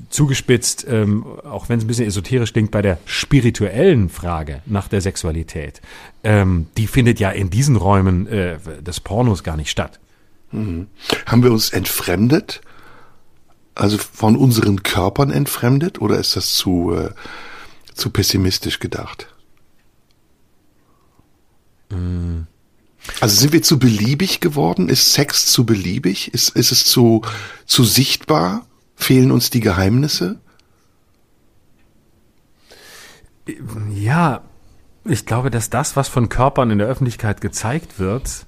zugespitzt, 0.09 0.87
ähm, 0.89 1.25
auch 1.45 1.69
wenn 1.69 1.79
es 1.79 1.85
ein 1.85 1.89
bisschen 1.89 2.07
esoterisch 2.07 2.53
klingt, 2.53 2.71
bei 2.71 2.83
der 2.83 2.99
spirituellen 3.05 4.09
Frage 4.09 4.63
nach 4.65 4.89
der 4.89 5.01
Sexualität, 5.01 5.83
ähm, 6.25 6.67
die 6.77 6.87
findet 6.87 7.21
ja 7.21 7.31
in 7.31 7.51
diesen 7.51 7.77
Räumen 7.77 8.27
äh, 8.27 8.59
des 8.81 9.01
Pornos 9.01 9.45
gar 9.45 9.57
nicht 9.57 9.71
statt. 9.71 10.01
Mhm. 10.53 10.87
Haben 11.27 11.43
wir 11.43 11.53
uns 11.53 11.71
entfremdet? 11.71 12.63
Also 13.75 13.99
von 13.99 14.37
unseren 14.37 14.83
Körpern 14.83 15.31
entfremdet 15.31 16.01
oder 16.01 16.19
ist 16.19 16.35
das 16.37 16.55
zu, 16.55 16.95
äh, 16.95 17.11
zu 17.95 18.11
pessimistisch 18.11 18.81
gedacht? 18.81 19.29
Also 23.21 23.41
sind 23.41 23.53
wir 23.53 23.63
zu 23.63 23.79
beliebig 23.79 24.41
geworden? 24.41 24.89
Ist 24.89 25.13
Sex 25.13 25.47
zu 25.47 25.65
beliebig? 25.65 26.33
Ist, 26.35 26.51
ist 26.51 26.73
es 26.73 26.85
zu, 26.85 27.23
zu 27.67 27.85
sichtbar? 27.85 28.67
Fehlen 28.97 29.31
uns 29.31 29.51
die 29.51 29.61
Geheimnisse? 29.61 30.39
Ja, 33.95 34.43
ich 35.05 35.25
glaube, 35.25 35.51
dass 35.51 35.71
das, 35.71 35.97
was 35.97 36.09
von 36.09 36.29
Körpern 36.29 36.71
in 36.71 36.79
der 36.79 36.87
Öffentlichkeit 36.87 37.41
gezeigt 37.41 37.99
wird, 37.99 38.47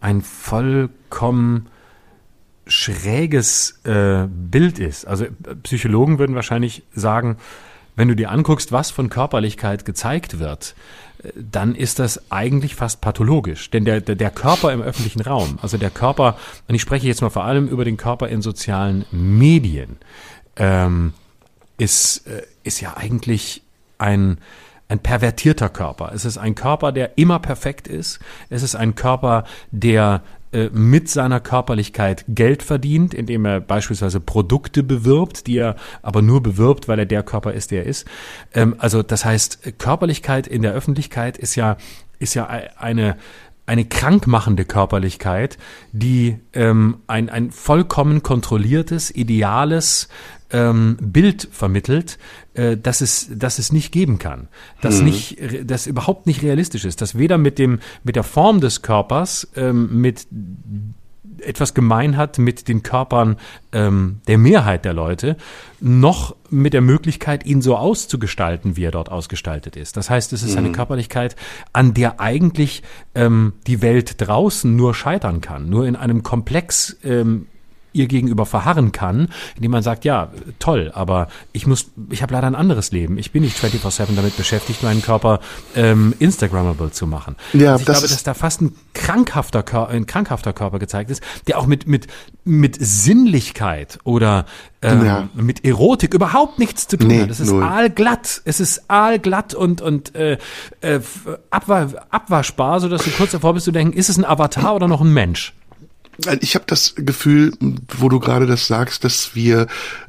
ein 0.00 0.20
vollkommen 0.20 1.68
schräges 2.66 3.80
äh, 3.84 4.26
Bild 4.28 4.78
ist. 4.78 5.06
Also 5.06 5.26
Psychologen 5.62 6.18
würden 6.18 6.34
wahrscheinlich 6.34 6.82
sagen, 6.94 7.38
wenn 7.96 8.08
du 8.08 8.16
dir 8.16 8.30
anguckst, 8.30 8.72
was 8.72 8.90
von 8.90 9.08
Körperlichkeit 9.08 9.84
gezeigt 9.84 10.38
wird, 10.38 10.74
dann 11.34 11.74
ist 11.74 11.98
das 11.98 12.30
eigentlich 12.30 12.74
fast 12.74 13.00
pathologisch. 13.00 13.70
Denn 13.70 13.84
der, 13.84 14.00
der, 14.00 14.14
der 14.14 14.30
Körper 14.30 14.72
im 14.72 14.82
öffentlichen 14.82 15.22
Raum, 15.22 15.58
also 15.62 15.76
der 15.76 15.90
Körper, 15.90 16.36
und 16.68 16.74
ich 16.74 16.82
spreche 16.82 17.06
jetzt 17.06 17.22
mal 17.22 17.30
vor 17.30 17.44
allem 17.44 17.68
über 17.68 17.84
den 17.84 17.96
Körper 17.96 18.28
in 18.28 18.42
sozialen 18.42 19.04
Medien, 19.10 19.96
ähm, 20.56 21.14
ist, 21.78 22.26
äh, 22.26 22.42
ist 22.62 22.80
ja 22.80 22.96
eigentlich 22.96 23.62
ein, 23.98 24.38
ein 24.88 24.98
pervertierter 24.98 25.68
Körper. 25.68 26.12
Es 26.14 26.24
ist 26.24 26.38
ein 26.38 26.54
Körper, 26.54 26.92
der 26.92 27.18
immer 27.18 27.38
perfekt 27.38 27.88
ist. 27.88 28.20
Es 28.50 28.62
ist 28.62 28.74
ein 28.76 28.94
Körper, 28.94 29.44
der 29.70 30.22
äh, 30.54 30.70
mit 30.72 31.08
seiner 31.08 31.40
Körperlichkeit 31.40 32.24
Geld 32.28 32.62
verdient, 32.62 33.12
indem 33.12 33.44
er 33.44 33.60
beispielsweise 33.60 34.20
Produkte 34.20 34.82
bewirbt, 34.82 35.48
die 35.48 35.58
er 35.58 35.74
aber 36.00 36.22
nur 36.22 36.42
bewirbt, 36.42 36.86
weil 36.86 37.00
er 37.00 37.06
der 37.06 37.24
Körper 37.24 37.52
ist, 37.52 37.72
der 37.72 37.82
er 37.82 37.88
ist. 37.88 38.06
Ähm, 38.54 38.76
also 38.78 39.02
das 39.02 39.24
heißt, 39.24 39.78
Körperlichkeit 39.78 40.46
in 40.46 40.62
der 40.62 40.72
Öffentlichkeit 40.72 41.36
ist 41.36 41.56
ja 41.56 41.76
ist 42.20 42.34
ja 42.34 42.46
eine 42.46 43.16
eine 43.66 43.86
krankmachende 43.86 44.64
Körperlichkeit, 44.64 45.56
die 45.92 46.38
ähm, 46.52 46.98
ein, 47.06 47.30
ein 47.30 47.50
vollkommen 47.50 48.22
kontrolliertes, 48.22 49.10
ideales 49.10 50.08
ähm, 50.50 50.96
Bild 51.00 51.48
vermittelt, 51.50 52.18
äh, 52.54 52.76
dass 52.76 53.00
es, 53.00 53.28
dass 53.34 53.58
es 53.58 53.72
nicht 53.72 53.92
geben 53.92 54.18
kann, 54.18 54.48
dass 54.80 54.98
mhm. 54.98 55.04
nicht, 55.04 55.38
das 55.64 55.86
überhaupt 55.86 56.26
nicht 56.26 56.42
realistisch 56.42 56.84
ist, 56.84 57.00
dass 57.00 57.16
weder 57.18 57.38
mit 57.38 57.58
dem, 57.58 57.80
mit 58.02 58.16
der 58.16 58.24
Form 58.24 58.60
des 58.60 58.82
Körpers, 58.82 59.48
ähm, 59.56 60.00
mit 60.00 60.26
etwas 61.40 61.74
gemein 61.74 62.16
hat 62.16 62.38
mit 62.38 62.68
den 62.68 62.82
Körpern 62.82 63.36
ähm, 63.72 64.20
der 64.26 64.38
Mehrheit 64.38 64.84
der 64.84 64.92
Leute, 64.92 65.36
noch 65.80 66.36
mit 66.50 66.72
der 66.72 66.80
Möglichkeit, 66.80 67.44
ihn 67.44 67.62
so 67.62 67.76
auszugestalten, 67.76 68.76
wie 68.76 68.84
er 68.84 68.90
dort 68.90 69.10
ausgestaltet 69.10 69.76
ist. 69.76 69.96
Das 69.96 70.10
heißt, 70.10 70.32
es 70.32 70.42
ist 70.42 70.56
eine 70.56 70.68
mhm. 70.68 70.74
Körperlichkeit, 70.74 71.36
an 71.72 71.94
der 71.94 72.20
eigentlich 72.20 72.82
ähm, 73.14 73.54
die 73.66 73.82
Welt 73.82 74.14
draußen 74.18 74.74
nur 74.74 74.94
scheitern 74.94 75.40
kann, 75.40 75.68
nur 75.68 75.86
in 75.86 75.96
einem 75.96 76.22
Komplex 76.22 76.96
ähm, 77.04 77.46
ihr 77.94 78.06
gegenüber 78.06 78.44
verharren 78.44 78.92
kann, 78.92 79.28
indem 79.56 79.70
man 79.70 79.82
sagt, 79.82 80.04
ja, 80.04 80.30
toll, 80.58 80.90
aber 80.94 81.28
ich 81.52 81.66
muss, 81.66 81.90
ich 82.10 82.22
habe 82.22 82.34
leider 82.34 82.46
ein 82.46 82.54
anderes 82.54 82.92
Leben. 82.92 83.16
Ich 83.16 83.30
bin 83.30 83.42
nicht 83.42 83.56
24-7 83.56 84.14
damit 84.16 84.36
beschäftigt, 84.36 84.82
meinen 84.82 85.00
Körper 85.00 85.40
ähm, 85.74 86.14
Instagrammable 86.18 86.90
zu 86.90 87.06
machen. 87.06 87.36
Ja, 87.52 87.72
also 87.72 87.82
ich 87.82 87.86
das 87.86 87.98
glaube, 88.00 88.12
dass 88.12 88.22
da 88.22 88.34
fast 88.34 88.60
ein 88.60 88.74
krankhafter, 88.92 89.62
Körper, 89.62 89.92
ein 89.92 90.06
krankhafter 90.06 90.52
Körper 90.52 90.78
gezeigt 90.78 91.10
ist, 91.10 91.22
der 91.46 91.58
auch 91.58 91.66
mit, 91.66 91.86
mit, 91.86 92.08
mit 92.44 92.76
Sinnlichkeit 92.78 93.98
oder 94.04 94.44
ähm, 94.82 95.04
ja. 95.04 95.28
mit 95.34 95.64
Erotik 95.64 96.14
überhaupt 96.14 96.58
nichts 96.58 96.86
zu 96.88 96.98
tun 96.98 97.08
nee, 97.08 97.22
hat. 97.22 97.30
Es 97.30 97.40
ist 97.40 97.50
null. 97.50 97.62
aalglatt. 97.62 98.42
Es 98.44 98.60
ist 98.60 98.90
aalglatt 98.90 99.54
und, 99.54 99.80
und 99.80 100.14
äh, 100.14 100.38
äh, 100.80 101.00
abwa 101.50 101.88
abwaschbar, 102.10 102.80
sodass 102.80 103.04
du 103.04 103.10
kurz 103.10 103.32
davor 103.32 103.54
bist 103.54 103.64
zu 103.64 103.72
denken, 103.72 103.96
ist 103.96 104.08
es 104.08 104.18
ein 104.18 104.24
Avatar 104.24 104.74
oder 104.74 104.88
noch 104.88 105.00
ein 105.00 105.12
Mensch? 105.12 105.54
Ich 106.40 106.54
habe 106.54 106.64
das 106.66 106.94
Gefühl, 106.96 107.52
wo 107.98 108.08
du 108.08 108.20
gerade 108.20 108.46
das 108.46 108.66
sagst, 108.66 109.04
dass 109.04 109.34
wir 109.34 109.66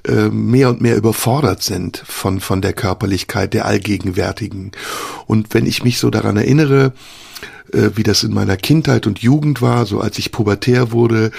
äh, 0.08 0.30
mehr 0.30 0.70
und 0.70 0.82
mehr 0.82 0.98
überfordert 0.98 1.64
sind 1.64 2.04
von 2.06 2.40
von 2.40 2.62
der 2.62 2.74
Körperlichkeit 2.74 3.54
der 3.54 3.66
Allgegenwärtigen. 3.66 4.72
Und 5.26 5.54
wenn 5.54 5.66
ich 5.66 5.84
mich 5.84 5.98
so 5.98 6.10
daran 6.10 6.38
erinnere, 6.38 6.94
äh, 7.74 7.92
wie 7.96 8.04
das 8.04 8.24
in 8.24 8.34
meiner 8.34 8.58
Kindheit 8.58 9.08
und 9.08 9.20
Jugend 9.20 9.62
war, 9.62 9.86
so 9.86 10.00
als 10.00 10.20
ich 10.20 10.32
pubertär 10.32 10.92
wurde, 10.92 11.32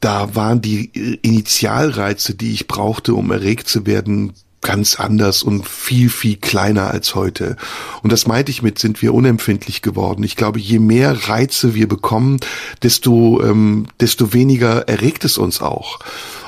da 0.00 0.34
waren 0.34 0.60
die 0.60 0.90
Initialreize, 1.22 2.34
die 2.34 2.52
ich 2.52 2.68
brauchte, 2.68 3.14
um 3.14 3.30
erregt 3.30 3.68
zu 3.68 3.86
werden, 3.86 4.34
ganz 4.64 4.98
anders 4.98 5.44
und 5.44 5.68
viel, 5.68 6.10
viel 6.10 6.36
kleiner 6.36 6.90
als 6.90 7.14
heute. 7.14 7.56
Und 8.02 8.10
das 8.10 8.26
meinte 8.26 8.50
ich 8.50 8.62
mit, 8.62 8.80
sind 8.80 9.02
wir 9.02 9.14
unempfindlich 9.14 9.82
geworden. 9.82 10.24
Ich 10.24 10.34
glaube, 10.34 10.58
je 10.58 10.80
mehr 10.80 11.28
Reize 11.28 11.76
wir 11.76 11.86
bekommen, 11.86 12.40
desto, 12.82 13.40
ähm, 13.44 13.86
desto 14.00 14.32
weniger 14.32 14.88
erregt 14.88 15.24
es 15.24 15.38
uns 15.38 15.62
auch. 15.62 16.00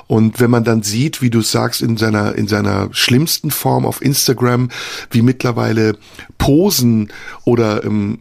Und 0.08 0.40
wenn 0.40 0.50
man 0.50 0.64
dann 0.64 0.82
sieht, 0.82 1.20
wie 1.20 1.30
du 1.30 1.42
sagst, 1.42 1.82
in 1.82 1.96
seiner, 1.96 2.34
in 2.36 2.48
seiner 2.48 2.88
schlimmsten 2.92 3.50
Form 3.50 3.84
auf 3.84 4.02
Instagram, 4.02 4.70
wie 5.10 5.22
mittlerweile 5.22 5.96
Posen 6.38 7.12
oder 7.44 7.84
ähm, 7.84 8.18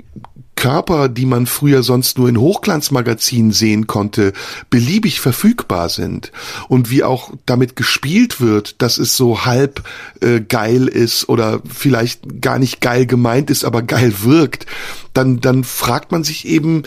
Körper, 0.55 1.09
die 1.09 1.25
man 1.25 1.45
früher 1.45 1.83
sonst 1.83 2.17
nur 2.17 2.29
in 2.29 2.39
Hochglanzmagazinen 2.39 3.51
sehen 3.51 3.87
konnte, 3.87 4.33
beliebig 4.69 5.19
verfügbar 5.19 5.89
sind. 5.89 6.31
Und 6.67 6.89
wie 6.89 7.03
auch 7.03 7.31
damit 7.45 7.75
gespielt 7.75 8.41
wird, 8.41 8.81
dass 8.81 8.97
es 8.97 9.17
so 9.17 9.45
halb 9.45 9.83
äh, 10.21 10.41
geil 10.41 10.87
ist 10.87 11.29
oder 11.29 11.61
vielleicht 11.67 12.41
gar 12.41 12.59
nicht 12.59 12.81
geil 12.81 13.05
gemeint 13.05 13.49
ist, 13.49 13.65
aber 13.65 13.81
geil 13.81 14.13
wirkt, 14.23 14.65
dann 15.13 15.39
dann 15.39 15.63
fragt 15.63 16.11
man 16.11 16.23
sich 16.23 16.47
eben, 16.47 16.83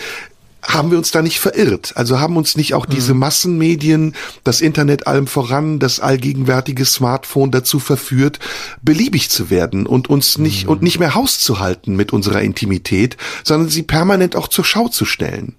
haben 0.68 0.90
wir 0.90 0.98
uns 0.98 1.10
da 1.10 1.22
nicht 1.22 1.40
verirrt? 1.40 1.92
Also 1.96 2.20
haben 2.20 2.36
uns 2.36 2.54
nicht 2.54 2.74
auch 2.74 2.84
diese 2.84 3.14
mhm. 3.14 3.20
Massenmedien, 3.20 4.14
das 4.44 4.60
Internet 4.60 5.06
allem 5.06 5.26
voran, 5.26 5.78
das 5.78 5.98
allgegenwärtige 5.98 6.84
Smartphone 6.84 7.50
dazu 7.50 7.78
verführt, 7.78 8.38
beliebig 8.82 9.30
zu 9.30 9.48
werden 9.48 9.86
und 9.86 10.10
uns 10.10 10.36
nicht 10.36 10.64
mhm. 10.64 10.70
und 10.70 10.82
nicht 10.82 11.00
mehr 11.00 11.14
Haus 11.14 11.40
zu 11.40 11.58
halten 11.58 11.96
mit 11.96 12.12
unserer 12.12 12.42
Intimität, 12.42 13.16
sondern 13.44 13.70
sie 13.70 13.82
permanent 13.82 14.36
auch 14.36 14.46
zur 14.46 14.64
Schau 14.64 14.88
zu 14.88 15.06
stellen? 15.06 15.56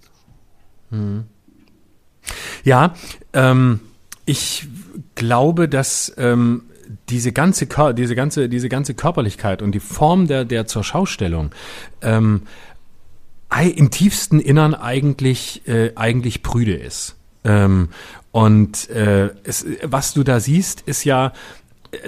Mhm. 0.91 1.23
Ja, 2.63 2.93
ähm, 3.33 3.79
ich 4.25 4.67
glaube, 5.15 5.67
dass 5.67 6.13
ähm, 6.17 6.63
diese 7.09 7.31
ganze 7.31 7.67
diese 7.95 8.15
ganze 8.15 8.49
diese 8.49 8.69
ganze 8.69 8.93
Körperlichkeit 8.93 9.63
und 9.63 9.71
die 9.71 9.79
Form 9.79 10.27
der 10.27 10.45
der 10.45 10.67
zur 10.67 10.83
Schaustellung 10.83 11.51
ähm, 12.01 12.43
im 13.49 13.91
tiefsten 13.91 14.39
Innern 14.39 14.75
eigentlich, 14.75 15.67
äh, 15.67 15.91
eigentlich 15.95 16.43
prüde 16.43 16.75
ist. 16.75 17.15
Ähm, 17.43 17.89
und 18.31 18.89
äh, 18.89 19.31
es, 19.43 19.65
was 19.83 20.13
du 20.13 20.23
da 20.23 20.39
siehst, 20.39 20.81
ist 20.81 21.03
ja 21.03 21.33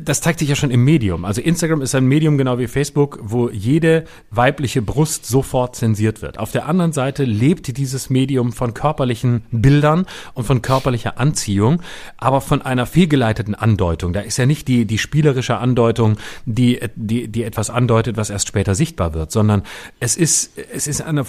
das 0.01 0.21
zeigt 0.21 0.39
sich 0.39 0.49
ja 0.49 0.55
schon 0.55 0.69
im 0.69 0.83
Medium. 0.83 1.25
Also 1.25 1.41
Instagram 1.41 1.81
ist 1.81 1.95
ein 1.95 2.05
Medium 2.05 2.37
genau 2.37 2.59
wie 2.59 2.67
Facebook, 2.67 3.19
wo 3.21 3.49
jede 3.49 4.05
weibliche 4.29 4.81
Brust 4.81 5.25
sofort 5.25 5.75
zensiert 5.75 6.21
wird. 6.21 6.37
Auf 6.37 6.51
der 6.51 6.67
anderen 6.67 6.93
Seite 6.93 7.23
lebt 7.23 7.77
dieses 7.77 8.09
Medium 8.09 8.53
von 8.53 8.75
körperlichen 8.75 9.43
Bildern 9.51 10.05
und 10.33 10.43
von 10.43 10.61
körperlicher 10.61 11.19
Anziehung, 11.19 11.81
aber 12.17 12.41
von 12.41 12.61
einer 12.61 12.85
fehlgeleiteten 12.85 13.55
Andeutung. 13.55 14.13
Da 14.13 14.21
ist 14.21 14.37
ja 14.37 14.45
nicht 14.45 14.67
die, 14.67 14.85
die 14.85 14.99
spielerische 14.99 15.57
Andeutung, 15.57 16.17
die, 16.45 16.79
die, 16.95 17.27
die 17.27 17.43
etwas 17.43 17.71
andeutet, 17.71 18.17
was 18.17 18.29
erst 18.29 18.47
später 18.47 18.75
sichtbar 18.75 19.15
wird, 19.15 19.31
sondern 19.31 19.63
es 19.99 20.15
ist, 20.15 20.51
es 20.73 20.85
ist 20.85 21.01
eine 21.01 21.25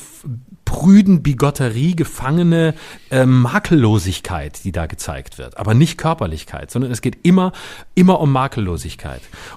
prüden 0.65 1.23
Bigotterie 1.23 1.95
gefangene 1.95 2.74
äh, 3.11 3.27
Makellosigkeit, 3.27 4.65
die 4.65 4.73
da 4.73 4.87
gezeigt 4.87 5.37
wird. 5.37 5.59
Aber 5.59 5.74
nicht 5.74 5.99
Körperlichkeit, 5.99 6.70
sondern 6.70 6.91
es 6.91 7.03
geht 7.03 7.19
immer, 7.23 7.53
immer 7.95 8.20
um 8.20 8.33
Makellosigkeit. 8.33 8.41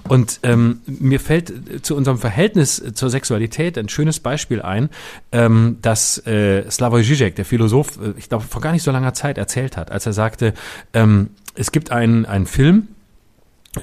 Und 0.08 0.40
ähm, 0.42 0.80
mir 0.86 1.20
fällt 1.20 1.84
zu 1.84 1.96
unserem 1.96 2.18
Verhältnis 2.18 2.82
zur 2.94 3.10
Sexualität 3.10 3.78
ein 3.78 3.88
schönes 3.88 4.20
Beispiel 4.20 4.62
ein, 4.62 4.90
ähm, 5.32 5.78
das 5.82 6.24
äh, 6.26 6.70
Slavoj 6.70 7.02
Žižek, 7.02 7.34
der 7.36 7.44
Philosoph, 7.44 7.98
äh, 8.00 8.14
ich 8.16 8.28
glaube, 8.28 8.44
vor 8.44 8.60
gar 8.60 8.72
nicht 8.72 8.82
so 8.82 8.90
langer 8.90 9.14
Zeit 9.14 9.38
erzählt 9.38 9.76
hat, 9.76 9.90
als 9.90 10.06
er 10.06 10.12
sagte, 10.12 10.54
ähm, 10.92 11.30
es 11.54 11.72
gibt 11.72 11.90
einen, 11.90 12.26
einen 12.26 12.46
Film, 12.46 12.88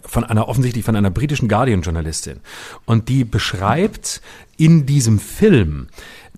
von 0.05 0.23
einer 0.23 0.47
offensichtlich 0.47 0.83
von 0.83 0.95
einer 0.95 1.11
britischen 1.11 1.47
Guardian-Journalistin. 1.47 2.39
Und 2.85 3.09
die 3.09 3.23
beschreibt 3.23 4.21
in 4.57 4.85
diesem 4.85 5.19
Film 5.19 5.87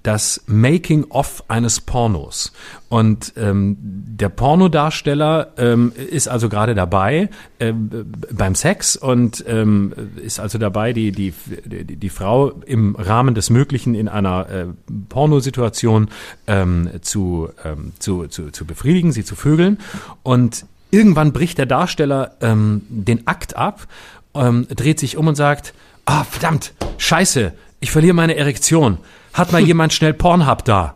das 0.05 0.43
Making-of 0.45 1.43
eines 1.47 1.81
Pornos. 1.81 2.53
Und 2.89 3.33
ähm, 3.37 3.75
der 3.81 4.29
Pornodarsteller 4.29 5.53
ähm, 5.57 5.93
ist 5.95 6.27
also 6.27 6.47
gerade 6.47 6.75
dabei 6.75 7.29
äh, 7.57 7.73
beim 7.73 8.53
Sex 8.53 8.95
und 8.95 9.43
ähm, 9.47 9.93
ist 10.23 10.39
also 10.39 10.59
dabei, 10.59 10.93
die, 10.93 11.11
die, 11.11 11.33
die, 11.65 11.95
die 11.95 12.09
Frau 12.09 12.51
im 12.67 12.95
Rahmen 12.95 13.33
des 13.33 13.49
Möglichen 13.49 13.95
in 13.95 14.07
einer 14.07 14.47
äh, 14.47 14.65
Pornosituation 15.09 16.09
ähm, 16.45 16.91
zu, 17.01 17.49
ähm, 17.63 17.93
zu, 17.97 18.27
zu, 18.27 18.51
zu 18.51 18.65
befriedigen, 18.65 19.11
sie 19.11 19.25
zu 19.25 19.35
vögeln. 19.35 19.79
Und 20.21 20.67
irgendwann 20.91 21.33
bricht 21.33 21.57
der 21.57 21.65
Darsteller 21.65 22.35
ähm, 22.41 22.83
den 22.89 23.25
Akt 23.25 23.57
ab, 23.57 23.87
ähm, 24.35 24.67
dreht 24.69 24.99
sich 24.99 25.17
um 25.17 25.25
und 25.27 25.35
sagt, 25.35 25.73
ah, 26.05 26.23
verdammt, 26.23 26.73
scheiße, 26.99 27.53
ich 27.79 27.89
verliere 27.89 28.13
meine 28.13 28.35
Erektion 28.35 28.99
hat 29.35 29.51
mal 29.51 29.61
jemand 29.61 29.93
schnell 29.93 30.13
Pornhub 30.13 30.65
da. 30.65 30.95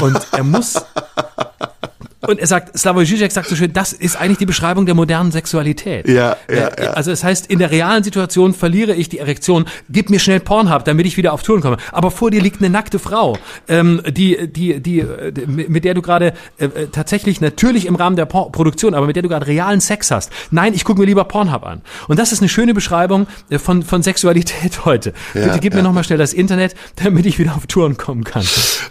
Und 0.00 0.26
er 0.32 0.42
muss 0.42 0.74
und 2.28 2.38
er 2.38 2.46
sagt, 2.46 2.78
Slavoj 2.78 3.04
Žižek 3.04 3.32
sagt 3.32 3.48
so 3.48 3.56
schön, 3.56 3.72
das 3.72 3.94
ist 3.94 4.20
eigentlich 4.20 4.36
die 4.36 4.44
Beschreibung 4.46 4.84
der 4.84 4.94
modernen 4.94 5.32
Sexualität. 5.32 6.06
Ja, 6.06 6.36
ja, 6.50 6.68
Äh, 6.68 6.84
ja. 6.84 6.90
Also 6.90 7.10
es 7.10 7.24
heißt, 7.24 7.46
in 7.46 7.58
der 7.58 7.70
realen 7.70 8.04
Situation 8.04 8.52
verliere 8.52 8.94
ich 8.94 9.08
die 9.08 9.18
Erektion, 9.18 9.64
gib 9.88 10.10
mir 10.10 10.18
schnell 10.18 10.38
Pornhub, 10.38 10.84
damit 10.84 11.06
ich 11.06 11.16
wieder 11.16 11.32
auf 11.32 11.42
Touren 11.42 11.62
komme. 11.62 11.78
Aber 11.90 12.10
vor 12.10 12.30
dir 12.30 12.42
liegt 12.42 12.60
eine 12.60 12.68
nackte 12.68 12.98
Frau, 12.98 13.38
ähm, 13.66 14.02
die, 14.06 14.46
die, 14.46 14.80
die, 14.80 15.00
äh, 15.00 15.32
mit 15.46 15.84
der 15.84 15.94
du 15.94 16.02
gerade 16.02 16.34
äh, 16.58 16.66
äh, 16.66 16.88
tatsächlich 16.88 17.40
natürlich 17.40 17.86
im 17.86 17.96
Rahmen 17.96 18.16
der 18.16 18.26
Por 18.26 18.52
Produktion, 18.52 18.92
aber 18.92 19.06
mit 19.06 19.16
der 19.16 19.22
du 19.22 19.30
gerade 19.30 19.46
realen 19.46 19.80
Sex 19.80 20.10
hast. 20.10 20.30
Nein, 20.50 20.74
ich 20.74 20.84
gucke 20.84 21.00
mir 21.00 21.06
lieber 21.06 21.24
Pornhub 21.24 21.64
an. 21.64 21.80
Und 22.08 22.18
das 22.18 22.32
ist 22.32 22.40
eine 22.40 22.50
schöne 22.50 22.74
Beschreibung 22.74 23.26
äh, 23.48 23.58
von, 23.58 23.82
von 23.82 24.02
Sexualität 24.02 24.84
heute. 24.84 25.14
Ja, 25.32 25.44
Bitte 25.46 25.60
gib 25.60 25.72
mir 25.72 25.80
ja. 25.80 25.84
nochmal 25.84 26.04
schnell 26.04 26.18
das 26.18 26.34
Internet, 26.34 26.74
damit 26.96 27.24
ich 27.24 27.38
wieder 27.38 27.54
auf 27.56 27.66
Touren 27.66 27.96
kommen 27.96 28.24
kann. 28.24 28.44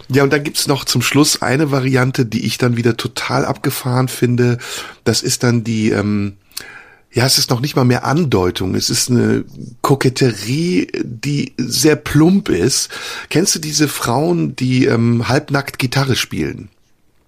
Ja, 0.08 0.24
und 0.24 0.32
dann 0.32 0.42
gibt's 0.42 0.66
noch 0.66 0.84
zum 0.84 1.02
Schluss 1.02 1.40
eine 1.40 1.70
Variante, 1.70 2.26
die 2.26 2.44
ich 2.44 2.58
dann 2.58 2.76
wieder 2.76 2.96
total 2.96 3.27
abgefahren 3.30 4.08
finde. 4.08 4.58
Das 5.04 5.22
ist 5.22 5.42
dann 5.42 5.64
die, 5.64 5.90
ähm, 5.90 6.36
ja, 7.12 7.24
es 7.26 7.38
ist 7.38 7.50
noch 7.50 7.60
nicht 7.60 7.76
mal 7.76 7.84
mehr 7.84 8.04
Andeutung. 8.04 8.74
Es 8.74 8.90
ist 8.90 9.10
eine 9.10 9.44
Koketterie, 9.82 10.88
die 11.02 11.54
sehr 11.56 11.96
plump 11.96 12.48
ist. 12.48 12.90
Kennst 13.30 13.54
du 13.54 13.58
diese 13.58 13.88
Frauen, 13.88 14.54
die 14.56 14.86
ähm, 14.86 15.28
halbnackt 15.28 15.78
Gitarre 15.78 16.16
spielen? 16.16 16.68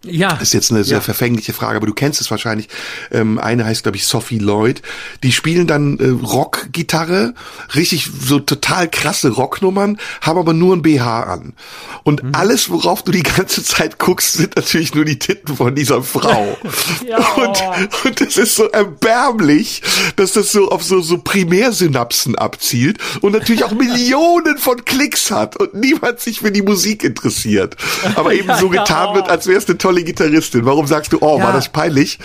Ja. 0.04 0.30
Das 0.30 0.42
ist 0.48 0.52
jetzt 0.54 0.70
eine 0.70 0.82
sehr 0.84 0.98
Ja. 0.98 1.00
verfängliche 1.02 1.52
Frage, 1.52 1.76
aber 1.76 1.86
du 1.86 1.92
kennst 1.92 2.20
es 2.22 2.30
wahrscheinlich. 2.30 2.68
Ähm, 3.12 3.38
eine 3.38 3.66
heißt, 3.66 3.82
glaube 3.82 3.96
ich, 3.96 4.06
Sophie 4.06 4.38
Lloyd. 4.38 4.80
Die 5.22 5.30
spielen 5.32 5.66
dann 5.66 5.98
äh, 5.98 6.08
Rockgitarre, 6.08 7.34
richtig 7.74 8.08
so 8.18 8.38
total 8.40 8.88
krasse 8.88 9.28
Rocknummern, 9.30 9.98
haben 10.22 10.38
aber 10.38 10.54
nur 10.54 10.74
ein 10.74 10.82
BH 10.82 11.24
an. 11.24 11.52
Und 12.02 12.22
Mhm. 12.22 12.34
alles, 12.34 12.70
worauf 12.70 13.02
du 13.04 13.12
die 13.12 13.22
ganze 13.22 13.62
Zeit 13.62 13.98
guckst, 13.98 14.34
sind 14.34 14.56
natürlich 14.56 14.94
nur 14.94 15.04
die 15.04 15.18
Titten 15.18 15.56
von 15.56 15.74
dieser 15.74 16.02
Frau. 16.02 16.56
Ja. 17.06 17.18
und, 17.34 17.62
und 18.04 18.20
das 18.20 18.36
ist 18.36 18.54
so 18.56 18.68
erbärmlich, 18.70 19.82
dass 20.16 20.32
das 20.32 20.52
so 20.52 20.70
auf 20.70 20.82
so, 20.82 21.00
so 21.00 21.18
Primärsynapsen 21.18 22.36
abzielt 22.36 22.98
und 23.20 23.32
natürlich 23.32 23.64
auch 23.64 23.72
Millionen 23.72 24.58
von 24.58 24.84
Klicks 24.84 25.30
hat 25.30 25.56
und 25.56 25.74
niemand 25.74 26.20
sich 26.20 26.40
für 26.40 26.52
die 26.52 26.62
Musik 26.62 27.04
interessiert. 27.04 27.76
Aber 28.16 28.32
eben 28.34 28.48
Ja, 28.48 28.58
so 28.58 28.68
getan 28.68 29.08
oh. 29.10 29.14
wird, 29.16 29.28
als 29.28 29.46
wär's 29.46 29.66
eine 29.66 29.76
tolle 29.78 29.89
Gitarristin. 30.04 30.64
Warum 30.64 30.86
sagst 30.86 31.12
du, 31.12 31.18
oh, 31.20 31.38
Ja. 31.38 31.44
war 31.44 31.52
das 31.52 31.68
peinlich? 31.68 32.18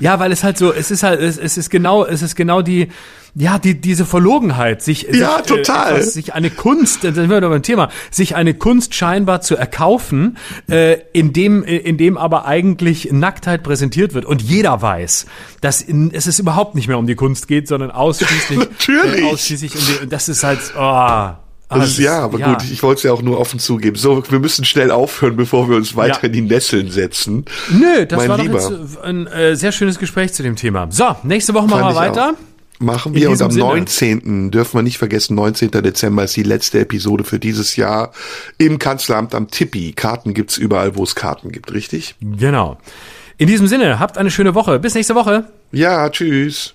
Ja, 0.00 0.18
weil 0.20 0.32
es 0.32 0.44
halt 0.44 0.58
so, 0.58 0.72
es 0.72 0.90
ist 0.90 1.02
halt, 1.02 1.20
es, 1.20 1.38
es 1.38 1.56
ist 1.56 1.70
genau, 1.70 2.04
es 2.04 2.22
ist 2.22 2.36
genau 2.36 2.60
die, 2.62 2.88
ja, 3.34 3.58
die, 3.58 3.80
diese 3.80 4.04
Verlogenheit, 4.04 4.82
sich, 4.82 5.02
Ja, 5.10 5.38
sich, 5.38 5.46
total. 5.46 5.94
etwas, 5.94 6.12
sich 6.14 6.34
eine 6.34 6.50
Kunst, 6.50 7.04
da 7.04 7.12
sind 7.12 7.30
wir 7.30 7.40
doch 7.40 7.48
beim 7.48 7.62
Thema, 7.62 7.88
sich 8.10 8.36
eine 8.36 8.54
Kunst 8.54 8.94
scheinbar 8.94 9.40
zu 9.40 9.56
erkaufen, 9.56 10.36
äh, 10.68 10.98
in 11.12 11.32
dem, 11.32 11.62
in 11.64 11.96
dem 11.96 12.18
aber 12.18 12.44
eigentlich 12.44 13.10
Nacktheit 13.12 13.62
präsentiert 13.62 14.14
wird 14.14 14.24
und 14.26 14.42
jeder 14.42 14.82
weiß, 14.82 15.26
dass 15.62 15.80
in, 15.80 16.12
es 16.12 16.26
ist 16.26 16.38
überhaupt 16.38 16.74
nicht 16.74 16.86
mehr 16.88 16.98
um 16.98 17.06
die 17.06 17.14
Kunst 17.16 17.48
geht, 17.48 17.66
sondern 17.66 17.90
ausschließlich, 17.92 18.58
Natürlich. 18.58 19.22
Äh, 19.22 19.32
ausschließlich 19.32 19.74
um 19.74 19.80
die, 20.02 20.08
das 20.08 20.28
ist 20.28 20.44
halt, 20.44 20.60
oh, 20.78 21.30
Das 21.78 21.90
ist, 21.90 21.98
ja, 21.98 22.18
aber 22.20 22.38
gut, 22.38 22.64
ich 22.70 22.82
wollte 22.82 22.98
es 22.98 23.02
ja 23.04 23.12
auch 23.12 23.22
nur 23.22 23.38
offen 23.38 23.60
zugeben. 23.60 23.96
So, 23.96 24.22
wir 24.28 24.38
müssen 24.40 24.64
schnell 24.64 24.90
aufhören, 24.90 25.36
bevor 25.36 25.68
wir 25.68 25.76
uns 25.76 25.94
weiter 25.94 26.18
Ja. 26.22 26.26
in 26.26 26.32
die 26.32 26.40
Nesseln 26.42 26.90
setzen. 26.90 27.44
Nö, 27.70 28.06
das 28.06 28.18
mein 28.18 28.28
war 28.28 28.38
Lieber. 28.38 28.58
doch 28.58 28.70
jetzt 28.70 28.98
ein 29.02 29.26
äh, 29.28 29.54
sehr 29.54 29.70
schönes 29.70 29.98
Gespräch 29.98 30.32
zu 30.32 30.42
dem 30.42 30.56
Thema. 30.56 30.88
So, 30.90 31.14
nächste 31.22 31.54
Woche 31.54 31.68
machen 31.68 31.86
wir 31.88 31.94
weiter. 31.94 32.30
auch. 32.30 32.82
Machen 32.82 33.14
wir 33.14 33.30
und 33.30 33.42
am 33.42 33.50
Sinne. 33.50 33.64
19. 33.66 34.50
dürfen 34.50 34.78
wir 34.78 34.82
nicht 34.82 34.96
vergessen, 34.96 35.34
19. 35.34 35.70
Dezember 35.70 36.24
ist 36.24 36.34
die 36.34 36.42
letzte 36.42 36.80
Episode 36.80 37.24
für 37.24 37.38
dieses 37.38 37.76
Jahr 37.76 38.10
im 38.56 38.78
Kanzleramt 38.78 39.34
am 39.34 39.48
Tippi. 39.50 39.92
Karten 39.92 40.32
gibt's 40.32 40.56
überall, 40.56 40.96
wo 40.96 41.02
es 41.04 41.14
Karten 41.14 41.52
gibt, 41.52 41.72
richtig? 41.74 42.14
Genau. 42.22 42.78
In 43.36 43.48
diesem 43.48 43.66
Sinne, 43.68 43.98
habt 44.00 44.16
eine 44.18 44.30
schöne 44.30 44.54
Woche. 44.54 44.78
Bis 44.78 44.94
nächste 44.94 45.14
Woche. 45.14 45.44
Ja, 45.72 46.08
tschüss. 46.08 46.74